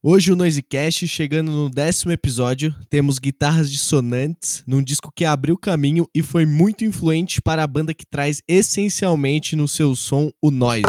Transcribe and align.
Hoje 0.00 0.32
o 0.32 0.36
Noisecast, 0.36 1.08
chegando 1.08 1.50
no 1.50 1.68
décimo 1.68 2.12
episódio, 2.12 2.72
temos 2.88 3.18
guitarras 3.18 3.68
dissonantes 3.68 4.62
num 4.64 4.80
disco 4.80 5.10
que 5.12 5.24
abriu 5.24 5.58
caminho 5.58 6.08
e 6.14 6.22
foi 6.22 6.46
muito 6.46 6.84
influente 6.84 7.42
para 7.42 7.64
a 7.64 7.66
banda 7.66 7.92
que 7.92 8.06
traz 8.06 8.40
essencialmente 8.46 9.56
no 9.56 9.66
seu 9.66 9.96
som 9.96 10.30
o 10.40 10.52
noise. 10.52 10.86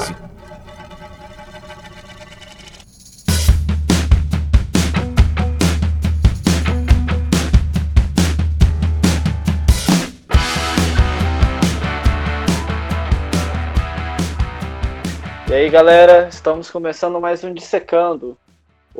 E 15.49 15.53
aí 15.53 15.67
galera, 15.67 16.27
estamos 16.29 16.69
começando 16.69 17.19
mais 17.19 17.43
um 17.43 17.51
Dissecando. 17.51 18.37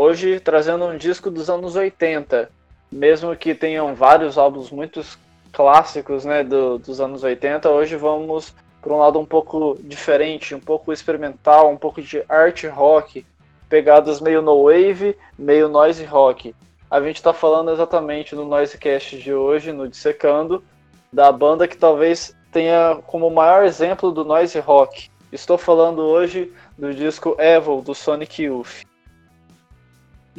Hoje 0.01 0.39
trazendo 0.39 0.85
um 0.85 0.95
disco 0.95 1.29
dos 1.29 1.49
anos 1.49 1.75
80, 1.75 2.49
mesmo 2.89 3.35
que 3.35 3.53
tenham 3.53 3.93
vários 3.93 4.37
álbuns 4.37 4.71
muito 4.71 5.05
clássicos 5.51 6.23
né, 6.23 6.41
do, 6.41 6.77
dos 6.77 7.01
anos 7.01 7.21
80, 7.21 7.69
hoje 7.69 7.97
vamos 7.97 8.55
para 8.81 8.93
um 8.93 8.97
lado 8.99 9.19
um 9.19 9.25
pouco 9.25 9.77
diferente, 9.83 10.55
um 10.55 10.59
pouco 10.61 10.93
experimental, 10.93 11.69
um 11.69 11.75
pouco 11.75 12.01
de 12.01 12.23
art 12.29 12.63
rock, 12.63 13.25
pegadas 13.67 14.21
meio 14.21 14.41
no 14.41 14.63
wave, 14.63 15.17
meio 15.37 15.67
noise 15.67 16.05
rock. 16.05 16.55
A 16.89 17.01
gente 17.01 17.17
está 17.17 17.33
falando 17.33 17.69
exatamente 17.69 18.33
no 18.33 18.45
Noisecast 18.45 19.17
de 19.17 19.33
hoje, 19.33 19.73
no 19.73 19.85
Dissecando, 19.85 20.63
da 21.11 21.29
banda 21.29 21.67
que 21.67 21.75
talvez 21.75 22.33
tenha 22.53 23.01
como 23.05 23.29
maior 23.29 23.65
exemplo 23.65 24.13
do 24.13 24.23
noise 24.23 24.57
rock. 24.59 25.11
Estou 25.29 25.57
falando 25.57 26.03
hoje 26.03 26.53
do 26.77 26.93
disco 26.93 27.35
Evil 27.37 27.81
do 27.81 27.93
Sonic 27.93 28.43
Youth. 28.43 28.87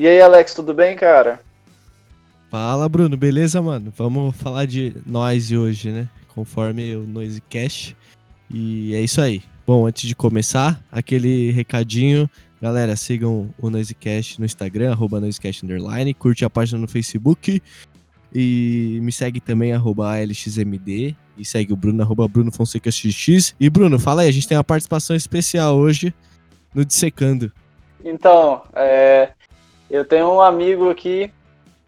E 0.01 0.09
aí, 0.09 0.19
Alex, 0.19 0.55
tudo 0.55 0.73
bem, 0.73 0.97
cara? 0.97 1.41
Fala, 2.51 2.89
Bruno, 2.89 3.19
beleza, 3.19 3.61
mano? 3.61 3.93
Vamos 3.95 4.34
falar 4.34 4.65
de 4.65 4.97
noise 5.05 5.55
hoje, 5.55 5.91
né? 5.91 6.09
Conforme 6.29 6.97
o 6.97 7.07
Noise 7.07 7.42
Cash. 7.42 7.95
E 8.51 8.95
é 8.95 9.03
isso 9.03 9.20
aí. 9.20 9.42
Bom, 9.67 9.87
antes 9.87 10.09
de 10.09 10.17
começar, 10.17 10.83
aquele 10.91 11.51
recadinho. 11.51 12.31
Galera, 12.62 12.97
sigam 12.97 13.55
o 13.61 13.69
Noisecast 13.69 14.41
no 14.41 14.47
Instagram, 14.47 14.91
arroba 14.91 15.20
Noisecast 15.20 15.67
Underline, 15.67 16.14
curte 16.14 16.47
a 16.47 16.51
página 16.51 16.81
no 16.81 16.89
Facebook 16.89 17.62
e 18.35 19.01
me 19.03 19.12
segue 19.12 19.39
também, 19.39 19.75
arroba 19.75 20.14
ALXMD, 20.14 21.14
e 21.37 21.45
segue 21.45 21.75
o 21.75 21.77
Bruno, 21.77 22.03
arroba 22.03 22.27
Bruno 22.27 22.51
Fonseca 22.51 22.91
XX. 22.91 23.55
E 23.61 23.69
Bruno, 23.69 23.98
fala 23.98 24.23
aí, 24.23 24.31
a 24.31 24.33
gente 24.33 24.48
tem 24.48 24.57
uma 24.57 24.64
participação 24.64 25.14
especial 25.14 25.77
hoje 25.77 26.14
no 26.75 26.87
Dissecando. 26.87 27.53
Então, 28.03 28.62
é, 28.75 29.33
eu 29.91 30.05
tenho 30.05 30.33
um 30.33 30.41
amigo 30.41 30.88
aqui 30.88 31.33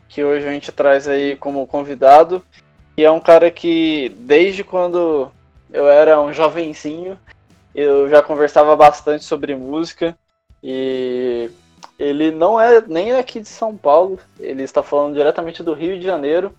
que 0.08 0.22
hoje 0.22 0.46
a 0.46 0.52
gente 0.52 0.70
traz 0.70 1.08
aí 1.08 1.36
como 1.36 1.66
convidado, 1.66 2.44
e 2.96 3.04
é 3.04 3.10
um 3.10 3.20
cara 3.20 3.50
que 3.50 4.14
desde 4.18 4.62
quando 4.62 5.30
eu 5.72 5.88
era 5.88 6.20
um 6.20 6.32
jovenzinho, 6.32 7.18
eu 7.74 8.10
já 8.10 8.22
conversava 8.22 8.76
bastante 8.76 9.24
sobre 9.24 9.56
música 9.56 10.14
e 10.62 11.50
ele 11.98 12.30
não 12.30 12.60
é 12.60 12.82
nem 12.86 13.12
aqui 13.12 13.40
de 13.40 13.48
São 13.48 13.74
Paulo, 13.74 14.18
ele 14.38 14.62
está 14.62 14.82
falando 14.82 15.14
diretamente 15.14 15.62
do 15.62 15.72
Rio 15.72 15.98
de 15.98 16.04
Janeiro, 16.04 16.52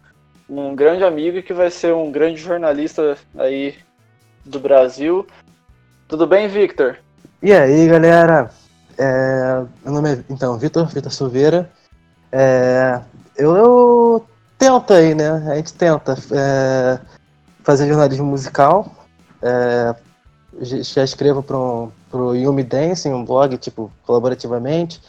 um 0.49 0.75
grande 0.75 1.03
amigo 1.03 1.43
que 1.43 1.53
vai 1.53 1.69
ser 1.69 1.93
um 1.93 2.11
grande 2.11 2.41
jornalista 2.41 3.17
aí 3.37 3.75
do 4.43 4.59
Brasil. 4.59 5.27
Tudo 6.07 6.25
bem, 6.25 6.47
Victor? 6.47 6.97
E 7.41 7.53
aí, 7.53 7.87
galera? 7.87 8.49
É, 8.97 9.65
meu 9.83 9.93
nome 9.93 10.13
é, 10.13 10.23
então, 10.29 10.57
Vitor, 10.57 10.85
Vitor 10.87 11.11
Silveira. 11.11 11.69
É, 12.31 12.99
eu, 13.35 13.55
eu, 13.55 14.25
tento 14.57 14.93
aí, 14.93 15.13
né? 15.15 15.29
A 15.51 15.55
gente 15.55 15.73
tenta 15.73 16.17
é, 16.31 16.99
fazer 17.63 17.87
jornalismo 17.87 18.25
musical. 18.25 18.91
É, 19.41 19.95
já 20.61 21.03
escrevo 21.03 21.41
para 21.41 21.57
o 22.17 22.35
Yumi 22.35 22.63
Dance, 22.63 23.09
um 23.09 23.25
blog, 23.25 23.57
tipo, 23.57 23.91
colaborativamente. 24.05 25.01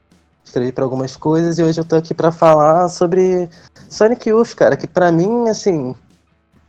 Escrevi 0.44 0.72
para 0.72 0.84
algumas 0.84 1.16
coisas 1.16 1.58
e 1.58 1.62
hoje 1.62 1.80
eu 1.80 1.84
tô 1.84 1.96
aqui 1.96 2.12
para 2.12 2.30
falar 2.30 2.88
sobre 2.88 3.48
Sonic 3.88 4.28
Youth, 4.28 4.54
cara, 4.54 4.76
que 4.76 4.86
para 4.86 5.10
mim, 5.10 5.48
assim, 5.48 5.94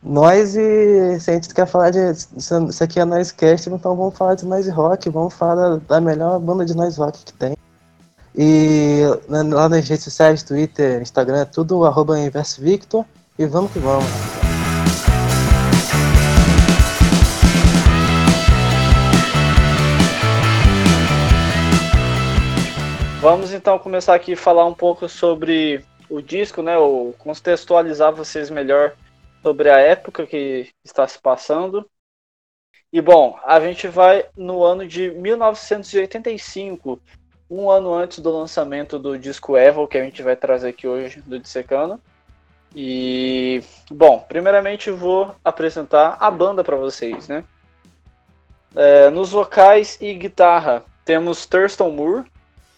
Noise, 0.08 1.18
se 1.18 1.32
a 1.32 1.34
gente 1.34 1.52
quer 1.52 1.66
falar 1.66 1.90
de. 1.90 1.98
Isso 2.12 2.84
aqui 2.84 3.00
é 3.00 3.04
Noisecast, 3.04 3.68
então 3.68 3.96
vamos 3.96 4.16
falar 4.16 4.36
de 4.36 4.46
noise 4.46 4.70
rock, 4.70 5.10
vamos 5.10 5.34
falar 5.34 5.78
da, 5.78 6.00
melhor 6.00 6.38
banda 6.38 6.64
de 6.64 6.76
noise 6.76 6.96
rock 6.96 7.24
que 7.24 7.32
tem. 7.32 7.56
E 8.32 9.00
lá 9.28 9.68
nas 9.68 9.88
redes 9.88 10.04
sociais, 10.04 10.44
Twitter, 10.44 11.02
Instagram, 11.02 11.40
é 11.40 11.44
tudo 11.44 11.84
arroba 11.84 12.16
Inverso 12.20 12.62
Victor. 12.62 13.04
E 13.36 13.46
vamos 13.46 13.72
que 13.72 13.80
vamos. 13.80 14.04
Vamos 23.20 23.52
então 23.52 23.76
começar 23.80 24.14
aqui 24.14 24.34
a 24.34 24.36
falar 24.36 24.66
um 24.66 24.74
pouco 24.74 25.08
sobre 25.08 25.84
o 26.08 26.22
disco, 26.22 26.62
né? 26.62 26.78
Ou 26.78 27.12
contextualizar 27.14 28.12
vocês 28.12 28.50
melhor 28.50 28.92
sobre 29.42 29.70
a 29.70 29.78
época 29.78 30.26
que 30.26 30.70
está 30.84 31.06
se 31.06 31.18
passando. 31.18 31.88
E 32.92 33.00
bom, 33.00 33.38
a 33.44 33.60
gente 33.60 33.88
vai 33.88 34.26
no 34.36 34.64
ano 34.64 34.86
de 34.86 35.10
1985, 35.10 37.00
um 37.50 37.70
ano 37.70 37.92
antes 37.92 38.18
do 38.18 38.30
lançamento 38.30 38.98
do 38.98 39.18
disco 39.18 39.56
Evil, 39.56 39.86
que 39.86 39.98
a 39.98 40.04
gente 40.04 40.22
vai 40.22 40.36
trazer 40.36 40.68
aqui 40.70 40.86
hoje 40.86 41.20
do 41.20 41.38
Dissecano. 41.38 42.00
E 42.74 43.62
bom, 43.90 44.24
primeiramente 44.28 44.90
vou 44.90 45.34
apresentar 45.44 46.16
a 46.20 46.30
banda 46.30 46.62
para 46.62 46.76
vocês, 46.76 47.28
né? 47.28 47.44
É, 48.74 49.08
nos 49.10 49.30
vocais 49.30 49.96
e 50.00 50.12
guitarra 50.12 50.84
temos 51.04 51.46
Thurston 51.46 51.90
Moore. 51.90 52.24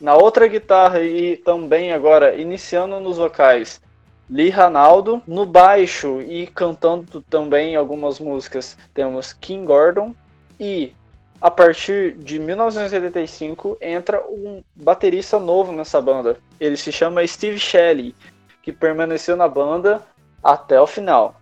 Na 0.00 0.14
outra 0.14 0.46
guitarra 0.46 1.00
e 1.02 1.36
também 1.38 1.92
agora 1.92 2.36
iniciando 2.36 3.00
nos 3.00 3.16
vocais 3.16 3.80
Lee 4.28 4.50
Ranaldo. 4.50 5.22
No 5.26 5.46
baixo 5.46 6.20
e 6.20 6.46
cantando 6.46 7.22
também 7.22 7.76
algumas 7.76 8.18
músicas 8.18 8.76
temos 8.92 9.32
Kim 9.32 9.64
Gordon. 9.64 10.14
E 10.58 10.92
a 11.40 11.50
partir 11.50 12.12
de 12.18 12.38
1985 12.38 13.78
entra 13.80 14.22
um 14.28 14.62
baterista 14.74 15.38
novo 15.38 15.72
nessa 15.72 16.00
banda. 16.00 16.38
Ele 16.58 16.76
se 16.76 16.90
chama 16.90 17.26
Steve 17.26 17.58
Shelley, 17.58 18.14
que 18.62 18.72
permaneceu 18.72 19.36
na 19.36 19.48
banda 19.48 20.02
até 20.42 20.80
o 20.80 20.86
final. 20.86 21.40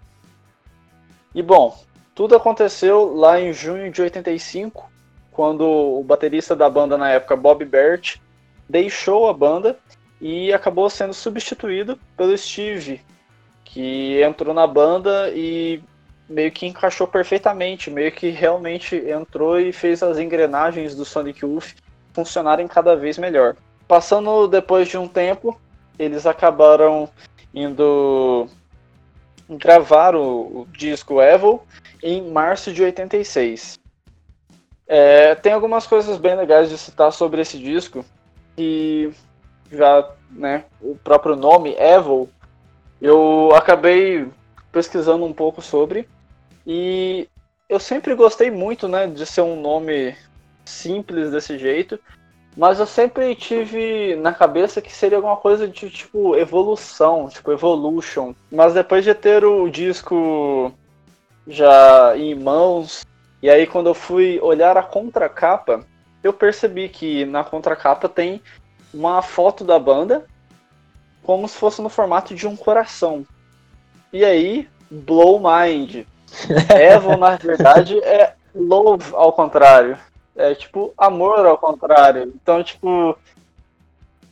E 1.34 1.42
bom, 1.42 1.78
tudo 2.14 2.36
aconteceu 2.36 3.14
lá 3.14 3.40
em 3.40 3.52
junho 3.52 3.90
de 3.90 4.00
85, 4.00 4.90
quando 5.30 5.66
o 5.66 6.02
baterista 6.02 6.56
da 6.56 6.68
banda 6.68 6.96
na 6.96 7.10
época, 7.10 7.36
Bob 7.36 7.62
Bert, 7.64 8.16
deixou 8.68 9.28
a 9.28 9.34
banda 9.34 9.78
e 10.20 10.52
acabou 10.52 10.88
sendo 10.88 11.12
substituído 11.12 11.98
pelo 12.16 12.36
Steve, 12.36 13.00
que 13.64 14.22
entrou 14.22 14.54
na 14.54 14.66
banda 14.66 15.30
e 15.34 15.82
meio 16.28 16.50
que 16.50 16.66
encaixou 16.66 17.06
perfeitamente, 17.06 17.90
meio 17.90 18.10
que 18.10 18.30
realmente 18.30 18.96
entrou 18.96 19.60
e 19.60 19.72
fez 19.72 20.02
as 20.02 20.18
engrenagens 20.18 20.94
do 20.94 21.04
Sonic 21.04 21.44
Youth 21.44 21.74
funcionarem 22.12 22.66
cada 22.66 22.96
vez 22.96 23.18
melhor. 23.18 23.56
Passando 23.86 24.48
depois 24.48 24.88
de 24.88 24.98
um 24.98 25.06
tempo, 25.06 25.60
eles 25.98 26.26
acabaram 26.26 27.08
indo 27.54 28.48
gravar 29.48 30.14
o, 30.14 30.62
o 30.62 30.66
disco 30.72 31.20
Evil 31.22 31.62
em 32.02 32.30
março 32.30 32.72
de 32.72 32.82
86. 32.82 33.78
É, 34.88 35.34
tem 35.34 35.52
algumas 35.52 35.86
coisas 35.86 36.16
bem 36.16 36.36
legais 36.36 36.68
de 36.68 36.78
citar 36.78 37.12
sobre 37.12 37.40
esse 37.40 37.58
disco, 37.58 38.04
que 38.56 39.12
já, 39.70 40.08
né, 40.30 40.64
o 40.80 40.96
próprio 40.96 41.36
nome, 41.36 41.74
Evil, 41.78 42.28
eu 43.00 43.50
acabei 43.54 44.28
pesquisando 44.72 45.24
um 45.24 45.32
pouco 45.32 45.62
sobre 45.62 46.08
e 46.66 47.28
eu 47.68 47.80
sempre 47.80 48.14
gostei 48.14 48.50
muito, 48.50 48.88
né, 48.88 49.06
de 49.06 49.24
ser 49.26 49.42
um 49.42 49.60
nome 49.60 50.16
simples 50.64 51.30
desse 51.30 51.58
jeito, 51.58 51.98
mas 52.56 52.80
eu 52.80 52.86
sempre 52.86 53.34
tive 53.34 54.16
na 54.16 54.32
cabeça 54.32 54.80
que 54.80 54.92
seria 54.92 55.18
alguma 55.18 55.36
coisa 55.36 55.68
de 55.68 55.90
tipo 55.90 56.34
evolução, 56.36 57.28
tipo 57.28 57.52
evolution. 57.52 58.34
Mas 58.50 58.72
depois 58.72 59.04
de 59.04 59.14
ter 59.14 59.44
o 59.44 59.68
disco 59.68 60.72
já 61.46 62.16
em 62.16 62.34
mãos, 62.34 63.04
e 63.42 63.50
aí 63.50 63.66
quando 63.66 63.88
eu 63.88 63.94
fui 63.94 64.40
olhar 64.40 64.76
a 64.76 64.82
contracapa, 64.82 65.84
eu 66.22 66.32
percebi 66.32 66.88
que 66.88 67.24
na 67.26 67.44
contracapa 67.44 68.08
tem 68.08 68.40
uma 68.92 69.22
foto 69.22 69.64
da 69.64 69.78
banda 69.78 70.24
como 71.22 71.48
se 71.48 71.56
fosse 71.56 71.82
no 71.82 71.88
formato 71.88 72.34
de 72.34 72.46
um 72.46 72.56
coração. 72.56 73.26
E 74.12 74.24
aí, 74.24 74.68
blow 74.90 75.40
mind. 75.40 76.06
Evil, 76.70 77.16
na 77.16 77.36
verdade, 77.36 77.98
é 78.04 78.34
love 78.54 79.12
ao 79.12 79.32
contrário. 79.32 79.98
É 80.36 80.54
tipo 80.54 80.92
amor 80.96 81.44
ao 81.46 81.58
contrário. 81.58 82.32
Então, 82.34 82.62
tipo, 82.62 83.18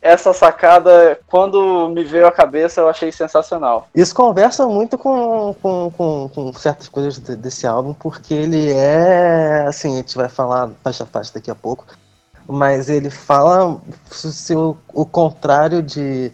essa 0.01 0.33
sacada, 0.33 1.19
quando 1.27 1.89
me 1.89 2.03
veio 2.03 2.27
à 2.27 2.31
cabeça, 2.31 2.79
eu 2.79 2.87
achei 2.87 3.11
sensacional. 3.11 3.87
Isso 3.93 4.13
conversa 4.13 4.67
muito 4.67 4.97
com, 4.97 5.55
com, 5.61 5.91
com, 5.91 6.29
com 6.29 6.53
certas 6.53 6.87
coisas 6.87 7.17
desse 7.17 7.65
álbum, 7.65 7.93
porque 7.93 8.33
ele 8.33 8.71
é. 8.71 9.65
Assim, 9.67 9.93
a 9.93 9.97
gente 9.97 10.15
vai 10.15 10.29
falar 10.29 10.69
faixa 10.83 11.03
a 11.03 11.07
faixa 11.07 11.33
daqui 11.33 11.49
a 11.49 11.55
pouco, 11.55 11.85
mas 12.47 12.89
ele 12.89 13.09
fala 13.09 13.81
se 14.11 14.55
o, 14.55 14.77
o 14.93 15.05
contrário 15.05 15.81
de, 15.81 16.31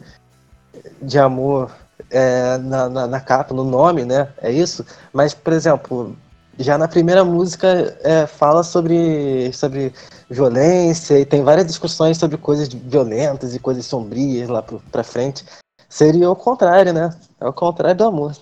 de 1.02 1.18
amor 1.18 1.72
é, 2.10 2.58
na, 2.58 2.90
na, 2.90 3.08
na, 3.08 3.20
capa, 3.20 3.54
no 3.54 3.64
nome, 3.64 4.04
né? 4.06 4.28
É 4.42 4.52
isso. 4.52 4.86
Mas, 5.14 5.34
por 5.34 5.54
exemplo, 5.54 6.16
já 6.60 6.78
na 6.78 6.88
primeira 6.88 7.24
música 7.24 7.98
é, 8.04 8.28
fala 8.28 8.64
sobre, 8.64 9.52
sobre 9.54 9.94
violência 10.30 11.20
e 11.20 11.26
tem 11.26 11.44
várias 11.44 11.68
discussões 11.68 12.18
sobre 12.18 12.38
coisas 12.38 12.68
violentas 12.68 13.56
e 13.56 13.60
coisas 13.60 13.86
sombrias 13.86 14.50
lá 14.50 14.62
pro, 14.62 14.80
pra 14.92 15.04
frente. 15.04 15.46
Seria 15.90 16.30
o 16.30 16.36
contrário, 16.36 16.94
né? 16.94 17.10
É 17.40 17.46
o 17.48 17.54
contrário 17.54 17.98
do 17.98 18.06
amor. 18.06 18.36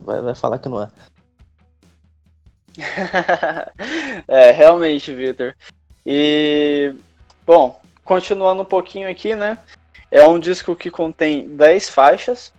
Vai, 0.00 0.20
vai 0.20 0.34
falar 0.34 0.58
que 0.58 0.68
não 0.68 0.82
é. 0.82 0.88
é, 4.28 4.50
realmente, 4.52 5.14
Victor. 5.14 5.54
E, 6.10 6.94
bom, 7.46 7.82
continuando 8.02 8.62
um 8.62 8.64
pouquinho 8.64 9.10
aqui, 9.10 9.34
né? 9.36 9.58
É 10.10 10.26
um 10.26 10.38
disco 10.38 10.74
que 10.74 10.90
contém 10.90 11.46
10 11.46 11.90
faixas, 11.90 12.50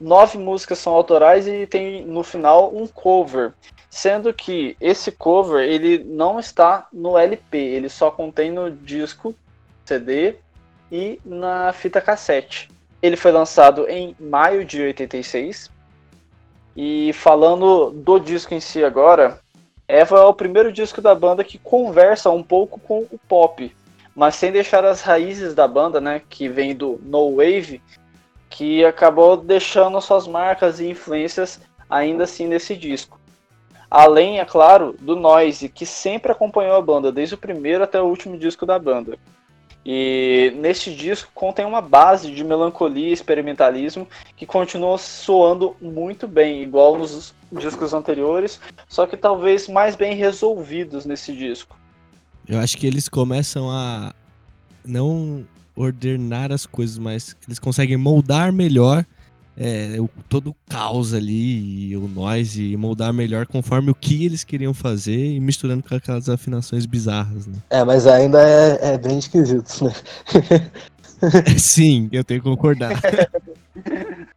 nove 0.00 0.38
músicas 0.38 0.78
são 0.78 0.92
autorais 0.92 1.48
e 1.48 1.66
tem 1.66 2.06
no 2.06 2.22
final 2.22 2.72
um 2.72 2.86
cover. 2.86 3.52
Sendo 3.90 4.32
que 4.32 4.76
esse 4.80 5.10
cover 5.10 5.68
ele 5.68 6.04
não 6.04 6.38
está 6.38 6.86
no 6.92 7.18
LP, 7.18 7.58
ele 7.58 7.88
só 7.88 8.12
contém 8.12 8.52
no 8.52 8.70
disco 8.70 9.34
CD 9.84 10.36
e 10.92 11.18
na 11.24 11.72
fita 11.72 12.00
cassete. 12.00 12.68
Ele 13.02 13.16
foi 13.16 13.32
lançado 13.32 13.88
em 13.88 14.14
maio 14.20 14.64
de 14.64 14.80
86. 14.80 15.68
E 16.76 17.12
falando 17.12 17.90
do 17.90 18.20
disco 18.20 18.54
em 18.54 18.60
si 18.60 18.84
agora, 18.84 19.40
Eva 19.86 20.18
é 20.18 20.24
o 20.24 20.34
primeiro 20.34 20.72
disco 20.72 21.02
da 21.02 21.14
banda 21.14 21.44
que 21.44 21.58
conversa 21.58 22.30
um 22.30 22.42
pouco 22.42 22.80
com 22.80 23.00
o 23.10 23.18
pop, 23.28 23.74
mas 24.14 24.34
sem 24.36 24.50
deixar 24.50 24.84
as 24.84 25.02
raízes 25.02 25.54
da 25.54 25.68
banda, 25.68 26.00
né, 26.00 26.22
que 26.28 26.48
vem 26.48 26.74
do 26.74 26.98
no 27.02 27.36
wave, 27.36 27.82
que 28.48 28.84
acabou 28.84 29.36
deixando 29.36 30.00
suas 30.00 30.26
marcas 30.26 30.80
e 30.80 30.88
influências 30.88 31.60
ainda 31.88 32.24
assim 32.24 32.46
nesse 32.46 32.76
disco. 32.76 33.20
Além, 33.90 34.40
é 34.40 34.44
claro, 34.44 34.96
do 35.00 35.14
Noise, 35.14 35.68
que 35.68 35.84
sempre 35.84 36.32
acompanhou 36.32 36.76
a 36.76 36.82
banda, 36.82 37.12
desde 37.12 37.34
o 37.34 37.38
primeiro 37.38 37.84
até 37.84 38.00
o 38.00 38.06
último 38.06 38.38
disco 38.38 38.64
da 38.64 38.78
banda. 38.78 39.18
E 39.84 40.54
neste 40.56 40.94
disco 40.94 41.30
contém 41.34 41.66
uma 41.66 41.82
base 41.82 42.30
de 42.30 42.42
melancolia 42.42 43.08
e 43.08 43.12
experimentalismo 43.12 44.08
que 44.36 44.46
continua 44.46 44.96
soando 44.96 45.76
muito 45.80 46.26
bem, 46.26 46.62
igual 46.62 46.98
nos 46.98 47.34
discos 47.52 47.92
anteriores, 47.92 48.58
só 48.88 49.06
que 49.06 49.16
talvez 49.16 49.68
mais 49.68 49.94
bem 49.94 50.14
resolvidos 50.14 51.04
nesse 51.04 51.36
disco. 51.36 51.76
Eu 52.48 52.58
acho 52.58 52.76
que 52.78 52.86
eles 52.86 53.08
começam 53.08 53.70
a 53.70 54.14
não 54.84 55.46
ordenar 55.76 56.52
as 56.52 56.66
coisas, 56.66 56.98
mas 56.98 57.36
eles 57.46 57.58
conseguem 57.58 57.96
moldar 57.96 58.52
melhor 58.52 59.04
é, 59.56 59.96
o, 60.00 60.08
todo 60.28 60.50
o 60.50 60.56
caos 60.68 61.14
ali 61.14 61.90
e 61.90 61.96
o 61.96 62.08
noise 62.08 62.72
e 62.72 62.76
moldar 62.76 63.12
melhor 63.12 63.46
conforme 63.46 63.90
o 63.90 63.94
que 63.94 64.24
eles 64.24 64.42
queriam 64.42 64.74
fazer 64.74 65.34
e 65.34 65.40
misturando 65.40 65.82
com 65.82 65.94
aquelas 65.94 66.28
afinações 66.28 66.86
bizarras, 66.86 67.46
né? 67.46 67.58
É, 67.70 67.84
mas 67.84 68.06
ainda 68.06 68.42
é, 68.42 68.94
é 68.94 68.98
bem 68.98 69.18
esquisito, 69.18 69.84
né? 69.84 69.92
Sim, 71.58 72.08
eu 72.12 72.24
tenho 72.24 72.42
que 72.42 72.48
concordar. 72.48 72.92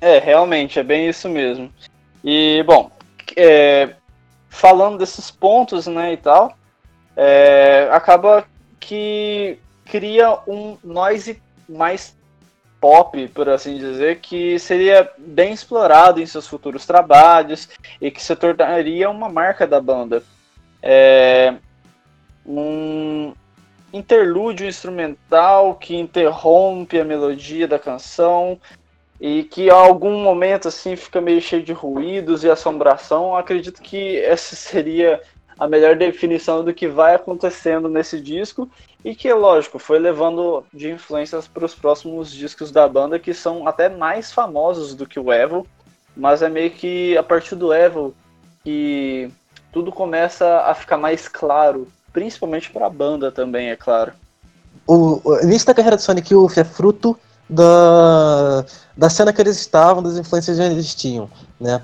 é, 0.00 0.18
realmente, 0.18 0.78
é 0.78 0.82
bem 0.82 1.08
isso 1.08 1.28
mesmo. 1.28 1.70
E, 2.24 2.64
bom, 2.66 2.90
é, 3.36 3.94
falando 4.48 4.98
desses 4.98 5.30
pontos, 5.30 5.86
né, 5.86 6.14
e 6.14 6.16
tal, 6.16 6.56
é, 7.16 7.88
acaba 7.92 8.44
que 8.80 9.58
cria 9.84 10.38
um 10.48 10.76
noise 10.82 11.40
mais 11.68 12.16
pop, 12.84 13.28
por 13.28 13.48
assim 13.48 13.78
dizer, 13.78 14.20
que 14.20 14.58
seria 14.58 15.10
bem 15.16 15.54
explorado 15.54 16.20
em 16.20 16.26
seus 16.26 16.46
futuros 16.46 16.84
trabalhos 16.84 17.66
e 17.98 18.10
que 18.10 18.22
se 18.22 18.36
tornaria 18.36 19.08
uma 19.08 19.30
marca 19.30 19.66
da 19.66 19.80
banda. 19.80 20.22
É 20.82 21.54
um 22.44 23.32
interlúdio 23.90 24.68
instrumental 24.68 25.76
que 25.76 25.96
interrompe 25.96 27.00
a 27.00 27.04
melodia 27.06 27.66
da 27.66 27.78
canção 27.78 28.60
e 29.18 29.44
que 29.44 29.70
a 29.70 29.74
algum 29.74 30.22
momento 30.22 30.68
assim 30.68 30.94
fica 30.94 31.22
meio 31.22 31.40
cheio 31.40 31.62
de 31.62 31.72
ruídos 31.72 32.44
e 32.44 32.50
assombração. 32.50 33.34
Acredito 33.34 33.80
que 33.80 34.18
essa 34.18 34.54
seria 34.54 35.22
a 35.58 35.66
melhor 35.66 35.96
definição 35.96 36.62
do 36.62 36.74
que 36.74 36.86
vai 36.86 37.14
acontecendo 37.14 37.88
nesse 37.88 38.20
disco 38.20 38.70
e 39.04 39.14
que, 39.14 39.30
lógico, 39.32 39.78
foi 39.78 39.98
levando 39.98 40.64
de 40.72 40.90
influências 40.90 41.46
para 41.46 41.66
os 41.66 41.74
próximos 41.74 42.32
discos 42.32 42.70
da 42.70 42.88
banda 42.88 43.18
que 43.18 43.34
são 43.34 43.68
até 43.68 43.88
mais 43.88 44.32
famosos 44.32 44.94
do 44.94 45.06
que 45.06 45.20
o 45.20 45.30
Evil, 45.30 45.66
mas 46.16 46.40
é 46.40 46.48
meio 46.48 46.70
que 46.70 47.16
a 47.16 47.22
partir 47.22 47.54
do 47.54 47.72
Evil 47.72 48.14
que 48.64 49.30
tudo 49.70 49.92
começa 49.92 50.60
a 50.60 50.74
ficar 50.74 50.96
mais 50.96 51.28
claro, 51.28 51.86
principalmente 52.12 52.70
para 52.70 52.86
a 52.86 52.90
banda 52.90 53.30
também, 53.30 53.68
é 53.68 53.76
claro. 53.76 54.12
O, 54.86 55.20
o 55.22 55.40
início 55.42 55.66
da 55.66 55.74
carreira 55.74 55.96
do 55.96 56.02
Sonic 56.02 56.32
Youth 56.32 56.56
é 56.56 56.64
fruto 56.64 57.18
da, 57.48 58.64
da 58.96 59.10
cena 59.10 59.32
que 59.32 59.40
eles 59.40 59.58
estavam, 59.58 60.02
das 60.02 60.16
influências 60.16 60.56
que 60.56 60.62
eles 60.62 60.94
tinham, 60.94 61.28
né? 61.60 61.82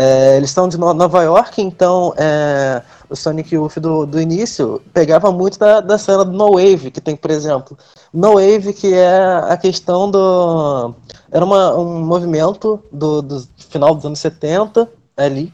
É, 0.00 0.36
eles 0.36 0.50
estão 0.50 0.68
de 0.68 0.78
Nova 0.78 1.24
York, 1.24 1.60
então 1.60 2.14
é, 2.16 2.80
o 3.10 3.16
Sonic 3.16 3.52
Youth 3.52 3.80
do, 3.80 4.06
do 4.06 4.20
início 4.20 4.80
pegava 4.92 5.32
muito 5.32 5.58
da, 5.58 5.80
da 5.80 5.98
cena 5.98 6.24
do 6.24 6.30
No 6.30 6.52
Wave, 6.52 6.92
que 6.92 7.00
tem, 7.00 7.16
por 7.16 7.32
exemplo, 7.32 7.76
No 8.12 8.34
Wave, 8.34 8.74
que 8.74 8.94
é 8.94 9.18
a 9.48 9.56
questão 9.56 10.08
do. 10.08 10.94
Era 11.32 11.44
uma, 11.44 11.74
um 11.76 12.00
movimento 12.04 12.80
do, 12.92 13.20
do 13.20 13.44
final 13.56 13.92
dos 13.92 14.04
anos 14.04 14.20
70 14.20 14.88
ali, 15.16 15.52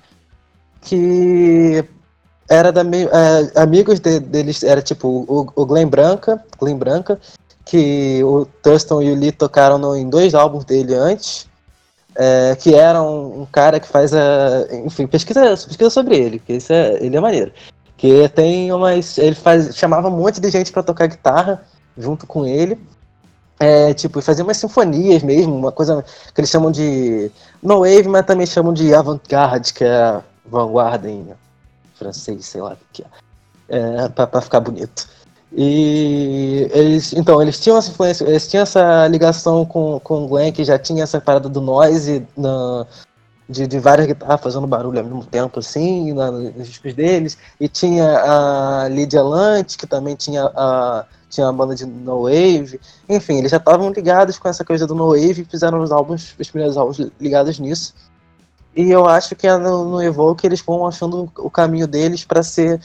que 0.83 1.83
era 2.47 2.71
da 2.71 2.83
é, 2.83 3.63
amigos 3.63 3.99
de, 3.99 4.21
deles, 4.21 4.63
era 4.63 4.83
tipo 4.83 5.25
o, 5.27 5.51
o 5.57 5.65
Glenn 5.65 5.89
Branca, 5.89 6.45
Glenn 6.61 6.77
Branca, 6.77 7.19
que 7.65 8.23
o 8.23 8.45
Thurston 8.63 9.01
e 9.01 9.11
o 9.11 9.17
Lee 9.17 9.33
tocaram 9.33 9.79
no, 9.79 9.97
em 9.97 10.07
dois 10.07 10.35
álbuns 10.35 10.67
dele 10.67 10.95
antes 10.95 11.49
é, 12.17 12.57
que 12.57 12.75
era 12.75 13.03
um, 13.03 13.43
um, 13.43 13.47
cara 13.47 13.81
que 13.81 13.89
faz 13.89 14.13
a. 14.15 14.67
Enfim, 14.85 15.07
pesquisa, 15.07 15.41
pesquisa 15.51 15.91
sobre 15.91 16.17
ele, 16.17 16.39
que 16.39 16.55
isso 16.55 16.73
é, 16.73 16.95
ele 17.05 17.17
é 17.17 17.21
maneiro. 17.21 17.53
Que 17.97 18.29
tem 18.29 18.73
umas. 18.73 19.19
Ele 19.19 19.35
faz, 19.35 19.75
chamava 19.77 20.09
um 20.09 20.17
monte 20.17 20.41
de 20.41 20.51
gente 20.51 20.73
para 20.73 20.83
tocar 20.83 21.07
guitarra 21.07 21.63
junto 21.97 22.27
com 22.27 22.47
ele. 22.47 22.79
É, 23.59 23.95
tipo, 23.95 24.21
fazia 24.21 24.45
umas 24.45 24.57
sinfonias 24.57 25.23
mesmo, 25.23 25.55
uma 25.55 25.71
coisa 25.71 26.05
que 26.35 26.41
eles 26.41 26.51
chamam 26.51 26.73
de 26.73 27.31
no 27.63 27.81
wave, 27.81 28.09
mas 28.09 28.27
também 28.27 28.47
chamam 28.47 28.73
de 28.73 28.93
avant-garde, 28.95 29.73
que 29.73 29.85
é 29.85 30.21
vanguarda 30.45 31.09
em 31.09 31.33
francês, 31.95 32.45
sei 32.47 32.61
lá 32.61 32.73
o 32.73 32.77
que 32.93 33.05
é, 33.69 34.05
é 34.05 34.09
pra, 34.09 34.27
pra 34.27 34.41
ficar 34.41 34.61
bonito. 34.61 35.09
E 35.57 36.69
eles, 36.73 37.13
então, 37.13 37.41
eles 37.41 37.61
tinham 37.61 37.79
essa 37.79 37.91
influência, 37.91 38.25
eles 38.25 38.49
tinham 38.49 38.65
essa 38.65 39.07
ligação 39.07 39.65
com, 39.65 40.01
com 40.01 40.25
o 40.25 40.29
Glenn, 40.29 40.53
que 40.53 40.65
já 40.65 40.79
tinha 40.79 41.05
essa 41.05 41.21
parada 41.21 41.49
do 41.49 41.61
noise 41.61 42.27
na, 42.37 42.85
de, 43.49 43.67
de 43.67 43.79
várias 43.79 44.09
guitarras 44.09 44.41
fazendo 44.41 44.67
barulho 44.67 44.99
ao 44.99 45.05
mesmo 45.05 45.25
tempo, 45.25 45.61
assim, 45.61 46.13
na, 46.13 46.31
nos 46.31 46.67
discos 46.67 46.93
deles. 46.95 47.39
E 47.61 47.69
tinha 47.69 48.05
a 48.05 48.89
Lydia 48.89 49.23
Lunt, 49.23 49.77
que 49.77 49.87
também 49.87 50.17
tinha 50.17 50.45
a, 50.45 51.05
tinha 51.31 51.49
a 51.49 51.53
banda 51.53 51.77
de 51.77 51.87
No 51.87 52.23
Wave. 52.23 52.81
Enfim, 53.09 53.39
eles 53.39 53.53
já 53.53 53.59
estavam 53.59 53.91
ligados 53.93 54.39
com 54.39 54.49
essa 54.49 54.65
coisa 54.65 54.89
do 54.89 54.95
No 54.95 55.11
Wave 55.11 55.43
e 55.43 55.45
fizeram 55.45 55.81
os 55.81 55.93
álbuns, 55.93 56.35
os 56.37 56.51
primeiros 56.51 56.77
álbuns 56.77 56.99
ligados 57.21 57.61
nisso. 57.61 57.95
E 58.75 58.91
eu 58.91 59.07
acho 59.07 59.37
que 59.37 59.47
é 59.47 59.57
no, 59.57 59.85
no 59.85 60.03
Evoke 60.03 60.45
eles 60.45 60.61
vão 60.61 60.85
achando 60.85 61.31
o 61.39 61.49
caminho 61.49 61.87
deles 61.87 62.25
para 62.25 62.43
ser. 62.43 62.81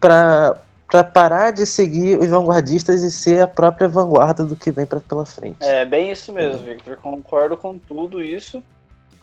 para 0.00 0.60
para 0.90 1.04
parar 1.04 1.52
de 1.52 1.64
seguir 1.64 2.18
os 2.18 2.28
vanguardistas 2.28 3.02
e 3.02 3.10
ser 3.10 3.42
a 3.42 3.46
própria 3.46 3.88
vanguarda 3.88 4.44
do 4.44 4.56
que 4.56 4.72
vem 4.72 4.84
pra, 4.84 5.00
pela 5.00 5.24
frente. 5.24 5.58
É 5.60 5.84
bem 5.84 6.10
isso 6.10 6.32
mesmo, 6.32 6.64
Victor. 6.64 6.96
Concordo 6.96 7.56
com 7.56 7.78
tudo 7.78 8.20
isso. 8.20 8.62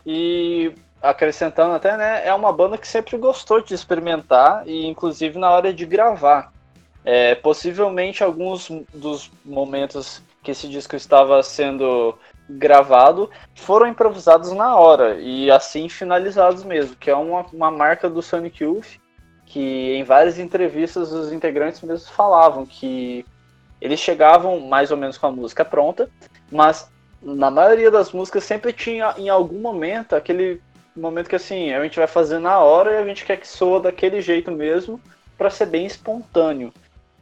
E 0.06 0.72
acrescentando 1.02 1.74
até, 1.74 1.96
né, 1.96 2.26
é 2.26 2.32
uma 2.32 2.52
banda 2.52 2.78
que 2.78 2.88
sempre 2.88 3.16
gostou 3.18 3.60
de 3.60 3.74
experimentar 3.74 4.66
e 4.66 4.86
inclusive 4.86 5.38
na 5.38 5.50
hora 5.50 5.72
de 5.72 5.84
gravar. 5.84 6.50
É, 7.04 7.34
possivelmente 7.34 8.24
alguns 8.24 8.70
dos 8.92 9.30
momentos 9.44 10.22
que 10.42 10.50
esse 10.50 10.68
disco 10.68 10.96
estava 10.96 11.42
sendo 11.42 12.14
gravado 12.48 13.30
foram 13.54 13.86
improvisados 13.86 14.52
na 14.52 14.76
hora 14.76 15.20
e 15.20 15.50
assim 15.50 15.88
finalizados 15.88 16.64
mesmo, 16.64 16.96
que 16.96 17.10
é 17.10 17.14
uma, 17.14 17.44
uma 17.52 17.70
marca 17.70 18.08
do 18.08 18.22
Sonic 18.22 18.64
Youth 18.64 18.98
que 19.48 19.94
em 19.94 20.04
várias 20.04 20.38
entrevistas 20.38 21.10
os 21.10 21.32
integrantes 21.32 21.80
mesmo 21.80 22.10
falavam 22.12 22.66
que 22.66 23.24
eles 23.80 23.98
chegavam 23.98 24.60
mais 24.60 24.90
ou 24.90 24.96
menos 24.96 25.16
com 25.16 25.26
a 25.26 25.32
música 25.32 25.64
pronta, 25.64 26.10
mas 26.52 26.90
na 27.22 27.50
maioria 27.50 27.90
das 27.90 28.12
músicas 28.12 28.44
sempre 28.44 28.72
tinha 28.72 29.14
em 29.16 29.30
algum 29.30 29.58
momento 29.58 30.14
aquele 30.14 30.60
momento 30.94 31.30
que 31.30 31.36
assim, 31.36 31.72
a 31.72 31.82
gente 31.82 31.98
vai 31.98 32.06
fazer 32.06 32.38
na 32.38 32.58
hora 32.58 32.92
e 32.92 32.96
a 32.98 33.06
gente 33.06 33.24
quer 33.24 33.38
que 33.38 33.48
soa 33.48 33.80
daquele 33.80 34.20
jeito 34.20 34.50
mesmo 34.50 35.00
para 35.36 35.48
ser 35.48 35.66
bem 35.66 35.86
espontâneo. 35.86 36.72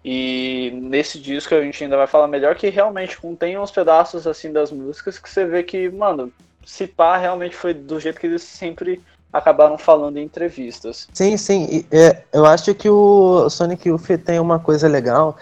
E 0.04 0.70
nesse 0.74 1.20
disco 1.20 1.54
a 1.54 1.60
gente 1.60 1.82
ainda 1.84 1.96
vai 1.96 2.06
falar 2.06 2.26
melhor 2.26 2.56
que 2.56 2.68
realmente 2.70 3.18
contém 3.18 3.58
uns 3.58 3.70
pedaços 3.70 4.26
assim 4.26 4.52
das 4.52 4.72
músicas 4.72 5.18
que 5.18 5.28
você 5.28 5.44
vê 5.44 5.62
que, 5.62 5.88
mano, 5.90 6.32
se 6.64 6.86
pá 6.86 7.16
realmente 7.16 7.54
foi 7.54 7.72
do 7.72 8.00
jeito 8.00 8.18
que 8.18 8.26
eles 8.26 8.42
sempre 8.42 9.00
acabaram 9.36 9.76
falando 9.76 10.16
em 10.16 10.24
entrevistas. 10.24 11.08
Sim, 11.12 11.36
sim. 11.36 11.84
É, 11.90 12.22
eu 12.32 12.46
acho 12.46 12.74
que 12.74 12.88
o 12.88 13.48
Sonic 13.50 13.88
Youth 13.88 14.08
tem 14.24 14.40
uma 14.40 14.58
coisa 14.58 14.88
legal 14.88 15.36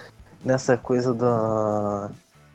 nessa 0.45 0.77
coisa 0.77 1.15
da, 1.15 2.11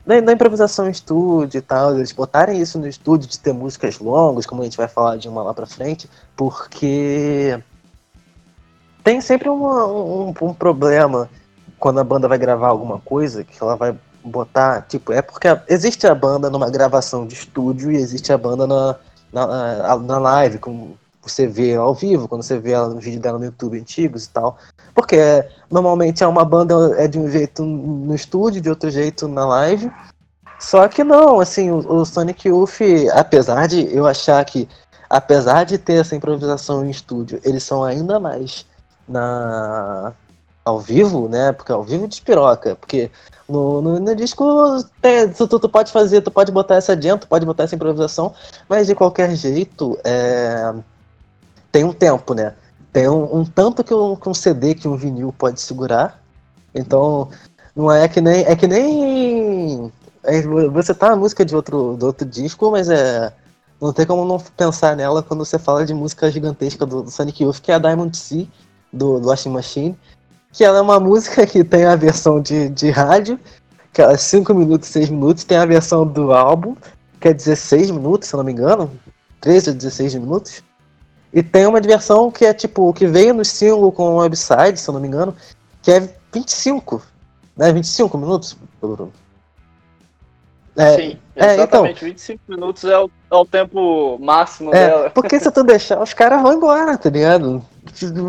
da, 0.05 0.19
da, 0.19 0.33
improvisação 0.33 0.87
em 0.87 0.91
estúdio 0.91 1.57
e 1.57 1.61
tal, 1.61 1.95
eles 1.95 2.11
botarem 2.11 2.61
isso 2.61 2.77
no 2.77 2.87
estúdio 2.87 3.27
de 3.27 3.39
ter 3.39 3.53
músicas 3.53 3.97
longas, 3.99 4.45
como 4.45 4.61
a 4.61 4.65
gente 4.65 4.77
vai 4.77 4.87
falar 4.87 5.17
de 5.17 5.27
uma 5.27 5.41
lá 5.41 5.53
pra 5.53 5.65
frente, 5.65 6.07
porque 6.35 7.59
tem 9.03 9.21
sempre 9.21 9.49
uma, 9.49 9.87
um, 9.87 10.33
um 10.41 10.53
problema 10.53 11.29
quando 11.79 11.99
a 11.99 12.03
banda 12.03 12.27
vai 12.27 12.37
gravar 12.37 12.67
alguma 12.67 12.99
coisa, 12.99 13.43
que 13.43 13.57
ela 13.59 13.75
vai 13.75 13.95
botar, 14.23 14.81
tipo, 14.83 15.13
é 15.13 15.21
porque 15.21 15.47
existe 15.67 16.05
a 16.05 16.13
banda 16.13 16.49
numa 16.49 16.69
gravação 16.69 17.25
de 17.25 17.33
estúdio 17.33 17.91
e 17.91 17.95
existe 17.95 18.31
a 18.31 18.37
banda 18.37 18.67
na, 18.67 18.95
na, 19.31 19.97
na 19.97 20.19
live, 20.19 20.59
como 20.59 20.97
você 21.31 21.47
vê 21.47 21.75
ao 21.75 21.93
vivo, 21.93 22.27
quando 22.27 22.43
você 22.43 22.57
vê 22.57 22.71
ela 22.71 22.89
no 22.89 22.99
vídeo 22.99 23.19
dela 23.19 23.37
no 23.37 23.45
YouTube 23.45 23.79
antigos 23.79 24.25
e 24.25 24.29
tal. 24.29 24.57
Porque 24.93 25.17
normalmente 25.69 26.23
é 26.23 26.27
uma 26.27 26.45
banda 26.45 26.75
é 26.97 27.07
de 27.07 27.19
um 27.19 27.29
jeito 27.29 27.63
no 27.63 28.13
estúdio, 28.15 28.61
de 28.61 28.69
outro 28.69 28.89
jeito 28.89 29.27
na 29.27 29.45
live. 29.45 29.91
Só 30.59 30.87
que 30.87 31.03
não, 31.03 31.39
assim, 31.39 31.71
o, 31.71 31.77
o 31.77 32.05
Sonic 32.05 32.47
Youth, 32.47 32.79
apesar 33.13 33.67
de 33.67 33.93
eu 33.95 34.05
achar 34.05 34.43
que, 34.43 34.67
apesar 35.09 35.63
de 35.63 35.77
ter 35.77 36.01
essa 36.01 36.15
improvisação 36.15 36.85
em 36.85 36.89
estúdio, 36.89 37.39
eles 37.43 37.63
são 37.63 37.83
ainda 37.83 38.19
mais 38.19 38.65
na 39.07 40.13
ao 40.69 40.79
vivo, 40.79 41.27
né? 41.27 41.51
Porque 41.51 41.71
ao 41.71 41.83
vivo 41.83 42.07
despiroca. 42.07 42.75
Porque 42.75 43.09
no, 43.47 43.81
no, 43.81 43.99
no 43.99 44.15
disco 44.15 44.43
tem, 45.01 45.29
tu, 45.29 45.47
tu, 45.47 45.69
pode 45.69 45.91
fazer, 45.91 46.21
tu 46.21 46.31
pode 46.31 46.51
botar 46.51 46.75
essa 46.75 46.93
adianta, 46.93 47.25
tu 47.25 47.27
pode 47.27 47.45
botar 47.45 47.63
essa 47.63 47.75
improvisação, 47.75 48.33
mas 48.67 48.87
de 48.87 48.95
qualquer 48.95 49.35
jeito 49.35 49.97
é, 50.03 50.73
tem 51.71 51.83
um 51.83 51.93
tempo, 51.93 52.33
né? 52.33 52.53
Tem 52.91 53.07
um, 53.07 53.39
um 53.39 53.45
tanto 53.45 53.83
que 53.83 53.93
um, 53.93 54.15
que 54.15 54.29
um 54.29 54.33
CD 54.33 54.75
que 54.75 54.87
um 54.87 54.95
vinil 54.95 55.33
pode 55.37 55.61
segurar. 55.61 56.21
Então, 56.73 57.29
não 57.75 57.91
é 57.91 58.07
que 58.07 58.21
nem. 58.21 58.43
É 58.45 58.55
que 58.55 58.67
nem. 58.67 59.91
É, 60.23 60.41
você 60.41 60.93
tá 60.93 61.11
a 61.11 61.15
música 61.15 61.45
de 61.45 61.55
outro, 61.55 61.95
do 61.97 62.07
outro 62.07 62.27
disco, 62.27 62.71
mas 62.71 62.89
é. 62.89 63.33
Não 63.81 63.93
tem 63.93 64.05
como 64.05 64.25
não 64.25 64.37
pensar 64.57 64.95
nela 64.95 65.23
quando 65.23 65.45
você 65.45 65.57
fala 65.57 65.85
de 65.85 65.93
música 65.93 66.29
gigantesca 66.29 66.85
do, 66.85 67.03
do 67.03 67.11
Sonic 67.11 67.43
Youth, 67.43 67.61
que 67.61 67.71
é 67.71 67.75
a 67.75 67.79
Diamond 67.79 68.15
Sea, 68.17 68.45
do, 68.91 69.21
do 69.21 69.29
Washing 69.29 69.51
Machine 69.51 69.97
que 70.51 70.63
ela 70.63 70.79
é 70.79 70.81
uma 70.81 70.99
música 70.99 71.45
que 71.45 71.63
tem 71.63 71.85
a 71.85 71.95
versão 71.95 72.41
de, 72.41 72.69
de 72.69 72.89
rádio, 72.89 73.39
que 73.93 74.01
é 74.01 74.17
5 74.17 74.53
minutos, 74.53 74.89
6 74.89 75.09
minutos, 75.09 75.43
tem 75.43 75.57
a 75.57 75.65
versão 75.65 76.05
do 76.05 76.31
álbum, 76.33 76.75
que 77.19 77.27
é 77.27 77.33
16 77.33 77.91
minutos, 77.91 78.29
se 78.29 78.35
não 78.35 78.43
me 78.43 78.51
engano, 78.51 78.91
13 79.41 79.71
ou 79.71 79.75
16 79.75 80.15
minutos. 80.15 80.63
E 81.31 81.43
tem 81.43 81.67
uma 81.67 81.79
versão 81.79 82.31
que 82.31 82.45
é 82.45 82.53
tipo, 82.53 82.91
que 82.93 83.05
veio 83.05 83.33
no 83.33 83.45
single 83.45 83.91
com 83.91 84.15
o 84.15 84.17
website, 84.17 84.79
se 84.79 84.89
eu 84.89 84.93
não 84.93 85.01
me 85.01 85.07
engano, 85.07 85.35
que 85.81 85.91
é 85.91 86.09
25, 86.33 87.01
né? 87.55 87.71
25 87.71 88.17
minutos, 88.17 88.57
Bruno. 88.81 89.11
É, 90.75 90.95
Sim, 90.95 91.19
exatamente. 91.35 91.59
É, 91.59 91.63
então, 91.63 92.07
25 92.09 92.41
minutos 92.47 92.83
é 92.85 92.97
o, 92.97 93.11
é 93.29 93.35
o 93.35 93.45
tempo 93.45 94.17
máximo 94.19 94.73
é, 94.73 94.87
dela. 94.87 95.09
Porque 95.09 95.39
se 95.39 95.51
tu 95.51 95.63
deixar, 95.63 96.01
os 96.01 96.13
caras 96.13 96.41
vão 96.41 96.53
embora, 96.53 96.97
tá 96.97 97.09
ligado? 97.09 97.61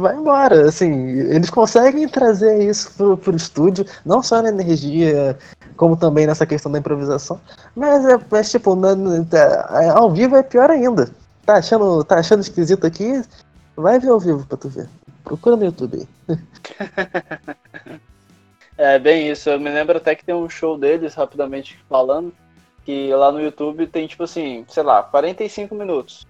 Vai 0.01 0.17
embora, 0.17 0.69
assim, 0.69 0.91
eles 1.31 1.49
conseguem 1.49 2.09
trazer 2.09 2.63
isso 2.69 2.93
pro, 2.97 3.17
pro 3.17 3.37
estúdio, 3.37 3.87
não 4.05 4.23
só 4.23 4.43
na 4.43 4.49
energia, 4.49 5.39
como 5.77 5.97
também 5.97 6.27
nessa 6.27 6.45
questão 6.45 6.73
da 6.73 6.79
improvisação, 6.79 7.41
mas 7.77 8.05
é, 8.05 8.19
mas, 8.29 8.51
tipo, 8.51 8.75
na, 8.75 8.97
é, 9.81 9.91
ao 9.91 10.11
vivo 10.11 10.35
é 10.35 10.43
pior 10.43 10.71
ainda. 10.71 11.09
Tá 11.51 11.57
achando, 11.57 12.05
tá 12.05 12.17
achando 12.21 12.43
esquisito 12.43 12.87
aqui? 12.87 13.25
Vai 13.75 13.99
ver 13.99 14.11
ao 14.11 14.21
vivo 14.21 14.47
pra 14.47 14.57
tu 14.57 14.69
ver. 14.69 14.89
Procura 15.25 15.57
no 15.57 15.65
YouTube. 15.65 16.07
É 18.79 18.99
bem 18.99 19.29
isso. 19.29 19.51
Eu 19.51 19.61
me 19.61 19.69
lembro 19.69 19.99
até 19.99 20.15
que 20.15 20.25
tem 20.25 20.35
um 20.35 20.49
show 20.49 20.79
deles, 20.79 21.15
rapidamente 21.15 21.79
falando, 21.87 22.33
que 22.83 23.13
lá 23.13 23.31
no 23.31 23.39
YouTube 23.43 23.87
tem, 23.89 24.07
tipo 24.07 24.23
assim, 24.23 24.65
sei 24.69 24.83
lá, 24.83 25.03
45 25.03 25.75
minutos. 25.75 26.27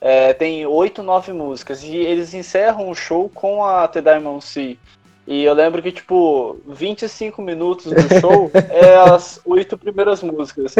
É, 0.00 0.32
tem 0.32 0.64
8, 0.64 1.02
9 1.02 1.32
músicas. 1.34 1.82
E 1.82 1.94
eles 1.96 2.32
encerram 2.32 2.88
o 2.88 2.94
show 2.94 3.28
com 3.28 3.62
a 3.62 3.86
The 3.86 4.00
Diamond 4.00 4.42
Sea. 4.42 4.78
E 5.26 5.42
eu 5.42 5.54
lembro 5.54 5.80
que, 5.80 5.90
tipo, 5.90 6.58
25 6.68 7.40
minutos 7.40 7.90
do 7.90 8.20
show 8.20 8.50
é 8.68 8.96
as 9.10 9.40
oito 9.46 9.78
primeiras 9.78 10.22
músicas. 10.22 10.74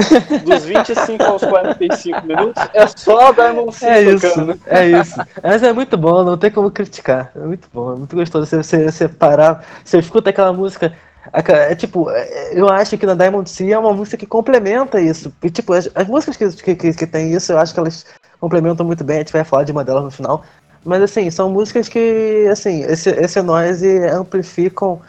Dos 0.44 0.64
25 0.64 1.22
aos 1.22 1.42
45 1.42 2.26
minutos 2.26 2.62
é 2.74 2.86
só 2.86 3.28
a 3.28 3.32
Diamond 3.32 3.74
Sea 3.74 4.02
é 4.02 4.14
tocando. 4.14 4.52
Isso, 4.52 4.60
é 4.66 4.90
isso. 4.90 5.20
Mas 5.42 5.62
é 5.62 5.72
muito 5.72 5.96
bom, 5.96 6.22
não 6.22 6.36
tem 6.36 6.50
como 6.50 6.70
criticar. 6.70 7.32
É 7.34 7.38
muito 7.38 7.68
bom, 7.72 7.94
é 7.94 7.96
muito 7.96 8.14
gostoso 8.14 8.46
você, 8.46 8.62
você, 8.62 8.90
você 8.90 9.08
parar, 9.08 9.64
você 9.82 9.98
escuta 9.98 10.28
aquela 10.28 10.52
música. 10.52 10.94
É 11.32 11.74
tipo, 11.74 12.10
é, 12.10 12.52
eu 12.52 12.68
acho 12.68 12.98
que 12.98 13.06
na 13.06 13.14
Diamond 13.14 13.48
Sea 13.48 13.74
é 13.74 13.78
uma 13.78 13.94
música 13.94 14.18
que 14.18 14.26
complementa 14.26 15.00
isso. 15.00 15.32
E, 15.42 15.48
tipo, 15.48 15.72
as, 15.72 15.88
as 15.94 16.06
músicas 16.06 16.60
que, 16.60 16.74
que, 16.74 16.92
que 16.92 17.06
tem 17.06 17.32
isso, 17.32 17.50
eu 17.50 17.58
acho 17.58 17.72
que 17.72 17.80
elas 17.80 18.04
complementam 18.38 18.84
muito 18.84 19.02
bem. 19.02 19.16
A 19.16 19.18
gente 19.20 19.32
vai 19.32 19.42
falar 19.42 19.64
de 19.64 19.72
uma 19.72 19.82
delas 19.82 20.04
no 20.04 20.10
final. 20.10 20.44
Mas 20.85 21.03
assim, 21.03 21.31
são 21.31 21.50
músicas 21.50 21.88
que, 21.88 22.47
assim, 22.50 22.83
esse, 22.83 23.11
esse 23.11 23.41
noise 23.41 24.07
amplificam 24.09 25.00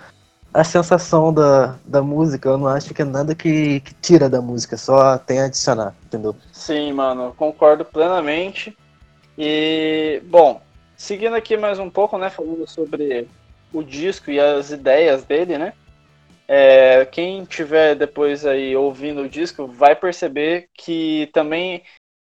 a 0.54 0.64
sensação 0.64 1.34
da, 1.34 1.76
da 1.86 2.02
música. 2.02 2.48
Eu 2.48 2.58
não 2.58 2.68
acho 2.68 2.94
que 2.94 3.02
é 3.02 3.06
nada 3.06 3.36
que, 3.36 3.82
que 3.82 3.94
tira 3.96 4.30
da 4.30 4.42
música, 4.42 4.78
só 4.78 5.18
tem 5.18 5.42
a 5.42 5.46
adicionar, 5.46 5.94
entendeu? 6.06 6.34
Sim, 6.54 6.94
mano, 6.94 7.34
concordo 7.38 7.84
plenamente. 7.84 8.76
E, 9.38 10.22
bom, 10.26 10.62
seguindo 10.96 11.36
aqui 11.36 11.58
mais 11.58 11.78
um 11.78 11.90
pouco, 11.90 12.18
né, 12.18 12.30
falando 12.30 12.66
sobre 12.70 13.28
o 13.74 13.84
disco 13.84 14.32
e 14.32 14.40
as 14.40 14.72
ideias 14.72 15.26
dele, 15.26 15.58
né? 15.58 15.74
É, 16.48 17.06
quem 17.06 17.44
tiver 17.44 17.96
depois 17.96 18.46
aí 18.46 18.76
ouvindo 18.78 19.24
o 19.24 19.30
disco 19.30 19.68
vai 19.68 19.96
perceber 19.96 20.70
que 20.74 21.30
também 21.34 21.84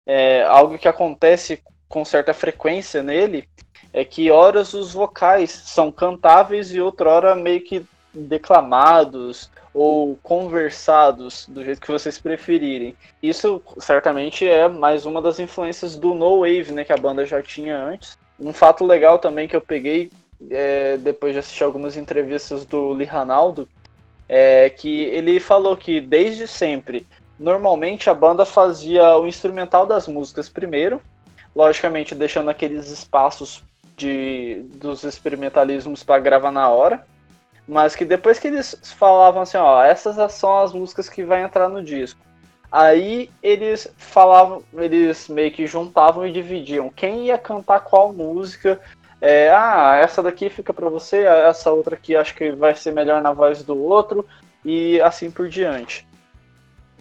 é 0.06 0.44
algo 0.44 0.78
que 0.78 0.88
acontece 0.88 1.60
com 1.88 2.04
certa 2.04 2.34
frequência 2.34 3.02
nele 3.02 3.48
é 3.92 4.04
que 4.04 4.30
horas 4.30 4.74
os 4.74 4.92
vocais 4.92 5.50
são 5.50 5.92
cantáveis 5.92 6.74
e 6.74 6.80
outra 6.80 7.10
hora 7.10 7.34
meio 7.34 7.60
que 7.60 7.86
declamados 8.12 9.50
ou 9.72 10.16
conversados 10.22 11.46
do 11.48 11.64
jeito 11.64 11.80
que 11.80 11.90
vocês 11.90 12.18
preferirem. 12.18 12.96
Isso 13.22 13.60
certamente 13.78 14.48
é 14.48 14.68
mais 14.68 15.04
uma 15.04 15.20
das 15.20 15.38
influências 15.40 15.96
do 15.96 16.14
no 16.14 16.40
wave, 16.40 16.72
né, 16.72 16.84
que 16.84 16.92
a 16.92 16.96
banda 16.96 17.26
já 17.26 17.42
tinha 17.42 17.76
antes. 17.76 18.16
Um 18.38 18.52
fato 18.52 18.84
legal 18.84 19.18
também 19.18 19.48
que 19.48 19.56
eu 19.56 19.60
peguei 19.60 20.10
é, 20.50 20.96
depois 20.96 21.32
de 21.32 21.38
assistir 21.38 21.64
algumas 21.64 21.96
entrevistas 21.96 22.64
do 22.64 22.92
Lee 22.92 23.06
Ranaldo 23.06 23.68
é 24.28 24.70
que 24.70 25.02
ele 25.04 25.38
falou 25.38 25.76
que 25.76 26.00
desde 26.00 26.46
sempre, 26.46 27.06
normalmente 27.38 28.08
a 28.08 28.14
banda 28.14 28.44
fazia 28.44 29.16
o 29.16 29.26
instrumental 29.26 29.86
das 29.86 30.08
músicas 30.08 30.48
primeiro 30.48 31.00
logicamente 31.54 32.14
deixando 32.14 32.50
aqueles 32.50 32.90
espaços 32.90 33.62
de, 33.96 34.64
dos 34.74 35.04
experimentalismos 35.04 36.02
para 36.02 36.20
gravar 36.20 36.50
na 36.50 36.68
hora, 36.68 37.06
mas 37.66 37.94
que 37.94 38.04
depois 38.04 38.38
que 38.38 38.48
eles 38.48 38.76
falavam 38.96 39.42
assim, 39.42 39.56
ó, 39.56 39.82
essas 39.82 40.32
são 40.32 40.58
as 40.58 40.72
músicas 40.72 41.08
que 41.08 41.22
vai 41.22 41.42
entrar 41.42 41.68
no 41.68 41.82
disco. 41.82 42.20
Aí 42.70 43.30
eles 43.42 43.92
falavam, 43.96 44.62
eles 44.74 45.28
meio 45.28 45.52
que 45.52 45.66
juntavam 45.66 46.26
e 46.26 46.32
dividiam 46.32 46.90
quem 46.90 47.26
ia 47.26 47.38
cantar 47.38 47.80
qual 47.80 48.12
música. 48.12 48.80
É, 49.20 49.48
ah, 49.50 49.96
essa 50.02 50.22
daqui 50.22 50.50
fica 50.50 50.74
para 50.74 50.88
você, 50.88 51.18
essa 51.24 51.70
outra 51.70 51.94
aqui 51.94 52.16
acho 52.16 52.34
que 52.34 52.50
vai 52.50 52.74
ser 52.74 52.92
melhor 52.92 53.22
na 53.22 53.32
voz 53.32 53.62
do 53.62 53.80
outro 53.80 54.26
e 54.64 55.00
assim 55.00 55.30
por 55.30 55.48
diante 55.48 56.04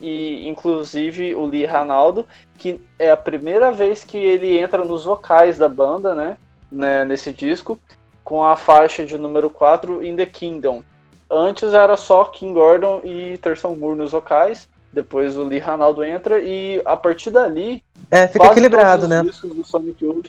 e 0.03 0.49
inclusive 0.49 1.33
o 1.33 1.45
Lee 1.45 1.65
Ranaldo, 1.65 2.27
que 2.57 2.81
é 2.99 3.09
a 3.09 3.15
primeira 3.15 3.71
vez 3.71 4.03
que 4.03 4.17
ele 4.17 4.57
entra 4.57 4.83
nos 4.83 5.05
vocais 5.05 5.57
da 5.57 5.69
banda, 5.69 6.13
né, 6.13 6.37
né, 6.69 7.05
nesse 7.05 7.31
disco, 7.31 7.79
com 8.21 8.43
a 8.43 8.57
faixa 8.57 9.05
de 9.05 9.17
número 9.17 9.49
4 9.49 10.03
In 10.03 10.17
the 10.17 10.25
Kingdom. 10.25 10.83
Antes 11.31 11.73
era 11.73 11.95
só 11.95 12.25
King 12.25 12.53
Gordon 12.53 12.99
e 13.05 13.37
Terson 13.37 13.75
Moore 13.75 13.97
nos 13.97 14.11
vocais, 14.11 14.67
depois 14.91 15.37
o 15.37 15.43
Lee 15.43 15.59
Ranaldo 15.59 16.03
entra 16.03 16.39
e 16.41 16.81
a 16.83 16.97
partir 16.97 17.31
dali 17.31 17.81
é, 18.11 18.27
fica 18.27 18.47
equilibrado, 18.47 19.07
né? 19.07 19.23
Do 19.23 19.63
Sonic 19.63 20.03
Youth, 20.03 20.27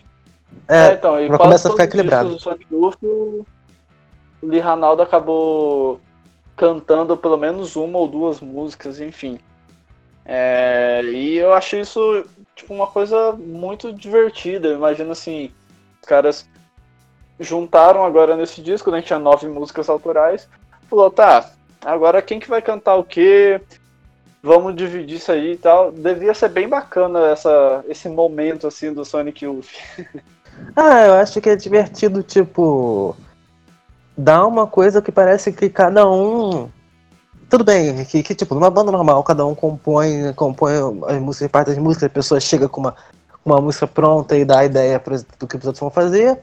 é, 0.68 0.86
é, 0.86 0.92
então, 0.92 1.20
e 1.20 1.28
começa 1.36 1.66
a 1.66 1.72
ficar 1.72 1.84
equilibrado. 1.84 2.30
Do 2.30 2.40
Sonic 2.40 2.72
Youth, 2.72 3.02
o 3.02 3.44
Lee 4.40 4.60
Ranaldo 4.60 5.02
acabou 5.02 6.00
cantando 6.54 7.16
pelo 7.16 7.36
menos 7.36 7.74
uma 7.74 7.98
ou 7.98 8.06
duas 8.06 8.40
músicas, 8.40 9.00
enfim. 9.00 9.40
É, 10.24 11.02
e 11.04 11.36
eu 11.36 11.52
acho 11.52 11.76
isso 11.76 12.24
tipo, 12.54 12.72
uma 12.72 12.86
coisa 12.86 13.32
muito 13.32 13.92
divertida. 13.92 14.68
Imagina 14.68 15.12
assim, 15.12 15.50
os 16.00 16.08
caras 16.08 16.48
juntaram 17.38 18.04
agora 18.04 18.36
nesse 18.36 18.62
disco, 18.62 18.90
né? 18.90 19.02
Tinha 19.02 19.18
nove 19.18 19.48
músicas 19.48 19.88
autorais. 19.88 20.48
Falou, 20.88 21.10
tá, 21.10 21.50
agora 21.84 22.22
quem 22.22 22.38
que 22.38 22.48
vai 22.48 22.62
cantar 22.62 22.96
o 22.96 23.04
quê? 23.04 23.60
Vamos 24.42 24.76
dividir 24.76 25.16
isso 25.16 25.32
aí 25.32 25.52
e 25.52 25.56
tal. 25.56 25.90
Devia 25.90 26.34
ser 26.34 26.50
bem 26.50 26.68
bacana 26.68 27.28
essa, 27.28 27.84
esse 27.88 28.08
momento 28.08 28.66
assim 28.66 28.92
do 28.92 29.04
Sonic 29.04 29.44
Youth. 29.44 29.70
ah, 30.76 31.06
eu 31.06 31.14
acho 31.14 31.40
que 31.40 31.48
é 31.48 31.56
divertido, 31.56 32.22
tipo. 32.22 33.16
Dar 34.16 34.46
uma 34.46 34.66
coisa 34.66 35.02
que 35.02 35.10
parece 35.10 35.52
que 35.52 35.68
cada 35.68 36.08
um. 36.08 36.70
Tudo 37.48 37.64
bem, 37.64 38.04
que, 38.04 38.22
que 38.22 38.34
tipo, 38.34 38.54
numa 38.54 38.70
banda 38.70 38.90
normal, 38.90 39.22
cada 39.22 39.44
um 39.44 39.54
compõe, 39.54 40.32
compõe 40.34 40.72
as 41.06 41.20
músicas, 41.20 41.50
parte 41.50 41.68
das 41.68 41.78
músicas, 41.78 42.06
a 42.06 42.10
pessoa 42.10 42.40
chega 42.40 42.68
com 42.68 42.80
uma, 42.80 42.94
uma 43.44 43.60
música 43.60 43.86
pronta 43.86 44.36
e 44.36 44.44
dá 44.44 44.60
a 44.60 44.64
ideia 44.64 45.02
do 45.38 45.46
que 45.46 45.56
os 45.56 45.64
outros 45.64 45.80
vão 45.80 45.90
fazer 45.90 46.38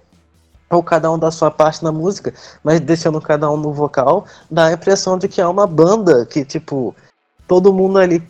ou 0.70 0.82
cada 0.82 1.12
um 1.12 1.20
da 1.20 1.30
sua 1.32 1.52
parte 1.52 1.84
na 1.84 1.92
música, 1.92 2.34
mas 2.64 2.80
deixando 2.80 3.20
cada 3.20 3.52
um 3.52 3.58
no 3.58 3.74
vocal, 3.74 4.26
dá 4.50 4.68
a 4.68 4.72
impressão 4.72 5.18
de 5.18 5.28
que 5.28 5.42
é 5.42 5.46
uma 5.46 5.68
banda 5.68 6.26
que, 6.26 6.46
tipo, 6.46 6.96
todo 7.46 7.74
mundo 7.74 8.00
ali 8.00 8.24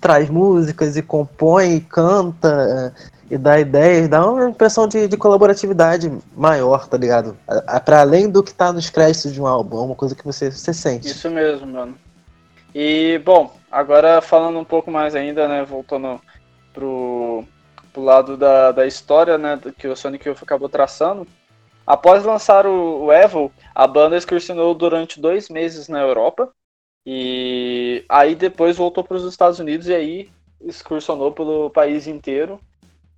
traz 0.00 0.28
músicas 0.28 0.96
e 0.96 1.02
compõe, 1.02 1.76
e 1.76 1.80
canta 1.80 2.92
eh, 2.98 3.02
e 3.30 3.38
dá 3.38 3.58
ideias, 3.58 4.08
dá 4.08 4.28
uma 4.28 4.48
impressão 4.48 4.86
de, 4.86 5.08
de 5.08 5.16
colaboratividade 5.16 6.12
maior, 6.36 6.86
tá 6.86 6.96
ligado? 6.96 7.36
Para 7.84 8.00
além 8.00 8.28
do 8.28 8.42
que 8.42 8.52
tá 8.52 8.72
nos 8.72 8.90
créditos 8.90 9.32
de 9.32 9.40
um 9.40 9.46
álbum, 9.46 9.78
é 9.78 9.82
uma 9.82 9.94
coisa 9.94 10.14
que 10.14 10.24
você, 10.24 10.50
você 10.50 10.72
sente. 10.72 11.08
Isso 11.08 11.30
mesmo, 11.30 11.66
mano. 11.66 11.94
E, 12.78 13.18
bom, 13.24 13.56
agora 13.70 14.20
falando 14.20 14.58
um 14.58 14.64
pouco 14.64 14.90
mais 14.90 15.14
ainda, 15.14 15.48
né, 15.48 15.64
voltando 15.64 16.20
pro, 16.74 17.42
pro 17.90 18.02
lado 18.02 18.36
da, 18.36 18.70
da 18.70 18.86
história, 18.86 19.38
né, 19.38 19.58
que 19.78 19.88
o 19.88 19.96
Sonic 19.96 20.28
Youth 20.28 20.42
acabou 20.42 20.68
traçando, 20.68 21.26
Após 21.86 22.24
lançar 22.24 22.66
o, 22.66 23.04
o 23.04 23.12
Evil, 23.12 23.52
a 23.72 23.86
banda 23.86 24.16
excursionou 24.16 24.74
durante 24.74 25.20
dois 25.20 25.48
meses 25.48 25.88
na 25.88 26.00
Europa 26.00 26.52
e 27.06 28.04
aí 28.08 28.34
depois 28.34 28.76
voltou 28.76 29.04
para 29.04 29.16
os 29.16 29.24
Estados 29.24 29.60
Unidos 29.60 29.86
e 29.86 29.94
aí 29.94 30.28
excursionou 30.60 31.30
pelo 31.30 31.70
país 31.70 32.08
inteiro. 32.08 32.60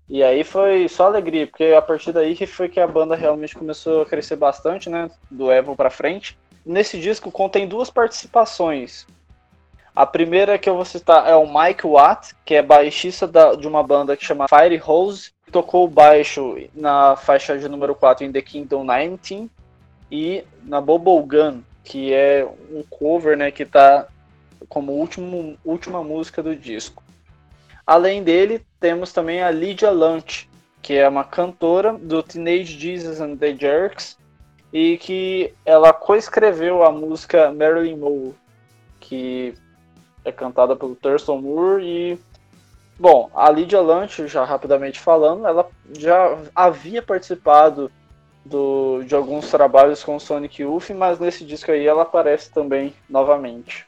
E 0.07 0.23
aí 0.23 0.45
foi 0.45 0.87
só 0.88 1.07
alegria, 1.07 1.47
porque 1.47 1.65
a 1.65 1.81
partir 1.81 2.12
daí 2.12 2.35
foi 2.47 2.69
que 2.69 2.79
a 2.79 2.87
banda 2.87 3.17
realmente 3.17 3.57
começou 3.57 4.03
a 4.03 4.07
crescer 4.07 4.37
bastante, 4.37 4.91
né? 4.91 5.11
Do 5.31 5.50
Evil 5.50 5.75
para 5.75 5.91
frente. 5.91 6.38
Nesse 6.65 7.00
disco 7.00 7.31
contém 7.31 7.67
duas 7.67 7.88
participações. 7.88 9.07
A 9.99 10.07
primeira 10.07 10.57
que 10.57 10.71
eu 10.71 10.76
vou 10.76 10.85
citar 10.85 11.28
é 11.28 11.35
o 11.35 11.45
Mike 11.45 11.85
Watt, 11.85 12.33
que 12.45 12.55
é 12.55 12.62
baixista 12.62 13.26
da, 13.26 13.57
de 13.57 13.67
uma 13.67 13.83
banda 13.83 14.17
que 14.17 14.25
chama 14.25 14.47
Fire 14.47 14.76
Rose, 14.76 15.33
tocou 15.50 15.88
baixo 15.88 16.57
na 16.73 17.17
faixa 17.17 17.59
de 17.59 17.69
número 17.69 17.97
4 17.97 18.25
em 18.25 18.31
The 18.31 18.40
Kingdom 18.40 18.87
19 18.87 19.50
e 20.09 20.45
na 20.62 20.81
Gun, 20.81 21.62
que 21.83 22.14
é 22.14 22.47
um 22.71 22.85
cover 22.88 23.37
né, 23.37 23.50
que 23.50 23.64
está 23.64 24.07
como 24.69 24.93
último, 24.93 25.59
última 25.64 26.05
música 26.05 26.45
do 26.45 26.55
disco. 26.55 27.02
Além 27.85 28.23
dele, 28.23 28.64
temos 28.78 29.12
também 29.12 29.43
a 29.43 29.50
Lydia 29.50 29.90
Lunch, 29.90 30.49
que 30.81 30.95
é 30.95 31.09
uma 31.09 31.25
cantora 31.25 31.95
do 31.95 32.23
Teenage 32.23 32.78
Jesus 32.78 33.21
and 33.21 33.35
the 33.35 33.52
Jerks 33.52 34.17
e 34.73 34.97
que 34.97 35.52
ela 35.67 35.93
coescreveu 35.93 36.85
a 36.85 36.93
música 36.93 37.50
Marilyn 37.50 37.97
Monroe, 37.97 38.35
que 39.00 39.57
é 40.25 40.33
cantada 40.33 40.77
pelo 40.77 40.95
Thurston 40.95 41.41
Moore 41.41 41.85
e 41.85 42.19
Bom, 42.99 43.31
a 43.33 43.49
Lydia 43.49 43.81
Lunch, 43.81 44.27
já 44.27 44.45
rapidamente 44.45 44.99
falando, 44.99 45.47
ela 45.47 45.69
já 45.97 46.37
havia 46.52 47.00
participado 47.00 47.89
do, 48.45 49.04
de 49.04 49.15
alguns 49.15 49.49
trabalhos 49.50 50.02
com 50.02 50.19
Sonic 50.19 50.63
Youth, 50.63 50.91
mas 50.91 51.21
nesse 51.21 51.45
disco 51.45 51.71
aí 51.71 51.87
ela 51.87 52.02
aparece 52.02 52.50
também 52.50 52.93
novamente. 53.09 53.87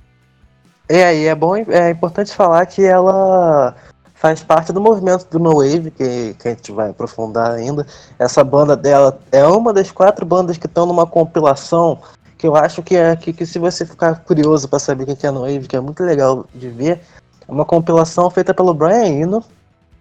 É, 0.88 1.04
aí 1.04 1.26
é 1.26 1.34
bom, 1.34 1.56
é 1.56 1.90
importante 1.90 2.32
falar 2.32 2.64
que 2.66 2.84
ela 2.84 3.74
faz 4.14 4.44
parte 4.44 4.72
do 4.72 4.80
movimento 4.80 5.26
do 5.28 5.38
No 5.40 5.56
Wave, 5.56 5.90
que, 5.90 6.34
que 6.34 6.48
a 6.48 6.50
gente 6.50 6.70
vai 6.70 6.90
aprofundar 6.90 7.52
ainda. 7.52 7.84
Essa 8.18 8.44
banda 8.44 8.76
dela 8.76 9.18
é 9.32 9.44
uma 9.44 9.72
das 9.72 9.90
quatro 9.90 10.24
bandas 10.24 10.56
que 10.56 10.66
estão 10.66 10.86
numa 10.86 11.06
compilação 11.06 11.98
que 12.40 12.46
eu 12.46 12.56
acho 12.56 12.82
que 12.82 12.96
é 12.96 13.14
que, 13.14 13.34
que 13.34 13.44
se 13.44 13.58
você 13.58 13.84
ficar 13.84 14.24
curioso 14.24 14.66
para 14.66 14.78
saber 14.78 15.04
o 15.04 15.14
que 15.14 15.26
é 15.26 15.30
No 15.30 15.42
Wave, 15.42 15.68
que 15.68 15.76
é 15.76 15.80
muito 15.80 16.02
legal 16.02 16.46
de 16.54 16.70
ver, 16.70 17.02
uma 17.46 17.66
compilação 17.66 18.30
feita 18.30 18.54
pelo 18.54 18.72
Brian 18.72 19.04
Eno, 19.04 19.44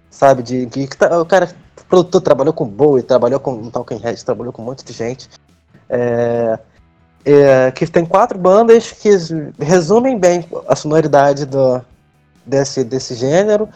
sabe? 0.10 0.42
De 0.42 0.66
que, 0.68 0.88
que 0.88 0.96
tá, 0.96 1.20
o 1.20 1.26
cara 1.26 1.54
produtor 1.90 2.22
trabalhou 2.22 2.54
com 2.54 2.66
Bowie, 2.66 3.04
trabalhou 3.04 3.42
com 3.42 3.70
Talking 3.70 3.98
Heads, 3.98 4.24
trabalhou 4.24 4.54
com 4.54 4.62
um 4.62 4.66
monte 4.66 4.86
de 4.86 4.94
gente. 4.94 5.30
É, 5.90 6.58
é, 7.26 7.72
que 7.72 7.86
tem 7.86 8.06
quatro 8.06 8.40
bandas 8.40 8.90
que 8.90 9.10
resumem 9.60 10.18
bem 10.18 10.48
a 10.66 10.78
sonoridade 10.78 11.46
do, 11.46 11.82
desse, 12.46 12.86
desse 12.86 13.16
gênero. 13.16 13.68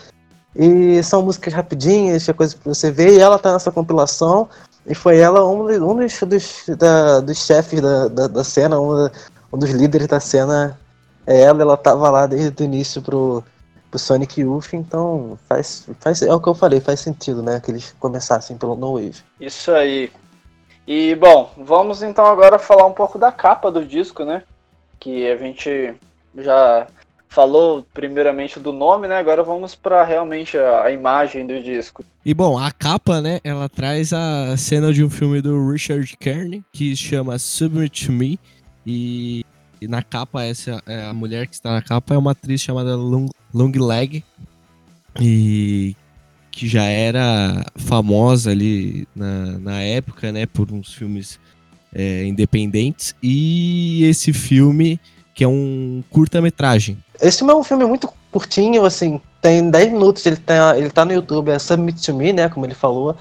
E 0.56 1.04
são 1.04 1.22
músicas 1.22 1.54
rapidinhas, 1.54 2.30
é 2.30 2.32
coisa 2.32 2.56
pra 2.56 2.74
você 2.74 2.90
ver, 2.92 3.12
e 3.12 3.20
ela 3.20 3.38
tá 3.38 3.52
nessa 3.52 3.74
compilação. 3.74 4.48
E 4.86 4.94
foi 4.94 5.18
ela 5.18 5.46
um, 5.46 5.66
um 5.70 5.96
dos, 5.96 6.20
dos, 6.22 6.66
da, 6.78 7.20
dos 7.22 7.46
chefes 7.46 7.82
da, 7.82 8.08
da, 8.08 8.28
da 8.28 8.44
cena, 8.44 8.80
um, 8.80 9.10
um, 9.52 9.58
dos 9.58 9.70
líderes 9.70 10.08
da 10.08 10.20
cena. 10.20 10.78
É 11.26 11.42
ela, 11.42 11.62
ela 11.62 11.78
tava 11.78 12.10
lá 12.10 12.28
desde 12.28 12.62
o 12.62 12.66
início 12.66 13.02
pro, 13.02 13.44
pro 13.90 13.98
Sonic 13.98 14.42
Youth, 14.42 14.74
então 14.74 15.40
faz, 15.48 15.88
faz, 16.00 16.22
é 16.22 16.34
o 16.34 16.40
que 16.40 16.50
eu 16.50 16.54
falei, 16.54 16.82
faz 16.82 17.00
sentido, 17.00 17.42
né? 17.42 17.62
Que 17.62 17.72
eles 17.72 17.96
começassem 17.98 18.58
pelo 18.58 18.76
No 18.76 18.96
Wave. 18.96 19.24
Isso 19.40 19.72
aí. 19.72 20.12
E 20.86 21.16
bom, 21.16 21.52
vamos 21.58 22.04
então 22.04 22.26
agora 22.26 22.60
falar 22.60 22.86
um 22.86 22.92
pouco 22.92 23.18
da 23.18 23.32
capa 23.32 23.72
do 23.72 23.86
disco, 23.86 24.26
né? 24.26 24.44
Que 25.00 25.32
a 25.32 25.38
gente 25.38 25.96
já 26.36 26.88
falou 27.34 27.86
primeiramente 27.94 28.60
do 28.60 28.72
nome, 28.72 29.08
né? 29.08 29.18
Agora 29.18 29.44
vamos 29.44 29.76
para 29.76 30.04
realmente 30.04 30.58
a, 30.58 30.84
a, 30.84 30.92
imagem 30.92 31.46
do 31.46 31.62
disco. 31.62 32.06
E 32.24 32.34
bom, 32.34 32.58
a 32.58 32.72
capa, 32.72 33.22
né? 33.22 33.40
Ela 33.44 33.68
traz 33.68 34.14
a 34.14 34.56
cena 34.56 34.94
de 34.94 35.04
um 35.04 35.10
filme 35.10 35.42
do 35.42 35.70
Richard 35.70 36.16
Kearney 36.18 36.64
que 36.72 36.96
chama 36.96 37.40
Submit 37.40 38.12
Me 38.12 38.40
e 38.86 39.44
e 39.84 39.88
na 39.88 40.02
capa, 40.02 40.46
essa 40.46 40.82
é, 40.88 41.08
a 41.08 41.14
mulher 41.14 41.46
que 41.46 41.56
está 41.56 41.74
na 41.74 41.82
capa 41.82 42.14
é 42.14 42.18
uma 42.18 42.32
atriz 42.32 42.62
chamada 42.62 42.96
Long, 42.96 43.28
Long 43.54 43.72
Leg. 43.76 44.24
E 45.20 45.94
que 46.50 46.70
já 46.70 46.86
era 46.86 47.66
famosa 47.76 48.52
ali 48.52 49.06
na, 49.14 49.60
na 49.60 49.82
época, 49.82 50.32
né? 50.32 50.46
Por 50.46 50.72
uns 50.72 50.94
filmes 50.94 51.38
é, 51.94 52.24
independentes. 52.24 53.14
E 53.22 54.06
esse 54.06 54.32
filme, 54.32 54.98
que 55.36 55.44
é 55.44 55.48
um 55.50 56.02
curta-metragem. 56.10 56.98
Esse 57.24 57.40
filme 57.40 57.54
é 57.54 57.56
um 57.56 57.64
filme 57.64 57.86
muito 57.86 58.12
curtinho, 58.32 58.86
assim, 58.86 59.22
tem 59.42 59.72
10 59.72 59.94
minutos, 59.94 60.26
ele 60.26 60.36
tá, 60.36 60.78
ele 60.78 60.90
tá 60.90 61.06
no 61.06 61.14
YouTube, 61.14 61.52
é 61.52 61.58
Submit 61.58 62.06
to 62.06 62.14
Me, 62.14 62.34
né, 62.34 62.50
como 62.50 62.66
ele 62.66 62.76
falou. 62.76 63.16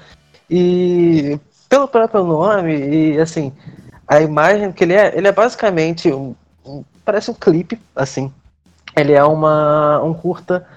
E 0.49 1.39
pelo 1.69 1.87
próprio 1.87 2.23
nome, 2.23 2.75
e 2.75 3.19
assim, 3.19 3.53
a 4.07 4.21
imagem 4.21 4.71
que 4.71 4.83
ele 4.83 4.93
é, 4.93 5.17
ele 5.17 5.27
é 5.27 5.31
basicamente 5.31 6.11
um, 6.11 6.35
parece 7.05 7.31
um 7.31 7.33
clipe, 7.33 7.79
assim. 7.95 8.31
Ele 8.95 9.13
é 9.13 9.23
uma, 9.23 10.03
um 10.03 10.13
curta 10.13 10.67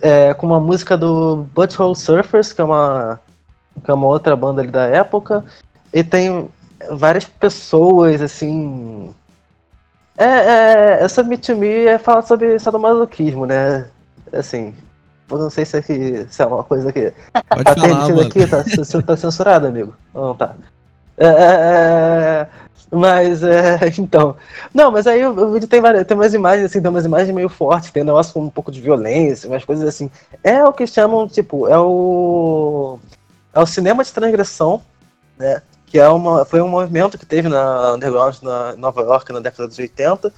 é, 0.00 0.34
com 0.34 0.46
uma 0.46 0.58
música 0.58 0.96
do 0.96 1.46
Butthole 1.54 1.94
Surfers, 1.94 2.52
que 2.52 2.60
é 2.60 2.64
uma, 2.64 3.20
que 3.84 3.90
é 3.90 3.94
uma 3.94 4.06
outra 4.06 4.34
banda 4.34 4.60
ali 4.60 4.70
da 4.70 4.84
época. 4.86 5.44
E 5.92 6.02
tem 6.02 6.48
várias 6.90 7.24
pessoas, 7.24 8.20
assim. 8.20 9.14
É, 10.16 10.24
é, 10.24 11.04
essa 11.04 11.22
Me 11.22 11.36
to 11.36 11.56
Me 11.56 11.86
é 11.86 11.98
falar 11.98 12.22
sobre 12.22 12.58
sadomasoquismo, 12.58 13.46
né? 13.46 13.86
Assim, 14.32 14.74
eu 15.30 15.38
não 15.38 15.50
sei 15.50 15.64
se, 15.64 15.78
é, 15.78 16.26
se 16.28 16.42
é 16.42 16.46
uma 16.46 16.62
coisa 16.62 16.92
que. 16.92 17.12
Pode 17.48 17.64
tá 17.64 17.74
falar, 17.74 18.22
aqui, 18.22 18.46
tá, 18.46 19.02
tá 19.02 19.16
censurado, 19.16 19.66
amigo. 19.66 19.94
Não, 20.14 20.34
tá. 20.34 20.54
É, 21.16 21.26
é, 21.26 21.28
é 21.28 22.48
mas, 22.94 23.42
é, 23.42 23.78
então. 23.98 24.36
Não, 24.72 24.90
mas 24.90 25.06
aí 25.06 25.26
o, 25.26 25.52
vídeo 25.52 25.68
tem, 25.68 25.80
várias, 25.80 26.06
tem 26.06 26.16
umas 26.16 26.32
imagens, 26.32 26.66
assim, 26.66 26.80
tem 26.80 26.90
umas 26.90 27.04
imagens 27.04 27.34
meio 27.34 27.48
fortes, 27.48 27.90
tem 27.90 28.02
um 28.02 28.06
negócio 28.06 28.32
com 28.32 28.40
um 28.40 28.50
pouco 28.50 28.70
de 28.70 28.80
violência, 28.80 29.48
umas 29.48 29.64
coisas 29.64 29.86
assim. 29.86 30.10
É 30.42 30.64
o 30.64 30.72
que 30.72 30.86
chamam, 30.86 31.26
tipo, 31.26 31.66
é 31.68 31.78
o. 31.78 32.98
É 33.52 33.60
o 33.60 33.66
cinema 33.66 34.04
de 34.04 34.12
transgressão, 34.12 34.82
né? 35.38 35.62
Que 35.94 36.00
é 36.00 36.08
uma, 36.08 36.44
foi 36.44 36.60
um 36.60 36.66
movimento 36.66 37.16
que 37.16 37.24
teve 37.24 37.48
na 37.48 37.92
Underground 37.92 38.42
na 38.42 38.74
Nova 38.74 39.00
York 39.02 39.32
na 39.32 39.38
década 39.38 39.68
dos 39.68 39.78
80. 39.78 40.34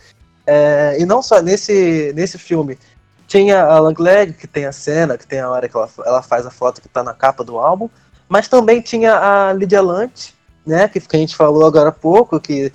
É, 0.47 0.99
e 1.01 1.07
não 1.07 1.23
só 1.23 1.41
nesse, 1.41 2.13
nesse 2.15 2.37
filme. 2.37 2.79
Tinha 3.27 3.65
a 3.65 3.81
Langleg, 3.81 4.35
que 4.35 4.47
tem 4.47 4.67
a 4.67 4.73
cena, 4.73 5.17
que 5.17 5.27
tem 5.27 5.41
a 5.41 5.49
hora 5.49 5.67
que 5.67 5.75
ela, 5.75 5.89
ela 6.05 6.21
faz 6.21 6.45
a 6.45 6.51
foto 6.51 6.83
que 6.83 6.91
tá 6.91 7.03
na 7.03 7.15
capa 7.15 7.43
do 7.43 7.59
álbum. 7.59 7.89
Mas 8.29 8.49
também 8.49 8.83
tinha 8.83 9.17
a 9.17 9.51
Lydia 9.55 9.81
Lunt, 9.81 10.35
né, 10.67 10.89
que, 10.89 11.01
que 11.01 11.17
a 11.17 11.19
gente 11.19 11.35
falou 11.35 11.65
agora 11.65 11.89
há 11.89 11.93
pouco, 11.93 12.39
que 12.39 12.71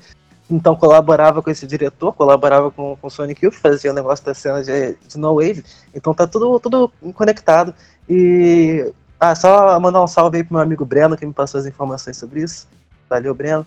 então 0.50 0.76
colaborava 0.76 1.40
com 1.40 1.52
esse 1.52 1.68
diretor, 1.68 2.14
colaborava 2.14 2.72
com, 2.72 2.98
com 3.00 3.08
o 3.08 3.12
Sonic 3.12 3.46
Youth, 3.46 3.58
fazia 3.62 3.92
o 3.92 3.94
negócio 3.94 4.26
da 4.26 4.34
cena 4.34 4.64
de, 4.64 4.98
de 5.08 5.20
No 5.20 5.36
Wave. 5.36 5.64
Então 5.94 6.16
tá 6.16 6.26
tudo, 6.26 6.60
tudo 6.60 6.92
conectado. 7.14 7.76
E 8.10 8.92
ah, 9.22 9.36
só 9.36 9.80
mandar 9.80 10.04
um 10.04 10.08
salve 10.08 10.38
aí 10.38 10.44
pro 10.44 10.56
meu 10.56 10.64
amigo 10.64 10.84
Breno, 10.84 11.16
que 11.16 11.24
me 11.24 11.32
passou 11.32 11.60
as 11.60 11.68
informações 11.68 12.18
sobre 12.18 12.42
isso. 12.42 12.68
Valeu, 13.08 13.36
Breno. 13.36 13.64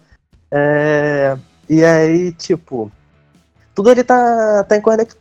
É, 0.50 1.38
e 1.68 1.84
aí, 1.84 2.32
tipo, 2.32 2.90
tudo 3.72 3.88
ali 3.88 4.02
tá, 4.02 4.64
tá 4.64 4.76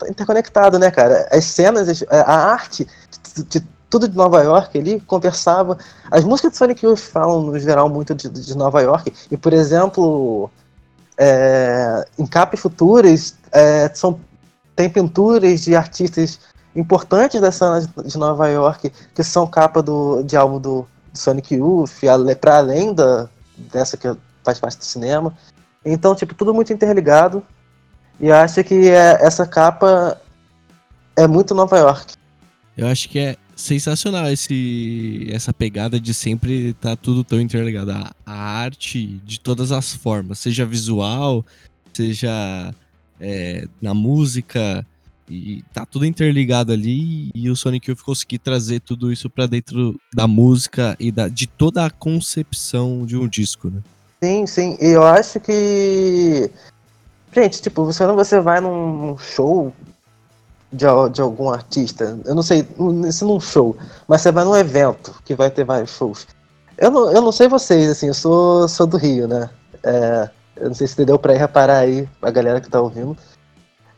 interconectado, 0.10 0.80
né, 0.80 0.90
cara? 0.90 1.30
As 1.32 1.46
cenas, 1.46 2.04
a 2.10 2.52
arte 2.52 2.88
de, 3.36 3.44
de 3.44 3.68
tudo 3.92 4.08
de 4.08 4.18
Nova 4.18 4.42
York 4.42 4.76
ali, 4.76 5.00
conversava. 5.02 5.78
As 6.10 6.24
músicas 6.24 6.54
de 6.54 6.58
Sonic 6.58 6.84
Youth 6.84 6.98
falam, 6.98 7.44
no 7.44 7.60
geral, 7.60 7.88
muito 7.88 8.16
de, 8.16 8.28
de 8.28 8.58
Nova 8.58 8.82
York. 8.82 9.14
E, 9.30 9.38
por 9.38 9.54
exemplo, 9.54 10.50
é, 11.16 12.04
em 12.18 12.26
capas 12.26 12.60
futuras, 12.60 13.36
é, 13.52 13.88
são, 13.94 14.20
tem 14.76 14.90
pinturas 14.90 15.62
de 15.62 15.76
artistas 15.76 16.40
importantes 16.76 17.40
da 17.40 17.52
cena 17.52 17.82
de 17.82 18.18
Nova 18.18 18.48
York 18.50 18.92
que 19.14 19.24
são 19.24 19.48
capa 19.48 19.82
do, 19.82 20.24
de 20.24 20.36
álbum 20.36 20.60
do, 20.60 20.88
do 21.12 21.18
Sonic 21.18 21.56
Youth, 21.56 21.92
para 22.40 22.58
além 22.58 22.94
da, 22.94 23.30
dessa 23.58 23.98
que 23.98 24.08
faz 24.44 24.60
parte 24.60 24.78
do 24.78 24.86
cinema. 24.86 25.34
Então, 25.86 26.16
tipo, 26.16 26.34
tudo 26.34 26.54
muito 26.54 26.72
interligado. 26.74 27.44
E 28.20 28.32
acho 28.32 28.64
que 28.64 28.90
é, 28.90 29.18
essa 29.22 29.46
capa 29.46 30.20
é 31.16 31.28
muito 31.28 31.54
Nova 31.54 31.78
York. 31.78 32.14
Eu 32.76 32.88
acho 32.88 33.10
que 33.10 33.20
é 33.20 33.36
sensacional 33.56 34.30
esse, 34.32 35.28
essa 35.32 35.54
pegada 35.54 36.00
de 36.00 36.14
sempre 36.14 36.70
estar 36.70 36.92
tá 36.92 36.96
tudo 36.96 37.24
tão 37.24 37.40
interligado. 37.40 37.92
A, 37.92 38.12
a, 38.26 38.34
arte 38.34 39.22
de 39.24 39.40
todas 39.40 39.72
as 39.72 39.94
formas, 39.94 40.40
seja 40.40 40.66
visual, 40.66 41.46
seja 41.94 42.74
é, 43.20 43.68
na 43.82 43.94
música, 43.94 44.86
e 45.30 45.64
tá 45.74 45.86
tudo 45.86 46.06
interligado 46.06 46.72
ali. 46.72 47.30
E 47.34 47.50
o 47.50 47.56
Sonic 47.56 47.90
Youth 47.90 48.02
conseguir 48.02 48.40
trazer 48.40 48.80
tudo 48.82 49.12
isso 49.12 49.30
para 49.30 49.48
dentro 49.48 50.00
da 50.14 50.28
música 50.28 50.96
e 51.00 51.12
da, 51.12 51.28
de 51.28 51.48
toda 51.48 51.86
a 51.86 51.90
concepção 51.90 53.06
de 53.06 53.18
um 53.18 53.28
disco, 53.28 53.70
né? 53.70 53.82
Sim, 54.24 54.46
sim. 54.48 54.78
E 54.80 54.88
eu 54.88 55.04
acho 55.04 55.40
que. 55.40 56.50
Gente, 57.34 57.62
tipo, 57.62 57.84
você 57.84 58.06
não 58.06 58.16
você 58.16 58.40
vai 58.40 58.62
num 58.62 59.18
show 59.18 59.74
de, 60.74 60.86
de 61.12 61.22
algum 61.22 61.50
artista, 61.50 62.20
eu 62.26 62.36
não 62.36 62.42
sei, 62.42 62.68
se 63.12 63.24
num 63.24 63.40
show, 63.40 63.78
mas 64.08 64.22
você 64.22 64.32
vai 64.32 64.44
num 64.44 64.56
evento 64.56 65.16
que 65.24 65.36
vai 65.36 65.50
ter 65.50 65.64
vários 65.64 65.92
shows. 65.92 66.28
Eu 66.78 66.90
não, 66.90 67.12
eu 67.12 67.22
não 67.22 67.32
sei 67.32 67.48
vocês, 67.48 67.90
assim, 67.90 68.08
eu 68.08 68.14
sou, 68.14 68.68
sou 68.68 68.88
do 68.88 68.98
Rio, 68.98 69.28
né? 69.28 69.50
É, 69.84 70.30
eu 70.58 70.68
não 70.68 70.74
sei 70.74 70.88
se 70.88 71.06
deu 71.06 71.20
pra 71.20 71.34
reparar 71.34 71.80
aí, 71.80 72.10
a 72.22 72.32
galera 72.32 72.60
que 72.60 72.70
tá 72.70 72.82
ouvindo. 72.82 73.16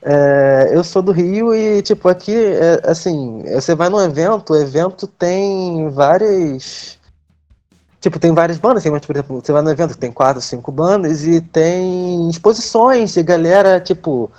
É, 0.08 0.70
eu 0.72 0.84
sou 0.84 1.02
do 1.02 1.12
Rio 1.12 1.56
e, 1.56 1.82
tipo, 1.82 2.08
aqui, 2.08 2.32
é, 2.36 2.80
assim, 2.86 3.42
você 3.56 3.74
vai 3.74 3.90
num 3.90 4.00
evento, 4.00 4.54
o 4.54 4.56
evento 4.56 5.08
tem 5.08 5.90
várias. 5.90 7.00
Tipo, 8.00 8.20
tem 8.20 8.32
várias 8.32 8.60
bandas, 8.60 8.84
assim, 8.84 8.92
mas, 8.92 9.04
por 9.04 9.16
exemplo, 9.16 9.42
você 9.44 9.52
vai 9.52 9.64
num 9.64 9.72
evento 9.72 9.94
que 9.94 9.98
tem 9.98 10.12
quatro, 10.12 10.40
cinco 10.44 10.72
bandas 10.72 11.26
e 11.26 11.42
tem 11.42 12.30
exposições 12.30 13.16
de 13.16 13.24
galera, 13.24 13.80
tipo, 13.80 14.30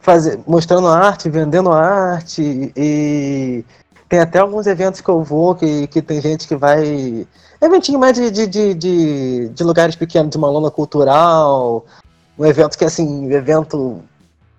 fazer, 0.00 0.38
mostrando 0.46 0.86
arte, 0.86 1.28
vendendo 1.28 1.72
arte 1.72 2.72
e 2.76 3.64
tem 4.08 4.20
até 4.20 4.38
alguns 4.38 4.68
eventos 4.68 5.00
que 5.00 5.08
eu 5.08 5.24
vou 5.24 5.56
que, 5.56 5.88
que 5.88 6.00
tem 6.00 6.20
gente 6.20 6.46
que 6.46 6.54
vai. 6.54 7.26
Eventinho 7.60 7.98
mais 7.98 8.16
de, 8.16 8.30
de, 8.30 8.46
de, 8.46 8.74
de, 8.74 9.48
de 9.48 9.64
lugares 9.64 9.96
pequenos, 9.96 10.30
de 10.30 10.36
uma 10.38 10.48
lona 10.48 10.70
cultural, 10.70 11.84
um 12.38 12.46
evento 12.46 12.78
que 12.78 12.84
assim, 12.84 13.32
evento 13.32 14.00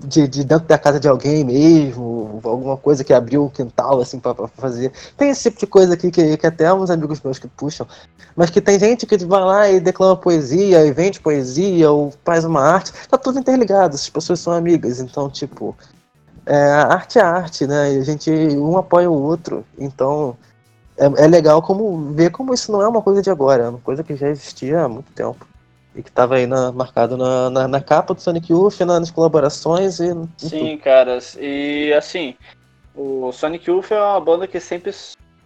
de, 0.07 0.27
de, 0.27 0.43
dentro 0.43 0.67
da 0.67 0.77
casa 0.77 0.99
de 0.99 1.07
alguém 1.07 1.43
mesmo, 1.43 2.39
alguma 2.43 2.77
coisa 2.77 3.03
que 3.03 3.13
abriu 3.13 3.45
o 3.45 3.49
quintal 3.49 4.01
assim 4.01 4.19
para 4.19 4.47
fazer. 4.47 4.91
Tem 5.17 5.29
esse 5.29 5.43
tipo 5.43 5.59
de 5.59 5.67
coisa 5.67 5.93
aqui 5.93 6.11
que, 6.11 6.37
que 6.37 6.47
até 6.47 6.73
uns 6.73 6.89
amigos 6.89 7.21
meus 7.21 7.39
que 7.39 7.47
puxam, 7.47 7.87
mas 8.35 8.49
que 8.49 8.61
tem 8.61 8.79
gente 8.79 9.05
que 9.05 9.17
vai 9.25 9.41
lá 9.41 9.69
e 9.69 9.79
declama 9.79 10.15
poesia, 10.15 10.85
e 10.85 10.91
vende 10.91 11.19
poesia, 11.19 11.91
ou 11.91 12.13
faz 12.25 12.43
uma 12.43 12.61
arte, 12.61 12.91
tá 13.07 13.17
tudo 13.17 13.39
interligado, 13.39 13.95
as 13.95 14.09
pessoas 14.09 14.39
são 14.39 14.53
amigas, 14.53 14.99
então 14.99 15.29
tipo, 15.29 15.75
é, 16.45 16.55
arte 16.55 17.19
é 17.19 17.21
arte, 17.21 17.67
né? 17.67 17.93
E 17.93 17.97
a 17.97 18.03
gente 18.03 18.31
um 18.31 18.77
apoia 18.77 19.09
o 19.09 19.21
outro, 19.21 19.65
então 19.77 20.35
é, 20.97 21.05
é 21.23 21.27
legal 21.27 21.61
como 21.61 22.13
ver 22.13 22.31
como 22.31 22.53
isso 22.53 22.71
não 22.71 22.81
é 22.81 22.87
uma 22.87 23.01
coisa 23.01 23.21
de 23.21 23.29
agora, 23.29 23.63
é 23.63 23.69
uma 23.69 23.79
coisa 23.79 24.03
que 24.03 24.15
já 24.15 24.29
existia 24.29 24.81
há 24.81 24.89
muito 24.89 25.11
tempo 25.13 25.50
e 25.95 26.01
que 26.01 26.09
estava 26.09 26.35
aí 26.35 26.47
na, 26.47 26.71
marcado 26.71 27.17
na, 27.17 27.49
na, 27.49 27.67
na, 27.67 27.81
capa 27.81 28.13
do 28.13 28.21
Sonic 28.21 28.51
Youth, 28.51 28.79
nas 28.81 29.11
colaborações 29.11 29.99
e. 29.99 30.13
Sim, 30.37 30.77
caras. 30.77 31.37
E 31.39 31.93
assim, 31.93 32.35
o 32.95 33.31
Sonic 33.31 33.69
Youth 33.69 33.91
é 33.91 34.01
uma 34.01 34.19
banda 34.19 34.47
que 34.47 34.59
sempre, 34.59 34.91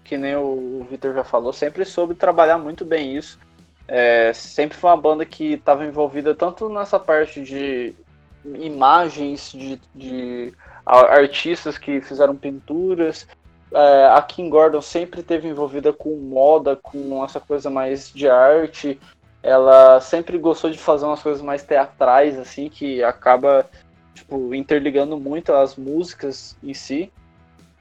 que 0.04 0.18
nem 0.18 0.36
o 0.36 0.86
Victor 0.90 1.14
já 1.14 1.24
falou, 1.24 1.52
sempre 1.52 1.84
soube 1.84 2.14
trabalhar 2.14 2.58
muito 2.58 2.86
bem 2.86 3.16
isso. 3.16 3.40
É, 3.88 4.34
sempre 4.34 4.78
foi 4.78 4.90
uma 4.90 4.98
banda 4.98 5.26
que 5.26 5.54
estava 5.54 5.86
envolvida 5.86 6.34
tanto 6.34 6.70
nessa 6.70 7.00
parte 7.00 7.42
de 7.42 7.96
imagens 8.44 9.52
de, 9.52 9.80
de 9.94 10.54
artistas 10.86 11.78
que 11.78 12.02
fizeram 12.02 12.36
pinturas. 12.36 13.28
É, 13.72 14.08
a 14.08 14.22
Kim 14.22 14.50
Gordon 14.50 14.82
sempre 14.82 15.22
teve 15.22 15.48
envolvida 15.48 15.92
com 15.92 16.16
moda, 16.16 16.76
com 16.76 17.24
essa 17.24 17.40
coisa 17.40 17.70
mais 17.70 18.12
de 18.12 18.30
arte 18.30 19.00
ela 19.46 20.02
sempre 20.02 20.40
gostou 20.40 20.72
de 20.72 20.78
fazer 20.80 21.06
umas 21.06 21.22
coisas 21.22 21.40
mais 21.40 21.62
teatrais, 21.62 22.36
assim, 22.36 22.68
que 22.68 23.04
acaba, 23.04 23.70
tipo, 24.16 24.56
interligando 24.56 25.20
muito 25.20 25.54
as 25.54 25.76
músicas 25.76 26.58
em 26.64 26.74
si. 26.74 27.14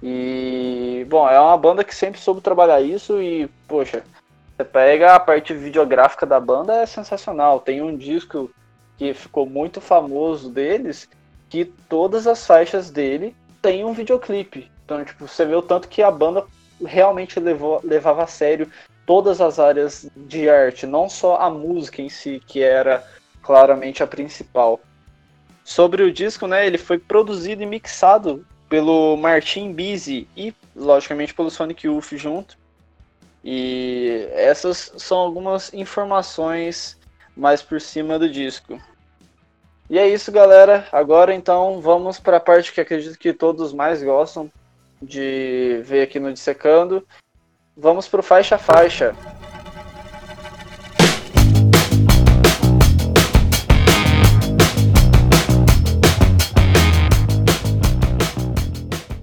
E, 0.03 1.07
bom, 1.09 1.27
é 1.27 1.41
uma 1.41 1.57
banda 1.57 1.83
que 1.83 1.95
sempre 1.95 2.21
soube 2.21 2.43
trabalhar 2.43 2.83
isso 2.83 3.19
e, 3.23 3.49
poxa, 3.67 4.05
você 4.55 4.63
pega 4.63 5.15
a 5.15 5.21
parte 5.21 5.55
videográfica 5.55 6.27
da 6.27 6.39
banda, 6.39 6.75
é 6.75 6.85
sensacional. 6.85 7.61
Tem 7.61 7.81
um 7.81 7.97
disco 7.97 8.51
que 8.99 9.15
ficou 9.15 9.47
muito 9.47 9.81
famoso 9.81 10.51
deles, 10.51 11.09
que 11.49 11.65
todas 11.65 12.27
as 12.27 12.47
faixas 12.47 12.91
dele 12.91 13.35
têm 13.63 13.87
um 13.87 13.95
videoclipe. 13.95 14.71
Então, 14.85 15.03
tipo, 15.03 15.27
você 15.27 15.47
vê 15.47 15.55
o 15.55 15.63
tanto 15.63 15.89
que 15.89 16.03
a 16.03 16.11
banda 16.11 16.45
realmente 16.85 17.41
levou, 17.41 17.81
levava 17.83 18.25
a 18.25 18.27
sério 18.27 18.71
todas 19.07 19.41
as 19.41 19.59
áreas 19.59 20.09
de 20.17 20.49
arte, 20.49 20.87
não 20.87 21.09
só 21.09 21.37
a 21.37 21.51
música 21.51 22.03
em 22.03 22.09
si, 22.09 22.43
que 22.47 22.63
era 22.63 23.05
claramente 23.43 24.03
a 24.03 24.07
principal. 24.07 24.81
Sobre 25.65 26.03
o 26.03 26.13
disco, 26.13 26.47
né, 26.47 26.67
ele 26.67 26.79
foi 26.79 26.99
produzido 26.99 27.63
e 27.63 27.67
mixado 27.67 28.47
pelo 28.69 29.17
Martin 29.17 29.73
Bizzi 29.73 30.29
e, 30.37 30.55
logicamente, 30.75 31.35
pelo 31.35 31.51
Sonic 31.51 31.87
Youth 31.87 32.13
junto. 32.13 32.57
E 33.43 34.29
essas 34.33 34.93
são 34.97 35.19
algumas 35.19 35.73
informações 35.75 36.99
mais 37.37 37.63
por 37.63 37.81
cima 37.81 38.19
do 38.19 38.29
disco. 38.29 38.81
E 39.89 39.99
é 39.99 40.09
isso, 40.09 40.33
galera. 40.33 40.89
Agora 40.91 41.35
então 41.35 41.81
vamos 41.81 42.19
para 42.19 42.39
a 42.39 42.41
parte 42.41 42.73
que 42.73 42.81
acredito 42.81 43.19
que 43.19 43.33
todos 43.33 43.73
mais 43.73 44.03
gostam 44.03 44.51
de 45.01 45.83
ver 45.85 46.03
aqui 46.03 46.19
no 46.19 46.33
Dissecando, 46.33 47.07
Vamos 47.77 48.07
pro 48.07 48.23
faixa 48.23 48.57
faixa. 48.57 49.17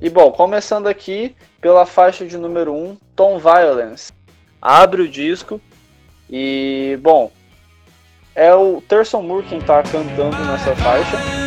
E 0.02 0.10
bom, 0.10 0.32
começando 0.32 0.88
aqui 0.88 1.34
pela 1.62 1.86
faixa 1.86 2.26
de 2.26 2.38
número 2.38 2.74
1, 2.74 2.98
Tom 3.16 3.40
Violence. 3.40 4.12
Abre 4.62 5.04
o 5.04 5.08
disco 5.08 5.62
e, 6.30 7.00
bom, 7.02 7.32
é 8.36 8.54
o 8.54 8.82
Terson 8.82 9.22
Moore 9.22 9.48
quem 9.48 9.62
tá 9.62 9.82
cantando 9.82 10.38
nessa 10.46 10.76
faixa. 10.76 11.41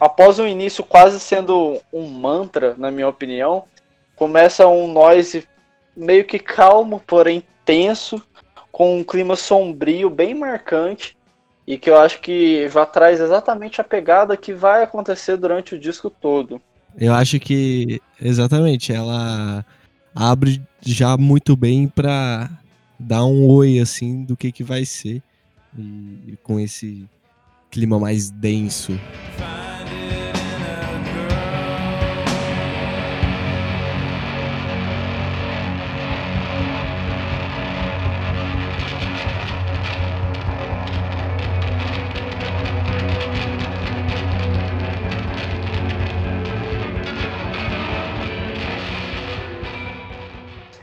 Após 0.00 0.38
um 0.38 0.46
início 0.46 0.82
quase 0.82 1.20
sendo 1.20 1.78
um 1.92 2.08
mantra, 2.08 2.74
na 2.78 2.90
minha 2.90 3.06
opinião, 3.06 3.64
começa 4.16 4.66
um 4.66 4.90
noise 4.90 5.46
meio 5.96 6.24
que 6.24 6.38
calmo, 6.38 7.02
porém 7.06 7.42
tenso, 7.64 8.22
com 8.72 8.98
um 8.98 9.04
clima 9.04 9.36
sombrio 9.36 10.08
bem 10.08 10.34
marcante 10.34 11.16
e 11.66 11.76
que 11.76 11.90
eu 11.90 11.98
acho 11.98 12.20
que 12.20 12.68
já 12.68 12.86
traz 12.86 13.20
exatamente 13.20 13.80
a 13.80 13.84
pegada 13.84 14.36
que 14.36 14.52
vai 14.52 14.82
acontecer 14.82 15.36
durante 15.36 15.74
o 15.74 15.78
disco 15.78 16.08
todo. 16.08 16.60
Eu 16.98 17.12
acho 17.12 17.38
que 17.38 18.00
exatamente 18.20 18.92
ela 18.92 19.64
abre 20.14 20.60
já 20.80 21.16
muito 21.16 21.54
bem 21.54 21.86
para 21.86 22.50
dar 22.98 23.24
um 23.24 23.46
oi 23.46 23.78
assim 23.78 24.24
do 24.24 24.36
que 24.36 24.50
que 24.50 24.64
vai 24.64 24.84
ser 24.84 25.22
e 25.78 26.36
com 26.42 26.58
esse 26.58 27.06
clima 27.70 27.98
mais 27.98 28.30
denso. 28.30 28.98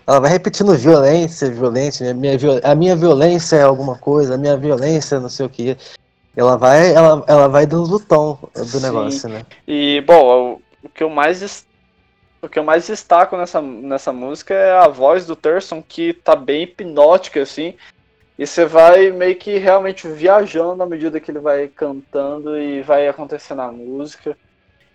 Ela 0.08 0.22
vai 0.22 0.32
repetindo 0.32 0.74
violência, 0.74 1.52
violência, 1.52 2.14
minha, 2.14 2.38
minha, 2.38 2.62
a 2.64 2.74
minha 2.74 2.96
violência 2.96 3.58
é 3.58 3.64
alguma 3.64 3.98
coisa, 3.98 4.36
a 4.36 4.38
minha 4.38 4.56
violência 4.56 5.20
não 5.20 5.28
sei 5.28 5.46
o 5.46 5.50
que. 5.50 5.78
Ela 6.34 6.56
vai, 6.56 6.94
ela, 6.94 7.24
ela 7.28 7.48
vai 7.50 7.66
dando 7.66 7.94
o 7.94 8.00
tom 8.00 8.40
do 8.56 8.66
Sim. 8.66 8.82
negócio, 8.82 9.30
né? 9.30 9.46
E, 9.68 10.02
bom, 10.02 10.54
o, 10.54 10.62
o, 10.84 10.90
que 10.90 11.04
eu 11.04 11.10
mais 11.10 11.66
o 12.42 12.48
que 12.48 12.58
eu 12.58 12.64
mais 12.64 12.88
destaco 12.88 13.36
nessa, 13.36 13.62
nessa 13.62 14.14
música 14.14 14.54
é 14.54 14.78
a 14.78 14.88
voz 14.88 15.26
do 15.26 15.36
Thurston, 15.36 15.84
que 15.86 16.14
tá 16.14 16.36
bem 16.36 16.64
hipnótica, 16.64 17.42
assim. 17.42 17.74
E 18.40 18.46
você 18.46 18.66
vai 18.66 19.12
meio 19.12 19.36
que 19.36 19.58
realmente 19.58 20.08
viajando 20.08 20.84
à 20.84 20.86
medida 20.86 21.20
que 21.20 21.32
ele 21.32 21.40
vai 21.40 21.68
cantando 21.68 22.58
e 22.58 22.82
vai 22.82 23.08
acontecendo 23.08 23.64
a 23.64 23.72
música. 23.72 24.38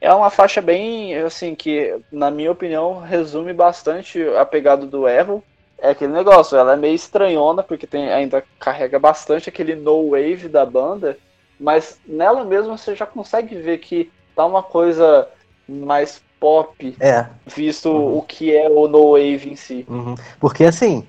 É 0.02 0.12
uma 0.12 0.30
faixa 0.30 0.60
bem, 0.60 1.14
assim, 1.14 1.54
que, 1.54 1.96
na 2.10 2.28
minha 2.28 2.50
opinião, 2.50 2.98
resume 2.98 3.52
bastante 3.52 4.20
a 4.36 4.44
pegada 4.44 4.84
do 4.84 5.06
Erro. 5.06 5.44
É 5.78 5.90
aquele 5.90 6.12
negócio, 6.12 6.58
ela 6.58 6.72
é 6.72 6.76
meio 6.76 6.96
estranhona, 6.96 7.62
porque 7.62 7.86
tem, 7.86 8.12
ainda 8.12 8.42
carrega 8.58 8.98
bastante 8.98 9.48
aquele 9.48 9.76
no 9.76 10.10
wave 10.10 10.48
da 10.48 10.66
banda, 10.66 11.16
mas 11.58 12.00
nela 12.04 12.44
mesma 12.44 12.76
você 12.76 12.96
já 12.96 13.06
consegue 13.06 13.54
ver 13.54 13.78
que 13.78 14.10
tá 14.34 14.44
uma 14.44 14.62
coisa 14.62 15.28
mais 15.68 16.20
pop, 16.40 16.96
é. 16.98 17.26
visto 17.46 17.88
uhum. 17.88 18.18
o 18.18 18.22
que 18.22 18.54
é 18.54 18.68
o 18.68 18.88
no 18.88 19.12
wave 19.12 19.50
em 19.50 19.56
si. 19.56 19.86
Uhum. 19.88 20.16
Porque 20.40 20.64
assim, 20.64 21.06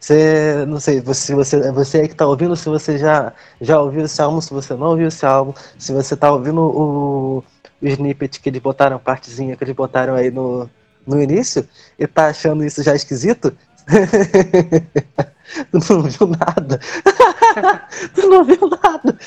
você, 0.00 0.64
não 0.66 0.80
sei, 0.80 1.02
você, 1.02 1.34
você, 1.34 1.72
você 1.72 2.00
aí 2.00 2.08
que 2.08 2.14
tá 2.14 2.26
ouvindo, 2.26 2.56
se 2.56 2.70
você 2.70 2.96
já, 2.96 3.34
já 3.60 3.78
ouviu 3.78 4.06
esse 4.06 4.20
álbum, 4.22 4.40
se 4.40 4.52
você 4.52 4.72
não 4.74 4.88
ouviu 4.88 5.08
esse 5.08 5.26
álbum, 5.26 5.52
se 5.78 5.92
você 5.92 6.16
tá 6.16 6.32
ouvindo 6.32 6.62
o 6.62 7.44
snippet 7.88 8.40
que 8.40 8.48
eles 8.48 8.60
botaram, 8.60 8.98
partezinha 8.98 9.56
que 9.56 9.64
eles 9.64 9.74
botaram 9.74 10.14
aí 10.14 10.30
no, 10.30 10.68
no 11.06 11.20
início, 11.20 11.68
e 11.98 12.06
tá 12.06 12.28
achando 12.28 12.64
isso 12.64 12.82
já 12.82 12.94
esquisito, 12.94 13.56
tu 15.70 15.78
não 15.90 16.02
viu 16.02 16.26
nada. 16.26 16.80
tu 18.14 18.28
não 18.28 18.44
viu 18.44 18.70
nada. 18.82 19.18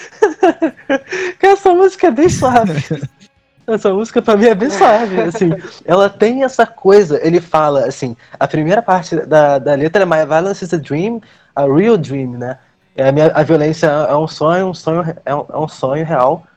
Essa 1.41 1.73
música 1.73 2.07
é 2.07 2.11
bem 2.11 2.29
suave. 2.29 2.83
Essa 3.67 3.93
música 3.93 4.21
pra 4.21 4.37
mim 4.37 4.45
é 4.45 4.55
bem 4.55 4.69
suave, 4.69 5.21
assim. 5.21 5.49
Ela 5.83 6.09
tem 6.09 6.45
essa 6.45 6.65
coisa, 6.65 7.19
ele 7.21 7.41
fala, 7.41 7.85
assim, 7.85 8.15
a 8.39 8.47
primeira 8.47 8.81
parte 8.81 9.17
da, 9.25 9.59
da 9.59 9.75
letra 9.75 10.03
é 10.03 10.05
My 10.05 10.25
Violence 10.25 10.63
is 10.63 10.73
a 10.73 10.77
Dream, 10.77 11.21
a 11.53 11.63
Real 11.65 11.97
Dream, 11.97 12.31
né? 12.31 12.57
É 12.95 13.09
a, 13.09 13.11
minha, 13.11 13.27
a 13.27 13.43
violência 13.43 13.87
é 13.87 14.15
um 14.15 14.27
sonho, 14.27 14.67
um 14.67 14.73
sonho 14.73 15.15
é 15.25 15.35
um, 15.35 15.45
é 15.49 15.57
um 15.57 15.67
sonho 15.67 16.05
real. 16.05 16.47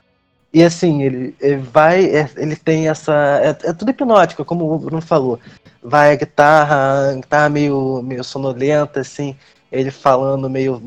E 0.53 0.63
assim, 0.63 1.01
ele, 1.03 1.35
ele 1.39 1.57
vai, 1.57 2.05
é, 2.05 2.29
ele 2.35 2.55
tem 2.55 2.89
essa. 2.89 3.13
É, 3.41 3.69
é, 3.69 3.73
tudo 3.73 3.91
hipnótico, 3.91 4.43
como 4.43 4.73
o 4.73 4.79
Bruno 4.79 5.01
falou. 5.01 5.39
Vai 5.81 6.11
a 6.11 6.15
guitarra, 6.15 7.11
a 7.11 7.15
guitarra 7.15 7.49
meio, 7.49 8.01
meio 8.03 8.23
sonolenta, 8.23 8.99
assim, 8.99 9.35
ele 9.71 9.91
falando 9.91 10.49
meio, 10.49 10.81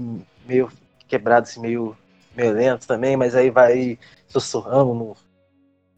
meio 0.47 0.71
quebrado, 1.09 1.45
assim, 1.49 1.61
meio, 1.61 1.97
meio 2.37 2.53
lento 2.53 2.87
também, 2.87 3.17
mas 3.17 3.35
aí 3.35 3.51
vai 3.51 3.99
sussurrando 4.29 4.95
no 4.95 5.17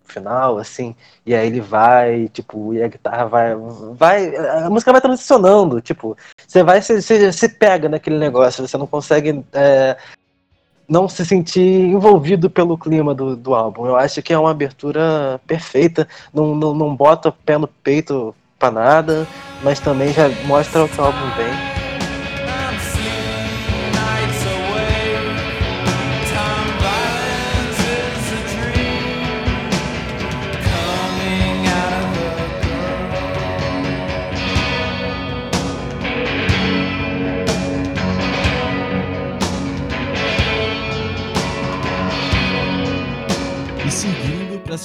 final, 0.05 0.59
assim, 0.59 0.95
e 1.25 1.35
aí 1.35 1.49
ele 1.49 1.61
vai, 1.61 2.29
tipo, 2.29 2.73
e 2.73 2.83
a 2.83 2.89
guitarra 2.89 3.27
vai, 3.27 3.55
vai, 3.95 4.37
a 4.37 4.71
música 4.71 4.93
vai 4.93 5.01
transicionando, 5.01 5.81
tipo, 5.81 6.17
você 6.47 6.63
vai, 6.63 6.81
você, 6.81 7.33
você 7.33 7.49
pega 7.49 7.89
naquele 7.89 8.19
negócio, 8.19 8.67
você 8.67 8.79
não 8.79 8.87
consegue 8.87 9.45
é, 9.53 9.97
não 10.89 11.09
se 11.09 11.25
sentir 11.25 11.61
envolvido 11.61 12.49
pelo 12.49 12.79
clima 12.79 13.15
do, 13.15 13.37
do 13.37 13.55
álbum. 13.55 13.87
Eu 13.87 13.97
acho 13.97 14.23
que 14.23 14.33
é 14.33 14.39
uma 14.39 14.51
abertura 14.51 15.41
perfeita, 15.47 16.07
não, 16.33 16.55
não, 16.55 16.75
não 16.75 16.95
bota 16.95 17.33
pé 17.33 17.59
no 17.59 17.67
peito 17.67 18.35
pra 18.59 18.71
nada, 18.71 19.27
mas 19.63 19.81
também 19.81 20.13
já 20.13 20.29
mostra 20.47 20.85
o 20.85 20.89
que 20.89 21.01
o 21.01 21.05
álbum 21.05 21.31
vem. 21.37 21.76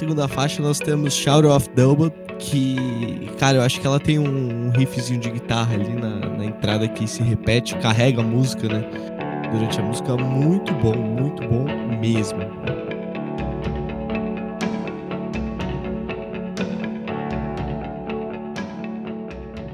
Segunda 0.02 0.28
faixa 0.28 0.64
nós 0.64 0.80
temos 0.80 1.14
Shout 1.14 1.46
of 1.46 1.70
Double, 1.76 2.10
que, 2.40 3.30
cara, 3.38 3.58
eu 3.58 3.62
acho 3.62 3.80
que 3.80 3.86
ela 3.86 4.00
tem 4.00 4.18
um 4.18 4.72
riffzinho 4.72 5.20
de 5.20 5.30
guitarra 5.30 5.76
ali 5.76 5.94
na, 5.94 6.28
na 6.28 6.44
entrada 6.44 6.88
que 6.88 7.08
se 7.08 7.22
repete, 7.22 7.78
carrega 7.78 8.20
a 8.20 8.24
música, 8.24 8.68
né? 8.68 8.84
Durante 9.52 9.80
a 9.80 9.84
música, 9.84 10.18
muito 10.18 10.74
bom, 10.74 10.96
muito 10.96 11.48
bom 11.48 11.66
mesmo. 12.00 12.40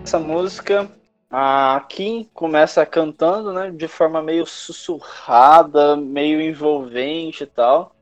Essa 0.04 0.20
música, 0.20 0.92
a 1.32 1.86
Kim 1.88 2.28
começa 2.34 2.86
cantando, 2.86 3.54
né, 3.54 3.72
de 3.72 3.88
forma 3.88 4.22
meio 4.22 4.46
sussurrada, 4.46 5.96
meio 5.96 6.42
envolvente 6.42 7.44
e 7.44 7.48
tal. 7.48 7.96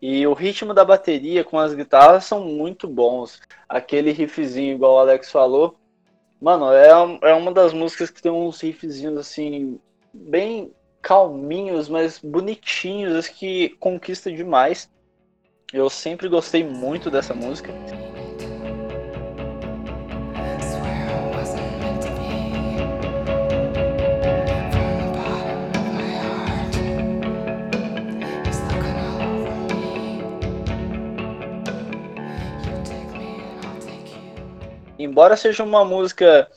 E 0.00 0.26
o 0.26 0.32
ritmo 0.32 0.72
da 0.72 0.84
bateria 0.84 1.44
com 1.44 1.58
as 1.58 1.74
guitarras 1.74 2.24
são 2.24 2.44
muito 2.44 2.88
bons. 2.88 3.40
Aquele 3.68 4.12
riffzinho, 4.12 4.74
igual 4.74 4.94
o 4.94 4.98
Alex 4.98 5.30
falou, 5.30 5.76
mano, 6.40 6.72
é, 6.72 6.88
é 7.30 7.34
uma 7.34 7.52
das 7.52 7.72
músicas 7.72 8.10
que 8.10 8.22
tem 8.22 8.32
uns 8.32 8.60
riffzinhos 8.62 9.18
assim, 9.18 9.78
bem 10.12 10.72
calminhos, 11.02 11.88
mas 11.88 12.18
bonitinhos, 12.18 13.28
que 13.28 13.70
conquista 13.78 14.32
demais. 14.32 14.90
Eu 15.72 15.88
sempre 15.88 16.28
gostei 16.28 16.64
muito 16.64 17.10
dessa 17.10 17.34
música. 17.34 17.72
Embora 35.04 35.36
seja 35.36 35.62
uma 35.62 35.84
música 35.84 36.48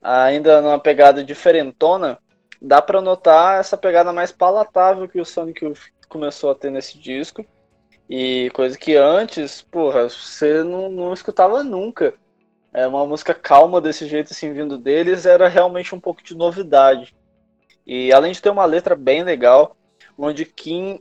ainda 0.00 0.60
numa 0.60 0.78
pegada 0.78 1.22
diferentona, 1.24 2.18
dá 2.60 2.80
para 2.82 3.00
notar 3.00 3.60
essa 3.60 3.76
pegada 3.76 4.12
mais 4.12 4.32
palatável 4.32 5.08
que 5.08 5.20
o 5.20 5.24
Sonic 5.24 5.72
começou 6.08 6.50
a 6.50 6.54
ter 6.54 6.70
nesse 6.70 6.98
disco. 6.98 7.44
E 8.08 8.50
coisa 8.54 8.76
que 8.76 8.94
antes, 8.96 9.62
porra, 9.62 10.08
você 10.08 10.62
não, 10.62 10.90
não 10.90 11.12
escutava 11.12 11.62
nunca. 11.62 12.14
É 12.72 12.86
uma 12.86 13.06
música 13.06 13.34
calma 13.34 13.80
desse 13.80 14.06
jeito, 14.06 14.32
assim, 14.32 14.52
vindo 14.52 14.78
deles, 14.78 15.26
era 15.26 15.48
realmente 15.48 15.94
um 15.94 16.00
pouco 16.00 16.22
de 16.22 16.34
novidade. 16.34 17.14
E 17.86 18.12
além 18.12 18.32
de 18.32 18.40
ter 18.40 18.50
uma 18.50 18.64
letra 18.64 18.94
bem 18.94 19.22
legal, 19.22 19.76
onde 20.16 20.44
Kim 20.44 21.00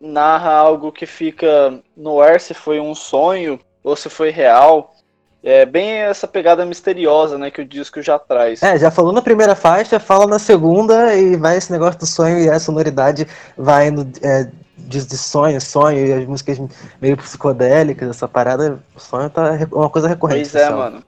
narra 0.00 0.52
algo 0.52 0.90
que 0.90 1.06
fica 1.06 1.82
no 1.96 2.20
ar 2.20 2.40
se 2.40 2.54
foi 2.54 2.80
um 2.80 2.94
sonho 2.94 3.60
ou 3.82 3.94
se 3.94 4.08
foi 4.08 4.30
real. 4.30 4.94
É 5.42 5.64
bem 5.64 5.90
essa 5.90 6.28
pegada 6.28 6.66
misteriosa, 6.66 7.38
né, 7.38 7.50
que 7.50 7.62
o 7.62 7.64
disco 7.64 8.02
já 8.02 8.18
traz. 8.18 8.62
É, 8.62 8.78
já 8.78 8.90
falou 8.90 9.10
na 9.12 9.22
primeira 9.22 9.54
faixa, 9.54 9.98
fala 9.98 10.26
na 10.26 10.38
segunda 10.38 11.14
e 11.14 11.36
vai 11.36 11.56
esse 11.56 11.72
negócio 11.72 11.98
do 11.98 12.06
sonho 12.06 12.38
e 12.38 12.50
a 12.50 12.60
sonoridade 12.60 13.26
vai 13.56 13.88
indo 13.88 14.06
é, 14.22 14.50
de, 14.76 15.06
de, 15.06 15.16
sonho, 15.16 15.58
sonho 15.58 16.06
e 16.06 16.12
as 16.12 16.26
músicas 16.26 16.58
meio 17.00 17.16
psicodélicas, 17.16 18.10
essa 18.10 18.28
parada, 18.28 18.78
o 18.94 19.00
sonho 19.00 19.30
tá 19.30 19.58
uma 19.72 19.88
coisa 19.88 20.08
recorrente. 20.08 20.50
Pois 20.50 20.62
é, 20.62 20.68
mano. 20.68 21.02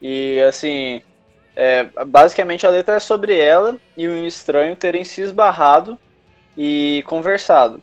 E 0.00 0.40
assim, 0.42 1.02
é, 1.56 1.84
basicamente 2.06 2.64
a 2.64 2.70
letra 2.70 2.96
é 2.96 3.00
sobre 3.00 3.36
ela 3.36 3.76
e 3.96 4.08
um 4.08 4.24
estranho 4.24 4.76
terem 4.76 5.04
se 5.04 5.22
esbarrado 5.22 5.98
e 6.56 7.02
conversado, 7.06 7.82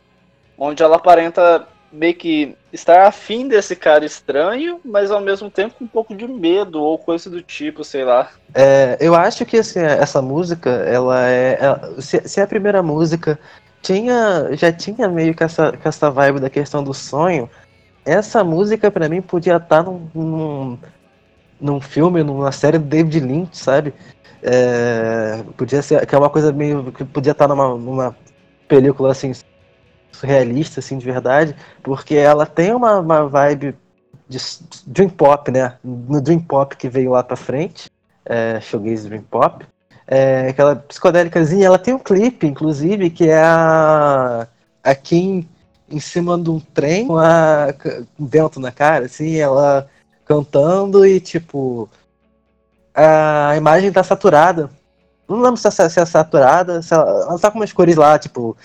onde 0.56 0.82
ela 0.82 0.96
aparenta 0.96 1.66
meio 1.92 2.14
que 2.14 2.56
estar 2.72 3.06
afim 3.06 3.48
desse 3.48 3.74
cara 3.74 4.04
estranho, 4.04 4.80
mas 4.84 5.10
ao 5.10 5.20
mesmo 5.20 5.50
tempo 5.50 5.74
com 5.78 5.84
um 5.84 5.88
pouco 5.88 6.14
de 6.14 6.26
medo 6.26 6.80
ou 6.80 6.98
coisa 6.98 7.28
do 7.28 7.42
tipo, 7.42 7.82
sei 7.82 8.04
lá. 8.04 8.30
É, 8.54 8.96
eu 9.00 9.14
acho 9.14 9.44
que 9.44 9.58
assim, 9.58 9.80
essa 9.80 10.22
música, 10.22 10.70
ela 10.70 11.28
é. 11.28 11.58
Ela, 11.60 12.00
se, 12.00 12.20
se, 12.28 12.40
a 12.40 12.46
primeira 12.46 12.82
música 12.82 13.38
tinha, 13.82 14.50
já 14.52 14.72
tinha 14.72 15.08
meio 15.08 15.34
que 15.34 15.42
essa, 15.42 15.72
que 15.72 15.86
essa 15.86 16.10
vibe 16.10 16.40
da 16.40 16.50
questão 16.50 16.84
do 16.84 16.94
sonho, 16.94 17.50
essa 18.04 18.44
música 18.44 18.90
para 18.90 19.08
mim 19.08 19.20
podia 19.20 19.56
estar 19.56 19.82
num, 19.82 20.08
num, 20.14 20.78
num, 21.60 21.80
filme, 21.80 22.22
numa 22.22 22.52
série 22.52 22.78
do 22.78 22.84
David 22.84 23.20
Lynch, 23.20 23.56
sabe? 23.56 23.92
É, 24.42 25.42
podia 25.56 25.82
ser 25.82 26.06
que 26.06 26.14
é 26.14 26.18
uma 26.18 26.30
coisa 26.30 26.52
meio 26.52 26.92
que 26.92 27.04
podia 27.04 27.32
estar 27.32 27.48
numa, 27.48 27.68
numa 27.76 28.16
película 28.68 29.10
assim 29.10 29.32
realista, 30.22 30.80
assim, 30.80 30.98
de 30.98 31.04
verdade, 31.04 31.54
porque 31.82 32.14
ela 32.14 32.46
tem 32.46 32.74
uma, 32.74 32.98
uma 32.98 33.28
vibe 33.28 33.76
de 34.28 34.38
Dream 34.86 35.08
Pop, 35.08 35.50
né? 35.50 35.76
No 35.82 36.20
Dream 36.20 36.40
Pop 36.40 36.76
que 36.76 36.88
veio 36.88 37.10
lá 37.10 37.22
pra 37.22 37.36
frente. 37.36 37.90
é, 38.24 38.60
Showgaze 38.60 39.08
Dream 39.08 39.22
Pop. 39.22 39.66
É, 40.06 40.48
aquela 40.48 40.76
psicodélicazinha, 40.76 41.66
ela 41.66 41.78
tem 41.78 41.94
um 41.94 41.98
clipe, 41.98 42.46
inclusive, 42.46 43.10
que 43.10 43.28
é 43.28 43.42
a, 43.42 44.46
a 44.82 44.94
Kim 44.94 45.48
em 45.88 46.00
cima 46.00 46.38
de 46.38 46.50
um 46.50 46.60
trem 46.60 47.06
com, 47.06 47.18
a, 47.18 47.72
com 47.72 48.26
vento 48.26 48.60
na 48.60 48.70
cara, 48.70 49.06
assim, 49.06 49.36
ela 49.36 49.88
cantando 50.24 51.04
e, 51.04 51.20
tipo, 51.20 51.88
a 52.94 53.56
imagem 53.56 53.90
tá 53.92 54.02
saturada. 54.02 54.70
Não 55.28 55.40
lembro 55.40 55.56
se 55.56 55.66
é, 55.66 55.70
se 55.70 56.00
é 56.00 56.06
saturada, 56.06 56.82
se 56.82 56.94
ela, 56.94 57.08
ela 57.08 57.38
tá 57.38 57.50
com 57.50 57.58
umas 57.58 57.72
cores 57.72 57.96
lá, 57.96 58.18
tipo, 58.18 58.56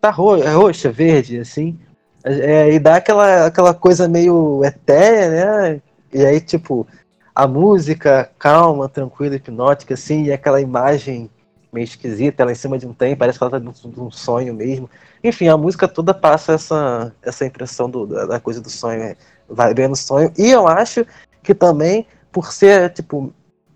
tá 0.00 0.10
ro 0.10 0.36
é 0.36 0.50
roxa, 0.50 0.90
verde, 0.90 1.38
assim. 1.38 1.78
É, 2.24 2.72
e 2.72 2.78
dá 2.78 2.96
aquela, 2.96 3.46
aquela 3.46 3.74
coisa 3.74 4.08
meio 4.08 4.64
etérea, 4.64 5.30
né? 5.30 5.82
E 6.12 6.24
aí, 6.24 6.40
tipo, 6.40 6.86
a 7.34 7.46
música 7.46 8.30
calma, 8.38 8.88
tranquila, 8.88 9.36
hipnótica, 9.36 9.94
assim, 9.94 10.24
e 10.24 10.32
aquela 10.32 10.60
imagem 10.60 11.30
meio 11.72 11.84
esquisita, 11.84 12.42
ela 12.42 12.52
em 12.52 12.56
cima 12.56 12.78
de 12.78 12.86
um 12.86 12.92
trem, 12.92 13.16
parece 13.16 13.38
que 13.38 13.44
ela 13.44 13.52
tá 13.52 13.58
de 13.58 14.00
um 14.00 14.10
sonho 14.10 14.52
mesmo. 14.52 14.90
Enfim, 15.22 15.48
a 15.48 15.56
música 15.56 15.86
toda 15.86 16.12
passa 16.12 16.52
essa, 16.52 17.14
essa 17.22 17.46
impressão 17.46 17.88
do, 17.88 18.06
da, 18.06 18.40
coisa 18.40 18.60
do 18.60 18.68
sonho, 18.68 19.02
é, 19.02 19.16
vai 19.48 19.72
bem 19.72 19.88
no 19.88 19.96
sonho. 19.96 20.32
E 20.36 20.50
eu 20.50 20.66
acho 20.66 21.06
que 21.42 21.54
também, 21.54 22.06
por 22.32 22.52
ser, 22.52 22.92
tipo, 22.92 23.32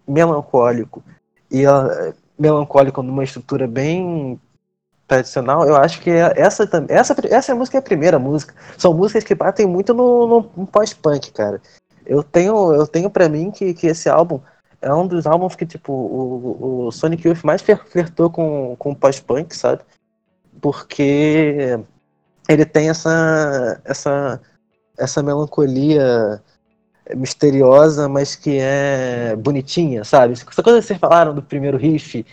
melancólico, 0.07 1.03
e 1.51 1.63
ela, 1.63 2.15
melancólico 2.39 3.03
numa 3.03 3.25
estrutura 3.25 3.67
bem 3.67 4.41
tradicional, 5.07 5.67
eu 5.67 5.77
acho 5.77 6.01
que 6.01 6.11
é, 6.11 6.33
essa, 6.37 6.69
essa, 6.89 7.15
essa 7.29 7.55
música 7.55 7.79
é 7.79 7.81
a 7.81 7.83
primeira 7.83 8.19
música. 8.19 8.55
São 8.79 8.95
músicas 8.95 9.25
que 9.25 9.35
batem 9.35 9.67
muito 9.67 9.93
no, 9.93 10.27
no, 10.27 10.51
no 10.57 10.67
pós-punk, 10.67 11.33
cara. 11.33 11.61
Eu 12.07 12.23
tenho, 12.23 12.73
eu 12.73 12.87
tenho 12.87 13.11
para 13.11 13.29
mim 13.29 13.51
que, 13.51 13.75
que 13.75 13.87
esse 13.87 14.09
álbum 14.09 14.41
é 14.81 14.93
um 14.93 15.07
dos 15.07 15.27
álbuns 15.27 15.57
que, 15.57 15.65
tipo, 15.65 15.93
o, 15.93 16.87
o 16.87 16.93
Sonic 16.93 17.27
Youth 17.27 17.43
mais 17.43 17.63
flertou 17.63 18.29
com, 18.31 18.77
com 18.79 18.95
pós-punk, 18.95 19.57
sabe? 19.57 19.83
Porque 20.61 21.79
ele 22.49 22.65
tem 22.67 22.91
essa, 22.91 23.81
essa, 23.85 24.41
essa 24.99 25.23
melancolia 25.23 26.43
misteriosa, 27.17 28.09
mas 28.09 28.35
que 28.35 28.59
é 28.59 29.35
bonitinha, 29.37 30.05
sabe? 30.05 30.35
Essa 30.35 30.45
coisa 30.63 30.81
que 30.81 30.87
vocês 30.87 30.99
falaram 30.99 31.35
do 31.35 31.43
primeiro 31.43 31.77
riff, 31.77 32.25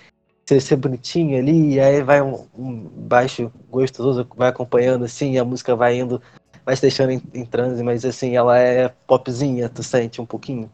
ser, 0.46 0.62
ser 0.62 0.76
bonitinho 0.76 1.38
ali, 1.38 1.76
e 1.76 1.80
aí 1.80 2.02
vai 2.02 2.22
um, 2.22 2.46
um, 2.58 2.74
baixo 2.74 3.52
gostoso, 3.70 4.28
vai 4.36 4.50
acompanhando 4.50 5.06
assim, 5.06 5.38
a 5.38 5.46
música 5.46 5.76
vai 5.76 5.98
indo 5.98 6.22
vai 6.66 6.76
te 6.76 6.82
deixando 6.82 7.12
em, 7.12 7.22
em 7.34 7.46
transe, 7.46 7.82
mas 7.84 8.06
assim, 8.06 8.36
ela 8.36 8.58
é 8.58 8.90
popzinha, 9.08 9.70
tu 9.70 9.84
sente 9.84 10.22
um 10.22 10.26
pouquinho. 10.26 10.72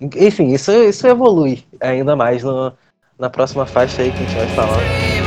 Enfim, 0.00 0.52
isso, 0.52 0.72
isso 0.72 1.06
evolui 1.06 1.64
ainda 1.80 2.16
mais 2.16 2.42
no, 2.42 2.72
na 3.18 3.28
próxima 3.28 3.66
faixa 3.66 4.02
aí 4.02 4.10
que 4.10 4.16
a 4.16 4.20
gente 4.20 4.34
vai 4.34 4.46
falar. 4.48 5.19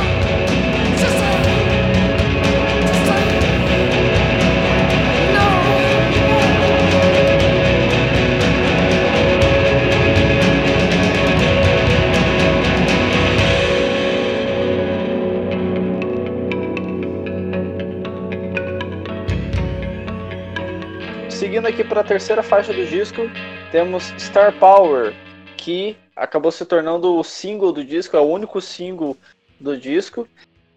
Aqui 21.74 21.82
para 21.82 22.02
a 22.02 22.04
terceira 22.04 22.40
faixa 22.40 22.72
do 22.72 22.86
disco, 22.86 23.22
temos 23.72 24.14
Star 24.16 24.56
Power, 24.60 25.12
que 25.56 25.96
acabou 26.14 26.52
se 26.52 26.64
tornando 26.64 27.16
o 27.16 27.24
single 27.24 27.72
do 27.72 27.84
disco, 27.84 28.16
é 28.16 28.20
o 28.20 28.30
único 28.30 28.60
single 28.60 29.16
do 29.58 29.76
disco, 29.76 30.28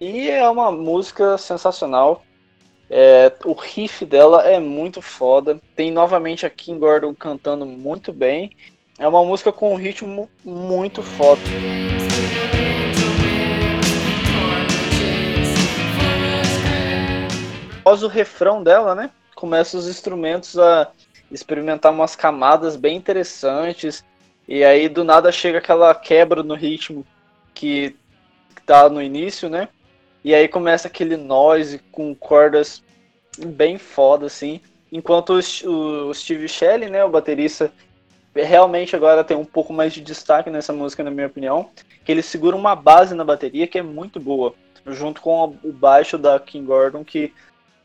e 0.02 0.28
é 0.28 0.50
uma 0.50 0.72
música 0.72 1.38
sensacional. 1.38 2.24
É, 2.90 3.32
o 3.46 3.54
riff 3.54 4.04
dela 4.08 4.42
é 4.48 4.60
muito 4.60 5.00
foda. 5.00 5.62
Tem 5.76 5.92
novamente 5.92 6.48
a 6.48 6.50
Kim 6.50 6.80
Gordon 6.80 7.14
cantando 7.14 7.64
muito 7.64 8.12
bem. 8.12 8.50
É 8.98 9.08
uma 9.08 9.24
música 9.24 9.52
com 9.52 9.74
um 9.74 9.78
ritmo 9.78 10.28
muito 10.44 11.04
foda. 11.04 11.42
Após 17.82 18.02
o 18.02 18.08
refrão 18.08 18.64
dela, 18.64 18.96
né? 18.96 19.12
Começa 19.38 19.78
os 19.78 19.88
instrumentos 19.88 20.58
a 20.58 20.92
experimentar 21.32 21.94
umas 21.94 22.16
camadas 22.16 22.76
bem 22.76 22.98
interessantes. 22.98 24.04
E 24.48 24.64
aí 24.64 24.90
do 24.90 25.04
nada 25.04 25.32
chega 25.32 25.60
aquela 25.60 25.94
quebra 25.94 26.42
no 26.42 26.56
ritmo 26.56 27.06
que 27.54 27.96
tá 28.66 28.90
no 28.90 29.02
início, 29.02 29.48
né? 29.48 29.70
E 30.24 30.34
aí 30.34 30.48
começa 30.48 30.88
aquele 30.88 31.16
noise 31.16 31.80
com 31.92 32.14
cordas 32.16 32.84
bem 33.38 33.78
foda, 33.78 34.26
assim. 34.26 34.60
Enquanto 34.92 35.34
o, 35.34 36.14
Steve 36.14 36.48
Shelley, 36.48 36.90
né, 36.90 37.04
o 37.06 37.10
baterista, 37.10 37.72
realmente 38.34 38.96
agora 38.96 39.24
tem 39.24 39.38
um 39.38 39.46
pouco 39.46 39.72
mais 39.72 39.94
de 39.94 40.02
destaque 40.02 40.50
nessa 40.50 40.74
música, 40.74 41.04
na 41.04 41.12
minha 41.12 41.28
opinião. 41.28 41.70
Que 42.04 42.12
ele 42.12 42.24
segura 42.24 42.56
uma 42.56 42.76
base 42.76 43.14
na 43.14 43.24
bateria 43.24 43.68
que 43.68 43.78
é 43.78 43.84
muito 43.84 44.20
boa. 44.20 44.56
Junto 44.88 45.22
com 45.22 45.58
o 45.64 45.72
baixo 45.72 46.18
da 46.18 46.40
King 46.40 46.66
Gordon, 46.66 47.04
que 47.04 47.34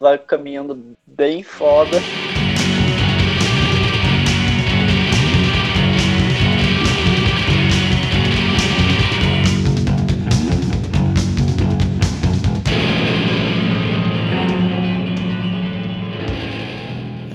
vai 0.03 0.19
caminhando 0.19 0.97
bem 1.07 1.45
foda. 1.45 1.97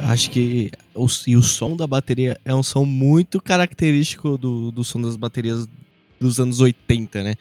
Acho 0.02 0.30
que 0.30 0.72
o, 0.94 1.08
e 1.26 1.38
o 1.38 1.42
som 1.42 1.78
da 1.78 1.88
bateria 1.88 2.38
é 2.44 2.54
um 2.54 2.64
som 2.64 2.84
muito 2.84 3.42
característico 3.42 4.38
do, 4.38 4.72
do 4.72 4.84
som 4.84 5.02
das 5.02 5.16
baterias 5.16 5.66
dos 6.20 6.38
anos 6.38 6.60
80, 6.60 7.24
né? 7.24 7.36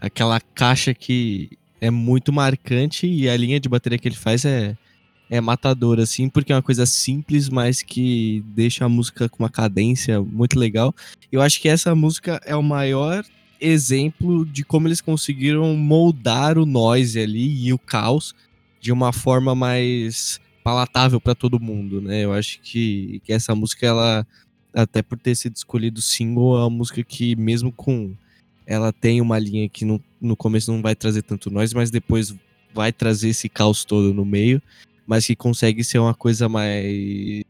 Aquela 0.00 0.40
caixa 0.40 0.92
que 0.92 1.50
é 1.84 1.90
muito 1.90 2.32
marcante 2.32 3.06
e 3.06 3.28
a 3.28 3.36
linha 3.36 3.60
de 3.60 3.68
bateria 3.68 3.98
que 3.98 4.08
ele 4.08 4.16
faz 4.16 4.46
é, 4.46 4.74
é 5.28 5.38
matadora, 5.38 6.02
assim, 6.04 6.30
porque 6.30 6.50
é 6.50 6.56
uma 6.56 6.62
coisa 6.62 6.86
simples, 6.86 7.50
mas 7.50 7.82
que 7.82 8.42
deixa 8.46 8.86
a 8.86 8.88
música 8.88 9.28
com 9.28 9.42
uma 9.42 9.50
cadência 9.50 10.18
muito 10.18 10.58
legal. 10.58 10.94
Eu 11.30 11.42
acho 11.42 11.60
que 11.60 11.68
essa 11.68 11.94
música 11.94 12.40
é 12.46 12.56
o 12.56 12.62
maior 12.62 13.22
exemplo 13.60 14.46
de 14.46 14.64
como 14.64 14.88
eles 14.88 15.02
conseguiram 15.02 15.76
moldar 15.76 16.56
o 16.56 16.64
noise 16.64 17.20
ali 17.20 17.66
e 17.66 17.70
o 17.70 17.78
caos 17.78 18.34
de 18.80 18.90
uma 18.90 19.12
forma 19.12 19.54
mais 19.54 20.40
palatável 20.62 21.20
para 21.20 21.34
todo 21.34 21.60
mundo, 21.60 22.00
né? 22.00 22.24
Eu 22.24 22.32
acho 22.32 22.60
que, 22.62 23.20
que 23.24 23.32
essa 23.32 23.54
música, 23.54 23.86
ela, 23.86 24.26
até 24.72 25.02
por 25.02 25.18
ter 25.18 25.34
sido 25.34 25.54
escolhido 25.54 26.00
single, 26.00 26.56
é 26.56 26.60
uma 26.60 26.70
música 26.70 27.04
que, 27.04 27.36
mesmo 27.36 27.70
com 27.70 28.14
ela 28.66 28.92
tem 28.92 29.20
uma 29.20 29.38
linha 29.38 29.68
que 29.68 29.84
no, 29.84 30.02
no 30.26 30.36
começo 30.36 30.72
não 30.72 30.82
vai 30.82 30.94
trazer 30.94 31.22
tanto 31.22 31.50
nós, 31.50 31.72
mas 31.72 31.90
depois 31.90 32.34
vai 32.72 32.92
trazer 32.92 33.28
esse 33.28 33.48
caos 33.48 33.84
todo 33.84 34.12
no 34.12 34.24
meio, 34.24 34.60
mas 35.06 35.26
que 35.26 35.36
consegue 35.36 35.84
ser 35.84 35.98
uma 35.98 36.14
coisa 36.14 36.48
mais 36.48 37.44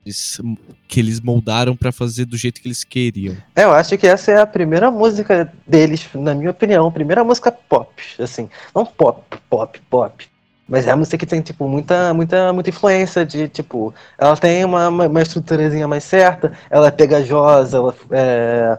que 0.88 1.00
eles 1.00 1.20
moldaram 1.20 1.76
para 1.76 1.92
fazer 1.92 2.24
do 2.24 2.36
jeito 2.36 2.60
que 2.60 2.68
eles 2.68 2.84
queriam. 2.84 3.36
É, 3.54 3.64
eu 3.64 3.72
acho 3.72 3.96
que 3.96 4.06
essa 4.06 4.32
é 4.32 4.40
a 4.40 4.46
primeira 4.46 4.90
música 4.90 5.52
deles, 5.66 6.08
na 6.14 6.34
minha 6.34 6.50
opinião, 6.50 6.90
primeira 6.90 7.24
música 7.24 7.50
pop, 7.50 7.90
assim, 8.18 8.48
não 8.74 8.84
pop, 8.84 9.22
pop, 9.48 9.80
pop. 9.88 10.28
Mas 10.66 10.86
é 10.86 10.90
a 10.90 10.96
música 10.96 11.18
que 11.18 11.26
tem, 11.26 11.42
tipo, 11.42 11.68
muita, 11.68 12.14
muita, 12.14 12.52
muita 12.52 12.70
influência 12.70 13.24
de, 13.24 13.48
tipo, 13.48 13.94
ela 14.16 14.34
tem 14.34 14.64
uma, 14.64 14.88
uma, 14.88 15.06
uma 15.06 15.22
estruturazinha 15.22 15.86
mais 15.86 16.04
certa, 16.04 16.52
ela 16.70 16.88
é 16.88 16.90
pegajosa, 16.90 17.76
ela 17.76 17.94
é, 18.10 18.78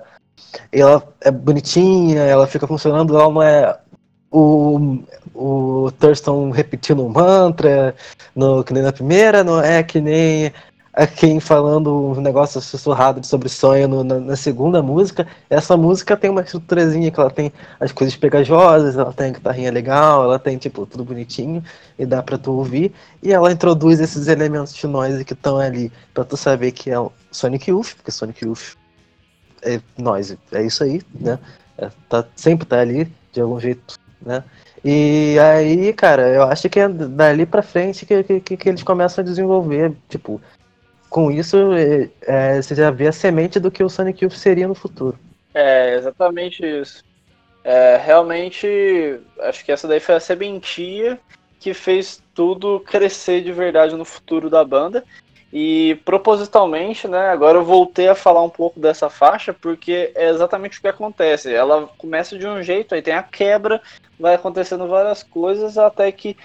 ela 0.72 1.08
é 1.22 1.30
bonitinha, 1.30 2.22
ela 2.22 2.48
fica 2.48 2.68
funcionando, 2.68 3.16
ela 3.16 3.32
não 3.32 3.42
é 3.42 3.78
o, 4.36 5.00
o 5.34 5.92
Thurston 5.94 6.50
repetindo 6.52 7.06
um 7.06 7.10
mantra, 7.10 7.96
no, 8.36 8.64
que 8.64 8.74
nem 8.74 8.84
na 8.84 8.92
primeira, 8.92 9.44
não 9.44 9.62
é 9.62 9.82
que 9.82 10.02
nem 10.02 10.52
a 10.94 11.06
quem 11.06 11.40
falando 11.40 11.94
um 11.94 12.22
negócio 12.22 12.62
sussurrado 12.62 13.26
sobre 13.26 13.50
sonho 13.50 13.88
no, 13.88 14.04
na, 14.04 14.20
na, 14.20 14.36
segunda 14.36 14.82
música. 14.82 15.28
Essa 15.50 15.76
música 15.76 16.16
tem 16.16 16.30
uma 16.30 16.42
estruturazinha 16.42 17.12
que 17.12 17.20
ela 17.20 17.30
tem 17.30 17.52
as 17.80 17.92
coisas 17.92 18.16
pegajosas, 18.16 18.98
ela 18.98 19.12
tem 19.12 19.28
a 19.28 19.32
guitarrinha 19.32 19.72
legal, 19.72 20.24
ela 20.24 20.40
tem 20.40 20.58
tipo 20.58 20.86
tudo 20.86 21.04
bonitinho 21.04 21.64
e 22.00 22.06
dá 22.06 22.24
para 22.24 22.38
tu 22.38 22.54
ouvir. 22.54 22.94
E 23.22 23.34
ela 23.34 23.52
introduz 23.52 24.00
esses 24.00 24.28
elementos 24.28 24.74
de 24.74 24.88
noise 24.88 25.26
que 25.26 25.34
estão 25.34 25.58
ali 25.58 25.92
para 26.14 26.24
tu 26.24 26.38
saber 26.38 26.72
que 26.72 26.90
é 26.90 27.00
o 27.00 27.12
Sonic 27.32 27.70
Youth, 27.70 27.96
porque 27.96 28.12
Sonic 28.12 28.46
Youth 28.46 28.76
é 29.64 29.82
noise, 29.98 30.40
é 30.52 30.64
isso 30.64 30.84
aí, 30.84 31.02
né? 31.14 31.40
É, 31.78 31.90
tá, 32.08 32.26
sempre 32.36 32.66
tá 32.66 32.80
ali, 32.80 33.12
de 33.34 33.42
algum 33.42 33.60
jeito, 33.60 34.00
né? 34.26 34.44
E 34.84 35.38
aí, 35.40 35.94
cara, 35.94 36.30
eu 36.30 36.44
acho 36.44 36.70
que 36.70 36.80
é 36.80 36.88
dali 36.88 37.46
pra 37.46 37.62
frente 37.62 38.06
que, 38.06 38.42
que, 38.42 38.58
que 38.58 38.70
eles 38.70 38.84
começam 38.84 39.24
a 39.24 39.26
desenvolver, 39.26 39.94
tipo, 40.10 40.42
com 41.10 41.32
isso 41.32 41.74
é, 41.74 42.10
é, 42.22 42.62
você 42.62 42.76
já 42.76 42.92
vê 42.92 43.08
a 43.08 43.12
semente 43.12 43.60
do 43.60 43.72
que 43.72 43.84
o 43.84 43.90
Sonic 43.90 44.24
Youth 44.24 44.34
seria 44.34 44.68
no 44.68 44.76
futuro. 44.76 45.18
É, 45.54 45.96
exatamente 45.96 46.66
isso. 46.66 47.04
É, 47.64 47.98
realmente, 47.98 49.20
acho 49.40 49.64
que 49.66 49.72
essa 49.72 49.88
daí 49.88 50.00
foi 50.00 50.16
a 50.16 50.20
sementinha 50.20 51.18
que 51.60 51.74
fez 51.74 52.22
tudo 52.34 52.80
crescer 52.82 53.42
de 53.42 53.52
verdade 53.52 53.96
no 53.96 54.06
futuro 54.06 54.50
da 54.50 54.64
banda. 54.64 55.04
E 55.58 55.96
propositalmente, 56.04 57.08
né, 57.08 57.30
agora 57.30 57.58
eu 57.58 57.64
voltei 57.64 58.10
a 58.10 58.14
falar 58.14 58.44
um 58.44 58.50
pouco 58.50 58.78
dessa 58.78 59.10
faixa 59.10 59.54
porque 59.54 60.12
é 60.14 60.28
exatamente 60.28 60.78
o 60.78 60.82
que 60.82 60.88
acontece. 60.90 61.54
Ela 61.54 61.88
começa 61.98 62.38
de 62.38 62.46
um 62.46 62.62
jeito, 62.62 62.94
aí 62.94 63.02
tem 63.02 63.14
a 63.14 63.24
quebra, 63.24 63.82
vai 64.20 64.36
acontecendo 64.36 64.86
várias 64.86 65.24
coisas 65.24 65.78
até 65.78 66.12
que 66.12 66.36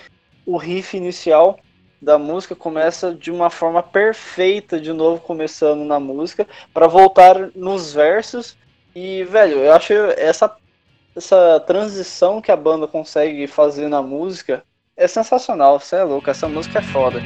o 0.46 0.56
riff 0.56 0.96
inicial 0.96 1.58
da 2.00 2.16
música 2.18 2.54
começa 2.54 3.12
de 3.12 3.32
uma 3.32 3.50
forma 3.50 3.82
perfeita, 3.82 4.80
de 4.80 4.92
novo 4.92 5.20
começando 5.20 5.84
na 5.84 5.98
música, 5.98 6.46
para 6.72 6.86
voltar 6.86 7.50
nos 7.56 7.92
versos. 7.92 8.56
E, 8.94 9.24
velho, 9.24 9.58
eu 9.58 9.72
acho 9.72 9.92
essa, 9.92 10.54
essa 11.16 11.58
transição 11.66 12.40
que 12.40 12.52
a 12.52 12.56
banda 12.56 12.86
consegue 12.86 13.48
fazer 13.48 13.88
na 13.88 14.02
música 14.02 14.62
é 14.96 15.08
sensacional. 15.08 15.80
Você 15.80 15.96
é 15.96 16.04
louco, 16.04 16.30
essa 16.30 16.48
música 16.48 16.78
é 16.78 16.82
foda. 16.82 17.20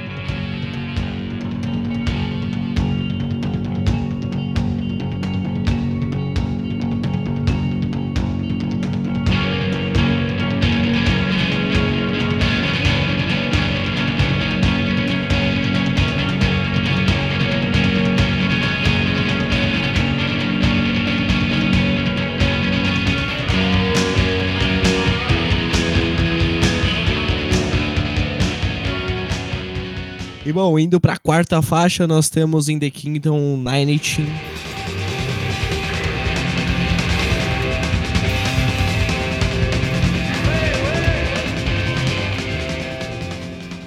Bom, 30.55 30.79
indo 30.79 31.01
pra 31.01 31.19
quarta 31.19 31.61
faixa, 31.61 32.07
nós 32.07 32.31
temos 32.31 32.69
In 32.69 32.79
The 32.79 32.89
Kingdom 32.89 33.65
19. 33.65 34.31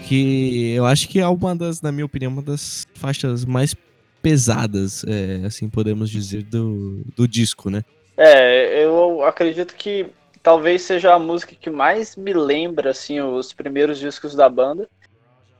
Que 0.05 0.73
eu 0.75 0.85
acho 0.85 1.07
que 1.07 1.21
é 1.21 1.27
uma 1.27 1.55
das, 1.55 1.81
na 1.81 1.89
minha 1.89 2.05
opinião, 2.05 2.33
uma 2.33 2.41
das 2.41 2.85
faixas 2.95 3.45
mais 3.45 3.73
pesadas, 4.21 5.05
é, 5.07 5.45
assim 5.45 5.69
podemos 5.69 6.09
dizer, 6.09 6.43
do, 6.43 7.01
do 7.15 7.25
disco, 7.25 7.69
né? 7.69 7.81
É, 8.17 8.83
eu 8.83 9.23
acredito 9.23 9.73
que 9.73 10.07
talvez 10.43 10.81
seja 10.81 11.13
a 11.13 11.19
música 11.19 11.55
que 11.57 11.69
mais 11.69 12.17
me 12.17 12.33
lembra 12.33 12.89
assim 12.89 13.21
os 13.21 13.53
primeiros 13.53 13.99
discos 13.99 14.35
da 14.35 14.49
banda 14.49 14.85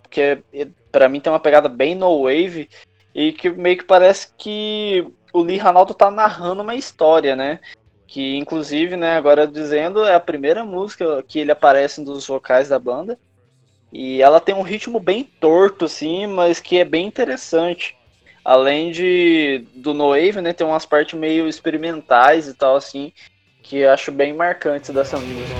porque 0.08 0.40
para 0.98 1.08
mim 1.08 1.20
tem 1.20 1.32
uma 1.32 1.40
pegada 1.40 1.70
bem 1.70 1.94
no 1.94 2.24
wave 2.24 2.68
e 3.14 3.32
que 3.32 3.52
meio 3.52 3.78
que 3.78 3.84
parece 3.84 4.30
que 4.36 5.08
o 5.32 5.44
Lee 5.44 5.60
Ranaldo 5.60 5.94
tá 5.94 6.10
narrando 6.10 6.64
uma 6.64 6.74
história, 6.74 7.36
né? 7.36 7.60
Que 8.08 8.36
inclusive, 8.36 8.98
né, 8.98 9.16
agora 9.16 9.46
dizendo, 9.46 10.04
é 10.04 10.16
a 10.16 10.20
primeira 10.20 10.66
música 10.66 11.24
que 11.28 11.38
ele 11.38 11.52
aparece 11.52 12.02
nos 12.02 12.26
vocais 12.26 12.70
da 12.70 12.80
banda. 12.80 13.16
E 13.94 14.24
ela 14.24 14.40
tem 14.40 14.56
um 14.56 14.64
ritmo 14.64 15.00
bem 15.00 15.24
torto, 15.24 15.86
assim, 15.86 16.26
mas 16.26 16.60
que 16.60 16.80
é 16.80 16.84
bem 16.84 17.06
interessante. 17.06 17.96
Além 18.44 18.92
de 18.92 19.68
do 19.76 19.94
No 19.94 20.10
Wave, 20.10 20.42
né, 20.42 20.52
tem 20.52 20.66
umas 20.66 20.88
partes 20.88 21.14
meio 21.14 21.48
experimentais 21.48 22.48
e 22.48 22.56
tal, 22.56 22.76
assim, 22.76 23.14
que 23.62 23.78
eu 23.78 23.92
acho 23.92 24.12
bem 24.12 24.34
marcantes 24.34 24.90
dessa 24.90 25.20
música. 25.20 25.54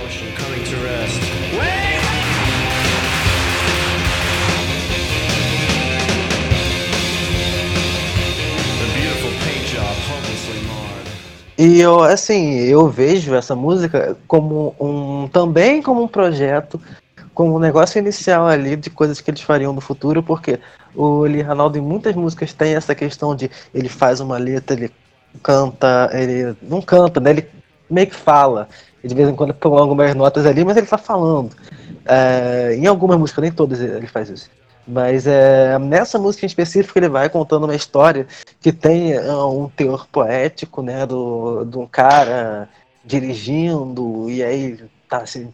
E 11.58 11.80
eu, 11.80 12.00
assim, 12.04 12.54
eu 12.60 12.88
vejo 12.88 13.34
essa 13.34 13.56
música 13.56 14.16
como 14.28 14.76
um 14.78 15.26
também 15.26 15.82
como 15.82 16.00
um 16.04 16.06
projeto, 16.06 16.80
como 17.34 17.56
um 17.56 17.58
negócio 17.58 17.98
inicial 17.98 18.46
ali 18.46 18.76
de 18.76 18.88
coisas 18.88 19.20
que 19.20 19.28
eles 19.28 19.40
fariam 19.40 19.72
no 19.72 19.80
futuro, 19.80 20.22
porque 20.22 20.60
o 20.94 21.22
Lee 21.24 21.42
Ranaldo 21.42 21.76
em 21.76 21.80
muitas 21.80 22.14
músicas 22.14 22.52
tem 22.52 22.76
essa 22.76 22.94
questão 22.94 23.34
de 23.34 23.50
ele 23.74 23.88
faz 23.88 24.20
uma 24.20 24.38
letra, 24.38 24.76
ele 24.76 24.92
canta, 25.42 26.08
ele 26.12 26.56
não 26.62 26.80
canta, 26.80 27.18
né? 27.18 27.30
Ele 27.30 27.48
meio 27.90 28.06
que 28.06 28.14
fala. 28.14 28.68
De 29.02 29.12
vez 29.14 29.28
em 29.28 29.34
quando 29.34 29.52
põe 29.52 29.80
algumas 29.80 30.14
notas 30.14 30.46
ali, 30.46 30.64
mas 30.64 30.76
ele 30.76 30.86
tá 30.86 30.98
falando. 30.98 31.50
É, 32.04 32.74
em 32.76 32.86
algumas 32.86 33.18
músicas, 33.18 33.42
nem 33.42 33.52
todas 33.52 33.80
ele 33.80 34.06
faz 34.06 34.28
isso. 34.30 34.48
Mas 34.88 35.26
é, 35.26 35.78
nessa 35.78 36.18
música 36.18 36.46
em 36.46 36.48
específico 36.48 36.98
ele 36.98 37.10
vai 37.10 37.28
contando 37.28 37.64
uma 37.64 37.76
história 37.76 38.26
que 38.58 38.72
tem 38.72 39.12
é, 39.12 39.34
um 39.34 39.68
teor 39.68 40.06
poético, 40.06 40.82
né, 40.82 41.04
do, 41.04 41.62
de 41.66 41.76
um 41.76 41.86
cara 41.86 42.70
dirigindo 43.04 44.30
e 44.30 44.42
aí 44.42 44.82
tá 45.06 45.26
se 45.26 45.46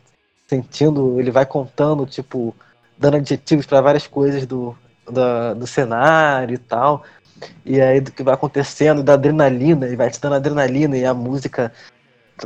sentindo, 0.46 1.18
ele 1.18 1.32
vai 1.32 1.44
contando, 1.44 2.06
tipo, 2.06 2.54
dando 2.96 3.16
adjetivos 3.16 3.66
para 3.66 3.80
várias 3.80 4.06
coisas 4.06 4.46
do, 4.46 4.76
do, 5.04 5.54
do 5.56 5.66
cenário 5.66 6.54
e 6.54 6.58
tal. 6.58 7.02
E 7.64 7.80
aí 7.80 8.00
do 8.00 8.12
que 8.12 8.22
vai 8.22 8.34
acontecendo, 8.34 9.02
da 9.02 9.14
adrenalina, 9.14 9.88
e 9.88 9.96
vai 9.96 10.10
te 10.10 10.20
dando 10.20 10.36
adrenalina 10.36 10.96
e 10.96 11.04
a 11.04 11.12
música 11.12 11.72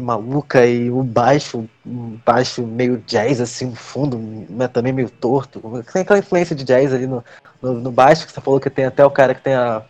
maluca 0.01 0.67
e 0.67 0.91
o 0.91 1.03
baixo, 1.03 1.67
um 1.87 2.19
baixo 2.25 2.67
meio 2.67 3.03
jazz 3.07 3.41
assim 3.41 3.67
no 3.67 3.77
fundo, 3.77 4.19
mas 4.51 4.71
também 4.71 4.93
meio 4.93 5.09
torto. 5.09 5.61
Tem 5.93 6.03
aquela 6.03 6.19
influência 6.19 6.55
de 6.55 6.65
jazz 6.65 6.93
ali 6.93 7.07
no, 7.07 7.25
no, 7.63 7.75
no, 7.75 7.91
baixo, 7.91 8.27
que 8.27 8.33
você 8.33 8.41
falou 8.41 8.61
que 8.61 8.69
tem 8.69 8.85
até 8.85 9.05
o 9.05 9.11
cara 9.11 9.35
que 9.35 9.43
tem 9.43 9.55
a, 9.55 9.83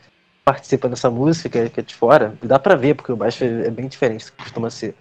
participa 0.45 0.89
dessa 0.89 1.11
música, 1.11 1.49
que 1.49 1.59
é, 1.59 1.69
que 1.69 1.81
é 1.81 1.83
de 1.83 1.95
fora. 1.95 2.35
Dá 2.43 2.59
pra 2.59 2.77
ver, 2.77 2.95
porque 2.95 3.13
o 3.13 3.17
baixo 3.17 3.45
é, 3.45 3.67
é 3.67 3.71
bem 3.71 3.89
diferente 3.89 4.27
do 4.27 4.33
que 4.33 4.45
costuma 4.45 4.71
ser. 4.71 4.95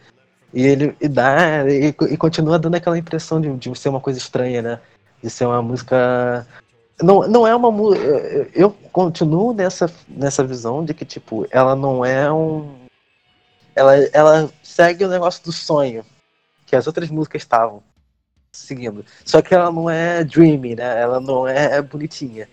E 0.53 0.65
ele 0.65 0.95
e 0.99 1.07
dá, 1.07 1.69
e, 1.69 1.87
e, 1.87 2.17
continua 2.17 2.57
dando 2.57 2.75
aquela 2.75 2.97
impressão 2.97 3.39
de, 3.39 3.53
de 3.55 3.77
ser 3.77 3.89
uma 3.89 3.99
coisa 3.99 4.17
estranha, 4.17 4.61
né? 4.61 4.79
De 5.21 5.29
ser 5.29 5.45
uma 5.45 5.61
música. 5.61 6.47
Não, 7.01 7.27
não 7.27 7.45
é 7.45 7.55
uma. 7.55 7.69
Eu 8.55 8.71
continuo 8.91 9.53
nessa, 9.53 9.91
nessa 10.07 10.43
visão 10.43 10.83
de 10.83 10.93
que, 10.93 11.05
tipo, 11.05 11.45
ela 11.51 11.75
não 11.75 12.03
é 12.03 12.31
um 12.31 12.76
ela, 13.77 13.95
ela 14.11 14.49
segue 14.63 15.05
o 15.05 15.09
negócio 15.09 15.43
do 15.43 15.51
sonho 15.51 16.03
que 16.65 16.75
as 16.75 16.87
outras 16.87 17.09
músicas 17.09 17.43
estavam 17.43 17.81
seguindo. 18.51 19.05
Só 19.23 19.41
que 19.41 19.53
ela 19.53 19.71
não 19.71 19.89
é 19.89 20.23
dreamy, 20.23 20.75
né? 20.75 21.01
Ela 21.01 21.19
não 21.19 21.47
é 21.47 21.81
bonitinha. 21.81 22.49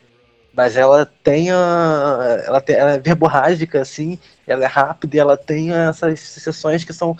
Mas 0.53 0.77
ela 0.77 1.05
tem 1.05 1.51
a. 1.51 2.43
Ela, 2.47 2.61
tem, 2.61 2.77
ela 2.77 2.93
é 2.93 2.99
verborrágica, 2.99 3.81
assim, 3.81 4.18
ela 4.47 4.64
é 4.64 4.68
rápida 4.68 5.16
e 5.16 5.18
ela 5.18 5.37
tem 5.37 5.72
essas 5.72 6.20
sessões 6.20 6.85
que 6.85 6.93
são 6.93 7.16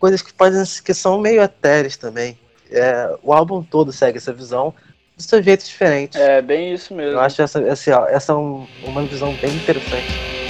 coisas 0.00 0.20
que 0.20 0.34
podem 0.34 0.64
que 0.84 0.92
são 0.92 1.20
meio 1.20 1.40
etéreas 1.42 1.96
também. 1.96 2.36
É, 2.70 3.14
o 3.22 3.32
álbum 3.32 3.62
todo 3.62 3.92
segue 3.92 4.18
essa 4.18 4.32
visão 4.32 4.74
de 5.16 5.22
seu 5.22 5.40
jeito 5.40 5.64
diferente. 5.64 6.18
É, 6.18 6.42
bem 6.42 6.74
isso 6.74 6.92
mesmo. 6.92 7.12
Eu 7.12 7.20
acho 7.20 7.40
essa, 7.40 7.60
essa, 7.60 7.90
essa 8.08 8.32
é 8.32 8.34
um, 8.34 8.66
uma 8.82 9.04
visão 9.04 9.32
bem 9.34 9.54
interessante. 9.54 10.41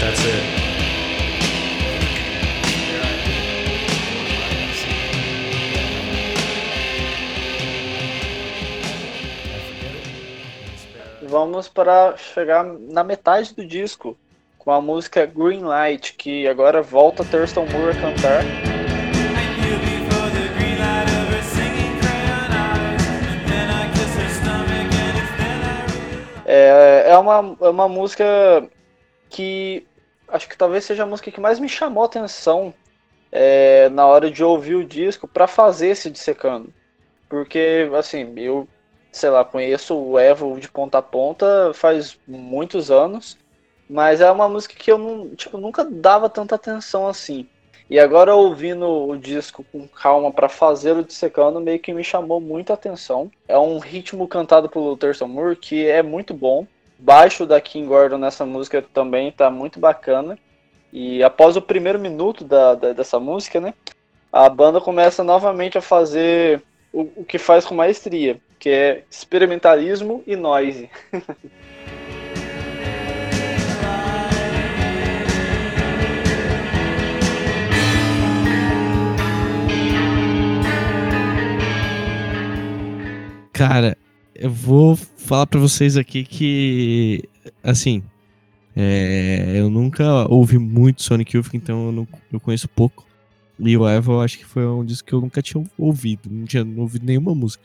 That's 0.00 0.24
it. 0.24 0.60
Vamos 11.22 11.68
para 11.68 12.16
chegar 12.16 12.64
na 12.64 13.04
metade 13.04 13.54
do 13.54 13.64
disco 13.64 14.16
com 14.58 14.72
a 14.72 14.80
música 14.80 15.26
Green 15.26 15.60
Light, 15.60 16.14
que 16.14 16.48
agora 16.48 16.82
volta 16.82 17.24
Thurston 17.24 17.66
Moore 17.66 17.96
a 17.96 18.00
cantar. 18.00 18.42
É, 26.46 27.04
é, 27.10 27.18
uma, 27.18 27.56
é 27.60 27.68
uma 27.68 27.88
música 27.88 28.24
que 29.28 29.86
acho 30.32 30.48
que 30.48 30.56
talvez 30.56 30.84
seja 30.84 31.02
a 31.02 31.06
música 31.06 31.30
que 31.30 31.40
mais 31.40 31.58
me 31.58 31.68
chamou 31.68 32.02
a 32.02 32.06
atenção 32.06 32.74
é, 33.30 33.88
na 33.90 34.06
hora 34.06 34.30
de 34.30 34.42
ouvir 34.42 34.74
o 34.74 34.84
disco 34.84 35.28
para 35.28 35.46
fazer 35.46 35.88
esse 35.88 36.10
dissecando. 36.10 36.72
Porque, 37.28 37.88
assim, 37.96 38.32
eu, 38.36 38.66
sei 39.12 39.30
lá, 39.30 39.44
conheço 39.44 39.96
o 39.96 40.18
Evo 40.18 40.58
de 40.58 40.68
ponta 40.68 40.98
a 40.98 41.02
ponta 41.02 41.72
faz 41.74 42.18
muitos 42.26 42.90
anos, 42.90 43.38
mas 43.88 44.20
é 44.20 44.30
uma 44.30 44.48
música 44.48 44.74
que 44.74 44.90
eu 44.90 44.98
não, 44.98 45.34
tipo, 45.34 45.58
nunca 45.58 45.84
dava 45.84 46.28
tanta 46.28 46.54
atenção 46.54 47.06
assim. 47.06 47.48
E 47.88 47.98
agora 47.98 48.36
ouvindo 48.36 48.86
o 48.86 49.16
disco 49.16 49.64
com 49.72 49.88
calma 49.88 50.30
para 50.32 50.48
fazer 50.48 50.92
o 50.92 51.02
dissecando, 51.02 51.60
meio 51.60 51.80
que 51.80 51.92
me 51.92 52.04
chamou 52.04 52.40
muita 52.40 52.72
atenção. 52.72 53.30
É 53.48 53.58
um 53.58 53.78
ritmo 53.78 54.28
cantado 54.28 54.68
pelo 54.68 54.96
Thurston 54.96 55.26
Moore 55.26 55.56
que 55.56 55.86
é 55.88 56.00
muito 56.00 56.32
bom 56.32 56.66
baixo 57.00 57.46
da 57.46 57.60
Kim 57.60 57.86
Gordon 57.86 58.18
nessa 58.18 58.44
música 58.44 58.84
também 58.92 59.32
tá 59.32 59.50
muito 59.50 59.80
bacana. 59.80 60.38
E 60.92 61.22
após 61.22 61.56
o 61.56 61.62
primeiro 61.62 61.98
minuto 61.98 62.44
da, 62.44 62.74
da, 62.74 62.92
dessa 62.92 63.18
música, 63.20 63.60
né, 63.60 63.74
a 64.32 64.48
banda 64.48 64.80
começa 64.80 65.22
novamente 65.24 65.78
a 65.78 65.82
fazer 65.82 66.62
o, 66.92 67.02
o 67.16 67.24
que 67.24 67.38
faz 67.38 67.64
com 67.64 67.74
maestria, 67.74 68.40
que 68.58 68.68
é 68.68 69.04
experimentalismo 69.10 70.22
e 70.26 70.36
noise. 70.36 70.90
Cara, 83.60 83.94
eu 84.40 84.50
vou 84.50 84.96
falar 84.96 85.46
para 85.46 85.60
vocês 85.60 85.98
aqui 85.98 86.24
que, 86.24 87.22
assim, 87.62 88.02
é, 88.74 89.52
eu 89.54 89.68
nunca 89.68 90.26
ouvi 90.32 90.58
muito 90.58 91.02
Sonic 91.02 91.36
Youth, 91.36 91.52
então 91.52 91.86
eu, 91.86 91.92
não, 91.92 92.08
eu 92.32 92.40
conheço 92.40 92.66
pouco. 92.66 93.06
E 93.58 93.76
o 93.76 93.86
Eva, 93.86 94.24
acho 94.24 94.38
que 94.38 94.46
foi 94.46 94.66
um 94.66 94.82
disco 94.82 95.06
que 95.06 95.12
eu 95.12 95.20
nunca 95.20 95.42
tinha 95.42 95.62
ouvido, 95.76 96.30
não 96.30 96.46
tinha 96.46 96.66
ouvido 96.78 97.04
nenhuma 97.04 97.34
música. 97.34 97.62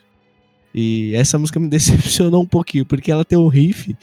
E 0.74 1.14
essa 1.14 1.38
música 1.38 1.58
me 1.58 1.66
decepcionou 1.70 2.42
um 2.42 2.46
pouquinho, 2.46 2.84
porque 2.84 3.10
ela 3.10 3.24
tem 3.24 3.38
um 3.38 3.48
riff, 3.48 3.96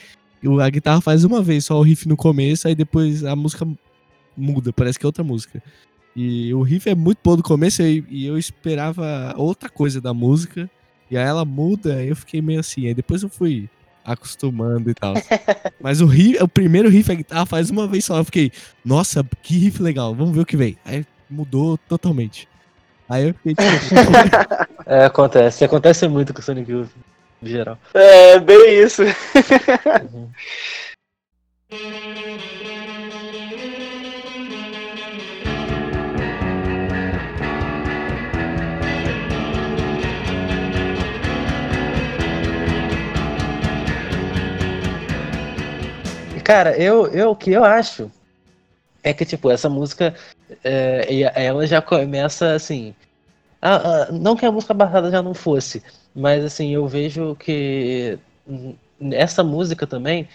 a 0.59 0.69
guitarra 0.69 0.99
faz 0.99 1.23
uma 1.23 1.43
vez 1.43 1.65
só 1.65 1.77
o 1.77 1.83
riff 1.83 2.07
no 2.07 2.17
começo, 2.17 2.67
aí 2.67 2.73
depois 2.73 3.23
a 3.23 3.35
música 3.35 3.67
muda, 4.35 4.73
parece 4.73 4.97
que 4.97 5.05
é 5.05 5.07
outra 5.07 5.23
música. 5.23 5.61
E 6.15 6.51
o 6.55 6.63
riff 6.63 6.89
é 6.89 6.95
muito 6.95 7.19
bom 7.23 7.37
no 7.37 7.43
começo 7.43 7.83
e, 7.83 8.03
e 8.09 8.25
eu 8.25 8.35
esperava 8.35 9.35
outra 9.37 9.69
coisa 9.69 10.01
da 10.01 10.11
música. 10.11 10.67
E 11.09 11.17
aí 11.17 11.25
ela 11.25 11.45
muda, 11.45 12.03
eu 12.03 12.15
fiquei 12.15 12.41
meio 12.41 12.59
assim. 12.59 12.87
Aí 12.87 12.93
depois 12.93 13.23
eu 13.23 13.29
fui 13.29 13.69
acostumando 14.03 14.89
e 14.89 14.93
tal. 14.93 15.13
Mas 15.79 16.01
o 16.01 16.05
riff, 16.05 16.41
o 16.41 16.47
primeiro 16.47 16.89
riff 16.89 17.11
a 17.11 17.15
guitarra 17.15 17.45
faz 17.45 17.69
uma 17.69 17.87
vez 17.87 18.05
só. 18.05 18.17
Eu 18.17 18.25
fiquei, 18.25 18.51
nossa, 18.83 19.23
que 19.41 19.57
riff 19.57 19.81
legal, 19.81 20.13
vamos 20.13 20.35
ver 20.35 20.41
o 20.41 20.45
que 20.45 20.57
vem. 20.57 20.77
Aí 20.83 21.05
mudou 21.29 21.77
totalmente. 21.77 22.47
Aí 23.07 23.29
eu 23.29 23.33
fiquei 23.33 23.55
tipo. 23.55 23.65
é, 24.85 25.05
acontece. 25.05 25.63
Acontece 25.63 26.07
muito 26.07 26.33
com 26.33 26.39
o 26.39 26.43
Sonic 26.43 26.71
Youth, 26.71 26.89
em 27.41 27.47
geral. 27.47 27.77
É, 27.93 28.39
bem 28.39 28.81
isso. 28.81 29.03
uhum. 29.03 30.29
Cara, 46.43 46.77
eu, 46.77 47.07
eu, 47.07 47.31
o 47.31 47.35
que 47.35 47.51
eu 47.51 47.63
acho 47.63 48.11
é 49.03 49.13
que, 49.13 49.25
tipo, 49.25 49.49
essa 49.49 49.69
música, 49.69 50.13
é, 50.63 51.21
ela 51.35 51.65
já 51.67 51.81
começa 51.81 52.53
assim. 52.53 52.93
A, 53.61 53.75
a, 53.75 54.11
não 54.11 54.35
que 54.35 54.45
a 54.45 54.51
música 54.51 54.75
passada 54.75 55.09
já 55.09 55.21
não 55.21 55.33
fosse, 55.33 55.81
mas 56.13 56.43
assim, 56.43 56.73
eu 56.73 56.87
vejo 56.87 57.35
que 57.35 58.19
essa 59.11 59.43
música 59.43 59.87
também 59.87 60.27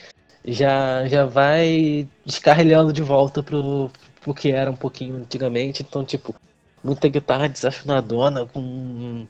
já, 0.46 1.06
já 1.06 1.26
vai 1.26 2.08
descarrilhando 2.24 2.92
de 2.92 3.02
volta 3.02 3.42
pro, 3.42 3.90
pro 4.20 4.34
que 4.34 4.50
era 4.50 4.70
um 4.70 4.76
pouquinho 4.76 5.16
antigamente. 5.16 5.82
Então, 5.82 6.04
tipo, 6.04 6.34
muita 6.82 7.08
guitarra 7.08 7.48
desafinadona, 7.48 8.46
com 8.46 9.26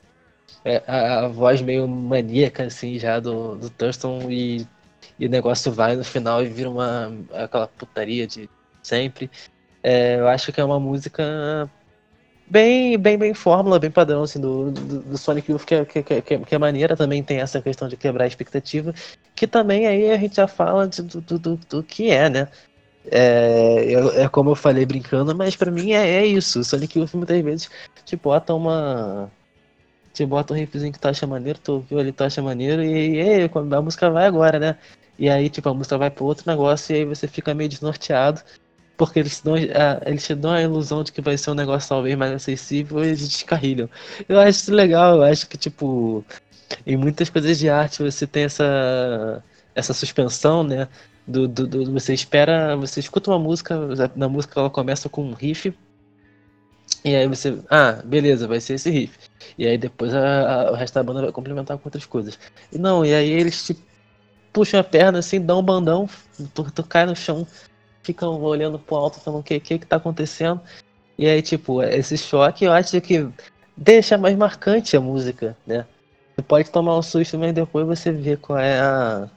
é, 0.63 0.83
a, 0.87 1.25
a, 1.25 1.27
voz 1.27 1.61
meio 1.61 1.87
maníaca, 1.87 2.63
assim, 2.65 2.97
já 2.99 3.19
do, 3.19 3.55
do 3.55 3.69
Thurston 3.69 4.29
e 4.31 4.65
e 5.19 5.27
o 5.27 5.29
negócio 5.29 5.71
vai 5.71 5.95
no 5.95 6.03
final 6.03 6.41
e 6.41 6.47
vira 6.47 6.69
uma 6.69 7.13
aquela 7.33 7.67
putaria 7.67 8.25
de 8.25 8.49
sempre. 8.81 9.29
É, 9.83 10.15
eu 10.19 10.27
acho 10.27 10.51
que 10.51 10.61
é 10.61 10.63
uma 10.63 10.79
música 10.79 11.69
bem, 12.49 12.97
bem, 12.97 13.17
bem 13.17 13.33
fórmula, 13.33 13.79
bem 13.79 13.91
padrão 13.91 14.23
assim, 14.23 14.39
do, 14.39 14.71
do, 14.71 15.01
do 15.01 15.17
Sonic 15.17 15.51
Youth, 15.51 15.65
que 15.65 15.75
é, 15.75 15.85
que, 15.85 16.03
que, 16.03 16.39
que 16.39 16.55
é 16.55 16.57
maneira, 16.57 16.97
também 16.97 17.23
tem 17.23 17.39
essa 17.39 17.61
questão 17.61 17.87
de 17.87 17.95
quebrar 17.95 18.23
a 18.23 18.27
expectativa, 18.27 18.93
que 19.35 19.45
também 19.45 19.87
aí 19.87 20.11
a 20.11 20.17
gente 20.17 20.35
já 20.35 20.47
fala 20.47 20.87
de, 20.87 21.01
do, 21.01 21.21
do, 21.21 21.57
do, 21.57 21.83
que 21.83 22.09
é, 22.09 22.29
né? 22.29 22.47
É, 23.11 23.85
eu, 23.87 24.11
é 24.11 24.27
como 24.29 24.51
eu 24.51 24.55
falei 24.55 24.85
brincando, 24.85 25.35
mas 25.35 25.55
para 25.55 25.71
mim 25.71 25.91
é, 25.93 26.21
é 26.21 26.25
isso. 26.25 26.63
Sonic 26.63 26.99
Youth 26.99 27.13
muitas 27.13 27.41
vezes 27.41 27.69
te 28.05 28.15
bota 28.15 28.53
uma. 28.53 29.31
Te 30.13 30.25
bota 30.25 30.53
um 30.53 30.57
riffzinho 30.57 30.91
que 30.91 30.99
tu 30.99 31.07
acha 31.07 31.25
maneiro, 31.27 31.59
tu 31.59 31.73
ouviu 31.73 31.99
ali, 31.99 32.11
tu 32.11 32.23
acha 32.23 32.41
maneiro, 32.41 32.83
e, 32.83 33.21
e, 33.21 33.45
e 33.45 33.49
a 33.75 33.81
música 33.81 34.09
vai 34.09 34.25
agora, 34.25 34.59
né? 34.59 34.77
E 35.19 35.29
aí, 35.29 35.49
tipo, 35.49 35.69
a 35.69 35.73
música 35.73 35.97
vai 35.97 36.09
para 36.09 36.23
outro 36.23 36.49
negócio 36.49 36.95
e 36.95 36.99
aí 36.99 37.05
você 37.05 37.27
fica 37.27 37.53
meio 37.53 37.69
desnorteado. 37.69 38.41
Porque 38.97 39.19
eles 39.19 39.41
dão, 39.41 39.55
eles 40.05 40.25
te 40.25 40.35
dão 40.35 40.51
a 40.51 40.61
ilusão 40.61 41.03
de 41.03 41.11
que 41.11 41.21
vai 41.21 41.37
ser 41.37 41.51
um 41.51 41.55
negócio 41.55 41.89
talvez 41.89 42.17
mais 42.17 42.33
acessível 42.33 43.03
e 43.03 43.07
eles 43.09 43.27
descarrilham. 43.29 43.89
Eu 44.27 44.39
acho 44.39 44.59
isso 44.61 44.73
legal, 44.73 45.17
eu 45.17 45.23
acho 45.23 45.47
que, 45.47 45.57
tipo, 45.57 46.25
em 46.85 46.97
muitas 46.97 47.29
coisas 47.29 47.57
de 47.59 47.69
arte 47.69 48.03
você 48.03 48.27
tem 48.27 48.43
essa, 48.45 49.43
essa 49.75 49.93
suspensão, 49.93 50.63
né? 50.63 50.87
Do, 51.27 51.47
do, 51.47 51.67
do, 51.67 51.91
você 51.93 52.13
espera, 52.13 52.75
você 52.75 52.99
escuta 52.99 53.31
uma 53.31 53.39
música, 53.39 53.75
na 54.15 54.27
música 54.29 54.59
ela 54.59 54.69
começa 54.69 55.09
com 55.09 55.23
um 55.23 55.33
riff, 55.33 55.73
e 57.03 57.15
aí 57.15 57.27
você, 57.27 57.57
ah, 57.69 57.93
beleza, 58.03 58.47
vai 58.47 58.59
ser 58.59 58.73
esse 58.73 58.89
riff. 58.89 59.17
E 59.57 59.65
aí 59.65 59.77
depois 59.77 60.13
a, 60.13 60.67
a, 60.67 60.71
o 60.71 60.75
resto 60.75 60.95
da 60.95 61.03
banda 61.03 61.21
vai 61.21 61.31
complementar 61.31 61.77
com 61.77 61.87
outras 61.87 62.05
coisas. 62.05 62.37
E 62.71 62.77
não, 62.77 63.05
e 63.05 63.13
aí 63.13 63.29
eles 63.29 63.65
te 63.65 63.77
puxa 64.59 64.81
a 64.81 64.83
perna 64.83 65.19
assim, 65.19 65.39
dá 65.39 65.55
um 65.55 65.63
bandão, 65.63 66.09
tu, 66.53 66.69
tu 66.69 66.83
cai 66.83 67.05
no 67.05 67.15
chão, 67.15 67.47
fica 68.03 68.27
olhando 68.27 68.77
pro 68.77 68.97
alto, 68.97 69.21
falando 69.21 69.39
o 69.39 69.43
que, 69.43 69.57
que 69.57 69.79
que 69.79 69.85
tá 69.85 69.95
acontecendo. 69.95 70.59
E 71.17 71.25
aí, 71.27 71.41
tipo, 71.41 71.81
esse 71.81 72.17
choque 72.17 72.65
eu 72.65 72.73
acho 72.73 72.99
que 72.99 73.25
deixa 73.77 74.17
mais 74.17 74.35
marcante 74.35 74.97
a 74.97 75.01
música, 75.01 75.55
né? 75.65 75.85
Você 76.35 76.41
pode 76.41 76.69
tomar 76.71 76.97
um 76.97 77.01
susto, 77.01 77.39
mas 77.39 77.53
depois 77.53 77.87
você 77.87 78.11
vê 78.11 78.35
qual 78.35 78.59
é 78.59 78.81
a. 78.81 79.29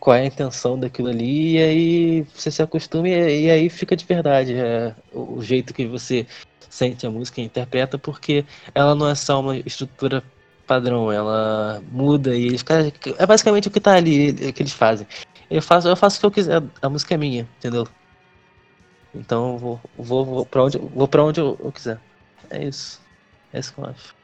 qual 0.00 0.16
é 0.16 0.22
a 0.22 0.26
intenção 0.26 0.76
daquilo 0.76 1.10
ali, 1.10 1.52
e 1.52 1.62
aí 1.62 2.22
você 2.34 2.50
se 2.50 2.60
acostuma 2.60 3.08
e, 3.08 3.44
e 3.44 3.50
aí 3.52 3.70
fica 3.70 3.94
de 3.94 4.04
verdade 4.04 4.54
é, 4.54 4.96
o, 5.12 5.34
o 5.38 5.42
jeito 5.42 5.72
que 5.72 5.86
você 5.86 6.26
sente 6.68 7.06
a 7.06 7.10
música 7.10 7.40
e 7.40 7.44
interpreta, 7.44 7.96
porque 7.96 8.44
ela 8.74 8.96
não 8.96 9.08
é 9.08 9.14
só 9.14 9.40
uma 9.40 9.56
estrutura 9.58 10.24
padrão, 10.68 11.10
ela 11.10 11.82
muda 11.90 12.36
e 12.36 12.46
eles. 12.46 12.64
É 13.18 13.26
basicamente 13.26 13.68
o 13.68 13.70
que 13.70 13.80
tá 13.80 13.94
ali 13.94 14.52
que 14.52 14.62
eles 14.62 14.72
fazem. 14.72 15.06
Eu 15.50 15.62
faço, 15.62 15.88
eu 15.88 15.96
faço 15.96 16.18
o 16.18 16.20
que 16.20 16.26
eu 16.26 16.30
quiser, 16.30 16.62
a 16.82 16.88
música 16.88 17.14
é 17.14 17.16
minha, 17.16 17.48
entendeu? 17.58 17.88
Então 19.14 19.52
eu 19.52 19.58
vou, 19.58 19.80
vou, 19.96 20.24
vou 20.24 20.46
pra 20.46 20.62
onde, 20.62 20.78
vou 20.78 21.08
pra 21.08 21.24
onde 21.24 21.40
eu, 21.40 21.58
eu 21.64 21.72
quiser. 21.72 21.98
É 22.50 22.62
isso. 22.62 23.00
É 23.52 23.58
isso 23.58 23.72
que 23.72 23.80
eu 23.80 23.86
acho. 23.86 24.14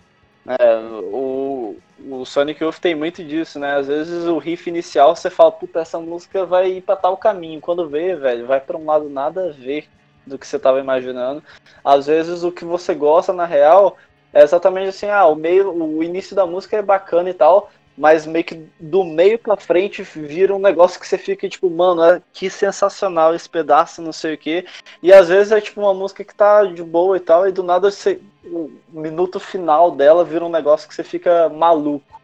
É, 0.47 0.77
o, 0.77 1.77
o 2.11 2.25
Sonic 2.27 2.63
Youth 2.63 2.79
tem 2.79 2.95
muito 2.95 3.25
disso, 3.25 3.59
né? 3.59 3.77
Às 3.77 3.87
vezes 3.87 4.25
o 4.25 4.37
riff 4.37 4.69
inicial 4.69 5.17
você 5.17 5.31
fala, 5.31 5.51
puta, 5.51 5.81
essa 5.81 5.99
música 5.99 6.45
vai 6.45 6.73
ir 6.73 6.83
pra 6.83 6.97
tal 6.97 7.17
caminho. 7.17 7.61
Quando 7.61 7.89
vê, 7.89 8.15
velho, 8.15 8.47
vai 8.47 8.61
pra 8.61 8.77
um 8.77 8.85
lado 8.85 9.09
nada 9.09 9.49
a 9.49 9.53
ver 9.53 9.89
do 10.27 10.39
que 10.39 10.47
você 10.47 10.59
tava 10.59 10.81
imaginando. 10.81 11.43
Às 11.83 12.07
vezes 12.07 12.43
o 12.43 12.53
que 12.53 12.65
você 12.65 12.95
gosta, 12.95 13.33
na 13.33 13.47
real, 13.47 13.97
é 14.35 14.43
exatamente 14.43 14.89
assim, 14.89 15.07
ah, 15.07 15.27
o 15.27 15.37
meio, 15.37 15.71
o 15.73 16.03
início 16.03 16.35
da 16.35 16.45
música 16.45 16.77
é 16.77 16.83
bacana 16.83 17.31
e 17.31 17.35
tal, 17.35 17.71
mas 17.97 18.27
meio 18.27 18.45
que 18.45 18.67
do 18.81 19.05
meio 19.05 19.39
pra 19.39 19.57
frente 19.57 20.03
vira 20.03 20.53
um 20.53 20.59
negócio 20.59 20.99
que 20.99 21.07
você 21.07 21.17
fica 21.17 21.49
tipo, 21.49 21.71
mano, 21.71 22.03
é, 22.03 22.21
que 22.33 22.51
sensacional 22.51 23.33
esse 23.33 23.49
pedaço, 23.49 24.03
não 24.03 24.13
sei 24.13 24.35
o 24.35 24.39
que. 24.39 24.67
E 25.01 25.13
às 25.13 25.29
vezes 25.29 25.53
é 25.53 25.61
tipo 25.61 25.81
uma 25.81 25.95
música 25.95 26.25
que 26.25 26.35
tá 26.35 26.65
de 26.65 26.83
boa 26.83 27.17
e 27.17 27.21
tal, 27.21 27.49
e 27.49 27.53
do 27.53 27.63
nada 27.63 27.93
você, 27.93 28.21
o 28.45 28.73
minuto 28.89 29.39
final 29.39 29.93
dela 29.93 30.25
vira 30.25 30.45
um 30.45 30.51
negócio 30.51 30.89
que 30.89 30.95
você 30.95 31.05
fica 31.05 31.49
maluco. 31.49 32.21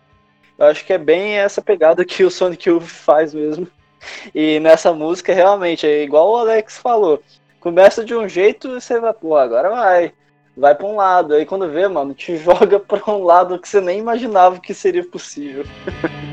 Eu 0.59 0.67
acho 0.67 0.85
que 0.85 0.93
é 0.93 0.99
bem 0.99 1.39
essa 1.39 1.63
pegada 1.63 2.05
que 2.05 2.25
o 2.25 2.31
Sonic 2.31 2.69
Youth 2.69 2.83
faz 2.83 3.33
mesmo. 3.33 3.69
E 4.35 4.59
nessa 4.61 4.93
música, 4.93 5.33
realmente, 5.33 5.87
é 5.87 6.03
igual 6.03 6.31
o 6.31 6.37
Alex 6.37 6.79
falou. 6.79 7.23
Começa 7.61 8.05
de 8.05 8.15
um 8.15 8.29
jeito 8.29 8.69
e 8.69 8.81
você 8.81 8.99
vai, 8.99 9.13
pô, 9.13 9.37
agora 9.37 9.71
vai 9.71 10.13
vai 10.61 10.75
para 10.75 10.87
um 10.87 10.95
lado. 10.97 11.35
Aí 11.35 11.47
quando 11.47 11.69
vê, 11.69 11.89
mano, 11.89 12.15
te 12.15 12.37
joga 12.39 12.79
para 12.79 13.11
um 13.11 13.25
lado 13.25 13.59
que 13.59 13.69
você 13.69 13.81
nem 13.81 13.99
imaginava 13.99 14.61
que 14.61 14.75
seria 14.75 15.05
possível. 15.05 15.65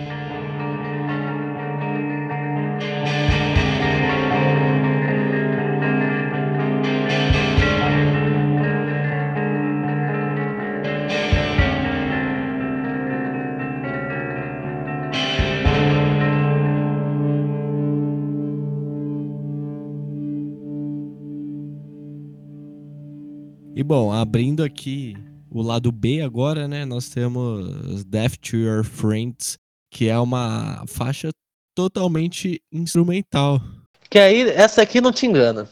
bom, 23.87 24.11
abrindo 24.11 24.65
aqui 24.65 25.15
o 25.49 25.61
lado 25.61 25.93
B 25.93 26.21
agora, 26.21 26.67
né? 26.67 26.83
Nós 26.83 27.07
temos 27.07 28.03
Death 28.03 28.35
to 28.41 28.57
Your 28.57 28.83
Friends, 28.83 29.57
que 29.89 30.09
é 30.09 30.19
uma 30.19 30.83
faixa 30.87 31.29
totalmente 31.73 32.61
instrumental. 32.69 33.61
Que 34.09 34.19
aí, 34.19 34.41
essa 34.49 34.81
aqui 34.81 34.99
não 34.99 35.13
te 35.13 35.25
engana. 35.25 35.69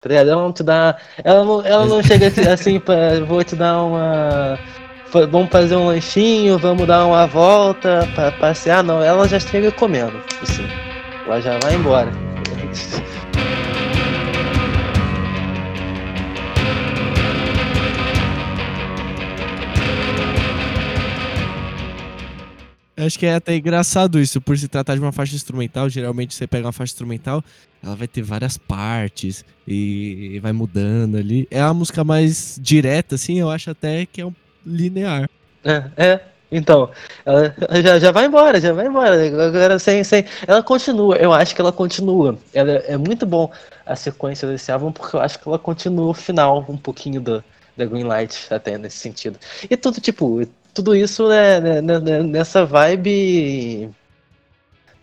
Tá? 0.00 0.14
Ela 0.14 0.34
não 0.34 0.50
te 0.50 0.62
dá. 0.62 0.98
Ela 1.22 1.44
não, 1.44 1.62
ela 1.62 1.84
não 1.84 2.02
chega 2.02 2.28
assim 2.50 2.80
pra. 2.80 3.22
Vou 3.26 3.44
te 3.44 3.54
dar 3.54 3.82
uma. 3.82 4.58
Vamos 5.30 5.50
fazer 5.50 5.76
um 5.76 5.86
lanchinho, 5.86 6.58
vamos 6.58 6.86
dar 6.86 7.06
uma 7.06 7.26
volta 7.26 8.08
pra 8.14 8.32
passear. 8.32 8.82
Não, 8.82 9.02
ela 9.02 9.28
já 9.28 9.38
chega 9.38 9.70
comendo. 9.72 10.16
Assim. 10.40 10.64
Ela 11.26 11.40
já 11.42 11.58
vai 11.58 11.74
embora. 11.74 12.10
Acho 23.06 23.18
que 23.18 23.26
é 23.26 23.34
até 23.34 23.56
engraçado 23.56 24.20
isso, 24.20 24.40
por 24.40 24.56
se 24.56 24.68
tratar 24.68 24.94
de 24.94 25.00
uma 25.00 25.12
faixa 25.12 25.34
instrumental. 25.34 25.88
Geralmente 25.88 26.34
você 26.34 26.46
pega 26.46 26.66
uma 26.66 26.72
faixa 26.72 26.92
instrumental, 26.92 27.42
ela 27.82 27.94
vai 27.94 28.08
ter 28.08 28.22
várias 28.22 28.56
partes 28.56 29.44
e 29.66 30.38
vai 30.40 30.52
mudando 30.52 31.16
ali. 31.16 31.46
É 31.50 31.60
a 31.60 31.72
música 31.72 32.02
mais 32.04 32.58
direta, 32.60 33.14
assim, 33.14 33.38
eu 33.38 33.50
acho 33.50 33.70
até 33.70 34.06
que 34.06 34.20
é 34.20 34.26
um 34.26 34.34
linear. 34.66 35.28
É, 35.64 35.84
é. 35.96 36.20
Então, 36.50 36.90
ela 37.26 37.54
já, 37.82 37.98
já 37.98 38.10
vai 38.10 38.24
embora, 38.24 38.60
já 38.60 38.72
vai 38.72 38.86
embora. 38.86 39.46
Agora 39.46 39.78
sem, 39.78 40.02
sem. 40.02 40.24
Ela 40.46 40.62
continua, 40.62 41.16
eu 41.16 41.32
acho 41.32 41.54
que 41.54 41.60
ela 41.60 41.72
continua. 41.72 42.38
Ela 42.54 42.72
é 42.86 42.96
muito 42.96 43.26
bom 43.26 43.50
a 43.84 43.94
sequência 43.94 44.48
desse 44.48 44.72
álbum, 44.72 44.90
porque 44.90 45.14
eu 45.14 45.20
acho 45.20 45.38
que 45.38 45.46
ela 45.46 45.58
continua 45.58 46.06
o 46.06 46.14
final 46.14 46.64
um 46.68 46.76
pouquinho 46.76 47.20
do, 47.20 47.44
da 47.76 47.84
Greenlight, 47.84 48.52
até 48.52 48.78
nesse 48.78 48.96
sentido. 48.96 49.38
E 49.68 49.76
tudo, 49.76 50.00
tipo, 50.00 50.40
tudo 50.78 50.94
isso 50.94 51.28
né, 51.28 51.58
né, 51.60 51.80
né, 51.82 51.98
né, 51.98 52.22
nessa 52.22 52.64
vibe. 52.64 53.90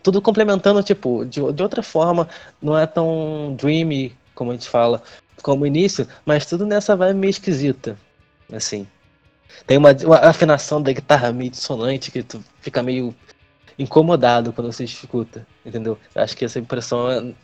Tudo 0.02 0.22
complementando, 0.22 0.82
tipo, 0.82 1.26
de, 1.26 1.52
de 1.52 1.62
outra 1.62 1.82
forma, 1.82 2.26
não 2.62 2.78
é 2.78 2.86
tão 2.86 3.54
dreamy, 3.58 4.16
como 4.34 4.52
a 4.52 4.54
gente 4.54 4.70
fala, 4.70 5.02
como 5.42 5.64
o 5.64 5.66
início, 5.66 6.08
mas 6.24 6.46
tudo 6.46 6.64
nessa 6.64 6.96
vibe 6.96 7.18
meio 7.18 7.30
esquisita. 7.30 7.98
Assim. 8.50 8.86
Tem 9.66 9.76
uma, 9.76 9.92
uma 9.92 10.16
afinação 10.16 10.80
da 10.80 10.92
guitarra 10.92 11.30
meio 11.30 11.50
dissonante 11.50 12.10
que 12.10 12.22
tu 12.22 12.42
fica 12.60 12.82
meio 12.82 13.14
incomodado 13.78 14.54
quando 14.54 14.72
você 14.72 14.84
escuta, 14.84 15.46
entendeu? 15.64 15.98
Acho 16.14 16.34
que 16.34 16.46
essa 16.46 16.58
impressão 16.58 17.10
é. 17.10 17.34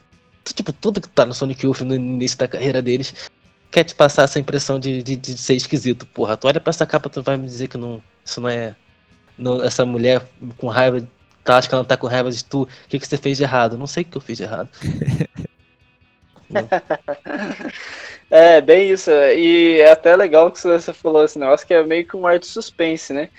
Tipo, 0.54 0.72
tudo 0.72 1.02
que 1.02 1.08
tá 1.08 1.26
no 1.26 1.34
Sonic 1.34 1.66
Youth 1.66 1.80
no 1.80 1.94
início 1.94 2.38
da 2.38 2.48
carreira 2.48 2.80
deles 2.80 3.30
quer 3.72 3.84
te 3.84 3.94
passar 3.94 4.24
essa 4.24 4.38
impressão 4.38 4.78
de, 4.78 5.02
de, 5.02 5.16
de, 5.16 5.36
ser 5.38 5.54
esquisito. 5.54 6.06
Porra, 6.06 6.36
tu 6.36 6.46
olha 6.46 6.60
pra 6.60 6.70
essa 6.70 6.86
capa, 6.86 7.08
tu 7.08 7.22
vai 7.22 7.36
me 7.38 7.46
dizer 7.46 7.68
que 7.68 7.78
não, 7.78 8.02
isso 8.24 8.40
não 8.40 8.48
é. 8.48 8.76
Não, 9.36 9.64
essa 9.64 9.84
mulher 9.86 10.22
com 10.58 10.68
raiva, 10.68 11.02
tá, 11.42 11.56
acho 11.56 11.68
que 11.68 11.74
ela 11.74 11.84
tá 11.84 11.96
com 11.96 12.06
raiva 12.06 12.30
de 12.30 12.44
tu. 12.44 12.62
O 12.62 12.68
que, 12.88 12.98
que 12.98 13.06
você 13.08 13.16
fez 13.16 13.38
de 13.38 13.44
errado? 13.44 13.78
Não 13.78 13.86
sei 13.86 14.02
o 14.02 14.06
que 14.06 14.16
eu 14.16 14.20
fiz 14.20 14.36
de 14.36 14.44
errado. 14.44 14.68
é, 18.30 18.60
bem 18.60 18.90
isso. 18.90 19.10
E 19.10 19.80
é 19.80 19.90
até 19.90 20.14
legal 20.14 20.52
que 20.52 20.60
você 20.60 20.92
falou 20.92 21.24
esse 21.24 21.38
negócio 21.38 21.66
que 21.66 21.72
é 21.72 21.82
meio 21.82 22.06
que 22.06 22.14
um 22.14 22.26
ar 22.26 22.38
de 22.38 22.46
suspense, 22.46 23.14
né? 23.14 23.30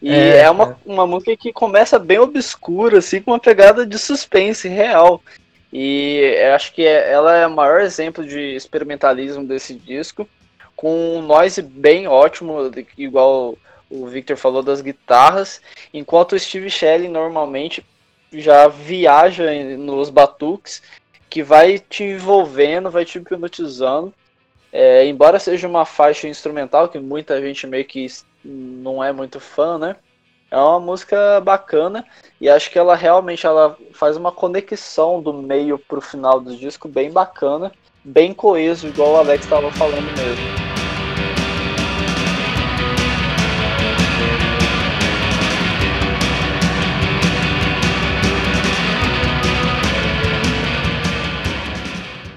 E 0.00 0.10
é, 0.10 0.38
é 0.38 0.50
uma, 0.50 0.70
é. 0.70 0.76
uma 0.90 1.06
música 1.06 1.36
que 1.36 1.52
começa 1.52 1.98
bem 1.98 2.18
obscura, 2.18 2.98
assim, 2.98 3.20
com 3.20 3.30
uma 3.30 3.38
pegada 3.38 3.86
de 3.86 3.98
suspense 3.98 4.66
real. 4.68 5.22
E 5.72 6.36
acho 6.54 6.72
que 6.74 6.84
é, 6.84 7.10
ela 7.10 7.34
é 7.34 7.46
o 7.46 7.50
maior 7.50 7.80
exemplo 7.80 8.26
de 8.26 8.54
experimentalismo 8.54 9.44
desse 9.44 9.74
disco, 9.74 10.28
com 10.76 11.16
um 11.16 11.22
noise 11.22 11.62
bem 11.62 12.06
ótimo, 12.06 12.70
igual 12.98 13.56
o 13.88 14.06
Victor 14.06 14.36
falou 14.36 14.62
das 14.62 14.80
guitarras, 14.80 15.60
enquanto 15.92 16.32
o 16.32 16.38
Steve 16.38 16.70
Shelley 16.70 17.08
normalmente 17.08 17.84
já 18.32 18.68
viaja 18.68 19.44
nos 19.76 20.10
batuques, 20.10 20.82
que 21.28 21.42
vai 21.42 21.78
te 21.78 22.04
envolvendo, 22.04 22.90
vai 22.90 23.04
te 23.04 23.18
hipnotizando. 23.18 24.12
É, 24.70 25.06
embora 25.06 25.38
seja 25.38 25.68
uma 25.68 25.84
faixa 25.84 26.26
instrumental, 26.26 26.88
que 26.88 26.98
muita 26.98 27.40
gente 27.40 27.66
meio 27.66 27.84
que 27.84 28.06
não 28.44 29.04
é 29.04 29.12
muito 29.12 29.38
fã, 29.38 29.78
né? 29.78 29.96
É 30.52 30.56
uma 30.58 30.78
música 30.78 31.40
bacana 31.40 32.04
e 32.38 32.46
acho 32.46 32.70
que 32.70 32.78
ela 32.78 32.94
realmente 32.94 33.46
ela 33.46 33.74
faz 33.94 34.18
uma 34.18 34.30
conexão 34.30 35.22
do 35.22 35.32
meio 35.32 35.78
pro 35.78 35.98
final 36.02 36.38
do 36.38 36.54
disco 36.54 36.86
bem 36.88 37.10
bacana, 37.10 37.72
bem 38.04 38.34
coeso, 38.34 38.86
igual 38.86 39.12
o 39.12 39.16
Alex 39.16 39.44
estava 39.44 39.72
falando 39.72 40.14
mesmo. 40.14 40.44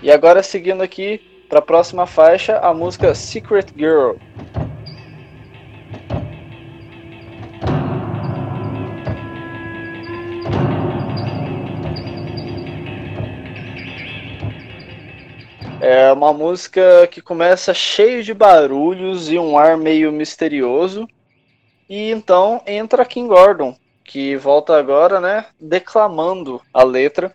E 0.01 0.09
agora 0.09 0.41
seguindo 0.41 0.82
aqui 0.82 1.20
para 1.49 1.59
a 1.59 1.61
próxima 1.61 2.07
faixa, 2.07 2.59
a 2.59 2.74
música 2.74 3.13
Secret 3.13 3.74
Girl. 3.76 4.13
É 15.88 16.11
uma 16.11 16.33
música 16.33 17.05
que 17.11 17.21
começa 17.21 17.71
cheio 17.71 18.23
de 18.23 18.33
barulhos 18.33 19.31
e 19.31 19.38
um 19.38 19.55
ar 19.55 19.77
meio 19.77 20.11
misterioso. 20.11 21.07
E 21.88 22.09
então 22.09 22.59
entra 22.65 23.05
Kim 23.05 23.27
Gordon, 23.27 23.77
que 24.03 24.36
volta 24.36 24.75
agora, 24.75 25.19
né, 25.19 25.45
declamando 25.61 26.59
a 26.73 26.83
letra 26.83 27.31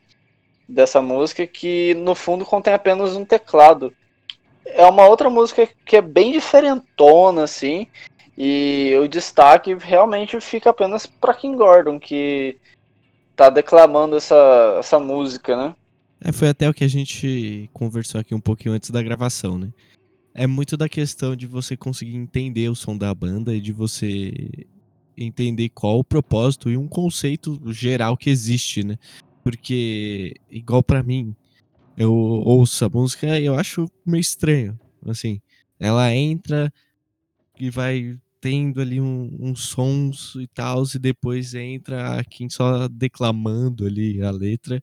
dessa 0.68 1.01
música, 1.01 1.46
que 1.46 1.94
no 1.94 2.16
fundo 2.16 2.44
contém 2.44 2.74
apenas 2.74 3.14
um 3.14 3.24
teclado. 3.24 3.94
É 4.66 4.84
uma 4.84 5.07
outra 5.07 5.30
música 5.30 5.68
que 5.86 5.94
é 5.94 6.03
bem 6.03 6.32
diferentona, 6.32 7.44
assim, 7.44 7.86
e 8.36 8.98
o 9.01 9.07
destaque 9.07 9.74
realmente 9.74 10.40
fica 10.40 10.70
apenas 10.70 11.07
para 11.07 11.34
Kim 11.34 11.55
Gordon, 11.55 12.01
que 12.01 12.59
tá 13.36 13.48
declamando 13.48 14.16
essa, 14.16 14.74
essa 14.80 14.98
música, 14.98 15.57
né? 15.57 15.72
É, 16.21 16.33
foi 16.33 16.49
até 16.49 16.68
o 16.68 16.75
que 16.75 16.85
a 16.85 16.89
gente 16.89 17.71
conversou 17.73 18.21
aqui 18.21 18.35
um 18.35 18.41
pouquinho 18.41 18.75
antes 18.75 18.91
da 18.91 19.03
gravação, 19.03 19.59
né? 19.59 19.73
É 20.35 20.47
muito 20.47 20.77
da 20.77 20.89
questão 20.89 21.35
de 21.35 21.47
você 21.47 21.77
conseguir 21.77 22.16
entender 22.16 22.68
o 22.68 22.75
som 22.75 22.97
da 22.97 23.12
banda 23.14 23.55
e 23.55 23.61
de 23.61 23.73
você 23.73 24.66
entender 25.16 25.71
qual 25.71 25.99
o 25.99 26.05
propósito 26.05 26.71
e 26.71 26.77
um 26.77 26.87
conceito 26.87 27.61
geral 27.73 28.16
que 28.16 28.31
existe, 28.31 28.85
né? 28.85 28.99
Porque, 29.43 30.35
igual 30.51 30.83
para 30.83 31.03
mim, 31.03 31.35
eu 31.97 32.12
ouço 32.12 32.85
a 32.85 32.89
música 32.89 33.39
e 33.39 33.47
eu 33.47 33.55
acho 33.55 33.91
meio 34.05 34.21
estranho, 34.21 34.79
assim. 35.07 35.41
Ela 35.79 36.14
entra 36.14 36.73
e 37.59 37.71
vai 37.71 38.18
tendo 38.41 38.81
ali 38.81 39.01
uns 39.01 39.33
um, 39.33 39.51
um 39.51 39.55
sons 39.55 40.35
e 40.37 40.47
tal, 40.47 40.85
e 40.95 40.99
depois 40.99 41.55
entra 41.55 42.23
quem 42.31 42.49
só 42.49 42.89
declamando 42.89 43.87
ali 43.87 44.23
a 44.23 44.31
letra 44.31 44.83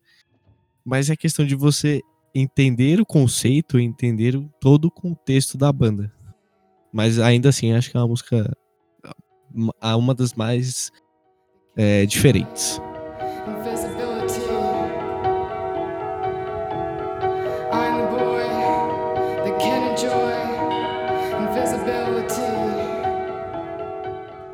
mas 0.87 1.09
é 1.09 1.17
questão 1.17 1.45
de 1.45 1.53
você 1.53 2.01
entender 2.33 3.01
o 3.01 3.05
conceito, 3.05 3.77
entender 3.77 4.39
todo 4.57 4.85
o 4.85 4.91
contexto 4.91 5.57
da 5.57 5.69
banda. 5.69 6.09
Mas 6.93 7.19
ainda 7.19 7.49
assim, 7.49 7.73
acho 7.73 7.91
que 7.91 7.97
é 7.97 7.99
uma 7.99 8.07
música 8.07 8.57
uma 9.83 10.15
das 10.15 10.33
mais 10.33 10.89
é, 11.75 12.05
diferentes. 12.05 12.79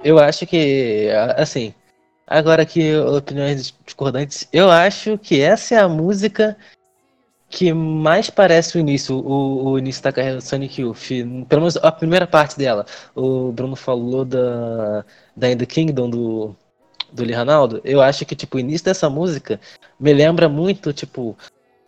Eu 0.03 0.17
acho 0.19 0.47
que, 0.47 1.09
assim, 1.37 1.73
Agora 2.25 2.63
aqui, 2.63 2.95
opiniões 2.95 3.73
discordantes. 3.85 4.47
Eu 4.51 4.71
acho 4.71 5.17
que 5.17 5.41
essa 5.41 5.75
é 5.75 5.79
a 5.79 5.89
música 5.89 6.57
que 7.49 7.71
mais 7.71 8.29
parece 8.29 8.77
o 8.77 8.79
início, 8.79 9.15
o, 9.15 9.71
o 9.71 9.77
início 9.77 10.01
da 10.01 10.11
carreira 10.11 10.37
do 10.37 10.43
Sonic 10.43 10.81
Youth. 10.81 11.09
Pelo 11.47 11.61
menos 11.61 11.77
a 11.77 11.91
primeira 11.91 12.25
parte 12.25 12.57
dela. 12.57 12.85
O 13.15 13.51
Bruno 13.51 13.75
falou 13.75 14.25
da, 14.25 15.05
da 15.35 15.51
In 15.51 15.57
the 15.57 15.65
Kingdom 15.65 16.09
do, 16.09 16.55
do 17.11 17.23
Lee 17.23 17.35
Ranaldo. 17.35 17.79
Eu 17.83 18.01
acho 18.01 18.25
que, 18.25 18.35
tipo, 18.35 18.57
o 18.57 18.59
início 18.59 18.85
dessa 18.85 19.09
música 19.09 19.59
me 19.99 20.13
lembra 20.13 20.49
muito, 20.49 20.91
tipo, 20.91 21.37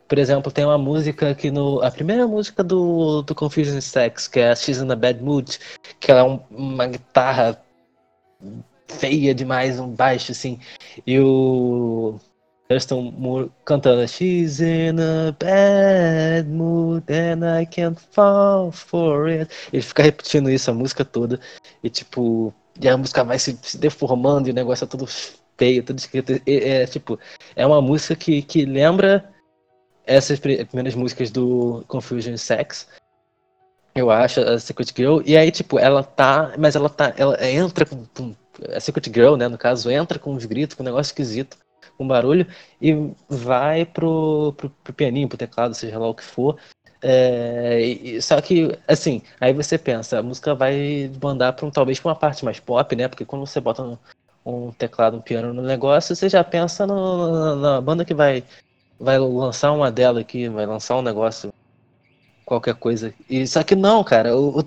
por 0.07 0.19
exemplo, 0.19 0.51
tem 0.51 0.65
uma 0.65 0.77
música 0.77 1.33
que 1.33 1.49
no. 1.49 1.81
A 1.81 1.89
primeira 1.89 2.27
música 2.27 2.63
do, 2.63 3.23
do 3.23 3.33
Confusion 3.33 3.81
Sex, 3.81 4.27
que 4.27 4.39
é 4.39 4.55
She's 4.55 4.77
in 4.77 4.91
a 4.91 4.95
Bad 4.95 5.23
Mood, 5.23 5.57
que 5.99 6.11
ela 6.11 6.19
é 6.19 6.23
um, 6.23 6.39
uma 6.51 6.85
guitarra 6.85 7.59
feia 8.87 9.33
demais, 9.33 9.79
um 9.79 9.89
baixo 9.89 10.31
assim. 10.31 10.59
E 11.05 11.19
o 11.19 12.19
Thurston 12.69 13.11
Moore 13.17 13.51
cantando 13.65 14.07
She's 14.07 14.59
in 14.59 14.99
a 14.99 15.31
bad 15.39 16.49
mood 16.49 17.03
and 17.11 17.45
I 17.45 17.65
can't 17.65 17.99
fall 18.11 18.71
for 18.71 19.27
it. 19.27 19.51
Ele 19.71 19.81
fica 19.81 20.03
repetindo 20.03 20.49
isso 20.49 20.71
a 20.71 20.73
música 20.73 21.05
toda. 21.05 21.39
E 21.83 21.89
tipo, 21.89 22.53
e 22.79 22.89
a 22.89 22.97
música 22.97 23.23
vai 23.23 23.39
se, 23.39 23.57
se 23.61 23.77
deformando 23.77 24.49
e 24.49 24.51
o 24.51 24.55
negócio 24.55 24.85
é 24.85 24.87
tudo 24.87 25.05
feio, 25.57 25.83
tudo 25.83 25.99
escrito. 25.99 26.33
É, 26.45 26.81
é, 26.81 26.85
tipo, 26.87 27.19
é 27.55 27.65
uma 27.65 27.81
música 27.81 28.15
que, 28.15 28.41
que 28.41 28.65
lembra 28.65 29.31
essas 30.05 30.39
primeiras 30.39 30.95
músicas 30.95 31.31
do 31.31 31.83
Confusion 31.87 32.37
Sex. 32.37 32.87
Eu 33.95 34.11
acho, 34.11 34.41
a 34.41 34.59
Secret 34.59 34.91
Girl. 34.95 35.21
E 35.25 35.37
aí, 35.37 35.51
tipo, 35.51 35.79
ela 35.79 36.03
tá. 36.03 36.53
Mas 36.57 36.75
ela 36.75 36.89
tá. 36.89 37.13
Ela 37.17 37.37
entra 37.49 37.85
com. 37.85 38.05
com 38.13 38.35
a 38.73 38.79
Secret 38.79 39.11
Girl, 39.13 39.35
né, 39.35 39.47
no 39.47 39.57
caso, 39.57 39.89
entra 39.89 40.19
com 40.19 40.33
uns 40.33 40.45
gritos, 40.45 40.75
com 40.75 40.83
um 40.83 40.85
negócio 40.85 41.11
esquisito, 41.11 41.57
com 41.97 42.07
barulho, 42.07 42.47
e 42.81 42.93
vai 43.29 43.85
pro, 43.85 44.53
pro, 44.57 44.69
pro 44.69 44.93
pianinho, 44.93 45.27
pro 45.27 45.37
teclado, 45.37 45.73
seja 45.73 45.97
lá 45.99 46.07
o 46.07 46.15
que 46.15 46.23
for. 46.23 46.57
É, 47.01 47.81
e, 47.81 48.21
só 48.21 48.41
que, 48.41 48.77
assim, 48.87 49.21
aí 49.39 49.53
você 49.53 49.77
pensa, 49.77 50.19
a 50.19 50.23
música 50.23 50.55
vai 50.55 51.11
mandar 51.21 51.53
para 51.53 51.65
um, 51.65 51.71
talvez 51.71 51.99
para 51.99 52.09
uma 52.09 52.15
parte 52.15 52.43
mais 52.43 52.59
pop, 52.59 52.95
né? 52.95 53.07
Porque 53.07 53.25
quando 53.25 53.45
você 53.45 53.59
bota 53.61 53.83
um, 53.83 53.97
um 54.45 54.71
teclado, 54.71 55.17
um 55.17 55.21
piano 55.21 55.53
no 55.53 55.61
negócio, 55.61 56.15
você 56.15 56.27
já 56.29 56.43
pensa 56.43 56.87
no, 56.87 57.31
na, 57.31 57.55
na, 57.55 57.81
banda 57.81 58.03
que 58.05 58.13
vai, 58.13 58.43
vai 58.99 59.19
lançar 59.19 59.71
uma 59.71 59.91
dela 59.91 60.21
aqui, 60.21 60.49
vai 60.49 60.65
lançar 60.65 60.97
um 60.97 61.01
negócio, 61.01 61.53
qualquer 62.45 62.75
coisa. 62.75 63.13
E 63.29 63.45
só 63.47 63.63
que 63.63 63.75
não, 63.75 64.03
cara, 64.03 64.35
o, 64.35 64.59
o 64.59 64.63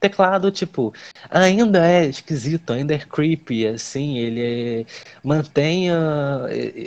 teclado, 0.00 0.50
tipo, 0.50 0.92
ainda 1.30 1.86
é 1.86 2.06
esquisito, 2.06 2.72
ainda 2.72 2.94
é 2.94 2.98
creepy, 2.98 3.66
assim, 3.66 4.18
ele 4.18 4.86
mantém 5.22 5.90
a, 5.90 6.46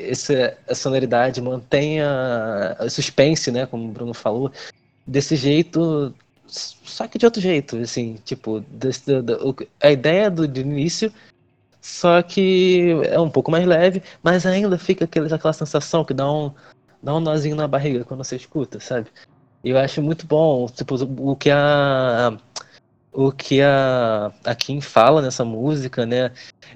essa, 0.09 0.57
sonoridade, 0.73 1.39
mantém 1.39 2.01
a, 2.01 2.75
a 2.79 2.89
suspense, 2.89 3.51
né, 3.51 3.65
como 3.67 3.85
o 3.85 3.91
Bruno 3.91 4.13
falou, 4.13 4.51
desse 5.05 5.35
jeito, 5.35 6.13
só 6.47 7.07
que 7.07 7.17
de 7.17 7.25
outro 7.25 7.39
jeito, 7.39 7.77
assim, 7.77 8.17
tipo, 8.25 8.61
desse, 8.61 9.21
do, 9.21 9.55
a 9.81 9.91
ideia 9.91 10.29
do, 10.31 10.47
do 10.47 10.59
início, 10.59 11.13
só 11.79 12.21
que 12.21 12.91
é 13.09 13.19
um 13.19 13.29
pouco 13.29 13.51
mais 13.51 13.65
leve, 13.65 14.01
mas 14.23 14.45
ainda 14.45 14.77
fica 14.77 15.05
aquele, 15.05 15.31
aquela 15.33 15.53
sensação 15.53 16.03
que 16.03 16.13
dá 16.13 16.31
um, 16.31 16.51
dá 17.01 17.13
um 17.13 17.19
nozinho 17.19 17.55
na 17.55 17.67
barriga 17.67 18.05
quando 18.05 18.23
você 18.23 18.37
escuta, 18.37 18.79
sabe? 18.79 19.07
Eu 19.63 19.77
acho 19.77 20.01
muito 20.01 20.25
bom, 20.25 20.67
tipo, 20.67 20.95
o 20.95 21.35
que 21.35 21.49
a 21.49 22.37
o 23.13 23.31
que 23.31 23.61
a, 23.61 24.31
a 24.43 24.55
Kim 24.55 24.81
fala 24.81 25.21
nessa 25.21 25.45
música, 25.45 26.05
né? 26.05 26.31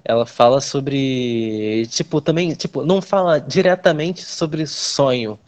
Ela 0.05 0.25
fala 0.25 0.61
sobre, 0.61 1.88
tipo, 1.88 2.21
também, 2.21 2.53
tipo, 2.53 2.85
não 2.85 3.01
fala 3.01 3.39
diretamente 3.39 4.23
sobre 4.23 4.65
sonho, 4.67 5.39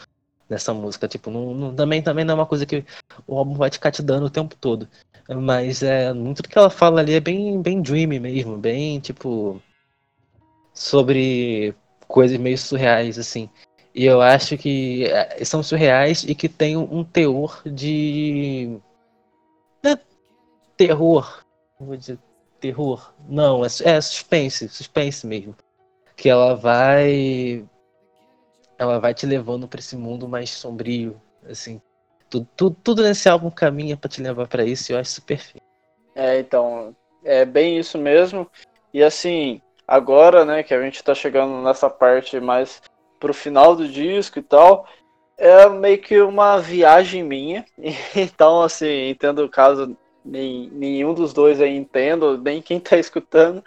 nessa 0.49 0.73
música. 0.73 1.07
Tipo, 1.07 1.29
não, 1.29 1.53
não, 1.53 1.75
também, 1.75 2.01
também 2.01 2.25
não 2.25 2.33
é 2.33 2.35
uma 2.35 2.45
coisa 2.45 2.65
que 2.65 2.83
o 3.27 3.37
álbum 3.37 3.53
vai 3.53 3.69
ficar 3.71 3.91
te 3.91 4.01
dando 4.01 4.25
o 4.25 4.29
tempo 4.29 4.55
todo. 4.55 4.87
Mas 5.29 5.83
é 5.83 6.11
muito 6.13 6.41
do 6.41 6.49
que 6.49 6.57
ela 6.57 6.69
fala 6.69 7.01
ali 7.01 7.13
é 7.13 7.19
bem, 7.19 7.61
bem 7.61 7.81
dreamy 7.81 8.19
mesmo, 8.19 8.57
bem 8.57 8.99
tipo. 8.99 9.61
sobre 10.73 11.75
coisas 12.07 12.37
meio 12.37 12.57
surreais, 12.57 13.19
assim. 13.19 13.49
E 13.93 14.05
eu 14.05 14.21
acho 14.21 14.57
que 14.57 15.05
é, 15.05 15.43
são 15.45 15.61
surreais 15.61 16.23
e 16.23 16.33
que 16.35 16.49
tem 16.49 16.77
um 16.77 17.03
teor 17.03 17.61
de. 17.65 18.79
Terror. 20.79 21.43
Vou 21.77 21.97
dizer 21.97 22.17
terror. 22.61 23.13
Não, 23.27 23.65
é, 23.65 23.67
é 23.83 23.99
suspense, 23.99 24.69
suspense 24.69 25.27
mesmo. 25.27 25.53
Que 26.15 26.29
ela 26.29 26.55
vai 26.55 27.65
ela 28.77 28.97
vai 28.97 29.13
te 29.13 29.25
levando 29.25 29.67
para 29.67 29.81
esse 29.81 29.97
mundo 29.97 30.25
mais 30.25 30.51
sombrio, 30.51 31.21
assim. 31.49 31.81
Tudo, 32.29 32.77
tudo, 32.81 33.03
nesse 33.03 33.27
álbum 33.27 33.49
caminha 33.49 33.97
para 33.97 34.09
te 34.09 34.21
levar 34.21 34.47
para 34.47 34.63
isso 34.63 34.89
e 34.89 34.95
eu 34.95 34.99
acho 34.99 35.11
super 35.11 35.37
fino. 35.37 35.61
É, 36.15 36.39
então, 36.39 36.95
é 37.25 37.43
bem 37.43 37.77
isso 37.77 37.97
mesmo. 37.97 38.49
E 38.93 39.03
assim, 39.03 39.61
agora, 39.85 40.45
né, 40.45 40.63
que 40.63 40.73
a 40.73 40.81
gente 40.81 41.03
tá 41.03 41.13
chegando 41.13 41.61
nessa 41.61 41.89
parte 41.89 42.39
mais 42.39 42.81
pro 43.19 43.33
final 43.33 43.75
do 43.75 43.85
disco 43.85 44.39
e 44.39 44.43
tal, 44.43 44.87
é 45.37 45.67
meio 45.67 46.01
que 46.01 46.21
uma 46.21 46.57
viagem 46.57 47.21
minha. 47.21 47.65
Então, 48.15 48.61
assim, 48.61 49.09
entendo 49.09 49.43
o 49.43 49.49
caso, 49.49 49.97
nem, 50.23 50.69
nenhum 50.71 51.13
dos 51.13 51.33
dois 51.33 51.61
aí 51.61 51.75
entendo, 51.75 52.37
nem 52.37 52.61
quem 52.61 52.79
tá 52.79 52.97
escutando, 52.99 53.63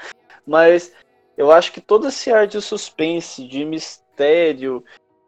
mas 0.46 0.92
eu 1.36 1.50
acho 1.50 1.72
que 1.72 1.80
todo 1.80 2.08
esse 2.08 2.32
ar 2.32 2.46
de 2.46 2.60
suspense, 2.60 3.46
de 3.46 3.64
mistério, 3.64 4.84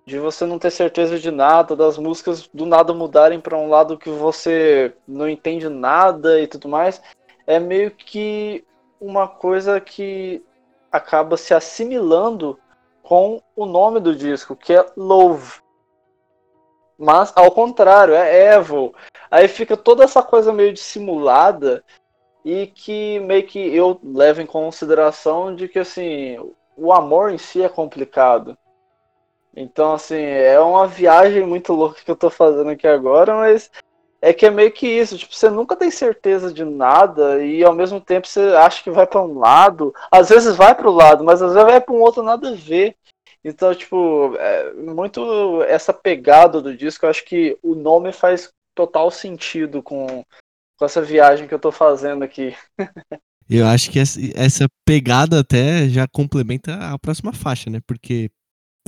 de 0.06 0.18
você 0.18 0.44
não 0.44 0.58
ter 0.58 0.70
certeza 0.70 1.18
de 1.18 1.30
nada, 1.30 1.74
das 1.74 1.96
músicas 1.96 2.48
do 2.52 2.66
nada 2.66 2.92
mudarem 2.92 3.40
para 3.40 3.56
um 3.56 3.68
lado 3.68 3.96
que 3.96 4.10
você 4.10 4.92
não 5.08 5.28
entende 5.28 5.68
nada 5.68 6.40
e 6.40 6.46
tudo 6.46 6.68
mais, 6.68 7.00
é 7.46 7.58
meio 7.58 7.90
que 7.90 8.64
uma 9.00 9.26
coisa 9.26 9.80
que 9.80 10.42
acaba 10.92 11.36
se 11.36 11.54
assimilando 11.54 12.58
com 13.02 13.42
o 13.56 13.66
nome 13.66 14.00
do 14.00 14.14
disco, 14.14 14.56
que 14.56 14.72
é 14.72 14.86
Love. 14.96 15.63
Mas 16.98 17.32
ao 17.34 17.50
contrário, 17.50 18.14
é 18.14 18.56
Evil. 18.56 18.94
Aí 19.30 19.48
fica 19.48 19.76
toda 19.76 20.04
essa 20.04 20.22
coisa 20.22 20.52
meio 20.52 20.72
dissimulada 20.72 21.82
e 22.44 22.66
que 22.66 23.18
meio 23.20 23.46
que 23.46 23.58
eu 23.58 23.98
levo 24.02 24.40
em 24.40 24.46
consideração 24.46 25.54
de 25.54 25.66
que 25.66 25.78
assim, 25.78 26.38
o 26.76 26.92
amor 26.92 27.32
em 27.32 27.38
si 27.38 27.62
é 27.62 27.68
complicado. 27.68 28.56
Então, 29.56 29.92
assim, 29.94 30.20
é 30.20 30.58
uma 30.58 30.86
viagem 30.86 31.46
muito 31.46 31.72
louca 31.72 32.02
que 32.04 32.10
eu 32.10 32.16
tô 32.16 32.28
fazendo 32.28 32.70
aqui 32.70 32.86
agora, 32.88 33.36
mas 33.36 33.70
é 34.20 34.32
que 34.32 34.46
é 34.46 34.50
meio 34.50 34.72
que 34.72 34.86
isso, 34.86 35.16
tipo, 35.18 35.34
você 35.34 35.48
nunca 35.48 35.76
tem 35.76 35.90
certeza 35.90 36.52
de 36.52 36.64
nada 36.64 37.44
e 37.44 37.62
ao 37.62 37.74
mesmo 37.74 38.00
tempo 38.00 38.26
você 38.26 38.40
acha 38.56 38.82
que 38.82 38.90
vai 38.90 39.06
para 39.06 39.22
um 39.22 39.38
lado, 39.38 39.94
às 40.10 40.28
vezes 40.28 40.56
vai 40.56 40.74
para 40.74 40.88
o 40.88 40.94
lado, 40.94 41.22
mas 41.22 41.40
às 41.40 41.52
vezes 41.52 41.70
vai 41.70 41.80
para 41.80 41.94
um 41.94 42.00
outro 42.00 42.22
nada 42.22 42.48
a 42.48 42.54
ver. 42.54 42.96
Então, 43.44 43.74
tipo, 43.74 44.34
é 44.36 44.72
muito 44.72 45.62
essa 45.64 45.92
pegada 45.92 46.62
do 46.62 46.74
disco, 46.74 47.04
eu 47.04 47.10
acho 47.10 47.24
que 47.24 47.58
o 47.62 47.74
nome 47.74 48.10
faz 48.10 48.50
total 48.74 49.10
sentido 49.10 49.82
com, 49.82 50.24
com 50.78 50.84
essa 50.84 51.02
viagem 51.02 51.46
que 51.46 51.52
eu 51.52 51.58
tô 51.58 51.70
fazendo 51.70 52.24
aqui. 52.24 52.56
Eu 53.48 53.66
acho 53.66 53.90
que 53.90 53.98
essa 53.98 54.66
pegada 54.86 55.40
até 55.40 55.86
já 55.88 56.08
complementa 56.08 56.76
a 56.76 56.98
próxima 56.98 57.30
faixa, 57.32 57.68
né? 57.68 57.78
Porque 57.86 58.30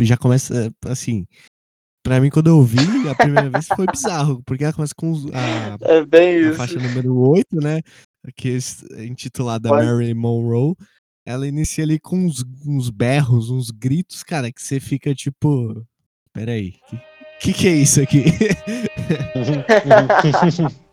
já 0.00 0.16
começa 0.16 0.72
assim. 0.86 1.26
Pra 2.02 2.20
mim, 2.20 2.30
quando 2.30 2.46
eu 2.46 2.56
ouvi 2.56 2.78
a 3.10 3.14
primeira 3.14 3.50
vez, 3.50 3.66
foi 3.66 3.84
bizarro, 3.86 4.42
porque 4.46 4.64
ela 4.64 4.72
começa 4.72 4.94
com 4.96 5.12
a, 5.34 5.88
é 5.90 6.48
a 6.48 6.54
faixa 6.54 6.78
número 6.78 7.14
8, 7.18 7.56
né? 7.56 7.82
Que 8.34 8.56
é 8.92 9.04
intitulada 9.04 9.68
Pode. 9.68 9.84
Mary 9.84 10.14
Monroe. 10.14 10.74
Ela 11.26 11.48
inicia 11.48 11.82
ali 11.82 11.98
com 11.98 12.24
uns, 12.24 12.44
uns 12.64 12.88
berros, 12.88 13.50
uns 13.50 13.72
gritos, 13.72 14.22
cara, 14.22 14.52
que 14.52 14.62
você 14.62 14.78
fica 14.78 15.12
tipo. 15.12 15.84
Peraí, 16.32 16.74
que, 16.88 17.00
que 17.40 17.52
que 17.52 17.68
é 17.68 17.72
isso 17.72 18.00
aqui? 18.00 18.26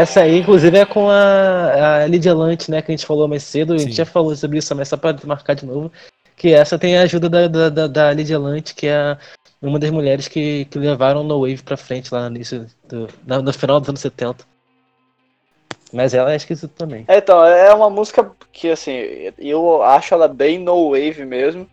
Essa 0.00 0.22
aí, 0.22 0.38
inclusive, 0.38 0.78
é 0.78 0.86
com 0.86 1.10
a, 1.10 2.04
a 2.04 2.06
Lydia 2.06 2.32
Lunt, 2.32 2.70
né? 2.70 2.80
Que 2.80 2.90
a 2.90 2.96
gente 2.96 3.04
falou 3.04 3.28
mais 3.28 3.42
cedo. 3.42 3.76
Sim. 3.78 3.84
A 3.84 3.86
gente 3.86 3.96
já 3.96 4.06
falou 4.06 4.34
sobre 4.34 4.56
isso, 4.56 4.74
mas 4.74 4.88
só 4.88 4.96
para 4.96 5.14
marcar 5.26 5.52
de 5.52 5.66
novo. 5.66 5.92
Que 6.34 6.54
essa 6.54 6.78
tem 6.78 6.96
a 6.96 7.02
ajuda 7.02 7.28
da, 7.28 7.46
da, 7.46 7.68
da, 7.68 7.86
da 7.86 8.12
Lydia 8.12 8.38
Lunt, 8.38 8.72
que 8.74 8.86
é 8.86 9.18
uma 9.60 9.78
das 9.78 9.90
mulheres 9.90 10.26
que, 10.26 10.64
que 10.64 10.78
levaram 10.78 11.22
No 11.22 11.40
Wave 11.40 11.62
pra 11.62 11.76
frente 11.76 12.14
lá 12.14 12.30
no 12.30 12.36
início, 12.36 12.66
do, 12.88 13.08
no, 13.26 13.42
no 13.42 13.52
final 13.52 13.78
dos 13.78 13.90
anos 13.90 14.00
70. 14.00 14.42
Mas 15.92 16.14
ela 16.14 16.32
é 16.32 16.36
esquisita 16.36 16.72
também. 16.74 17.04
É, 17.06 17.18
então, 17.18 17.44
é 17.44 17.74
uma 17.74 17.90
música 17.90 18.32
que, 18.50 18.70
assim, 18.70 18.94
eu 19.36 19.82
acho 19.82 20.14
ela 20.14 20.28
bem 20.28 20.58
no 20.58 20.92
wave 20.92 21.26
mesmo. 21.26 21.68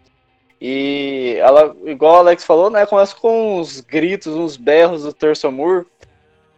E 0.59 1.37
ela, 1.39 1.73
igual 1.85 2.15
o 2.15 2.17
Alex 2.17 2.43
falou, 2.43 2.69
né, 2.69 2.85
começa 2.85 3.15
com 3.15 3.61
uns 3.61 3.79
gritos, 3.79 4.35
uns 4.35 4.57
berros 4.57 5.03
do 5.03 5.13
Terço 5.13 5.49
Moore. 5.49 5.85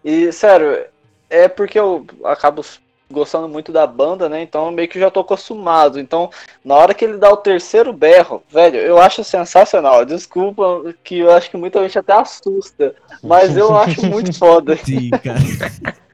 E, 0.04 0.32
sério, 0.32 0.88
é 1.30 1.48
porque 1.48 1.80
eu 1.80 2.06
acabo 2.24 2.64
gostando 3.12 3.50
muito 3.50 3.72
da 3.72 3.88
banda, 3.88 4.30
né? 4.30 4.42
Então 4.42 4.72
meio 4.72 4.88
que 4.88 5.00
já 5.00 5.10
tô 5.10 5.22
acostumado. 5.22 6.00
Então, 6.00 6.30
na 6.64 6.76
hora 6.76 6.94
que 6.94 7.04
ele 7.04 7.18
dá 7.18 7.32
o 7.32 7.38
terceiro 7.38 7.92
berro, 7.92 8.44
velho, 8.50 8.78
eu 8.78 9.00
acho 9.00 9.24
sensacional. 9.24 10.06
Desculpa 10.06 10.94
que 11.04 11.20
eu 11.20 11.32
acho 11.32 11.50
que 11.50 11.58
muita 11.58 11.82
gente 11.82 11.98
até 11.98 12.14
assusta, 12.14 12.96
mas 13.24 13.58
eu 13.58 13.76
acho 13.78 14.06
muito 14.06 14.38
foda. 14.38 14.78
Sim, 14.78 15.10
cara. 15.10 15.40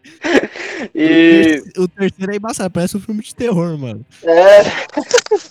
E... 0.93 1.63
O 1.77 1.87
terceiro 1.87 2.31
é 2.31 2.35
embaçado, 2.35 2.69
parece 2.69 2.97
um 2.97 2.99
filme 2.99 3.21
de 3.21 3.33
terror, 3.33 3.77
mano. 3.77 4.05
É. 4.23 4.63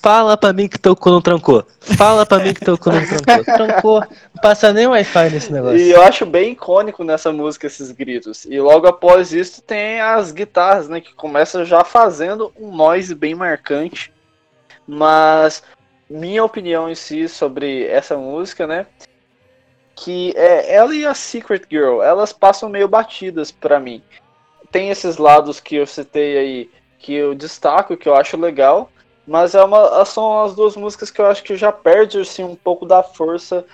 Fala 0.01 0.37
pra 0.37 0.53
mim 0.53 0.69
que 0.69 0.79
teu 0.79 0.95
cu 0.95 1.11
não 1.11 1.21
trancou. 1.21 1.67
Fala 1.81 2.25
pra 2.25 2.39
mim 2.39 2.55
que 2.55 2.65
teu 2.65 2.79
cu 2.79 2.91
não 2.91 3.05
trancou. 3.07 3.45
Trancou. 3.55 4.01
Não 4.01 4.43
passa 4.43 4.73
nem 4.73 4.87
Wi-Fi 4.87 5.31
nesse 5.31 5.53
negócio. 5.53 5.79
E 5.79 5.91
eu 5.91 6.03
acho 6.03 6.25
bem 6.27 6.53
icônico 6.53 7.05
nessa 7.05 7.33
música 7.33 7.67
esses 7.67 7.91
gritos. 7.91 8.45
E 8.45 8.61
logo 8.61 8.87
após 8.87 9.33
isso 9.33 9.63
tem 9.63 10.01
as 10.01 10.33
guitarras, 10.33 10.89
né? 10.89 11.01
Que 11.01 11.15
começam 11.15 11.65
já 11.65 11.85
fazendo 11.85 12.53
um 12.59 12.75
noise 12.75 13.15
bem 13.15 13.35
marcante. 13.35 14.13
Mas 14.87 15.63
minha 16.09 16.45
opinião 16.45 16.89
em 16.91 16.95
si 16.95 17.29
sobre 17.29 17.87
essa 17.87 18.17
música, 18.17 18.67
né? 18.67 18.87
Que 19.97 20.33
é 20.37 20.75
ela 20.75 20.95
e 20.95 21.07
a 21.07 21.15
Secret 21.15 21.63
Girl, 21.71 22.03
elas 22.03 22.33
passam 22.33 22.69
meio 22.69 22.89
batidas 22.89 23.51
para 23.53 23.79
mim. 23.79 24.03
Tem 24.75 24.91
esses 24.91 25.19
lados 25.19 25.61
que 25.61 25.77
eu 25.77 25.87
citei 25.87 26.37
aí 26.37 26.71
que 26.99 27.15
eu 27.15 27.33
destaco, 27.33 27.97
que 27.97 28.09
eu 28.09 28.17
acho 28.17 28.37
legal, 28.37 28.91
mas 29.25 29.55
é 29.55 29.63
uma, 29.63 30.05
são 30.05 30.43
as 30.43 30.53
duas 30.53 30.75
músicas 30.75 31.13
que 31.13 31.21
eu 31.21 31.27
acho 31.27 31.45
que 31.45 31.55
já 31.55 31.71
perde 31.71 32.19
assim, 32.19 32.43
um 32.43 32.57
pouco 32.57 32.85
da 32.85 33.01
força 33.01 33.65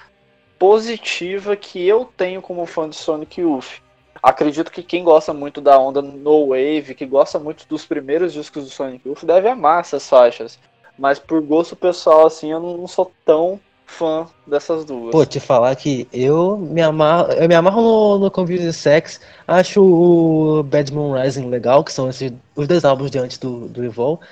positiva 0.59 1.57
que 1.57 1.89
eu 1.89 2.05
tenho 2.05 2.43
como 2.43 2.67
fã 2.67 2.87
de 2.87 2.97
Sonic 2.97 3.41
Youth. 3.41 3.81
Acredito 4.23 4.71
que 4.71 4.83
quem 4.83 5.03
gosta 5.03 5.33
muito 5.33 5.59
da 5.63 5.79
onda 5.79 6.03
No 6.03 6.49
Wave, 6.49 6.95
que 6.95 7.07
gosta 7.07 7.39
muito 7.39 7.67
dos 7.67 7.87
primeiros 7.87 8.35
discos 8.35 8.65
do 8.65 8.71
Sonic 8.71 9.09
Youth, 9.09 9.25
deve 9.25 9.49
amar 9.49 9.81
essas 9.81 10.07
faixas. 10.07 10.59
Mas 10.99 11.19
por 11.19 11.41
gosto 11.41 11.75
pessoal, 11.75 12.27
assim, 12.27 12.53
eu 12.53 12.61
não 12.61 12.87
sou 12.87 13.11
tão 13.25 13.59
fã 13.91 14.27
dessas 14.47 14.85
duas. 14.85 15.11
Pô, 15.11 15.27
te 15.27 15.41
falar 15.41 15.75
que 15.75 16.09
eu 16.13 16.57
me 16.57 16.81
amarro, 16.81 17.33
eu 17.33 17.49
me 17.49 17.55
amarro 17.55 17.83
no, 17.83 18.19
no 18.19 18.31
Convenience 18.31 18.79
Sex, 18.79 19.21
acho 19.47 19.83
o 19.83 20.63
Bad 20.63 20.93
Moon 20.93 21.13
Rising 21.13 21.49
legal, 21.49 21.85
que 21.85 21.93
são 21.93 22.09
esses, 22.09 22.33
os 22.55 22.69
dois 22.69 22.85
álbuns 22.85 23.11
de 23.11 23.19
antes 23.19 23.37
do, 23.37 23.69
do 23.69 23.85
Evolve. 23.85 24.25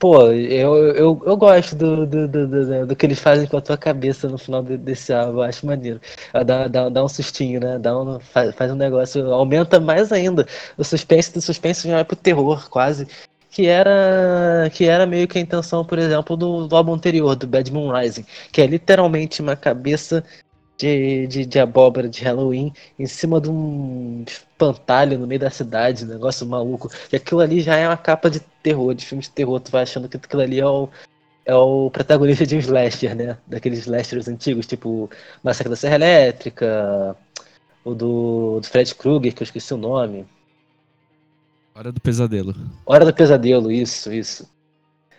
Pô, 0.00 0.32
eu, 0.32 0.76
eu, 0.94 1.22
eu 1.24 1.36
gosto 1.36 1.76
do, 1.76 2.04
do, 2.04 2.26
do, 2.26 2.48
do, 2.48 2.86
do 2.86 2.96
que 2.96 3.06
eles 3.06 3.20
fazem 3.20 3.46
com 3.46 3.56
a 3.56 3.60
tua 3.60 3.76
cabeça 3.76 4.28
no 4.28 4.36
final 4.36 4.62
desse 4.62 5.12
álbum, 5.12 5.42
acho 5.42 5.64
maneiro. 5.64 6.00
Dá, 6.44 6.66
dá, 6.66 6.88
dá 6.88 7.04
um 7.04 7.08
sustinho, 7.08 7.60
né? 7.60 7.78
Dá 7.78 7.96
um, 7.96 8.18
faz, 8.18 8.52
faz 8.56 8.72
um 8.72 8.76
negócio, 8.76 9.32
aumenta 9.32 9.78
mais 9.78 10.10
ainda. 10.10 10.44
O 10.76 10.82
suspense 10.82 11.32
do 11.32 11.40
suspense 11.40 11.86
já 11.86 11.94
vai 11.94 12.04
pro 12.04 12.16
terror, 12.16 12.68
quase. 12.68 13.06
Que 13.54 13.66
era, 13.66 14.68
que 14.74 14.84
era 14.86 15.06
meio 15.06 15.28
que 15.28 15.38
a 15.38 15.40
intenção, 15.40 15.84
por 15.84 15.96
exemplo, 15.98 16.36
do, 16.36 16.66
do 16.66 16.76
álbum 16.76 16.92
anterior, 16.94 17.36
do 17.36 17.46
Bad 17.46 17.72
Moon 17.72 17.92
Rising, 17.92 18.24
que 18.50 18.60
é 18.60 18.66
literalmente 18.66 19.40
uma 19.40 19.54
cabeça 19.54 20.24
de, 20.76 21.26
de, 21.28 21.46
de, 21.46 21.58
abóbora 21.60 22.08
de 22.08 22.22
Halloween 22.24 22.72
em 22.98 23.06
cima 23.06 23.40
de 23.40 23.48
um 23.48 24.24
espantalho 24.26 25.18
no 25.18 25.26
meio 25.26 25.40
da 25.40 25.50
cidade, 25.50 26.04
um 26.04 26.08
negócio 26.08 26.44
maluco. 26.46 26.90
E 27.12 27.16
aquilo 27.16 27.40
ali 27.40 27.60
já 27.60 27.76
é 27.76 27.86
uma 27.86 27.96
capa 27.96 28.28
de 28.28 28.40
terror, 28.62 28.92
de 28.92 29.06
filme 29.06 29.22
de 29.22 29.30
terror. 29.30 29.60
Tu 29.60 29.70
vai 29.70 29.82
achando 29.84 30.08
que 30.08 30.16
aquilo 30.16 30.42
ali 30.42 30.58
é 30.60 30.66
o, 30.66 30.88
é 31.44 31.54
o 31.54 31.90
protagonista 31.90 32.46
de 32.46 32.56
um 32.56 32.58
slasher, 32.58 33.14
né? 33.14 33.38
Daqueles 33.46 33.80
slashers 33.80 34.28
antigos, 34.28 34.66
tipo 34.66 35.08
Massacre 35.44 35.70
da 35.70 35.76
Serra 35.76 35.94
Elétrica, 35.96 37.16
o 37.84 37.94
do, 37.94 38.60
do 38.60 38.66
Fred 38.66 38.94
Krueger, 38.96 39.32
que 39.34 39.42
eu 39.42 39.44
esqueci 39.44 39.72
o 39.74 39.76
nome. 39.78 40.26
Hora 41.74 41.90
do 41.90 42.00
Pesadelo. 42.00 42.54
Hora 42.86 43.04
do 43.04 43.12
Pesadelo, 43.12 43.72
isso, 43.72 44.12
isso. 44.12 44.48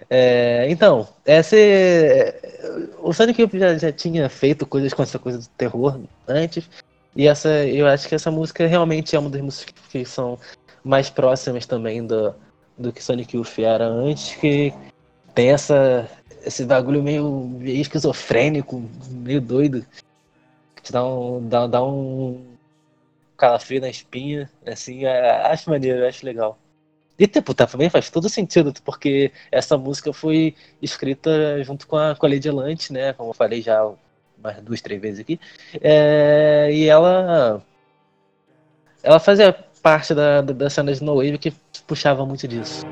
É, 0.10 0.66
então, 0.70 1.08
essa 1.26 1.56
o 3.02 3.14
Sonic 3.14 3.50
já, 3.54 3.78
já 3.78 3.92
tinha 3.92 4.30
feito 4.30 4.66
coisas 4.66 4.94
com 4.94 5.04
essa 5.04 5.20
coisa 5.20 5.40
do 5.40 5.48
terror 5.58 6.00
antes, 6.28 6.70
e 7.16 7.28
essa 7.28 7.50
eu 7.66 7.88
acho 7.88 8.08
que 8.08 8.16
essa 8.16 8.32
música 8.32 8.68
realmente 8.68 9.16
é 9.16 9.20
uma 9.20 9.30
das 9.30 9.42
músicas 9.42 9.74
que 9.90 10.06
são 10.06 10.40
mais 10.84 11.10
próximas 11.10 11.66
também 11.66 12.06
do, 12.06 12.34
do 12.78 12.94
que 12.94 13.04
Sonic 13.04 13.36
Youth 13.36 13.60
era 13.60 13.86
antes, 13.86 14.36
que 14.36 14.74
tem 15.34 15.50
essa 15.50 16.10
esse 16.46 16.64
bagulho 16.64 17.02
meio, 17.02 17.60
esquizofrênico, 17.64 18.88
meio 19.10 19.42
doido, 19.42 19.84
que 20.84 20.92
dá 20.92 21.04
um, 21.04 21.48
dá, 21.48 21.66
dá 21.66 21.84
um 21.84 22.55
calafrio 23.38 23.82
na 23.82 23.90
espinha, 23.90 24.50
assim, 24.66 25.06
é, 25.06 25.48
acho 25.48 25.70
maneiro, 25.70 26.08
acho 26.08 26.26
legal. 26.26 26.58
E 27.18 27.28
tipo, 27.28 27.54
tá, 27.54 27.66
também 27.66 27.90
faz 27.90 28.10
todo 28.10 28.28
sentido, 28.30 28.74
porque 28.84 29.32
essa 29.52 29.78
música 29.78 30.12
foi 30.12 30.54
escrita 30.82 31.64
junto 31.64 31.88
com 31.88 31.96
a, 31.96 32.16
com 32.16 32.26
a 32.26 32.30
Lady 32.30 32.52
Lante, 32.52 32.92
né? 32.92 33.14
Como 33.14 33.30
eu 33.30 33.34
falei 33.34 33.62
já 33.62 33.90
mais 34.38 34.62
duas, 34.62 34.82
três 34.82 35.02
vezes 35.02 35.22
aqui. 35.22 35.40
É, 35.82 36.70
e 36.72 36.88
ela. 36.88 37.62
Ela 39.02 39.20
fazia 39.20 39.54
parte 39.82 40.14
da, 40.14 40.42
da, 40.42 40.54
da 40.54 40.70
cena 40.70 40.94
de 40.94 41.04
No 41.04 41.16
Wave 41.16 41.38
que 41.38 41.54
puxava 41.88 42.26
muito 42.26 42.48
disso. 42.48 42.86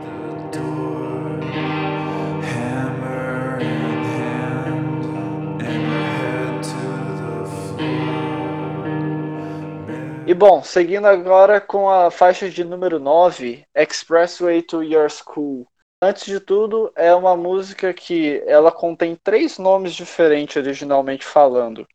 E 10.26 10.34
bom, 10.34 10.64
seguindo 10.64 11.06
agora 11.06 11.60
com 11.60 11.90
a 11.90 12.10
faixa 12.10 12.50
de 12.50 12.64
número 12.64 12.98
9, 12.98 13.66
Expressway 13.76 14.62
to 14.62 14.82
Your 14.82 15.10
School. 15.10 15.68
Antes 16.02 16.24
de 16.24 16.40
tudo, 16.40 16.94
é 16.96 17.14
uma 17.14 17.36
música 17.36 17.94
que 17.94 18.42
ela 18.48 18.72
contém 18.72 19.18
três 19.18 19.58
nomes 19.58 19.94
diferentes 19.94 20.56
originalmente 20.56 21.26
falando. 21.26 21.86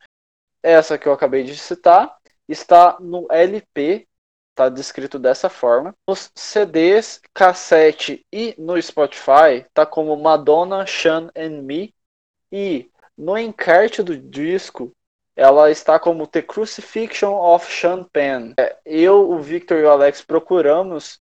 Essa 0.61 0.95
que 0.95 1.07
eu 1.07 1.13
acabei 1.13 1.43
de 1.43 1.57
citar 1.57 2.15
está 2.47 2.97
no 2.99 3.25
LP, 3.31 4.07
está 4.51 4.69
descrito 4.69 5.17
dessa 5.17 5.49
forma. 5.49 5.95
Nos 6.07 6.31
CDs, 6.35 7.19
cassete 7.33 8.23
e 8.31 8.53
no 8.59 8.79
Spotify 8.79 9.65
está 9.65 9.87
como 9.87 10.15
Madonna, 10.15 10.85
Sean 10.85 11.31
and 11.35 11.63
Me. 11.63 11.95
E 12.51 12.91
no 13.17 13.35
encarte 13.35 14.03
do 14.03 14.15
disco 14.15 14.95
ela 15.39 15.71
está 15.71 15.97
como 15.97 16.27
The 16.27 16.41
Crucifixion 16.41 17.33
of 17.33 17.71
Sean 17.71 18.03
Penn. 18.03 18.53
É, 18.59 18.75
eu, 18.85 19.31
o 19.31 19.39
Victor 19.39 19.77
e 19.77 19.83
o 19.83 19.89
Alex 19.89 20.21
procuramos 20.21 21.17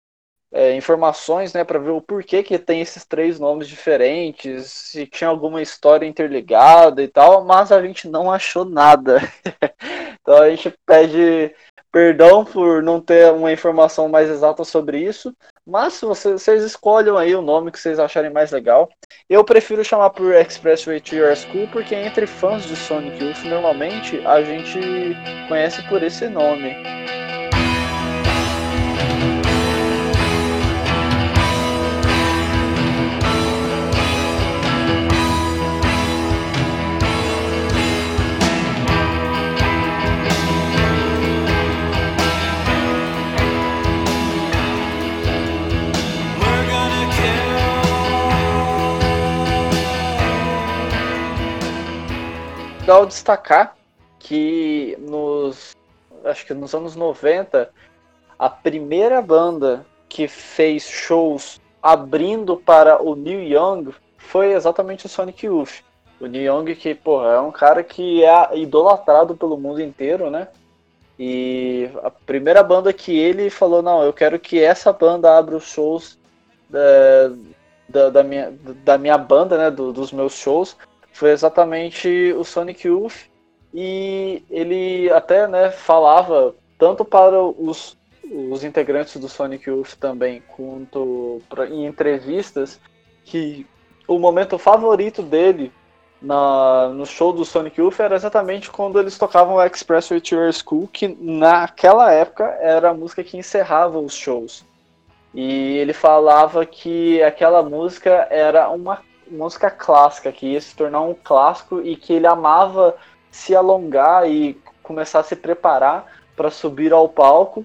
é, 0.52 0.74
informações 0.74 1.52
né, 1.52 1.62
para 1.62 1.78
ver 1.78 1.90
o 1.90 2.00
porquê 2.00 2.42
que 2.42 2.58
tem 2.58 2.80
esses 2.80 3.04
três 3.04 3.38
nomes 3.38 3.68
diferentes, 3.68 4.72
se 4.72 5.06
tinha 5.06 5.30
alguma 5.30 5.62
história 5.62 6.04
interligada 6.04 7.00
e 7.00 7.06
tal, 7.06 7.44
mas 7.44 7.70
a 7.70 7.80
gente 7.80 8.08
não 8.08 8.28
achou 8.28 8.64
nada. 8.64 9.20
então 10.20 10.42
a 10.42 10.50
gente 10.50 10.74
pede 10.84 11.54
perdão 11.92 12.44
por 12.44 12.82
não 12.82 13.00
ter 13.00 13.32
uma 13.32 13.52
informação 13.52 14.08
mais 14.08 14.28
exata 14.28 14.64
sobre 14.64 14.98
isso, 14.98 15.32
mas 15.68 16.00
vocês 16.00 16.64
escolham 16.64 17.18
aí 17.18 17.34
o 17.34 17.42
nome 17.42 17.70
que 17.70 17.78
vocês 17.78 17.98
acharem 17.98 18.30
mais 18.30 18.50
legal. 18.50 18.88
Eu 19.28 19.44
prefiro 19.44 19.84
chamar 19.84 20.08
por 20.10 20.34
Expressway 20.34 20.98
to 20.98 21.14
Your 21.14 21.36
School, 21.36 21.68
porque 21.70 21.94
entre 21.94 22.26
fãs 22.26 22.64
de 22.64 22.74
Sonic 22.74 23.22
Youth, 23.22 23.44
normalmente 23.44 24.26
a 24.26 24.42
gente 24.42 24.80
conhece 25.46 25.86
por 25.90 26.02
esse 26.02 26.26
nome. 26.26 26.74
Legal 52.98 53.06
destacar 53.06 53.76
que 54.18 54.96
nos 55.00 55.76
acho 56.24 56.44
que 56.44 56.54
nos 56.54 56.74
anos 56.74 56.96
90 56.96 57.70
a 58.38 58.50
primeira 58.50 59.22
banda 59.22 59.86
que 60.08 60.26
fez 60.26 60.82
shows 60.82 61.60
abrindo 61.80 62.56
para 62.56 63.00
o 63.00 63.14
Neil 63.14 63.42
Young 63.42 63.94
foi 64.16 64.52
exatamente 64.52 65.06
o 65.06 65.08
Sonic 65.08 65.46
Youth. 65.46 65.82
O 66.20 66.26
Neil 66.26 66.52
Young 66.52 66.74
que, 66.74 66.94
porra, 66.94 67.28
é 67.34 67.40
um 67.40 67.52
cara 67.52 67.82
que 67.84 68.24
é 68.24 68.58
idolatrado 68.58 69.36
pelo 69.36 69.56
mundo 69.56 69.80
inteiro, 69.80 70.30
né? 70.30 70.48
E 71.18 71.88
a 72.02 72.10
primeira 72.10 72.62
banda 72.62 72.92
que 72.92 73.16
ele 73.16 73.50
falou, 73.50 73.82
não, 73.82 74.02
eu 74.02 74.12
quero 74.12 74.38
que 74.38 74.62
essa 74.62 74.92
banda 74.92 75.36
abra 75.36 75.56
os 75.56 75.64
shows 75.64 76.18
da, 76.68 76.78
é, 76.78 77.30
da, 77.88 78.10
da 78.10 78.22
minha, 78.22 78.52
da 78.84 78.98
minha 78.98 79.18
banda, 79.18 79.56
né? 79.56 79.70
Do, 79.70 79.92
dos 79.92 80.12
meus 80.12 80.34
shows 80.34 80.76
foi 81.18 81.32
exatamente 81.32 82.32
o 82.38 82.44
Sonic 82.44 82.86
Youth 82.86 83.26
e 83.74 84.40
ele 84.48 85.10
até 85.10 85.48
né, 85.48 85.68
falava 85.68 86.54
tanto 86.78 87.04
para 87.04 87.42
os, 87.42 87.98
os 88.22 88.62
integrantes 88.62 89.16
do 89.16 89.28
Sonic 89.28 89.68
Youth 89.68 89.94
também 89.98 90.40
quanto 90.46 91.42
pra, 91.48 91.66
em 91.66 91.86
entrevistas 91.86 92.80
que 93.24 93.66
o 94.06 94.16
momento 94.16 94.56
favorito 94.58 95.20
dele 95.20 95.72
na, 96.22 96.88
no 96.90 97.04
show 97.04 97.32
do 97.32 97.44
Sonic 97.44 97.80
Youth 97.80 97.98
era 97.98 98.14
exatamente 98.14 98.70
quando 98.70 99.00
eles 99.00 99.18
tocavam 99.18 99.60
Express 99.60 100.12
with 100.12 100.22
Your 100.30 100.52
School, 100.52 100.86
que 100.86 101.08
naquela 101.20 102.12
época 102.12 102.44
era 102.60 102.90
a 102.90 102.94
música 102.94 103.24
que 103.24 103.36
encerrava 103.36 103.98
os 103.98 104.14
shows. 104.14 104.64
E 105.34 105.78
ele 105.78 105.92
falava 105.92 106.64
que 106.64 107.20
aquela 107.24 107.60
música 107.62 108.28
era 108.30 108.70
uma 108.70 109.07
música 109.30 109.70
clássica, 109.70 110.32
que 110.32 110.52
ia 110.52 110.60
se 110.60 110.74
tornar 110.74 111.00
um 111.00 111.14
clássico 111.14 111.80
e 111.80 111.96
que 111.96 112.12
ele 112.12 112.26
amava 112.26 112.96
se 113.30 113.54
alongar 113.54 114.28
e 114.28 114.60
começar 114.82 115.20
a 115.20 115.24
se 115.24 115.36
preparar 115.36 116.06
para 116.36 116.50
subir 116.50 116.92
ao 116.92 117.08
palco 117.08 117.64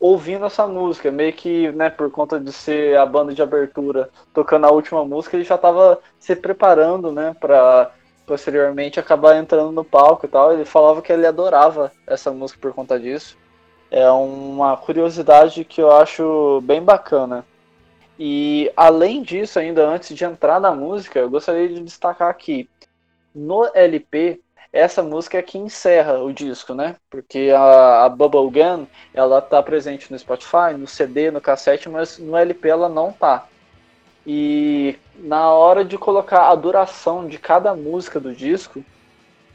ouvindo 0.00 0.46
essa 0.46 0.66
música, 0.66 1.10
meio 1.10 1.32
que, 1.32 1.72
né, 1.72 1.90
por 1.90 2.10
conta 2.10 2.38
de 2.38 2.52
ser 2.52 2.96
a 2.96 3.04
banda 3.04 3.34
de 3.34 3.42
abertura 3.42 4.08
tocando 4.32 4.66
a 4.66 4.70
última 4.70 5.04
música, 5.04 5.36
ele 5.36 5.44
já 5.44 5.56
estava 5.56 5.98
se 6.18 6.36
preparando, 6.36 7.10
né, 7.10 7.34
para 7.38 7.90
posteriormente 8.24 9.00
acabar 9.00 9.36
entrando 9.36 9.72
no 9.72 9.84
palco 9.84 10.26
e 10.26 10.28
tal. 10.28 10.52
Ele 10.52 10.64
falava 10.64 11.02
que 11.02 11.12
ele 11.12 11.26
adorava 11.26 11.90
essa 12.06 12.30
música 12.30 12.60
por 12.60 12.72
conta 12.72 13.00
disso. 13.00 13.36
É 13.90 14.08
uma 14.10 14.76
curiosidade 14.76 15.64
que 15.64 15.80
eu 15.80 15.90
acho 15.90 16.60
bem 16.62 16.82
bacana. 16.82 17.44
E 18.18 18.72
além 18.76 19.22
disso, 19.22 19.58
ainda 19.58 19.86
antes 19.86 20.16
de 20.16 20.24
entrar 20.24 20.60
na 20.60 20.72
música, 20.72 21.18
eu 21.18 21.30
gostaria 21.30 21.68
de 21.68 21.80
destacar 21.80 22.36
que 22.36 22.68
no 23.34 23.70
LP 23.74 24.40
essa 24.72 25.02
música 25.02 25.38
é 25.38 25.42
que 25.42 25.56
encerra 25.56 26.18
o 26.18 26.32
disco, 26.32 26.74
né? 26.74 26.96
Porque 27.08 27.50
a, 27.56 28.04
a 28.04 28.08
Bubble 28.08 28.50
Gun, 28.50 28.86
ela 29.14 29.40
tá 29.40 29.62
presente 29.62 30.10
no 30.10 30.18
Spotify, 30.18 30.74
no 30.76 30.86
CD, 30.86 31.30
no 31.30 31.40
cassete, 31.40 31.88
mas 31.88 32.18
no 32.18 32.36
LP 32.36 32.68
ela 32.68 32.88
não 32.88 33.12
tá. 33.12 33.46
E 34.26 34.98
na 35.16 35.50
hora 35.50 35.84
de 35.84 35.96
colocar 35.96 36.50
a 36.50 36.54
duração 36.54 37.26
de 37.26 37.38
cada 37.38 37.74
música 37.74 38.20
do 38.20 38.34
disco, 38.34 38.84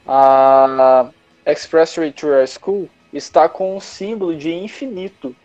a 0.08 1.10
Expressway 1.46 2.12
Tour 2.12 2.46
School 2.48 2.90
está 3.14 3.48
com 3.48 3.78
um 3.78 3.80
símbolo 3.80 4.36
de 4.36 4.52
infinito. 4.52 5.36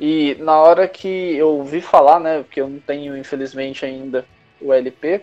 E 0.00 0.34
na 0.36 0.58
hora 0.58 0.88
que 0.88 1.06
eu 1.36 1.48
ouvi 1.58 1.82
falar, 1.82 2.18
né, 2.18 2.42
porque 2.42 2.60
eu 2.60 2.68
não 2.70 2.80
tenho 2.80 3.16
infelizmente 3.18 3.84
ainda 3.84 4.26
o 4.58 4.72
LP, 4.72 5.20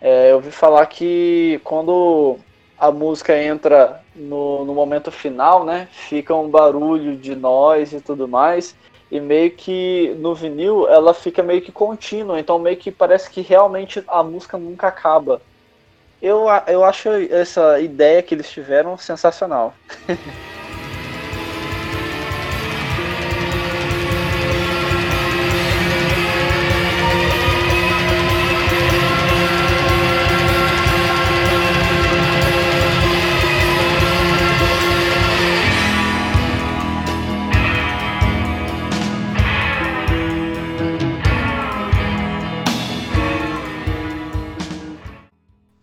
é, 0.00 0.32
eu 0.32 0.36
ouvi 0.36 0.50
falar 0.50 0.86
que 0.86 1.60
quando 1.62 2.38
a 2.78 2.90
música 2.90 3.36
entra 3.40 4.02
no, 4.14 4.64
no 4.64 4.74
momento 4.74 5.10
final, 5.12 5.64
né, 5.64 5.88
fica 5.92 6.34
um 6.34 6.50
barulho 6.50 7.18
de 7.18 7.36
nós 7.36 7.92
e 7.92 8.00
tudo 8.00 8.26
mais, 8.26 8.74
e 9.10 9.20
meio 9.20 9.54
que 9.54 10.14
no 10.18 10.34
vinil 10.34 10.88
ela 10.88 11.12
fica 11.12 11.42
meio 11.42 11.60
que 11.60 11.70
contínua, 11.70 12.40
então 12.40 12.58
meio 12.58 12.78
que 12.78 12.90
parece 12.90 13.30
que 13.30 13.42
realmente 13.42 14.02
a 14.08 14.22
música 14.22 14.56
nunca 14.56 14.88
acaba. 14.88 15.42
Eu, 16.20 16.46
eu 16.66 16.82
acho 16.84 17.10
essa 17.10 17.78
ideia 17.80 18.22
que 18.22 18.34
eles 18.34 18.50
tiveram 18.50 18.96
sensacional. 18.96 19.74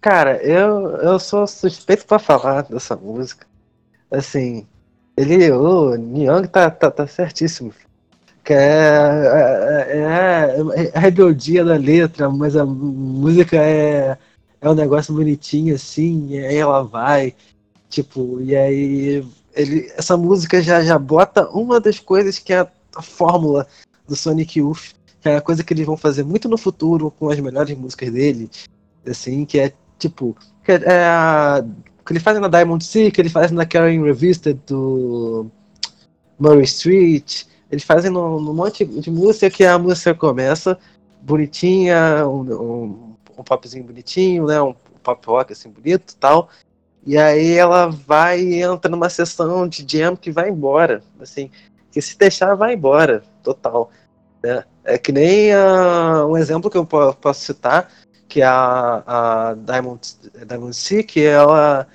Cara, 0.02 0.38
eu, 0.44 0.96
eu 0.98 1.20
sou 1.20 1.46
suspeito 1.46 2.06
pra 2.06 2.20
falar 2.20 2.64
dessa 2.64 2.96
música. 2.96 3.46
Assim, 4.10 4.66
ele, 5.16 5.52
o 5.52 5.96
Nyang 5.96 6.48
tá, 6.48 6.72
tá, 6.72 6.90
tá 6.90 7.06
certíssimo. 7.06 7.74
Que 8.44 8.54
é, 8.54 8.58
é, 8.58 9.98
é, 9.98 10.86
é 10.86 10.98
a 10.98 11.00
rebeldia 11.00 11.66
da 11.66 11.76
letra, 11.76 12.30
mas 12.30 12.56
a 12.56 12.66
música 12.66 13.58
é, 13.58 14.18
é 14.62 14.70
um 14.70 14.74
negócio 14.74 15.14
bonitinho 15.14 15.76
assim, 15.76 16.30
e 16.30 16.46
aí 16.46 16.56
ela 16.56 16.82
vai, 16.82 17.36
tipo, 17.90 18.40
e 18.42 18.56
aí 18.56 19.26
ele, 19.54 19.92
essa 19.98 20.16
música 20.16 20.62
já, 20.62 20.82
já 20.82 20.98
bota 20.98 21.50
uma 21.50 21.80
das 21.80 22.00
coisas 22.00 22.40
que 22.40 22.54
é 22.54 22.68
a 22.96 23.02
fórmula 23.02 23.68
do 24.08 24.16
Sonic 24.16 24.60
Youth, 24.60 24.94
que 25.22 25.30
é 25.30 25.36
a 25.36 25.42
coisa 25.42 25.64
que 25.64 25.74
eles 25.74 25.86
vão 25.86 25.98
fazer 25.98 26.24
muito 26.24 26.48
no 26.48 26.58
futuro 26.58 27.12
com 27.12 27.30
as 27.30 27.40
melhores 27.40 27.78
músicas 27.78 28.12
dele, 28.12 28.50
assim, 29.06 29.46
que 29.46 29.60
é 29.60 29.74
Tipo, 30.00 30.36
é, 30.68 31.64
que 32.06 32.14
ele 32.14 32.20
faz 32.20 32.40
na 32.40 32.48
Diamond 32.48 32.84
Sea, 32.84 33.12
que 33.12 33.22
ele 33.22 33.30
faz 33.30 33.52
na 33.52 33.66
Karen 33.66 34.02
Revista 34.04 34.54
do 34.66 35.46
Murray 36.40 36.64
Street, 36.64 37.44
eles 37.72 37.84
fazem 37.84 38.10
num, 38.10 38.40
num 38.40 38.54
monte 38.54 38.84
de 38.84 39.12
música 39.12 39.50
que 39.50 39.64
a 39.64 39.78
música 39.78 40.16
começa 40.16 40.80
bonitinha, 41.22 42.28
um, 42.28 42.42
um, 42.42 43.16
um 43.38 43.44
popzinho 43.44 43.84
bonitinho, 43.84 44.48
né? 44.48 44.60
Um 44.62 44.74
pop 45.04 45.28
rock 45.28 45.54
assim 45.54 45.70
bonito 45.70 46.16
tal. 46.18 46.50
E 47.06 47.18
aí 47.18 47.54
ela 47.54 47.88
vai 47.88 48.42
e 48.42 48.62
entra 48.62 48.90
numa 48.90 49.10
sessão 49.10 49.68
de 49.68 49.86
jam 49.88 50.16
que 50.16 50.32
vai 50.32 50.50
embora. 50.50 51.04
Assim, 51.20 51.52
que 51.92 52.02
se 52.02 52.18
deixar 52.18 52.56
vai 52.56 52.74
embora, 52.74 53.24
total. 53.44 53.92
Né? 54.42 54.64
É 54.84 54.98
que 54.98 55.12
nem 55.12 55.54
uh, 55.54 56.26
um 56.28 56.38
exemplo 56.38 56.70
que 56.70 56.78
eu 56.78 56.86
posso 56.86 57.46
citar 57.46 57.90
que 58.30 58.42
é 58.42 58.46
a, 58.46 59.04
a 59.06 59.54
Diamond, 59.56 60.00
Diamond 60.48 60.76
Sea, 60.76 61.04
que 61.04 61.22
ela 61.22 61.88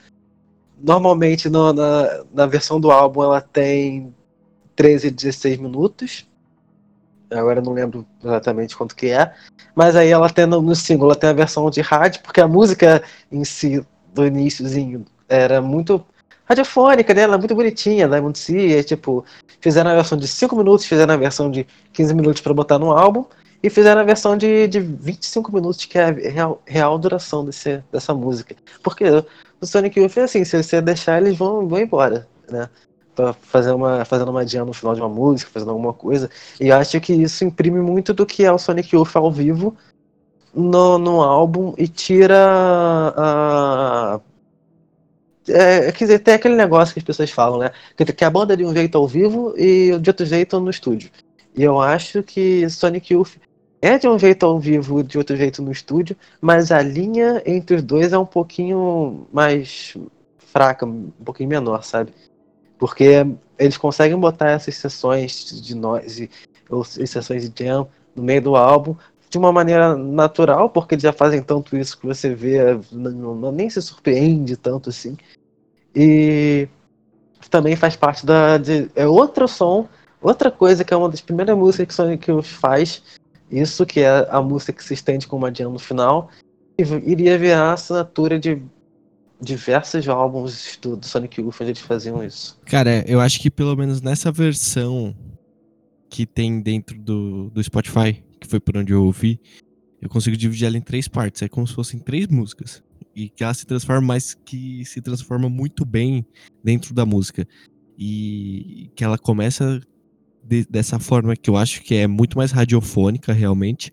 normalmente 0.83 1.49
no, 1.49 1.73
na, 1.73 2.25
na 2.35 2.47
versão 2.47 2.81
do 2.81 2.91
álbum 2.91 3.23
ela 3.23 3.41
tem 3.41 4.13
13 4.75 5.07
e 5.07 5.11
16 5.13 5.59
minutos. 5.59 6.29
Agora 7.31 7.61
eu 7.61 7.65
não 7.65 7.73
lembro 7.73 8.07
exatamente 8.23 8.77
quanto 8.77 8.95
que 8.95 9.07
é. 9.07 9.33
Mas 9.75 9.97
aí 9.97 10.11
ela 10.11 10.29
tem 10.29 10.45
no, 10.45 10.61
no 10.61 10.75
single, 10.75 11.07
ela 11.07 11.17
tem 11.17 11.31
a 11.31 11.33
versão 11.33 11.71
de 11.71 11.81
rádio, 11.81 12.21
porque 12.23 12.41
a 12.41 12.49
música 12.49 13.03
em 13.31 13.45
si, 13.45 13.85
do 14.13 14.27
iníciozinho, 14.27 15.05
era 15.29 15.63
muito 15.63 16.05
radiofônica, 16.45 17.15
né? 17.15 17.23
Ela 17.23 17.37
é 17.37 17.39
muito 17.39 17.55
bonitinha, 17.55 18.09
Diamond 18.09 18.39
Sea, 18.39 18.81
é, 18.81 18.83
tipo, 18.83 19.25
fizeram 19.61 19.91
a 19.91 19.95
versão 19.95 20.19
de 20.19 20.29
5 20.29 20.55
minutos, 20.57 20.85
fizeram 20.85 21.15
a 21.15 21.17
versão 21.17 21.51
de 21.51 21.67
15 21.93 22.15
minutos 22.15 22.43
para 22.43 22.53
botar 22.53 22.79
no 22.79 22.93
álbum, 22.93 23.25
e 23.65 23.71
fizeram 23.71 24.03
a 24.03 24.05
versão 24.05 24.37
de, 24.37 24.69
de 24.69 24.79
25 24.79 25.51
minutos, 25.51 25.87
que 25.87 25.99
é 25.99 26.05
a 26.05 26.11
real, 26.11 26.63
real 26.67 26.99
duração 26.99 27.43
desse, 27.47 27.83
dessa 27.91 28.13
música. 28.13 28.55
Porque 28.83 29.05
o 29.59 29.67
Sonic 29.67 29.99
Youth 29.99 30.19
é 30.19 30.25
assim, 30.25 30.45
se 30.45 30.63
você 30.63 30.83
deixar, 30.83 31.17
eles 31.23 31.39
vão, 31.39 31.67
vão 31.67 31.79
embora, 31.79 32.29
né? 32.47 32.69
Pra 33.15 33.33
fazer 33.33 33.73
uma, 33.73 34.05
fazendo 34.05 34.31
uma 34.31 34.47
jam 34.47 34.67
no 34.67 34.75
final 34.75 34.95
de 34.95 35.01
uma 35.01 35.09
música, 35.09 35.51
fazendo 35.51 35.71
alguma 35.71 35.95
coisa. 35.95 36.29
E 36.61 36.69
eu 36.69 36.77
acho 36.77 37.01
que 37.01 37.15
isso 37.15 37.43
imprime 37.43 37.81
muito 37.81 38.13
do 38.13 38.27
que 38.27 38.45
é 38.45 38.53
o 38.53 38.59
Sonic 38.59 38.95
Youth 38.95 39.17
ao 39.17 39.33
vivo 39.33 39.75
no, 40.53 40.99
no 40.99 41.23
álbum 41.23 41.73
e 41.79 41.89
tira 41.89 42.37
a. 43.17 44.21
É, 45.49 45.91
quer 45.91 46.05
dizer, 46.05 46.19
tem 46.19 46.35
aquele 46.35 46.55
negócio 46.55 46.93
que 46.93 47.01
as 47.01 47.05
pessoas 47.05 47.31
falam, 47.31 47.61
né? 47.61 47.71
Que, 47.97 48.05
que 48.05 48.25
a 48.27 48.31
banda 48.31 48.53
é 48.53 48.57
de 48.59 48.65
um 48.67 48.75
jeito 48.75 48.99
ao 48.99 49.09
vivo 49.09 49.55
e 49.57 49.99
de 49.99 50.11
outro 50.11 50.27
jeito 50.27 50.61
no 50.61 50.69
estúdio. 50.69 51.11
E 51.57 51.63
eu 51.63 51.81
acho 51.81 52.23
que 52.23 52.69
Sonic 52.69 53.15
Youth 53.15 53.39
é 53.85 53.99
de 53.99 54.09
um 54.09 54.19
jeito 54.19 54.47
ao 54.47 54.59
vivo, 54.59 55.03
de 55.03 55.19
outro 55.19 55.37
jeito 55.37 55.61
no 55.61 55.71
estúdio, 55.71 56.17
mas 56.41 56.73
a 56.73 56.81
linha 56.81 57.43
entre 57.45 57.77
os 57.77 57.83
dois 57.83 58.15
é 58.15 58.19
um 58.19 58.25
pouquinho 58.25 59.27
mais 59.31 59.95
fraca, 60.39 60.87
um 60.87 61.11
pouquinho 61.23 61.51
menor, 61.51 61.85
sabe? 61.85 62.13
Porque 62.79 63.27
eles 63.59 63.77
conseguem 63.77 64.19
botar 64.19 64.51
essas 64.51 64.77
sessões 64.77 65.61
de 65.61 65.75
noise 65.75 66.31
ou 66.71 66.83
sessões 66.83 67.49
de 67.49 67.65
jam 67.65 67.87
no 68.17 68.23
meio 68.23 68.41
do 68.41 68.57
álbum 68.57 68.97
de 69.29 69.37
uma 69.37 69.53
maneira 69.53 69.95
natural, 69.97 70.71
porque 70.71 70.95
eles 70.95 71.03
já 71.03 71.13
fazem 71.13 71.43
tanto 71.43 71.77
isso 71.77 71.99
que 71.99 72.07
você 72.07 72.35
vê, 72.35 72.59
não, 72.91 73.35
não, 73.35 73.53
nem 73.53 73.69
se 73.69 73.83
surpreende 73.83 74.57
tanto 74.57 74.89
assim. 74.89 75.17
E 75.95 76.69
também 77.51 77.77
faz 77.77 77.97
parte 77.97 78.25
da. 78.25 78.57
De, 78.57 78.89
é 78.95 79.07
outro 79.07 79.47
som, 79.47 79.89
outra 80.23 80.51
coisa 80.51 80.85
que 80.85 80.95
é 80.95 80.97
uma 80.97 81.11
das 81.11 81.21
primeiras 81.21 81.57
músicas 81.57 81.89
que 81.89 81.95
Sonic 81.95 82.43
faz, 82.43 83.03
isso 83.61 83.87
que 83.87 84.01
é 84.01 84.27
a 84.31 84.41
música 84.41 84.73
que 84.73 84.85
se 84.85 84.95
estende 84.95 85.27
com 85.27 85.37
uma 85.37 85.55
jam 85.55 85.73
no 85.73 85.79
final, 85.79 86.31
iria 86.79 87.39
virar 87.39 87.71
a 87.71 87.73
assinatura 87.75 88.39
de 88.39 88.61
diversos 89.41 90.09
álbuns 90.09 90.79
do, 90.81 90.97
do 90.97 91.07
Sonic 91.07 91.41
Youth 91.41 91.57
onde 91.61 91.71
eles 91.71 91.81
faziam 91.81 92.25
isso. 92.25 92.59
Cara, 92.65 93.05
eu 93.07 93.21
acho 93.21 93.41
que 93.41 93.51
pelo 93.51 93.77
menos 93.77 94.01
nessa 94.01 94.33
versão 94.33 95.15
que 96.09 96.25
tem 96.25 96.61
dentro 96.61 96.99
do, 96.99 97.51
do 97.51 97.63
Spotify, 97.63 98.23
que 98.41 98.47
foi 98.47 98.61
por 98.61 98.77
onde 98.77 98.93
eu 98.93 99.05
ouvi, 99.05 99.41
eu 100.01 100.09
consigo 100.09 100.37
dividir 100.37 100.67
ela 100.67 100.77
em 100.77 100.83
três 100.83 101.09
partes. 101.09 101.43
É 101.43 101.49
como 101.49 101.67
se 101.67 101.75
fossem 101.75 101.99
três 101.99 102.29
músicas. 102.29 102.83
E 103.17 103.29
que 103.29 103.43
ela 103.43 103.55
se 103.55 103.65
transforma, 103.65 104.07
mas 104.07 104.35
que 104.35 104.85
se 104.85 105.01
transforma 105.01 105.49
muito 105.49 105.85
bem 105.85 106.27
dentro 106.63 106.93
da 106.93 107.07
música. 107.07 107.47
E 107.99 108.91
que 108.95 109.03
ela 109.03 109.17
começa 109.17 109.81
de, 110.47 110.67
dessa 110.69 110.99
forma 110.99 111.35
que 111.37 111.49
eu 111.49 111.57
acho 111.57 111.83
que 111.83 111.95
é 111.95 112.07
muito 112.07 112.37
mais 112.37 112.53
radiofônica 112.53 113.33
realmente. 113.33 113.93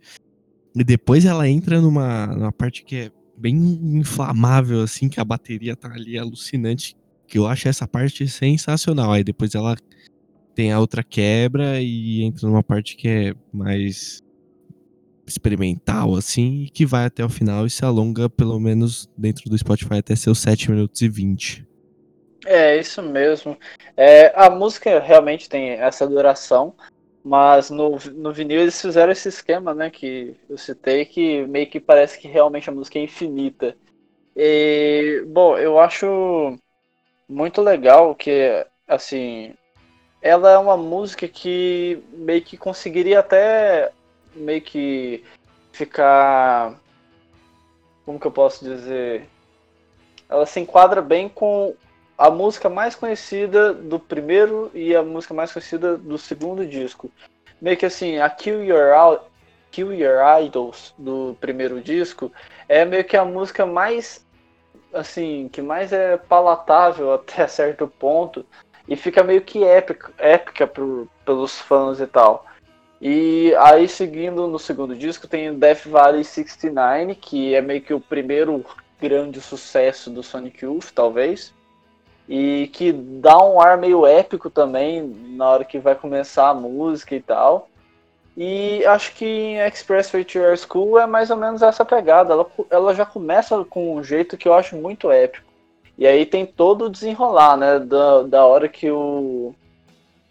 E 0.75 0.83
depois 0.83 1.25
ela 1.25 1.47
entra 1.47 1.81
numa, 1.81 2.27
numa 2.27 2.51
parte 2.51 2.83
que 2.83 2.95
é 2.95 3.11
bem 3.37 3.55
inflamável, 3.97 4.81
assim, 4.81 5.09
que 5.09 5.19
a 5.19 5.25
bateria 5.25 5.75
tá 5.75 5.91
ali 5.91 6.17
alucinante. 6.17 6.95
Que 7.27 7.37
eu 7.37 7.47
acho 7.47 7.67
essa 7.67 7.87
parte 7.87 8.27
sensacional. 8.27 9.11
Aí 9.11 9.23
depois 9.23 9.55
ela 9.55 9.75
tem 10.53 10.71
a 10.71 10.79
outra 10.79 11.03
quebra 11.03 11.81
e 11.81 12.23
entra 12.23 12.47
numa 12.47 12.63
parte 12.63 12.95
que 12.95 13.07
é 13.07 13.33
mais 13.53 14.21
experimental, 15.25 16.15
assim, 16.15 16.63
e 16.63 16.69
que 16.69 16.85
vai 16.85 17.05
até 17.05 17.23
o 17.23 17.29
final 17.29 17.65
e 17.65 17.69
se 17.69 17.85
alonga, 17.85 18.29
pelo 18.29 18.59
menos 18.59 19.09
dentro 19.17 19.49
do 19.49 19.57
Spotify, 19.57 19.95
até 19.95 20.15
seus 20.15 20.39
7 20.39 20.71
minutos 20.71 21.01
e 21.01 21.07
20. 21.07 21.65
É, 22.45 22.77
isso 22.77 23.01
mesmo. 23.01 23.57
É, 23.95 24.31
a 24.35 24.49
música 24.49 24.99
realmente 24.99 25.47
tem 25.47 25.71
essa 25.71 26.07
duração, 26.07 26.73
mas 27.23 27.69
no, 27.69 27.97
no 28.13 28.33
vinil 28.33 28.61
eles 28.61 28.81
fizeram 28.81 29.11
esse 29.11 29.29
esquema, 29.29 29.73
né, 29.73 29.89
que 29.89 30.35
eu 30.49 30.57
citei, 30.57 31.05
que 31.05 31.45
meio 31.47 31.69
que 31.69 31.79
parece 31.79 32.19
que 32.19 32.27
realmente 32.27 32.69
a 32.69 32.73
música 32.73 32.97
é 32.97 33.03
infinita. 33.03 33.77
E, 34.35 35.23
bom, 35.27 35.57
eu 35.57 35.79
acho 35.79 36.57
muito 37.29 37.61
legal 37.61 38.15
que, 38.15 38.65
assim, 38.87 39.53
ela 40.21 40.51
é 40.51 40.57
uma 40.57 40.77
música 40.77 41.27
que 41.27 42.01
meio 42.13 42.41
que 42.41 42.57
conseguiria 42.57 43.19
até 43.19 43.91
meio 44.35 44.61
que 44.61 45.23
ficar. 45.71 46.79
Como 48.05 48.19
que 48.19 48.27
eu 48.27 48.31
posso 48.31 48.63
dizer? 48.63 49.27
Ela 50.29 50.45
se 50.45 50.59
enquadra 50.59 51.01
bem 51.01 51.27
com 51.27 51.75
a 52.21 52.29
música 52.29 52.69
mais 52.69 52.93
conhecida 52.93 53.73
do 53.73 53.99
primeiro 53.99 54.69
e 54.75 54.95
a 54.95 55.01
música 55.01 55.33
mais 55.33 55.51
conhecida 55.51 55.97
do 55.97 56.19
segundo 56.19 56.63
disco. 56.63 57.09
Meio 57.59 57.75
que 57.75 57.85
assim, 57.87 58.19
a 58.19 58.29
Kill 58.29 58.63
Your, 58.63 59.21
Kill 59.71 59.91
Your 59.91 60.19
Idols 60.39 60.93
do 60.99 61.35
primeiro 61.41 61.81
disco 61.81 62.31
é 62.69 62.85
meio 62.85 63.03
que 63.03 63.17
a 63.17 63.25
música 63.25 63.65
mais 63.65 64.23
assim, 64.93 65.49
que 65.51 65.63
mais 65.63 65.91
é 65.91 66.15
palatável 66.15 67.11
até 67.15 67.47
certo 67.47 67.87
ponto 67.87 68.45
e 68.87 68.95
fica 68.95 69.23
meio 69.23 69.41
que 69.41 69.63
épica, 69.63 70.11
épica 70.19 70.67
pro, 70.67 71.09
pelos 71.25 71.59
fãs 71.59 71.99
e 71.99 72.05
tal. 72.05 72.45
E 73.01 73.51
aí, 73.55 73.87
seguindo 73.87 74.47
no 74.47 74.59
segundo 74.59 74.95
disco, 74.95 75.27
tem 75.27 75.57
Death 75.57 75.87
Valley 75.87 76.23
69, 76.23 77.15
que 77.15 77.55
é 77.55 77.61
meio 77.61 77.81
que 77.81 77.95
o 77.95 77.99
primeiro 77.99 78.63
grande 78.99 79.41
sucesso 79.41 80.11
do 80.11 80.21
Sonic 80.21 80.63
Youth, 80.63 80.91
talvez 80.93 81.51
e 82.33 82.67
que 82.67 82.93
dá 82.93 83.37
um 83.43 83.59
ar 83.59 83.77
meio 83.77 84.05
épico 84.05 84.49
também 84.49 85.01
na 85.35 85.49
hora 85.49 85.65
que 85.65 85.77
vai 85.77 85.95
começar 85.95 86.47
a 86.47 86.53
música 86.53 87.13
e 87.13 87.21
tal. 87.21 87.67
E 88.37 88.85
acho 88.85 89.13
que 89.15 89.25
em 89.25 89.57
Expressway 89.57 90.23
to 90.23 90.39
School 90.55 90.97
é 90.97 91.05
mais 91.05 91.29
ou 91.29 91.35
menos 91.35 91.61
essa 91.61 91.83
pegada. 91.83 92.31
Ela, 92.31 92.47
ela 92.69 92.95
já 92.95 93.05
começa 93.05 93.65
com 93.65 93.97
um 93.97 94.01
jeito 94.01 94.37
que 94.37 94.47
eu 94.47 94.53
acho 94.53 94.77
muito 94.77 95.11
épico. 95.11 95.45
E 95.97 96.07
aí 96.07 96.25
tem 96.25 96.45
todo 96.45 96.85
o 96.85 96.89
desenrolar, 96.89 97.57
né? 97.57 97.79
Da, 97.79 98.23
da 98.23 98.45
hora 98.45 98.69
que 98.69 98.89
o 98.89 99.53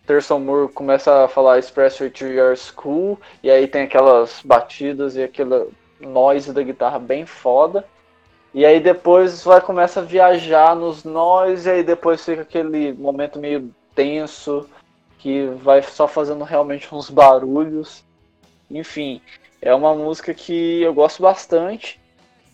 Thurston 0.07 0.38
Moore 0.38 0.72
começa 0.72 1.24
a 1.24 1.28
falar 1.28 1.59
Expressway 1.59 2.09
to 2.09 2.24
Your 2.24 2.57
School, 2.57 3.20
e 3.42 3.51
aí 3.51 3.68
tem 3.68 3.82
aquelas 3.82 4.40
batidas 4.42 5.16
e 5.16 5.22
aquela 5.22 5.66
noise 6.01 6.51
da 6.51 6.62
guitarra 6.62 6.98
bem 6.98 7.26
foda. 7.26 7.84
E 8.53 8.66
aí 8.66 8.80
depois 8.80 9.44
vai 9.44 9.61
começa 9.61 10.01
a 10.01 10.05
viajar 10.05 10.74
nos 10.74 11.05
nós, 11.05 11.66
e 11.66 11.70
aí 11.70 11.82
depois 11.82 12.24
fica 12.24 12.42
aquele 12.42 12.92
momento 12.92 13.38
meio 13.38 13.70
tenso, 13.94 14.66
que 15.18 15.46
vai 15.62 15.82
só 15.82 16.09
fazendo 16.09 16.44
realmente 16.44 16.92
uns 16.94 17.09
barulhos. 17.11 18.03
Enfim, 18.70 19.20
é 19.61 19.74
uma 19.74 19.94
música 19.94 20.32
que 20.34 20.82
eu 20.82 20.92
gosto 20.94 21.22
bastante 21.22 22.01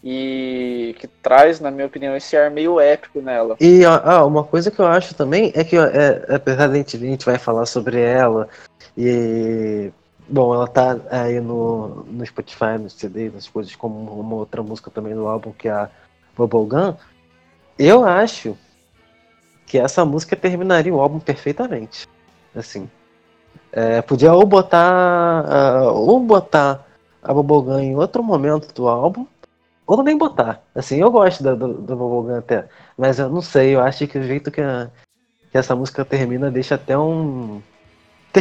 e 0.05 0.95
que 0.99 1.07
traz, 1.07 1.61
na 1.61 1.71
minha 1.71 1.87
opinião, 1.87 2.17
esse 2.17 2.37
ar 2.37 2.51
meio 2.51 2.79
épico 2.79 3.21
nela. 3.21 3.57
E 3.61 3.85
ah, 3.85 4.25
uma 4.25 4.45
coisa 4.45 4.71
que 4.71 4.79
eu 4.79 4.87
acho 4.87 5.15
também 5.15 5.53
é 5.55 5.65
que, 5.65 5.77
é, 5.77 6.27
apesar 6.29 6.69
de 6.69 6.79
a 6.79 6.99
gente, 6.99 7.25
vai 7.25 7.39
falar 7.39 7.67
sobre 7.67 8.01
ela, 8.01 8.49
e 8.97 9.91
Bom, 10.29 10.53
ela 10.55 10.67
tá 10.67 10.99
aí 11.11 11.41
no, 11.41 12.05
no 12.05 12.27
Spotify, 12.27 12.79
no 12.81 12.91
CD, 12.91 13.31
nas 13.31 13.49
coisas 13.49 13.77
como 13.77 14.21
uma 14.21 14.35
outra 14.35 14.63
música 14.63 14.91
também 14.91 15.15
do 15.15 15.29
álbum, 15.29 15.53
que 15.53 15.69
é 15.69 15.73
a 15.73 15.91
Bubblegum. 16.37 16.95
Eu 17.79 18.05
acho 18.05 18.57
que 19.67 19.79
essa 19.79 20.05
música 20.05 20.35
terminaria 20.35 20.93
o 20.93 21.01
álbum 21.01 21.21
perfeitamente. 21.21 22.09
Assim. 22.55 22.91
É, 23.71 24.03
podia 24.03 24.33
ou 24.33 24.45
botar. 24.45 25.45
Uh, 25.45 25.93
ou 25.95 26.21
botar 26.21 26.85
a 27.23 27.33
Bubblegum 27.33 27.79
em 27.79 27.97
outro 27.97 28.23
momento 28.23 28.73
do 28.73 28.89
álbum, 28.89 29.27
ou 29.87 30.03
nem 30.03 30.17
botar. 30.19 30.63
Assim, 30.75 30.97
eu 31.01 31.11
gosto 31.11 31.43
da, 31.43 31.55
do, 31.55 31.75
do 31.75 31.97
Bubblegum 31.97 32.39
até. 32.39 32.69
Mas 32.99 33.19
eu 33.19 33.29
não 33.29 33.43
sei, 33.43 33.75
eu 33.77 33.81
acho 33.81 34.07
que 34.09 34.19
o 34.19 34.23
jeito 34.23 34.51
que, 34.51 34.61
a, 34.61 34.91
que 35.53 35.59
essa 35.59 35.77
música 35.77 36.05
termina 36.05 36.51
deixa 36.51 36.75
até 36.75 36.99
um 36.99 37.61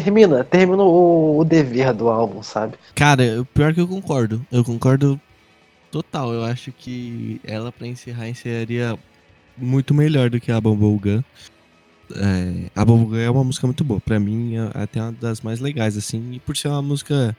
termina, 0.01 0.43
termina 0.43 0.83
o, 0.83 1.39
o 1.39 1.45
dever 1.45 1.93
do 1.93 2.09
álbum, 2.09 2.43
sabe? 2.43 2.77
Cara, 2.93 3.47
pior 3.53 3.73
que 3.73 3.79
eu 3.79 3.87
concordo. 3.87 4.45
Eu 4.51 4.63
concordo 4.63 5.19
total. 5.89 6.33
Eu 6.33 6.43
acho 6.43 6.71
que 6.73 7.39
ela, 7.45 7.71
pra 7.71 7.87
encerrar, 7.87 8.27
encerraria 8.27 8.99
muito 9.57 9.93
melhor 9.93 10.29
do 10.29 10.39
que 10.39 10.51
a 10.51 10.59
Bubblegum. 10.59 11.23
É, 12.13 12.69
a 12.75 12.83
Bubblegum 12.83 13.15
é 13.15 13.29
uma 13.29 13.43
música 13.43 13.65
muito 13.65 13.85
boa. 13.85 14.01
Pra 14.01 14.19
mim, 14.19 14.55
é 14.55 14.83
até 14.83 15.01
uma 15.01 15.13
das 15.13 15.39
mais 15.39 15.61
legais, 15.61 15.95
assim. 15.95 16.33
E 16.33 16.39
por 16.39 16.57
ser 16.57 16.67
uma 16.67 16.81
música 16.81 17.35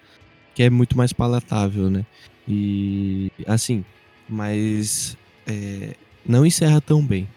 que 0.55 0.63
é 0.63 0.71
muito 0.71 0.97
mais 0.97 1.13
palatável, 1.13 1.91
né? 1.91 2.07
E, 2.49 3.31
assim, 3.47 3.85
mas 4.27 5.17
é, 5.47 5.95
não 6.25 6.47
encerra 6.47 6.81
tão 6.81 7.05
bem. 7.05 7.29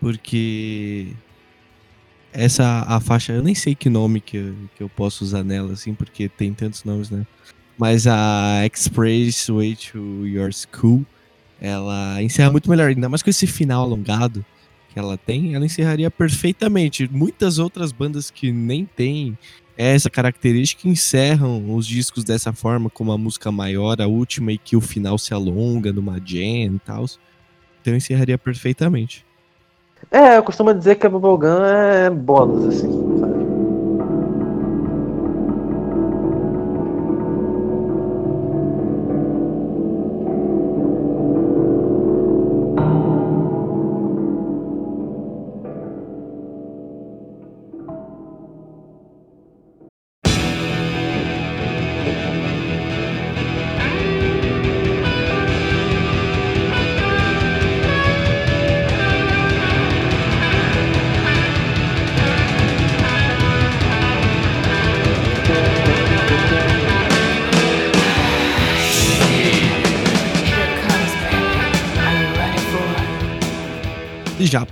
Porque 0.00 1.12
essa 2.32 2.84
a 2.86 3.00
faixa, 3.00 3.32
eu 3.32 3.42
nem 3.42 3.54
sei 3.54 3.74
que 3.74 3.88
nome 3.88 4.20
que 4.20 4.36
eu, 4.36 4.54
que 4.76 4.82
eu 4.82 4.88
posso 4.88 5.24
usar 5.24 5.42
nela, 5.42 5.72
assim, 5.72 5.94
porque 5.94 6.28
tem 6.28 6.52
tantos 6.52 6.84
nomes, 6.84 7.10
né? 7.10 7.26
Mas 7.76 8.06
a 8.06 8.66
Express 8.66 9.48
Way 9.48 9.76
to 9.76 10.26
Your 10.26 10.50
School, 10.52 11.04
ela 11.60 12.22
encerra 12.22 12.50
muito 12.50 12.68
melhor, 12.68 12.88
ainda 12.88 13.08
mais 13.08 13.22
com 13.22 13.30
esse 13.30 13.46
final 13.46 13.82
alongado 13.82 14.44
que 14.92 14.98
ela 14.98 15.16
tem, 15.16 15.54
ela 15.54 15.64
encerraria 15.64 16.10
perfeitamente. 16.10 17.08
Muitas 17.10 17.58
outras 17.58 17.92
bandas 17.92 18.30
que 18.30 18.52
nem 18.52 18.84
têm 18.84 19.38
essa 19.76 20.10
característica 20.10 20.86
encerram 20.88 21.74
os 21.74 21.86
discos 21.86 22.22
dessa 22.22 22.52
forma, 22.52 22.90
como 22.90 23.12
a 23.12 23.18
música 23.18 23.50
maior, 23.50 24.00
a 24.00 24.06
última, 24.06 24.52
e 24.52 24.58
que 24.58 24.76
o 24.76 24.80
final 24.80 25.16
se 25.16 25.32
alonga 25.32 25.92
numa 25.92 26.20
jam 26.22 26.74
e 26.74 26.80
tal. 26.84 27.06
Então 27.80 27.96
encerraria 27.96 28.36
perfeitamente. 28.36 29.24
É, 30.08 30.36
eu 30.36 30.42
costumo 30.42 30.72
dizer 30.74 30.96
que 30.96 31.06
a 31.06 31.10
Bubblegum 31.10 31.64
é 31.64 32.10
bônus, 32.10 32.64
assim. 32.64 33.09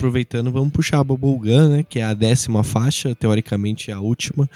Aproveitando, 0.08 0.50
vamos 0.50 0.72
puxar 0.72 1.00
a 1.00 1.04
Bubblegum, 1.04 1.68
né? 1.68 1.84
Que 1.86 2.00
é 2.00 2.04
a 2.04 2.14
décima 2.14 2.64
faixa, 2.64 3.14
teoricamente 3.14 3.92
a 3.92 4.00
última. 4.00 4.48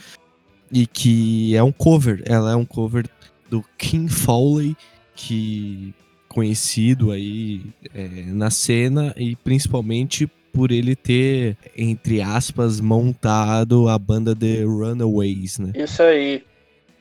E 0.72 0.86
que 0.86 1.54
é 1.54 1.62
um 1.62 1.70
cover. 1.70 2.22
Ela 2.26 2.52
é 2.52 2.56
um 2.56 2.64
cover 2.64 3.06
do 3.50 3.62
King 3.76 4.10
Foley, 4.10 4.74
que 5.14 5.94
conhecido 6.26 7.10
aí 7.10 7.66
é, 7.94 8.06
na 8.28 8.50
cena 8.50 9.14
e 9.18 9.36
principalmente 9.36 10.26
por 10.50 10.72
ele 10.72 10.96
ter, 10.96 11.58
entre 11.76 12.22
aspas, 12.22 12.80
montado 12.80 13.88
a 13.88 13.98
banda 13.98 14.34
The 14.34 14.62
Runaways, 14.62 15.58
né? 15.58 15.72
Isso 15.74 16.02
aí. 16.02 16.42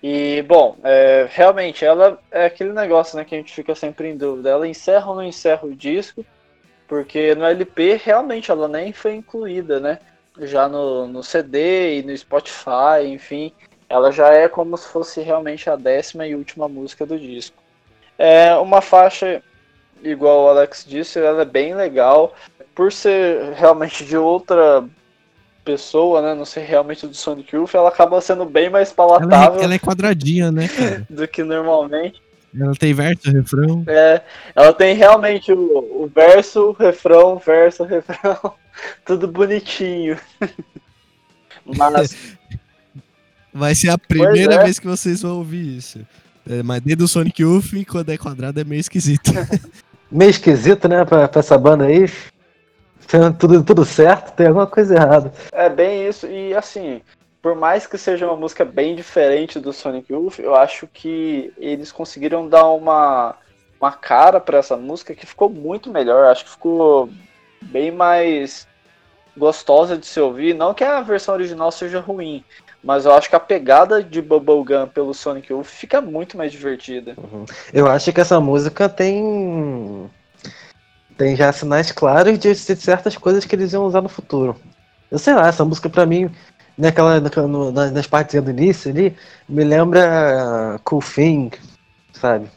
E, 0.03 0.41
bom, 0.41 0.77
é, 0.83 1.27
realmente, 1.29 1.85
ela 1.85 2.19
é 2.29 2.45
aquele 2.45 2.73
negócio 2.73 3.15
né, 3.17 3.23
que 3.23 3.35
a 3.35 3.37
gente 3.37 3.53
fica 3.53 3.73
sempre 3.75 4.09
em 4.09 4.17
dúvida. 4.17 4.49
Ela 4.49 4.67
encerra 4.67 5.09
ou 5.09 5.15
não 5.15 5.23
encerra 5.23 5.65
o 5.65 5.75
disco? 5.75 6.25
Porque 6.91 7.34
no 7.35 7.45
LP 7.45 8.01
realmente 8.03 8.51
ela 8.51 8.68
nem 8.68 8.91
foi 8.91 9.15
incluída, 9.15 9.80
né? 9.80 9.97
Já 10.41 10.68
no, 10.68 11.07
no 11.07 11.23
CD 11.23 11.99
e 11.99 12.03
no 12.03 12.18
Spotify, 12.18 13.05
enfim, 13.05 13.53
ela 13.88 14.11
já 14.11 14.27
é 14.34 14.49
como 14.49 14.77
se 14.77 14.89
fosse 14.89 15.22
realmente 15.22 15.69
a 15.69 15.77
décima 15.77 16.27
e 16.27 16.35
última 16.35 16.68
música 16.68 17.05
do 17.05 17.18
disco. 17.18 17.55
É 18.19 18.53
uma 18.55 18.81
faixa, 18.81 19.41
igual 20.03 20.43
o 20.43 20.49
Alex 20.49 20.84
disse, 20.85 21.18
ela 21.18 21.43
é 21.43 21.45
bem 21.45 21.73
legal. 21.73 22.35
Por 22.76 22.91
ser 22.91 23.53
realmente 23.53 24.03
de 24.03 24.18
outra 24.18 24.84
pessoa, 25.63 26.22
né? 26.22 26.34
Não 26.34 26.43
ser 26.43 26.65
realmente 26.65 27.07
do 27.07 27.15
Sonic 27.15 27.55
Youth, 27.55 27.73
ela 27.73 27.88
acaba 27.88 28.19
sendo 28.19 28.43
bem 28.43 28.69
mais 28.69 28.91
palatável. 28.91 29.53
Ela 29.53 29.61
é, 29.61 29.63
ela 29.63 29.73
é 29.76 29.80
quadradinha, 29.80 30.51
né, 30.51 30.68
cara? 30.68 31.07
do 31.09 31.26
que 31.26 31.41
normalmente. 31.41 32.22
Ela 32.59 32.73
tem 32.75 32.93
verso, 32.93 33.31
refrão. 33.31 33.83
É, 33.87 34.21
ela 34.55 34.73
tem 34.73 34.95
realmente 34.95 35.51
o, 35.53 36.03
o 36.03 36.11
verso, 36.13 36.71
refrão, 36.73 37.37
verso, 37.37 37.83
refrão. 37.83 38.53
tudo 39.05 39.27
bonitinho. 39.27 40.17
Mas. 41.65 42.37
Vai 43.53 43.75
ser 43.75 43.89
a 43.89 43.97
primeira 43.97 44.55
é. 44.55 44.63
vez 44.63 44.79
que 44.79 44.87
vocês 44.87 45.21
vão 45.21 45.37
ouvir 45.37 45.77
isso. 45.77 45.99
É, 46.49 46.63
mas 46.63 46.81
dentro 46.81 46.99
do 46.99 47.07
Sonic 47.07 47.41
Youth, 47.41 47.85
quando 47.87 48.09
é 48.09 48.17
quadrado, 48.17 48.59
é 48.59 48.63
meio 48.63 48.79
esquisito. 48.79 49.31
meio 50.09 50.31
esquisito, 50.31 50.87
né, 50.87 51.03
pra, 51.05 51.27
pra 51.27 51.39
essa 51.39 51.57
banda 51.57 51.85
aí. 51.85 52.09
Tudo, 53.37 53.61
tudo 53.61 53.83
certo, 53.83 54.33
tem 54.33 54.47
alguma 54.47 54.65
coisa 54.65 54.95
errada. 54.95 55.33
É 55.51 55.69
bem 55.69 56.07
isso, 56.07 56.25
e 56.27 56.53
assim, 56.53 57.01
por 57.41 57.55
mais 57.55 57.88
que 57.88 57.97
seja 57.97 58.27
uma 58.27 58.38
música 58.38 58.63
bem 58.63 58.95
diferente 58.95 59.59
do 59.59 59.73
Sonic 59.73 60.13
Youth, 60.13 60.39
eu 60.39 60.55
acho 60.55 60.88
que 60.88 61.51
eles 61.57 61.91
conseguiram 61.91 62.47
dar 62.47 62.65
uma, 62.69 63.35
uma 63.80 63.91
cara 63.91 64.39
para 64.39 64.59
essa 64.59 64.77
música 64.77 65.15
que 65.15 65.26
ficou 65.26 65.49
muito 65.49 65.89
melhor. 65.89 66.26
Acho 66.26 66.45
que 66.45 66.51
ficou 66.51 67.09
bem 67.61 67.91
mais 67.91 68.68
gostosa 69.35 69.97
de 69.97 70.05
se 70.05 70.19
ouvir. 70.19 70.53
Não 70.53 70.73
que 70.73 70.84
a 70.84 71.01
versão 71.01 71.34
original 71.34 71.72
seja 71.72 71.99
ruim, 71.99 72.43
mas 72.84 73.05
eu 73.05 73.13
acho 73.13 73.30
que 73.30 73.35
a 73.35 73.39
pegada 73.39 74.03
de 74.03 74.22
Bubblegum 74.22 74.88
pelo 74.88 75.13
Sonic 75.13 75.51
Youth 75.51 75.65
fica 75.65 75.99
muito 75.99 76.38
mais 76.38 76.51
divertida. 76.51 77.15
Uhum. 77.18 77.45
Eu 77.73 77.88
acho 77.88 78.13
que 78.13 78.22
essa 78.22 78.39
música 78.39 78.88
tem 78.88 80.09
tem 81.18 81.35
já 81.35 81.51
sinais 81.51 81.91
claros 81.91 82.38
de, 82.39 82.55
certas 82.55 83.15
coisas 83.15 83.45
que 83.45 83.55
eles 83.55 83.73
iam 83.73 83.85
usar 83.85 84.01
no 84.01 84.09
futuro. 84.09 84.55
Eu 85.09 85.19
sei 85.19 85.34
lá, 85.34 85.47
essa 85.47 85.65
música 85.65 85.89
para 85.89 86.05
mim 86.05 86.31
naquela, 86.77 87.19
naquela 87.19 87.48
no, 87.48 87.72
nas 87.72 88.07
partes 88.07 88.41
do 88.41 88.49
início 88.49 88.91
ali, 88.91 89.15
me 89.48 89.64
lembra 89.64 90.80
Cool 90.84 91.02
Thing, 91.02 91.52
sabe? 92.14 92.48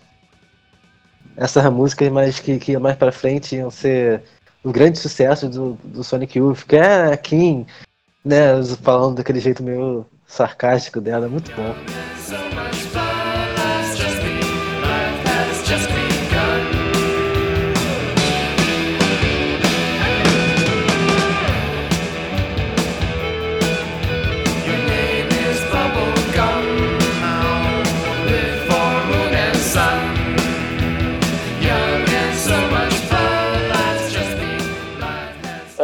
Essas 1.37 1.65
músicas 1.73 2.11
mais 2.11 2.39
que, 2.39 2.59
que 2.59 2.79
mais 2.79 2.97
pra 2.97 3.11
frente 3.11 3.57
iam 3.57 3.71
ser 3.71 4.23
um 4.65 4.73
grande 4.73 4.99
sucesso 4.99 5.49
do, 5.49 5.75
do 5.85 6.05
Sonic 6.05 6.39
Youth, 6.39 6.65
que 6.67 6.77
é 6.77 7.17
Kim, 7.17 7.67
né? 8.25 8.63
Falando 8.83 9.17
daquele 9.17 9.41
jeito 9.41 9.63
meio 9.63 10.07
sarcástico 10.27 11.01
dela, 11.01 11.29
muito 11.29 11.53
bom. 11.55 12.44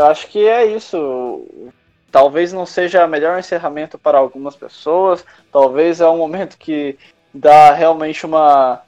Eu 0.00 0.06
acho 0.06 0.28
que 0.28 0.48
é 0.48 0.64
isso. 0.64 1.46
Talvez 2.10 2.54
não 2.54 2.64
seja 2.64 3.04
o 3.04 3.08
melhor 3.08 3.38
encerramento 3.38 3.98
para 3.98 4.16
algumas 4.16 4.56
pessoas, 4.56 5.24
talvez 5.52 6.00
é 6.00 6.08
um 6.08 6.16
momento 6.16 6.56
que 6.56 6.98
dá 7.32 7.72
realmente 7.72 8.24
uma, 8.26 8.80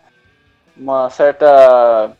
uma 0.77 1.09
certa 1.11 2.17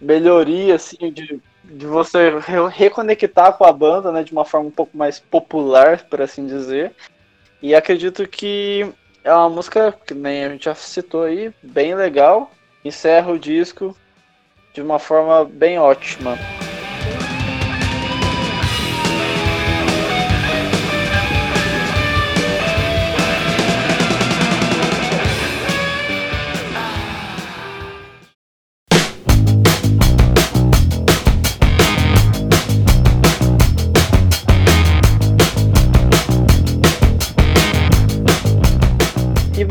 melhoria 0.00 0.74
assim, 0.74 1.12
de, 1.12 1.40
de 1.62 1.86
você 1.86 2.32
reconectar 2.72 3.52
com 3.52 3.64
a 3.64 3.72
banda 3.72 4.10
né, 4.10 4.24
de 4.24 4.32
uma 4.32 4.44
forma 4.44 4.66
um 4.66 4.72
pouco 4.72 4.96
mais 4.96 5.20
popular, 5.20 6.02
por 6.04 6.22
assim 6.22 6.46
dizer. 6.46 6.92
E 7.62 7.74
acredito 7.74 8.26
que 8.26 8.90
é 9.22 9.32
uma 9.32 9.50
música 9.50 9.94
que 10.06 10.14
nem 10.14 10.44
a 10.44 10.48
gente 10.48 10.64
já 10.64 10.74
citou 10.74 11.22
aí, 11.22 11.52
bem 11.62 11.94
legal. 11.94 12.50
Encerra 12.82 13.30
o 13.30 13.38
disco 13.38 13.94
de 14.72 14.80
uma 14.80 14.98
forma 14.98 15.44
bem 15.44 15.78
ótima. 15.78 16.36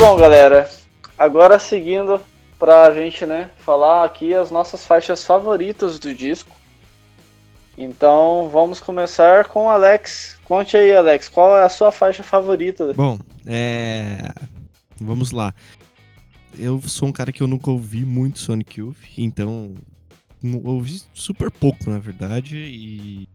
Bom, 0.05 0.17
galera, 0.17 0.69
agora 1.17 1.57
seguindo 1.57 2.21
pra 2.59 2.93
gente, 2.93 3.25
né, 3.25 3.49
falar 3.57 4.05
aqui 4.05 4.35
as 4.35 4.51
nossas 4.51 4.85
faixas 4.85 5.23
favoritas 5.23 5.97
do 5.97 6.13
disco. 6.13 6.55
Então, 7.75 8.47
vamos 8.53 8.79
começar 8.79 9.45
com 9.45 9.67
Alex. 9.67 10.37
Conte 10.45 10.77
aí, 10.77 10.95
Alex, 10.95 11.27
qual 11.27 11.57
é 11.57 11.63
a 11.63 11.69
sua 11.69 11.91
faixa 11.91 12.21
favorita? 12.21 12.93
Bom, 12.93 13.17
é... 13.47 14.31
Vamos 15.01 15.31
lá. 15.31 15.55
Eu 16.55 16.79
sou 16.83 17.09
um 17.09 17.11
cara 17.11 17.31
que 17.31 17.41
eu 17.41 17.47
nunca 17.47 17.71
ouvi 17.71 18.05
muito 18.05 18.37
Sonic 18.37 18.79
Youth, 18.79 19.17
então 19.17 19.73
ouvi 20.63 21.01
super 21.15 21.49
pouco, 21.49 21.89
na 21.89 21.97
verdade, 21.97 22.57
e 22.57 23.27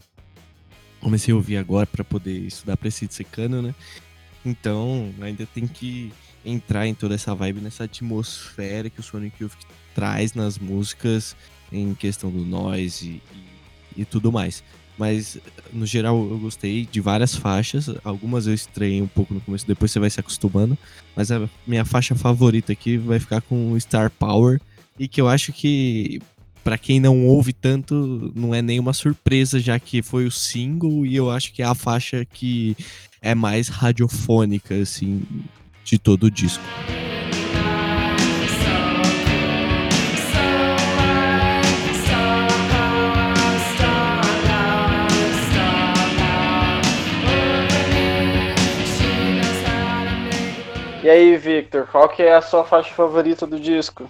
comecei 1.01 1.35
a 1.35 1.37
ouvir 1.37 1.57
agora 1.57 1.85
para 1.85 2.05
poder 2.05 2.39
estudar 2.39 2.77
pra 2.77 2.87
esse 2.87 3.09
secano, 3.11 3.61
né? 3.61 3.75
Então, 4.47 5.13
ainda 5.21 5.45
tem 5.53 5.67
que 5.67 6.13
entrar 6.45 6.87
em 6.87 6.95
toda 6.95 7.15
essa 7.15 7.35
vibe, 7.35 7.61
nessa 7.61 7.85
atmosfera 7.85 8.91
que 8.91 9.01
o 9.01 9.03
Sonic 9.03 9.43
Youth 9.43 9.53
traz 9.95 10.35
nas 10.35 10.59
músicas 10.59 11.37
em 11.73 11.95
questão 11.95 12.31
do 12.31 12.45
noise 12.45 13.21
e, 13.97 14.03
e, 14.03 14.05
tudo 14.05 14.33
mais. 14.33 14.63
Mas, 14.99 15.39
no 15.73 15.87
geral, 15.87 16.17
eu 16.31 16.39
gostei 16.39 16.87
de 16.91 17.01
várias 17.01 17.35
faixas. 17.35 17.89
Algumas 18.05 18.47
eu 18.47 18.53
estranhei 18.53 19.01
um 19.01 19.07
pouco 19.07 19.33
no 19.33 19.41
começo, 19.41 19.67
depois 19.67 19.91
você 19.91 19.99
vai 19.99 20.11
se 20.11 20.21
acostumando. 20.21 20.77
Mas 21.17 21.31
a 21.31 21.49
minha 21.67 21.85
faixa 21.85 22.15
favorita 22.15 22.73
aqui 22.73 22.99
vai 22.99 23.19
ficar 23.19 23.41
com 23.41 23.79
Star 23.81 24.11
Power. 24.11 24.61
E 24.99 25.09
que 25.09 25.19
eu 25.21 25.27
acho 25.27 25.53
que, 25.53 26.21
para 26.63 26.77
quem 26.77 27.01
não 27.01 27.27
ouve 27.27 27.55
tanto, 27.55 28.31
não 28.35 28.55
é 28.55 28.61
nenhuma 28.61 28.93
surpresa, 28.93 29.59
já 29.59 29.79
que 29.81 30.03
foi 30.03 30.27
o 30.27 30.31
single. 30.31 31.07
E 31.07 31.17
eu 31.17 31.31
acho 31.31 31.53
que 31.53 31.63
é 31.63 31.65
a 31.65 31.75
faixa 31.75 32.27
que 32.27 32.77
é 33.23 33.35
mais 33.35 33.69
radiofônica, 33.69 34.75
assim, 34.75 35.23
de 35.91 35.99
todo 35.99 36.25
o 36.25 36.31
disco. 36.31 36.63
E 51.03 51.09
aí, 51.09 51.37
Victor, 51.37 51.89
qual 51.89 52.09
que 52.09 52.23
é 52.23 52.37
a 52.37 52.43
sua 52.43 52.63
faixa 52.63 52.95
favorita 52.95 53.47
do 53.47 53.59
disco? 53.59 54.09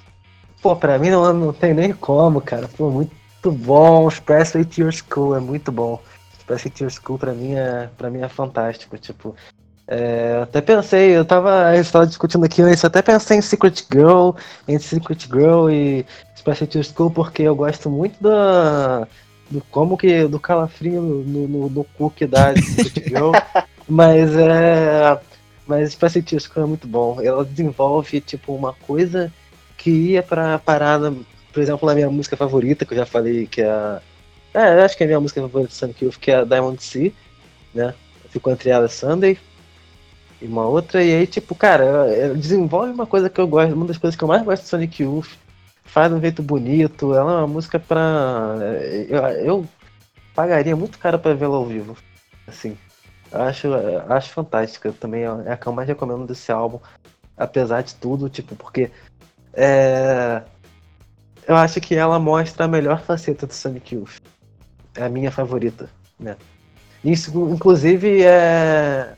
Pô, 0.61 0.77
pra 0.77 0.99
mim 0.99 1.09
não, 1.09 1.33
não 1.33 1.53
tem 1.53 1.73
nem 1.73 1.95
como, 1.95 2.43
cara. 2.43 2.69
Pô, 2.69 2.91
muito 2.91 3.51
bom. 3.51 4.07
Expressway 4.07 4.65
to 4.67 4.83
Your 4.83 4.93
School 4.93 5.35
é 5.35 5.41
muito 5.41 5.73
bom. 5.73 6.03
Expressway 6.37 6.71
to 6.71 6.85
Your 6.85 6.91
School 6.91 7.19
pra 7.19 7.33
mim 7.33 7.55
é, 7.55 7.89
pra 7.97 8.11
mim 8.11 8.21
é 8.21 8.29
fantástico. 8.29 8.99
Tipo, 8.99 9.35
é, 9.93 10.39
até 10.45 10.61
pensei, 10.61 11.17
eu 11.17 11.25
tava, 11.25 11.75
gente 11.77 11.91
tava 11.91 12.07
discutindo 12.07 12.45
aqui 12.45 12.63
antes, 12.63 12.85
até 12.85 13.03
pensei 13.03 13.39
em 13.39 13.43
Secret 13.43 13.85
Girl, 13.93 14.31
em 14.69 14.79
Secret 14.79 15.19
Girl 15.27 15.69
e 15.69 16.07
Special 16.37 16.69
to 16.69 16.85
School, 16.85 17.11
porque 17.11 17.43
eu 17.43 17.57
gosto 17.57 17.91
muito 17.91 18.23
da, 18.23 19.09
do 19.51 19.61
como 19.69 19.99
que, 19.99 20.29
do 20.29 20.39
calafrio 20.39 21.03
no, 21.03 21.49
no, 21.49 21.69
no 21.69 21.85
cu 21.99 22.09
que 22.09 22.25
dá 22.25 22.53
de 22.53 22.63
Secret 22.63 23.03
Girl, 23.11 23.33
mas 23.89 24.33
é, 24.37 25.21
mas 25.67 25.93
Special 25.93 26.23
to 26.23 26.39
School 26.39 26.65
é 26.65 26.69
muito 26.69 26.87
bom, 26.87 27.21
ela 27.21 27.45
desenvolve, 27.45 28.21
tipo, 28.21 28.55
uma 28.55 28.73
coisa 28.73 29.33
que 29.77 29.91
ia 29.91 30.23
pra 30.23 30.57
parada, 30.61 31.13
por 31.53 31.61
exemplo, 31.61 31.89
na 31.89 31.97
minha 31.97 32.09
música 32.09 32.37
favorita, 32.37 32.87
que 32.87 32.93
eu 32.93 32.99
já 32.99 33.07
falei 33.07 33.49
que 33.49 33.61
é 33.61 33.69
a, 33.69 34.01
é, 34.55 34.85
acho 34.85 34.97
que 34.97 35.03
é 35.03 35.07
a 35.07 35.09
minha 35.09 35.21
música 35.21 35.41
favorita 35.41 35.75
Sonic 35.75 36.05
Youth, 36.05 36.19
que 36.21 36.31
é 36.31 36.37
a 36.37 36.45
Diamond 36.45 36.81
Sea, 36.81 37.11
né, 37.75 37.93
ficou 38.29 38.53
entre 38.53 38.71
ela 38.71 38.87
e 38.87 38.89
Sunday, 38.89 39.37
e 40.41 40.47
uma 40.47 40.67
outra, 40.67 41.03
e 41.03 41.15
aí, 41.15 41.27
tipo, 41.27 41.55
cara, 41.55 42.35
desenvolve 42.35 42.93
uma 42.93 43.07
coisa 43.07 43.29
que 43.29 43.41
eu 43.41 43.47
gosto, 43.47 43.75
uma 43.75 43.87
das 43.87 43.99
coisas 43.99 44.17
que 44.17 44.25
eu 44.25 44.29
mais 44.29 44.43
gosto 44.43 44.63
de 44.63 44.69
Sonic 44.69 45.03
Youth, 45.03 45.37
faz 45.85 46.13
um 46.13 46.21
jeito 46.21 46.43
bonito, 46.43 47.15
ela 47.15 47.33
é 47.33 47.37
uma 47.37 47.47
música 47.47 47.79
pra. 47.79 48.57
Eu, 49.09 49.23
eu 49.45 49.69
pagaria 50.35 50.77
muito 50.77 50.99
caro 50.99 51.19
pra 51.19 51.35
vê-la 51.35 51.57
ao 51.57 51.67
vivo. 51.67 51.97
Assim. 52.47 52.77
Acho, 53.33 53.69
acho 54.09 54.31
fantástica. 54.31 54.93
Também 54.93 55.25
é 55.25 55.53
a 55.53 55.57
que 55.57 55.67
eu 55.67 55.73
mais 55.73 55.89
recomendo 55.89 56.27
desse 56.27 56.51
álbum. 56.51 56.81
Apesar 57.37 57.83
de 57.83 57.95
tudo, 57.97 58.29
tipo, 58.29 58.55
porque. 58.57 58.91
É, 59.53 60.43
eu 61.47 61.57
acho 61.57 61.81
que 61.81 61.95
ela 61.95 62.19
mostra 62.19 62.65
a 62.65 62.69
melhor 62.69 63.01
faceta 63.03 63.47
do 63.47 63.53
Sonic 63.53 63.95
Youth. 63.95 64.19
É 64.95 65.05
a 65.05 65.09
minha 65.09 65.31
favorita, 65.31 65.91
né? 66.19 66.37
Isso, 67.03 67.31
inclusive, 67.51 68.23
é 68.23 69.17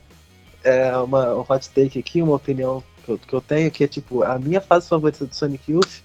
é 0.63 0.95
uma, 0.97 1.35
um 1.35 1.41
hot 1.41 1.69
take 1.69 1.99
aqui, 1.99 2.21
uma 2.21 2.35
opinião 2.35 2.83
que 3.03 3.11
eu, 3.11 3.17
que 3.17 3.33
eu 3.33 3.41
tenho, 3.41 3.69
que 3.71 3.83
é 3.83 3.87
tipo, 3.87 4.23
a 4.23 4.39
minha 4.39 4.61
fase 4.61 4.87
favorita 4.87 5.25
do 5.25 5.35
Sonic 5.35 5.71
Youth, 5.71 6.01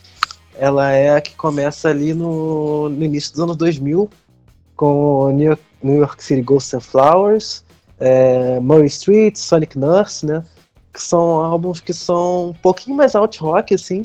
ela 0.57 0.91
é 0.91 1.17
a 1.17 1.21
que 1.21 1.35
começa 1.37 1.89
ali 1.89 2.13
no, 2.13 2.89
no 2.89 3.05
início 3.05 3.33
dos 3.33 3.41
anos 3.41 3.57
2000, 3.57 4.11
com 4.77 5.31
New, 5.31 5.59
New 5.83 5.97
York 5.97 6.23
City 6.23 6.43
Ghosts 6.43 6.75
and 6.75 6.81
Flowers, 6.81 7.65
é, 7.99 8.61
Murray 8.61 8.87
Street, 8.87 9.37
Sonic 9.37 9.79
Nurse, 9.79 10.27
né? 10.27 10.45
Que 10.93 11.01
são 11.03 11.21
álbuns 11.21 11.81
que 11.81 11.93
são 11.93 12.51
um 12.51 12.55
pouquinho 12.55 12.97
mais 12.97 13.15
alt 13.15 13.39
rock, 13.39 13.75
assim, 13.75 14.05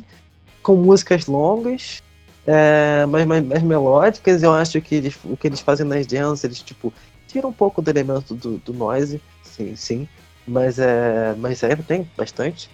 com 0.62 0.76
músicas 0.76 1.26
longas, 1.26 2.02
é, 2.46 3.06
mais, 3.06 3.26
mais, 3.26 3.46
mais, 3.46 3.64
melódicas. 3.64 4.44
Eu 4.44 4.54
acho 4.54 4.80
que 4.82 4.96
eles, 4.96 5.16
o 5.24 5.36
que 5.36 5.48
eles 5.48 5.60
fazem 5.60 5.86
nas 5.86 6.06
jams, 6.06 6.44
eles 6.44 6.60
tipo 6.62 6.94
tiram 7.28 7.50
um 7.50 7.54
pouco 7.54 7.82
do 7.82 7.90
elemento 7.90 8.36
do, 8.36 8.58
do 8.60 8.74
noise, 8.74 9.20
sim, 9.44 9.76
sim. 9.76 10.08
Mas 10.48 10.80
é, 10.80 11.34
mas 11.38 11.64
é, 11.64 11.76
tem 11.76 12.10
bastante. 12.18 12.70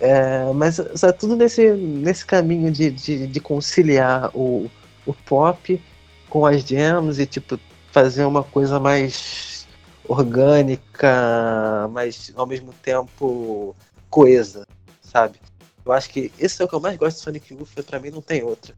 É, 0.00 0.52
mas 0.52 0.78
é 0.78 1.12
tudo 1.12 1.34
nesse, 1.34 1.72
nesse 1.72 2.24
caminho 2.24 2.70
de, 2.70 2.90
de, 2.90 3.26
de, 3.26 3.40
conciliar 3.40 4.30
o, 4.32 4.70
o 5.04 5.12
pop 5.12 5.82
com 6.28 6.46
as 6.46 6.62
jams 6.62 7.18
e 7.18 7.26
tipo 7.26 7.58
fazer 7.90 8.24
uma 8.24 8.44
coisa 8.44 8.78
mais 8.78 9.66
orgânica, 10.06 11.88
mas 11.90 12.32
ao 12.36 12.46
mesmo 12.46 12.72
tempo 12.82 13.74
coesa, 14.08 14.64
sabe? 15.02 15.40
Eu 15.84 15.92
acho 15.92 16.10
que 16.10 16.30
esse 16.38 16.62
é 16.62 16.64
o 16.64 16.68
que 16.68 16.74
eu 16.74 16.80
mais 16.80 16.96
gosto 16.96 17.16
de 17.16 17.22
Sonic 17.24 17.52
Youth, 17.52 17.84
pra 17.84 17.98
mim 17.98 18.10
não 18.10 18.22
tem 18.22 18.42
outra. 18.42 18.74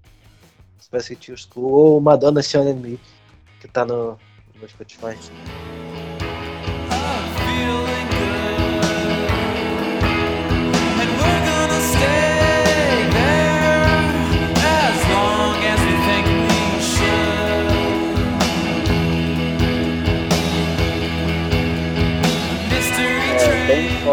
Special 0.81 1.37
School 1.37 1.73
ou 1.73 2.01
Madonna 2.01 2.43
Shining 2.43 2.75
Me, 2.75 3.01
que 3.61 3.69
tá 3.69 3.85
no, 3.85 4.19
no 4.61 4.69
Spotify. 4.69 5.17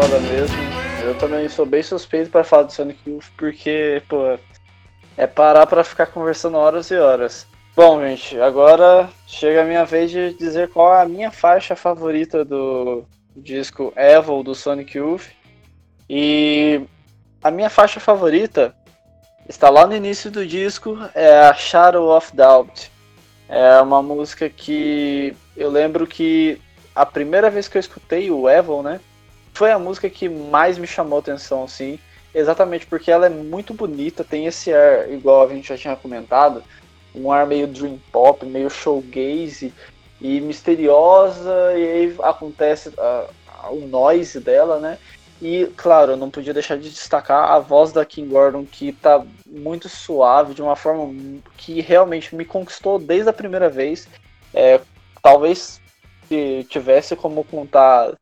Foda 0.00 0.20
mesmo. 0.20 0.56
Eu 1.02 1.18
também 1.18 1.48
sou 1.48 1.66
bem 1.66 1.82
suspeito 1.82 2.30
para 2.30 2.44
falar 2.44 2.62
do 2.64 2.72
Sonic 2.72 3.00
Youth 3.10 3.24
porque, 3.36 4.00
pô, 4.08 4.38
é 5.16 5.26
parar 5.26 5.66
para 5.66 5.82
ficar 5.82 6.06
conversando 6.06 6.56
horas 6.56 6.88
e 6.92 6.96
horas. 6.96 7.48
Bom, 7.74 8.00
gente, 8.00 8.40
agora 8.40 9.10
chega 9.26 9.62
a 9.62 9.64
minha 9.64 9.84
vez 9.84 10.08
de 10.08 10.34
dizer 10.34 10.68
qual 10.68 10.94
é 10.94 11.02
a 11.02 11.08
minha 11.08 11.32
faixa 11.32 11.74
favorita 11.74 12.44
do 12.44 13.04
disco 13.34 13.92
Evil 13.96 14.44
do 14.44 14.54
Sonic 14.54 14.96
Youth. 14.96 15.30
E 16.08 16.80
a 17.42 17.50
minha 17.50 17.68
faixa 17.68 17.98
favorita 17.98 18.72
está 19.48 19.68
lá 19.70 19.84
no 19.84 19.96
início 19.96 20.30
do 20.30 20.46
disco, 20.46 20.96
é 21.12 21.40
a 21.40 21.54
Shadow 21.54 22.16
of 22.16 22.36
Doubt. 22.36 22.88
É 23.48 23.80
uma 23.80 24.00
música 24.00 24.48
que 24.48 25.34
eu 25.56 25.68
lembro 25.68 26.06
que 26.06 26.60
a 26.94 27.04
primeira 27.04 27.50
vez 27.50 27.66
que 27.66 27.76
eu 27.76 27.80
escutei 27.80 28.30
o 28.30 28.48
Evil, 28.48 28.80
né, 28.80 29.00
foi 29.58 29.72
a 29.72 29.78
música 29.78 30.08
que 30.08 30.28
mais 30.28 30.78
me 30.78 30.86
chamou 30.86 31.18
atenção, 31.18 31.64
assim 31.64 31.98
exatamente 32.34 32.86
porque 32.86 33.10
ela 33.10 33.26
é 33.26 33.30
muito 33.30 33.74
bonita, 33.74 34.24
tem 34.24 34.46
esse 34.46 34.72
ar, 34.72 35.10
igual 35.10 35.44
a 35.44 35.48
gente 35.48 35.68
já 35.68 35.76
tinha 35.76 35.96
comentado, 35.96 36.62
um 37.14 37.32
ar 37.32 37.46
meio 37.46 37.66
dream 37.66 37.98
pop, 38.12 38.44
meio 38.46 38.70
showgaze 38.70 39.72
e 40.20 40.40
misteriosa, 40.40 41.72
e 41.76 41.84
aí 41.84 42.16
acontece 42.22 42.90
uh, 42.90 43.28
o 43.70 43.86
noise 43.86 44.40
dela, 44.40 44.78
né? 44.78 44.98
E, 45.40 45.66
claro, 45.76 46.16
não 46.16 46.30
podia 46.30 46.52
deixar 46.52 46.76
de 46.76 46.90
destacar 46.90 47.52
a 47.52 47.58
voz 47.60 47.92
da 47.92 48.04
Kim 48.04 48.28
Gordon, 48.28 48.66
que 48.66 48.92
tá 48.92 49.24
muito 49.46 49.88
suave, 49.88 50.52
de 50.52 50.60
uma 50.60 50.74
forma 50.74 51.14
que 51.56 51.80
realmente 51.80 52.34
me 52.34 52.44
conquistou 52.44 52.98
desde 52.98 53.30
a 53.30 53.32
primeira 53.32 53.68
vez. 53.68 54.08
É, 54.52 54.80
talvez 55.22 55.80
se 56.28 56.66
tivesse 56.68 57.14
como 57.14 57.44
contar 57.44 58.14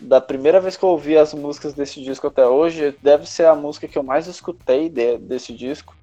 da 0.00 0.20
primeira 0.20 0.60
vez 0.60 0.76
que 0.76 0.84
eu 0.84 0.88
ouvi 0.88 1.16
as 1.16 1.34
músicas 1.34 1.74
desse 1.74 2.02
disco 2.02 2.26
até 2.26 2.46
hoje, 2.46 2.96
deve 3.02 3.28
ser 3.28 3.46
a 3.46 3.54
música 3.54 3.86
que 3.86 3.98
eu 3.98 4.02
mais 4.02 4.26
escutei 4.26 4.88
de, 4.88 5.18
desse 5.18 5.52
disco. 5.52 5.94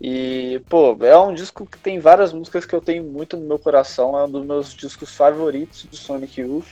E, 0.00 0.62
pô, 0.68 0.96
é 1.00 1.18
um 1.18 1.34
disco 1.34 1.66
que 1.66 1.76
tem 1.78 1.98
várias 1.98 2.32
músicas 2.32 2.64
que 2.64 2.74
eu 2.74 2.80
tenho 2.80 3.02
muito 3.02 3.36
no 3.36 3.46
meu 3.46 3.58
coração, 3.58 4.16
é 4.16 4.24
um 4.24 4.30
dos 4.30 4.46
meus 4.46 4.72
discos 4.72 5.14
favoritos 5.14 5.84
do 5.84 5.96
Sonic 5.96 6.40
Youth, 6.40 6.68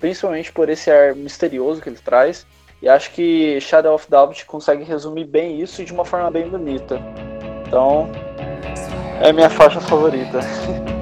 principalmente 0.00 0.52
por 0.52 0.68
esse 0.68 0.90
ar 0.90 1.14
misterioso 1.14 1.80
que 1.80 1.88
ele 1.88 1.98
traz. 1.98 2.44
E 2.82 2.88
acho 2.88 3.12
que 3.12 3.60
Shadow 3.60 3.94
of 3.94 4.10
Doubt 4.10 4.46
consegue 4.46 4.82
resumir 4.82 5.24
bem 5.24 5.60
isso 5.60 5.84
de 5.84 5.92
uma 5.92 6.04
forma 6.04 6.30
bem 6.30 6.48
bonita. 6.48 7.00
Então, 7.66 8.10
é 9.22 9.32
minha 9.32 9.50
faixa 9.50 9.80
favorita. 9.80 10.40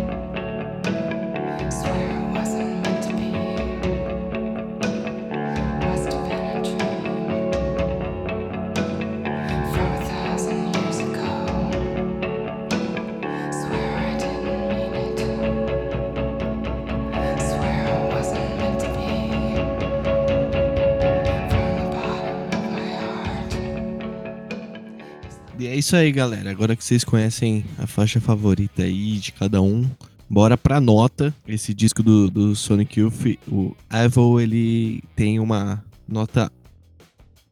isso 25.89 25.97
aí, 25.97 26.13
galera. 26.13 26.51
Agora 26.51 26.77
que 26.77 26.85
vocês 26.85 27.03
conhecem 27.03 27.65
a 27.79 27.87
faixa 27.87 28.21
favorita 28.21 28.83
aí 28.83 29.13
de 29.17 29.33
cada 29.33 29.63
um, 29.63 29.89
bora 30.29 30.55
pra 30.55 30.83
nota. 30.83 31.35
Esse 31.47 31.73
disco 31.73 32.03
do, 32.03 32.31
do 32.31 32.55
Sonic 32.55 33.01
Youth, 33.01 33.39
o 33.51 33.75
Evil, 33.91 34.39
ele 34.39 35.03
tem 35.17 35.41
uma 35.41 35.83
nota 36.07 36.53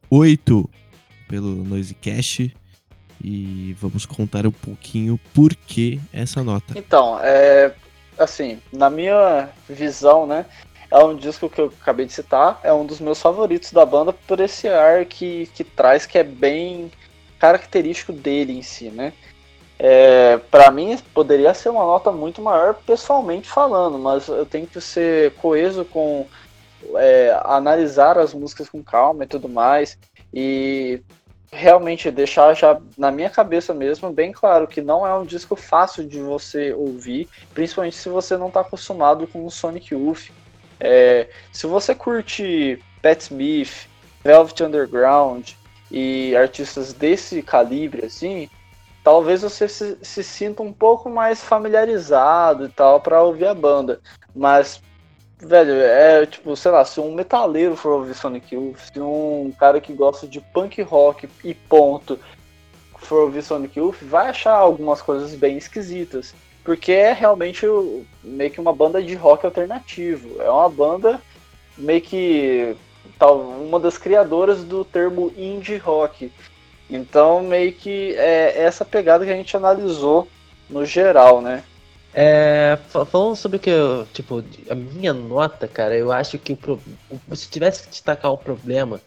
8 0.07 0.69
pelo 1.27 1.63
Noise 1.63 1.95
Cash. 1.95 2.51
E 3.23 3.75
vamos 3.81 4.05
contar 4.05 4.45
um 4.45 4.51
pouquinho 4.51 5.19
por 5.33 5.55
que 5.55 5.99
essa 6.13 6.43
nota. 6.43 6.77
Então, 6.77 7.19
é. 7.23 7.73
Assim, 8.19 8.59
na 8.71 8.87
minha 8.87 9.49
visão, 9.67 10.27
né? 10.27 10.45
É 10.91 11.03
um 11.03 11.15
disco 11.15 11.49
que 11.49 11.59
eu 11.59 11.73
acabei 11.81 12.05
de 12.05 12.13
citar, 12.13 12.59
é 12.63 12.71
um 12.71 12.85
dos 12.85 12.99
meus 12.99 13.19
favoritos 13.19 13.71
da 13.71 13.83
banda 13.83 14.13
por 14.13 14.39
esse 14.39 14.67
ar 14.67 15.05
que, 15.05 15.49
que 15.55 15.63
traz, 15.63 16.05
que 16.05 16.19
é 16.19 16.23
bem 16.23 16.91
característico 17.39 18.11
dele 18.11 18.57
em 18.57 18.61
si, 18.61 18.89
né? 18.89 19.13
É, 19.79 20.37
para 20.49 20.71
mim 20.71 20.97
poderia 21.13 21.53
ser 21.53 21.69
uma 21.69 21.85
nota 21.85 22.11
muito 22.11 22.41
maior 22.41 22.73
pessoalmente 22.73 23.47
falando, 23.47 23.99
mas 23.99 24.27
eu 24.27 24.45
tenho 24.45 24.65
que 24.65 24.81
ser 24.81 25.33
coeso 25.33 25.85
com 25.85 26.25
é, 26.95 27.39
analisar 27.43 28.17
as 28.17 28.33
músicas 28.33 28.69
com 28.69 28.83
calma 28.83 29.23
e 29.23 29.27
tudo 29.27 29.47
mais 29.47 29.97
e 30.33 30.99
realmente 31.51 32.11
deixar 32.11 32.53
já 32.55 32.79
na 32.97 33.11
minha 33.11 33.29
cabeça 33.29 33.73
mesmo 33.73 34.11
bem 34.11 34.31
claro 34.31 34.67
que 34.67 34.81
não 34.81 35.05
é 35.05 35.13
um 35.15 35.25
disco 35.25 35.55
fácil 35.55 36.05
de 36.05 36.19
você 36.19 36.73
ouvir, 36.73 37.29
principalmente 37.53 37.95
se 37.95 38.09
você 38.09 38.35
não 38.35 38.47
está 38.47 38.61
acostumado 38.61 39.27
com 39.27 39.45
o 39.45 39.51
Sonic 39.51 39.93
Youth. 39.93 40.29
É, 40.79 41.29
se 41.51 41.65
você 41.65 41.95
curte 41.95 42.81
Pat 43.01 43.21
Smith, 43.21 43.87
Velvet 44.23 44.61
Underground, 44.61 45.51
e 45.91 46.35
artistas 46.35 46.93
desse 46.93 47.41
calibre, 47.41 48.05
assim, 48.05 48.49
talvez 49.03 49.41
você 49.41 49.67
se, 49.67 49.97
se 50.01 50.23
sinta 50.23 50.61
um 50.61 50.73
pouco 50.73 51.09
mais 51.09 51.41
familiarizado 51.41 52.65
e 52.65 52.69
tal 52.69 52.99
para 52.99 53.23
ouvir 53.23 53.45
a 53.45 53.53
banda. 53.53 54.01
Mas, 54.35 54.81
velho, 55.39 55.71
é 55.73 56.25
tipo, 56.25 56.55
sei 56.55 56.71
lá, 56.71 56.83
se 56.83 56.99
um 56.99 57.13
metaleiro 57.13 57.75
for 57.75 57.93
ouvir 57.93 58.13
Sonic 58.13 58.53
Youth, 58.53 58.79
se 58.91 58.99
um 58.99 59.53
cara 59.57 59.79
que 59.79 59.93
gosta 59.93 60.27
de 60.27 60.41
punk 60.41 60.81
rock 60.81 61.29
e 61.43 61.53
ponto 61.53 62.19
for 62.97 63.21
ouvir 63.21 63.43
Sonic 63.43 63.79
Youth, 63.79 63.97
vai 64.01 64.27
achar 64.29 64.55
algumas 64.55 65.01
coisas 65.01 65.33
bem 65.35 65.57
esquisitas. 65.57 66.35
Porque 66.63 66.91
é 66.91 67.13
realmente 67.13 67.65
meio 68.21 68.51
que 68.51 68.59
uma 68.59 68.73
banda 68.73 69.01
de 69.01 69.15
rock 69.15 69.45
alternativo. 69.45 70.41
É 70.41 70.49
uma 70.49 70.67
banda 70.67 71.21
meio 71.77 72.01
que 72.01 72.75
tal, 73.17 73.39
uma 73.39 73.79
das 73.79 73.97
criadoras 73.97 74.63
do 74.63 74.83
termo 74.83 75.33
indie 75.37 75.77
rock. 75.77 76.31
Então, 76.89 77.43
meio 77.43 77.73
que 77.73 78.13
é 78.15 78.63
essa 78.63 78.85
pegada 78.85 79.25
que 79.25 79.31
a 79.31 79.35
gente 79.35 79.55
analisou 79.55 80.27
no 80.69 80.85
geral, 80.85 81.41
né? 81.41 81.63
É, 82.13 82.77
falando 82.89 83.35
sobre 83.35 83.57
o 83.57 83.59
que 83.59 83.69
eu, 83.69 84.07
tipo, 84.13 84.43
a 84.69 84.75
minha 84.75 85.13
nota, 85.13 85.67
cara, 85.67 85.95
eu 85.95 86.11
acho 86.11 86.39
que 86.39 86.57
se 87.35 87.49
tivesse 87.49 87.83
que 87.83 87.89
destacar 87.89 88.31
o 88.31 88.37
problema 88.37 88.99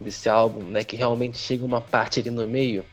desse 0.00 0.28
álbum, 0.28 0.62
né, 0.64 0.82
que 0.82 0.96
realmente 0.96 1.38
chega 1.38 1.64
uma 1.64 1.80
parte 1.80 2.20
ali 2.20 2.30
no 2.30 2.46
meio, 2.48 2.84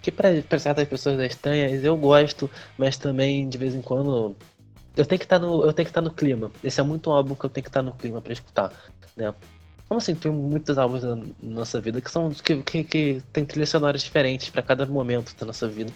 que 0.00 0.10
para 0.10 0.58
certas 0.58 0.88
pessoas 0.88 1.18
é 1.20 1.26
estranha, 1.26 1.68
eu 1.68 1.96
gosto, 1.96 2.50
mas 2.78 2.96
também 2.96 3.48
de 3.48 3.58
vez 3.58 3.74
em 3.74 3.82
quando 3.82 4.34
eu 4.96 5.06
tenho 5.06 5.18
que 5.18 5.24
estar 5.24 5.40
tá 5.40 5.46
no, 5.46 5.64
eu 5.64 5.72
tenho 5.72 5.86
que 5.86 5.90
estar 5.90 6.02
tá 6.02 6.08
no 6.08 6.14
clima. 6.14 6.50
Esse 6.62 6.80
é 6.80 6.82
muito 6.82 7.10
um 7.10 7.12
álbum 7.12 7.34
que 7.34 7.44
eu 7.44 7.50
tenho 7.50 7.64
que 7.64 7.70
estar 7.70 7.80
tá 7.80 7.84
no 7.84 7.92
clima 7.92 8.20
para 8.20 8.32
escutar, 8.32 8.72
né? 9.16 9.34
Como 9.92 9.98
assim, 9.98 10.14
tem 10.14 10.32
muitos 10.32 10.78
álbuns 10.78 11.02
na 11.02 11.18
nossa 11.42 11.78
vida 11.78 12.00
que 12.00 12.10
são 12.10 12.30
que, 12.30 12.62
que, 12.62 12.82
que 12.82 13.22
tem 13.30 13.44
trilhas 13.44 13.68
sonoras 13.68 14.02
diferentes 14.02 14.48
para 14.48 14.62
cada 14.62 14.86
momento 14.86 15.36
da 15.38 15.44
nossa 15.44 15.68
vida. 15.68 15.92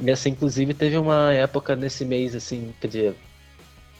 E 0.00 0.10
assim, 0.10 0.30
inclusive, 0.30 0.74
teve 0.74 0.96
uma 0.98 1.32
época 1.32 1.76
nesse 1.76 2.04
mês, 2.04 2.34
assim, 2.34 2.74
quer 2.80 2.88
dizer, 2.88 3.16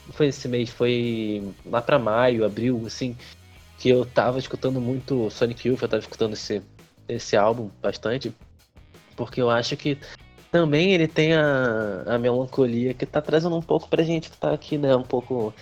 não 0.05 0.11
foi 0.11 0.27
esse 0.27 0.49
mês, 0.49 0.69
foi 0.69 1.49
lá 1.65 1.81
pra 1.81 1.97
maio, 1.97 2.43
abril, 2.43 2.83
assim, 2.85 3.15
que 3.79 3.87
eu 3.87 4.05
tava 4.05 4.37
escutando 4.37 4.81
muito 4.81 5.29
Sonic 5.29 5.65
Youth, 5.65 5.81
eu 5.81 5.87
tava 5.87 6.01
escutando 6.01 6.33
esse, 6.33 6.61
esse 7.07 7.37
álbum 7.37 7.69
bastante, 7.81 8.35
porque 9.15 9.41
eu 9.41 9.49
acho 9.49 9.77
que 9.77 9.97
também 10.51 10.91
ele 10.91 11.07
tem 11.07 11.35
a, 11.35 12.03
a 12.05 12.19
melancolia 12.19 12.93
que 12.93 13.05
tá 13.05 13.21
trazendo 13.21 13.55
um 13.55 13.61
pouco 13.61 13.87
pra 13.87 14.03
gente 14.03 14.29
que 14.29 14.35
tá 14.35 14.53
aqui, 14.53 14.77
né, 14.77 14.93
um 14.93 15.03
pouco 15.03 15.53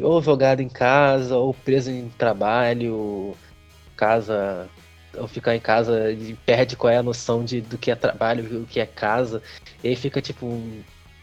ou 0.00 0.22
jogado 0.22 0.60
em 0.60 0.68
casa, 0.68 1.36
ou 1.36 1.52
preso 1.52 1.90
em 1.90 2.08
trabalho, 2.10 3.34
casa, 3.96 4.68
ou 5.16 5.28
ficar 5.28 5.54
em 5.54 5.60
casa 5.60 6.10
e 6.12 6.34
perde 6.46 6.76
qual 6.76 6.92
é 6.92 6.96
a 6.96 7.02
noção 7.02 7.44
de, 7.44 7.60
do 7.60 7.76
que 7.76 7.90
é 7.90 7.94
trabalho, 7.94 8.60
do 8.60 8.66
que 8.66 8.80
é 8.80 8.86
casa, 8.86 9.42
e 9.82 9.88
aí 9.88 9.96
fica 9.96 10.20
tipo. 10.20 10.60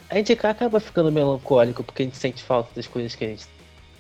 A 0.10 0.16
gente 0.16 0.34
acaba 0.34 0.80
ficando 0.80 1.12
melancólico 1.12 1.84
porque 1.84 2.02
a 2.02 2.06
gente 2.06 2.18
sente 2.18 2.44
falta 2.44 2.72
das 2.76 2.88
coisas 2.88 3.14
que 3.16 3.26
a 3.26 3.28
gente, 3.28 3.48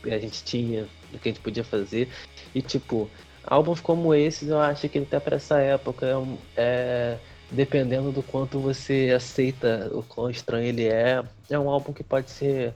a 0.05 0.17
gente 0.17 0.43
tinha, 0.43 0.87
do 1.11 1.19
que 1.19 1.29
a 1.29 1.31
gente 1.31 1.41
podia 1.41 1.63
fazer, 1.63 2.09
e 2.53 2.61
tipo, 2.61 3.09
álbuns 3.43 3.79
como 3.79 4.13
esses 4.13 4.49
eu 4.49 4.59
acho 4.59 4.89
que 4.89 4.99
até 4.99 5.19
para 5.19 5.35
essa 5.35 5.59
época 5.59 6.05
é, 6.05 6.13
é 6.57 7.17
dependendo 7.51 8.11
do 8.11 8.21
quanto 8.21 8.59
você 8.59 9.11
aceita 9.15 9.89
o 9.91 10.03
quão 10.03 10.29
estranho 10.29 10.67
ele 10.67 10.87
é, 10.87 11.23
é 11.49 11.59
um 11.59 11.69
álbum 11.69 11.91
que 11.91 12.03
pode 12.03 12.29
ser 12.29 12.73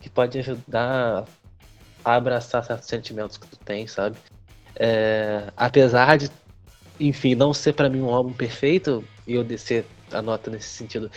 que 0.00 0.08
pode 0.08 0.38
ajudar 0.38 1.24
a 2.04 2.14
abraçar 2.14 2.64
certos 2.64 2.88
sentimentos 2.88 3.36
que 3.36 3.46
tu 3.46 3.58
tem, 3.58 3.86
sabe? 3.86 4.16
É, 4.76 5.52
apesar 5.56 6.16
de, 6.18 6.30
enfim, 7.00 7.34
não 7.34 7.52
ser 7.52 7.72
para 7.72 7.88
mim 7.88 8.00
um 8.00 8.14
álbum 8.14 8.32
perfeito, 8.32 9.04
e 9.26 9.34
eu 9.34 9.44
descer 9.44 9.84
a 10.12 10.22
nota 10.22 10.50
nesse 10.50 10.68
sentido, 10.68 11.10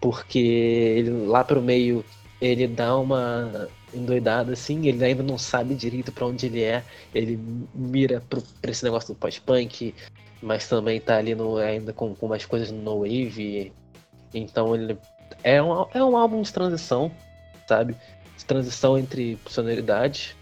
porque 0.00 0.38
ele 0.38 1.10
lá 1.26 1.44
pro 1.44 1.60
meio 1.60 2.04
ele 2.40 2.66
dá 2.66 2.96
uma 2.98 3.68
endoidada 3.94 4.52
assim, 4.52 4.86
ele 4.88 5.04
ainda 5.04 5.22
não 5.22 5.38
sabe 5.38 5.74
direito 5.74 6.10
para 6.10 6.26
onde 6.26 6.46
ele 6.46 6.62
é, 6.62 6.82
ele 7.14 7.38
mira 7.72 8.20
pro, 8.20 8.42
pra 8.60 8.70
esse 8.70 8.82
negócio 8.82 9.14
do 9.14 9.18
pós-punk, 9.18 9.94
mas 10.42 10.66
também 10.66 11.00
tá 11.00 11.18
ali 11.18 11.36
no, 11.36 11.56
ainda 11.58 11.92
com, 11.92 12.14
com 12.14 12.26
umas 12.26 12.44
coisas 12.44 12.72
no 12.72 13.00
wave, 13.00 13.72
então 14.34 14.74
ele 14.74 14.98
é 15.44 15.62
um, 15.62 15.86
é 15.94 16.02
um 16.02 16.16
álbum 16.16 16.42
de 16.42 16.52
transição, 16.52 17.12
sabe? 17.66 17.96
De 18.36 18.44
transição 18.44 18.98
entre 18.98 19.38
sonoridades. 19.46 20.34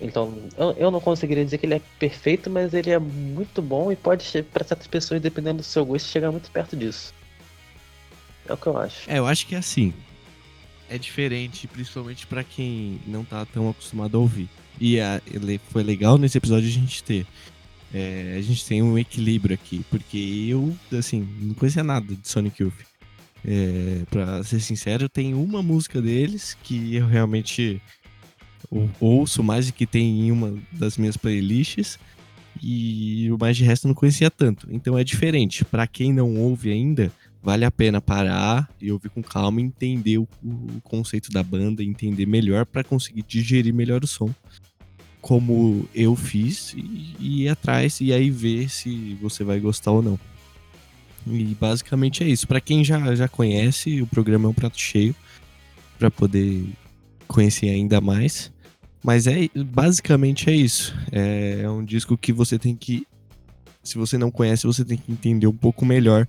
Então, 0.00 0.34
eu, 0.78 0.90
não 0.90 1.00
conseguiria 1.00 1.44
dizer 1.44 1.58
que 1.58 1.66
ele 1.66 1.74
é 1.74 1.80
perfeito, 1.98 2.48
mas 2.48 2.72
ele 2.72 2.90
é 2.90 2.98
muito 2.98 3.60
bom 3.60 3.92
e 3.92 3.96
pode, 3.96 4.42
para 4.44 4.64
certas 4.64 4.86
pessoas, 4.86 5.20
dependendo 5.20 5.58
do 5.58 5.62
seu 5.62 5.84
gosto, 5.84 6.08
chegar 6.08 6.30
muito 6.32 6.50
perto 6.50 6.74
disso. 6.74 7.12
É 8.48 8.52
o 8.52 8.56
que 8.56 8.66
eu 8.66 8.78
acho. 8.78 9.10
É, 9.10 9.18
eu 9.18 9.26
acho 9.26 9.46
que 9.46 9.54
é 9.54 9.58
assim. 9.58 9.92
É 10.88 10.96
diferente, 10.96 11.68
principalmente 11.68 12.26
para 12.26 12.42
quem 12.42 12.98
não 13.06 13.24
tá 13.24 13.44
tão 13.44 13.68
acostumado 13.68 14.16
a 14.16 14.20
ouvir. 14.20 14.48
E 14.80 14.98
a, 14.98 15.20
ele 15.30 15.60
foi 15.70 15.82
legal 15.82 16.16
nesse 16.16 16.38
episódio 16.38 16.66
a 16.66 16.72
gente 16.72 17.04
ter. 17.04 17.26
É, 17.92 18.36
a 18.38 18.40
gente 18.40 18.64
tem 18.64 18.82
um 18.82 18.98
equilíbrio 18.98 19.54
aqui, 19.54 19.84
porque 19.90 20.46
eu, 20.48 20.74
assim, 20.98 21.28
não 21.40 21.54
conhecia 21.54 21.84
nada 21.84 22.14
de 22.14 22.26
Sonic 22.26 22.62
Youth. 22.62 22.89
É, 23.44 24.02
pra 24.10 24.42
ser 24.44 24.60
sincero, 24.60 25.08
tem 25.08 25.34
uma 25.34 25.62
música 25.62 26.00
deles 26.00 26.56
que 26.62 26.94
eu 26.94 27.06
realmente 27.06 27.80
ouço 29.00 29.42
mais 29.42 29.66
do 29.66 29.72
que 29.72 29.86
tem 29.86 30.26
em 30.26 30.32
uma 30.32 30.58
das 30.72 30.96
minhas 30.96 31.16
playlists. 31.16 31.98
E 32.62 33.30
o 33.32 33.38
mais 33.38 33.56
de 33.56 33.64
resto 33.64 33.86
eu 33.86 33.88
não 33.88 33.94
conhecia 33.94 34.30
tanto. 34.30 34.68
Então 34.70 34.98
é 34.98 35.04
diferente. 35.04 35.64
Para 35.64 35.86
quem 35.86 36.12
não 36.12 36.36
ouve 36.36 36.70
ainda, 36.70 37.10
vale 37.42 37.64
a 37.64 37.70
pena 37.70 38.00
parar 38.00 38.68
e 38.80 38.92
ouvir 38.92 39.08
com 39.08 39.22
calma, 39.22 39.60
entender 39.60 40.18
o, 40.18 40.28
o 40.42 40.80
conceito 40.82 41.30
da 41.30 41.42
banda, 41.42 41.82
entender 41.82 42.26
melhor 42.26 42.66
para 42.66 42.84
conseguir 42.84 43.22
digerir 43.26 43.72
melhor 43.72 44.04
o 44.04 44.06
som. 44.06 44.30
Como 45.20 45.88
eu 45.94 46.16
fiz, 46.16 46.74
e, 46.74 47.14
e 47.18 47.42
ir 47.42 47.48
atrás 47.48 48.00
e 48.00 48.12
aí 48.12 48.30
ver 48.30 48.70
se 48.70 49.14
você 49.20 49.44
vai 49.44 49.60
gostar 49.60 49.92
ou 49.92 50.02
não. 50.02 50.18
E 51.26 51.56
basicamente 51.60 52.24
é 52.24 52.26
isso. 52.26 52.46
Para 52.46 52.60
quem 52.60 52.84
já, 52.84 53.14
já 53.14 53.28
conhece, 53.28 54.00
o 54.00 54.06
programa 54.06 54.48
é 54.48 54.50
um 54.50 54.54
prato 54.54 54.78
cheio 54.78 55.14
para 55.98 56.10
poder 56.10 56.66
conhecer 57.28 57.68
ainda 57.68 58.00
mais. 58.00 58.52
Mas 59.02 59.26
é 59.26 59.48
basicamente 59.54 60.50
é 60.50 60.54
isso. 60.54 60.94
É, 61.10 61.62
é 61.62 61.70
um 61.70 61.84
disco 61.84 62.16
que 62.16 62.32
você 62.32 62.58
tem 62.58 62.76
que, 62.76 63.06
se 63.82 63.96
você 63.96 64.18
não 64.18 64.30
conhece, 64.30 64.66
você 64.66 64.84
tem 64.84 64.98
que 64.98 65.10
entender 65.10 65.46
um 65.46 65.56
pouco 65.56 65.84
melhor 65.84 66.26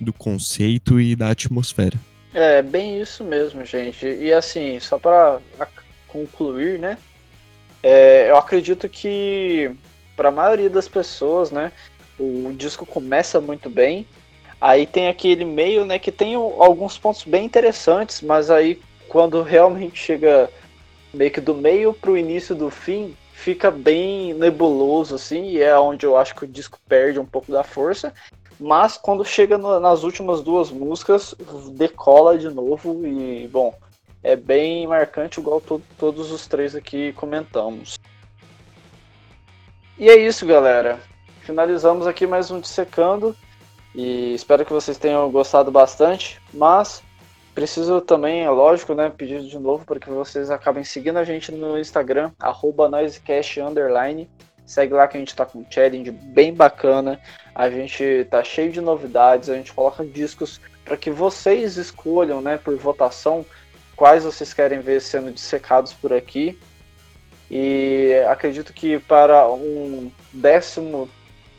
do 0.00 0.12
conceito 0.12 1.00
e 1.00 1.14
da 1.14 1.30
atmosfera. 1.30 1.98
É 2.32 2.62
bem 2.62 3.00
isso 3.00 3.22
mesmo, 3.22 3.64
gente. 3.64 4.06
E 4.06 4.32
assim, 4.32 4.80
só 4.80 4.98
para 4.98 5.40
concluir, 6.08 6.78
né? 6.78 6.98
É, 7.82 8.30
eu 8.30 8.36
acredito 8.36 8.88
que 8.88 9.70
para 10.16 10.30
a 10.30 10.32
maioria 10.32 10.70
das 10.70 10.88
pessoas, 10.88 11.50
né, 11.50 11.70
o 12.18 12.52
disco 12.56 12.86
começa 12.86 13.40
muito 13.40 13.68
bem 13.68 14.06
Aí 14.60 14.86
tem 14.86 15.08
aquele 15.08 15.44
meio, 15.44 15.84
né, 15.84 15.98
que 15.98 16.12
tem 16.12 16.34
alguns 16.34 16.96
pontos 16.96 17.24
bem 17.24 17.44
interessantes, 17.44 18.22
mas 18.22 18.50
aí 18.50 18.80
quando 19.08 19.42
realmente 19.42 19.98
chega 19.98 20.50
meio 21.12 21.30
que 21.30 21.40
do 21.40 21.54
meio 21.54 21.92
pro 21.92 22.16
início 22.16 22.54
do 22.54 22.70
fim, 22.70 23.16
fica 23.32 23.70
bem 23.70 24.32
nebuloso, 24.34 25.14
assim, 25.14 25.50
e 25.50 25.62
é 25.62 25.78
onde 25.78 26.06
eu 26.06 26.16
acho 26.16 26.34
que 26.34 26.44
o 26.44 26.48
disco 26.48 26.78
perde 26.88 27.18
um 27.20 27.26
pouco 27.26 27.52
da 27.52 27.62
força. 27.62 28.12
Mas 28.58 28.96
quando 28.96 29.24
chega 29.24 29.58
no, 29.58 29.78
nas 29.80 30.02
últimas 30.02 30.40
duas 30.40 30.70
músicas, 30.70 31.34
decola 31.72 32.38
de 32.38 32.48
novo 32.48 33.06
e, 33.06 33.48
bom, 33.48 33.74
é 34.22 34.34
bem 34.34 34.86
marcante, 34.86 35.40
igual 35.40 35.60
to 35.60 35.82
todos 35.98 36.30
os 36.32 36.46
três 36.46 36.74
aqui 36.74 37.12
comentamos. 37.12 37.98
E 39.98 40.08
é 40.08 40.16
isso, 40.16 40.46
galera. 40.46 40.98
Finalizamos 41.42 42.06
aqui 42.06 42.26
mais 42.26 42.50
um 42.50 42.58
Dissecando. 42.58 43.36
E 43.94 44.34
espero 44.34 44.64
que 44.64 44.72
vocês 44.72 44.98
tenham 44.98 45.30
gostado 45.30 45.70
bastante. 45.70 46.40
Mas 46.52 47.02
preciso 47.54 48.00
também, 48.00 48.42
é 48.42 48.50
lógico, 48.50 48.94
né, 48.94 49.12
pedir 49.16 49.40
de 49.42 49.58
novo 49.58 49.84
para 49.84 50.00
que 50.00 50.10
vocês 50.10 50.50
acabem 50.50 50.82
seguindo 50.82 51.18
a 51.18 51.24
gente 51.24 51.52
no 51.52 51.78
Instagram, 51.78 52.32
noisecast 52.90 53.60
underline. 53.60 54.28
Segue 54.66 54.94
lá 54.94 55.06
que 55.06 55.16
a 55.16 55.20
gente 55.20 55.28
está 55.28 55.46
com 55.46 55.60
um 55.60 55.66
challenge 55.70 56.10
bem 56.10 56.52
bacana. 56.52 57.20
A 57.54 57.70
gente 57.70 58.26
tá 58.30 58.42
cheio 58.42 58.72
de 58.72 58.80
novidades, 58.80 59.48
a 59.48 59.54
gente 59.54 59.72
coloca 59.72 60.04
discos 60.04 60.60
para 60.84 60.96
que 60.96 61.10
vocês 61.10 61.76
escolham, 61.76 62.40
né, 62.40 62.58
por 62.58 62.76
votação, 62.76 63.44
quais 63.94 64.24
vocês 64.24 64.52
querem 64.52 64.80
ver 64.80 65.00
sendo 65.00 65.30
dissecados 65.30 65.92
por 65.92 66.12
aqui. 66.12 66.58
E 67.50 68.12
acredito 68.28 68.72
que 68.72 68.98
para 68.98 69.46
um 69.48 70.10
décimo 70.32 71.08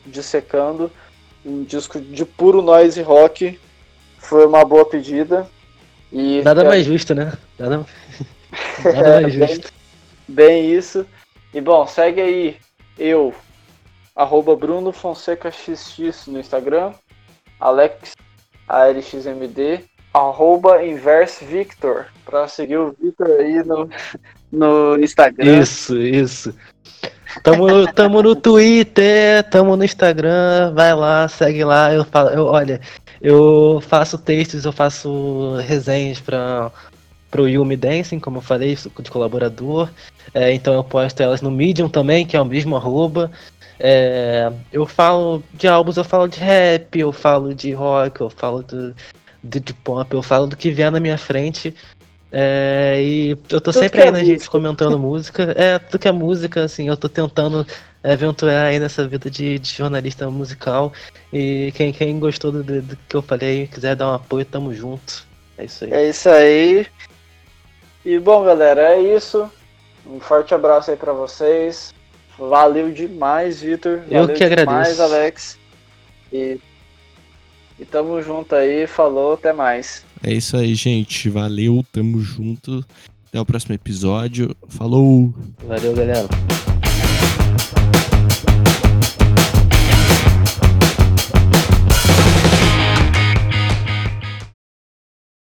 dissecando, 0.05 0.91
um 1.45 1.63
disco 1.63 1.99
de 1.99 2.25
puro 2.25 2.61
noise 2.61 3.01
rock. 3.01 3.59
Foi 4.17 4.45
uma 4.45 4.65
boa 4.65 4.85
pedida. 4.85 5.47
E 6.11 6.41
Nada 6.43 6.63
mais 6.63 6.85
justo, 6.85 7.13
né? 7.13 7.33
Nada, 7.59 7.85
Nada 8.83 9.21
mais 9.21 9.33
justo. 9.33 9.71
Bem, 10.27 10.47
bem, 10.47 10.73
isso. 10.73 11.05
E 11.53 11.61
bom, 11.61 11.85
segue 11.85 12.21
aí 12.21 12.57
eu, 12.97 13.33
arroba 14.15 14.55
Bruno 14.55 14.91
Fonseca 14.91 15.51
XX 15.51 16.27
no 16.27 16.39
Instagram, 16.39 16.93
Alex 17.59 18.13
ALXMD, 18.67 19.83
arroba 20.13 20.83
Inverse 20.83 21.45
Victor, 21.45 22.07
pra 22.25 22.47
seguir 22.47 22.77
o 22.77 22.95
Victor 22.99 23.29
aí 23.39 23.63
no, 23.63 23.89
no 24.51 24.97
Instagram. 25.03 25.61
Isso, 25.61 25.97
isso. 25.97 26.55
Tamo 27.43 27.67
no, 27.67 27.93
tamo 27.93 28.21
no 28.21 28.35
Twitter, 28.35 29.43
tamo 29.49 29.75
no 29.75 29.83
Instagram, 29.83 30.73
vai 30.73 30.93
lá, 30.93 31.27
segue 31.27 31.63
lá. 31.63 31.93
Eu 31.93 32.05
falo, 32.05 32.29
eu, 32.29 32.45
olha, 32.45 32.79
eu 33.21 33.81
faço 33.87 34.17
textos, 34.17 34.65
eu 34.65 34.71
faço 34.71 35.57
resenhas 35.67 36.19
para 36.19 36.71
pro 37.29 37.49
Yumi 37.49 37.75
Dancing, 37.75 38.19
como 38.19 38.37
eu 38.37 38.41
falei, 38.41 38.75
de 38.75 39.11
colaborador. 39.11 39.89
É, 40.33 40.53
então 40.53 40.73
eu 40.73 40.83
posto 40.83 41.21
elas 41.21 41.41
no 41.41 41.51
Medium 41.51 41.89
também, 41.89 42.25
que 42.25 42.37
é 42.37 42.41
o 42.41 42.45
mesmo 42.45 42.77
arroba. 42.77 43.29
É, 43.77 44.51
eu 44.71 44.85
falo 44.85 45.43
de 45.53 45.67
álbuns, 45.67 45.97
eu 45.97 46.03
falo 46.05 46.29
de 46.29 46.39
rap, 46.39 46.97
eu 46.97 47.11
falo 47.11 47.53
de 47.53 47.73
rock, 47.73 48.21
eu 48.21 48.29
falo 48.29 48.63
do, 48.63 48.95
de, 49.43 49.59
de 49.59 49.73
pop, 49.73 50.13
eu 50.13 50.23
falo 50.23 50.47
do 50.47 50.55
que 50.55 50.71
vier 50.71 50.89
na 50.89 50.99
minha 50.99 51.17
frente. 51.17 51.75
É, 52.37 53.01
e 53.01 53.37
eu 53.49 53.61
tô 53.61 53.71
sempre 53.71 54.01
aí 54.01 54.09
é 54.09 54.11
na 54.11 54.21
gente 54.21 54.49
comentando 54.49 54.99
música. 54.99 55.55
É, 55.57 55.79
tudo 55.79 55.97
que 55.97 56.07
é 56.09 56.11
música, 56.11 56.65
assim, 56.65 56.89
eu 56.89 56.97
tô 56.97 57.07
tentando 57.07 57.65
aventurar 58.03 58.65
aí 58.65 58.77
nessa 58.77 59.07
vida 59.07 59.31
de, 59.31 59.57
de 59.57 59.73
jornalista 59.73 60.29
musical. 60.29 60.91
E 61.31 61.71
quem, 61.77 61.93
quem 61.93 62.19
gostou 62.19 62.51
do, 62.51 62.61
do, 62.61 62.97
que 63.07 63.15
eu 63.15 63.21
falei, 63.21 63.67
quiser 63.67 63.95
dar 63.95 64.11
um 64.11 64.15
apoio, 64.15 64.43
tamo 64.43 64.73
junto. 64.73 65.25
É 65.57 65.63
isso 65.63 65.85
aí. 65.85 65.93
É 65.93 66.09
isso 66.09 66.27
aí. 66.27 66.85
E 68.03 68.19
bom, 68.19 68.43
galera, 68.43 68.81
é 68.81 69.01
isso. 69.01 69.49
Um 70.05 70.19
forte 70.19 70.53
abraço 70.53 70.91
aí 70.91 70.97
para 70.97 71.13
vocês. 71.13 71.93
Valeu 72.37 72.91
demais, 72.91 73.61
Vitor. 73.61 74.03
Eu 74.11 74.27
que 74.27 74.43
agradeço. 74.43 74.67
demais, 74.67 74.99
Alex. 74.99 75.57
E, 76.33 76.59
e 77.79 77.85
tamo 77.85 78.21
junto 78.21 78.55
aí. 78.55 78.85
Falou, 78.87 79.35
até 79.35 79.53
mais. 79.53 80.04
É 80.27 80.33
isso 80.33 80.57
aí, 80.57 80.73
gente. 80.73 81.29
Valeu, 81.29 81.85
tamo 81.91 82.19
junto. 82.19 82.83
Até 83.27 83.39
o 83.39 83.45
próximo 83.45 83.75
episódio. 83.75 84.55
Falou! 84.67 85.31
Valeu, 85.67 85.93
galera. 85.93 86.27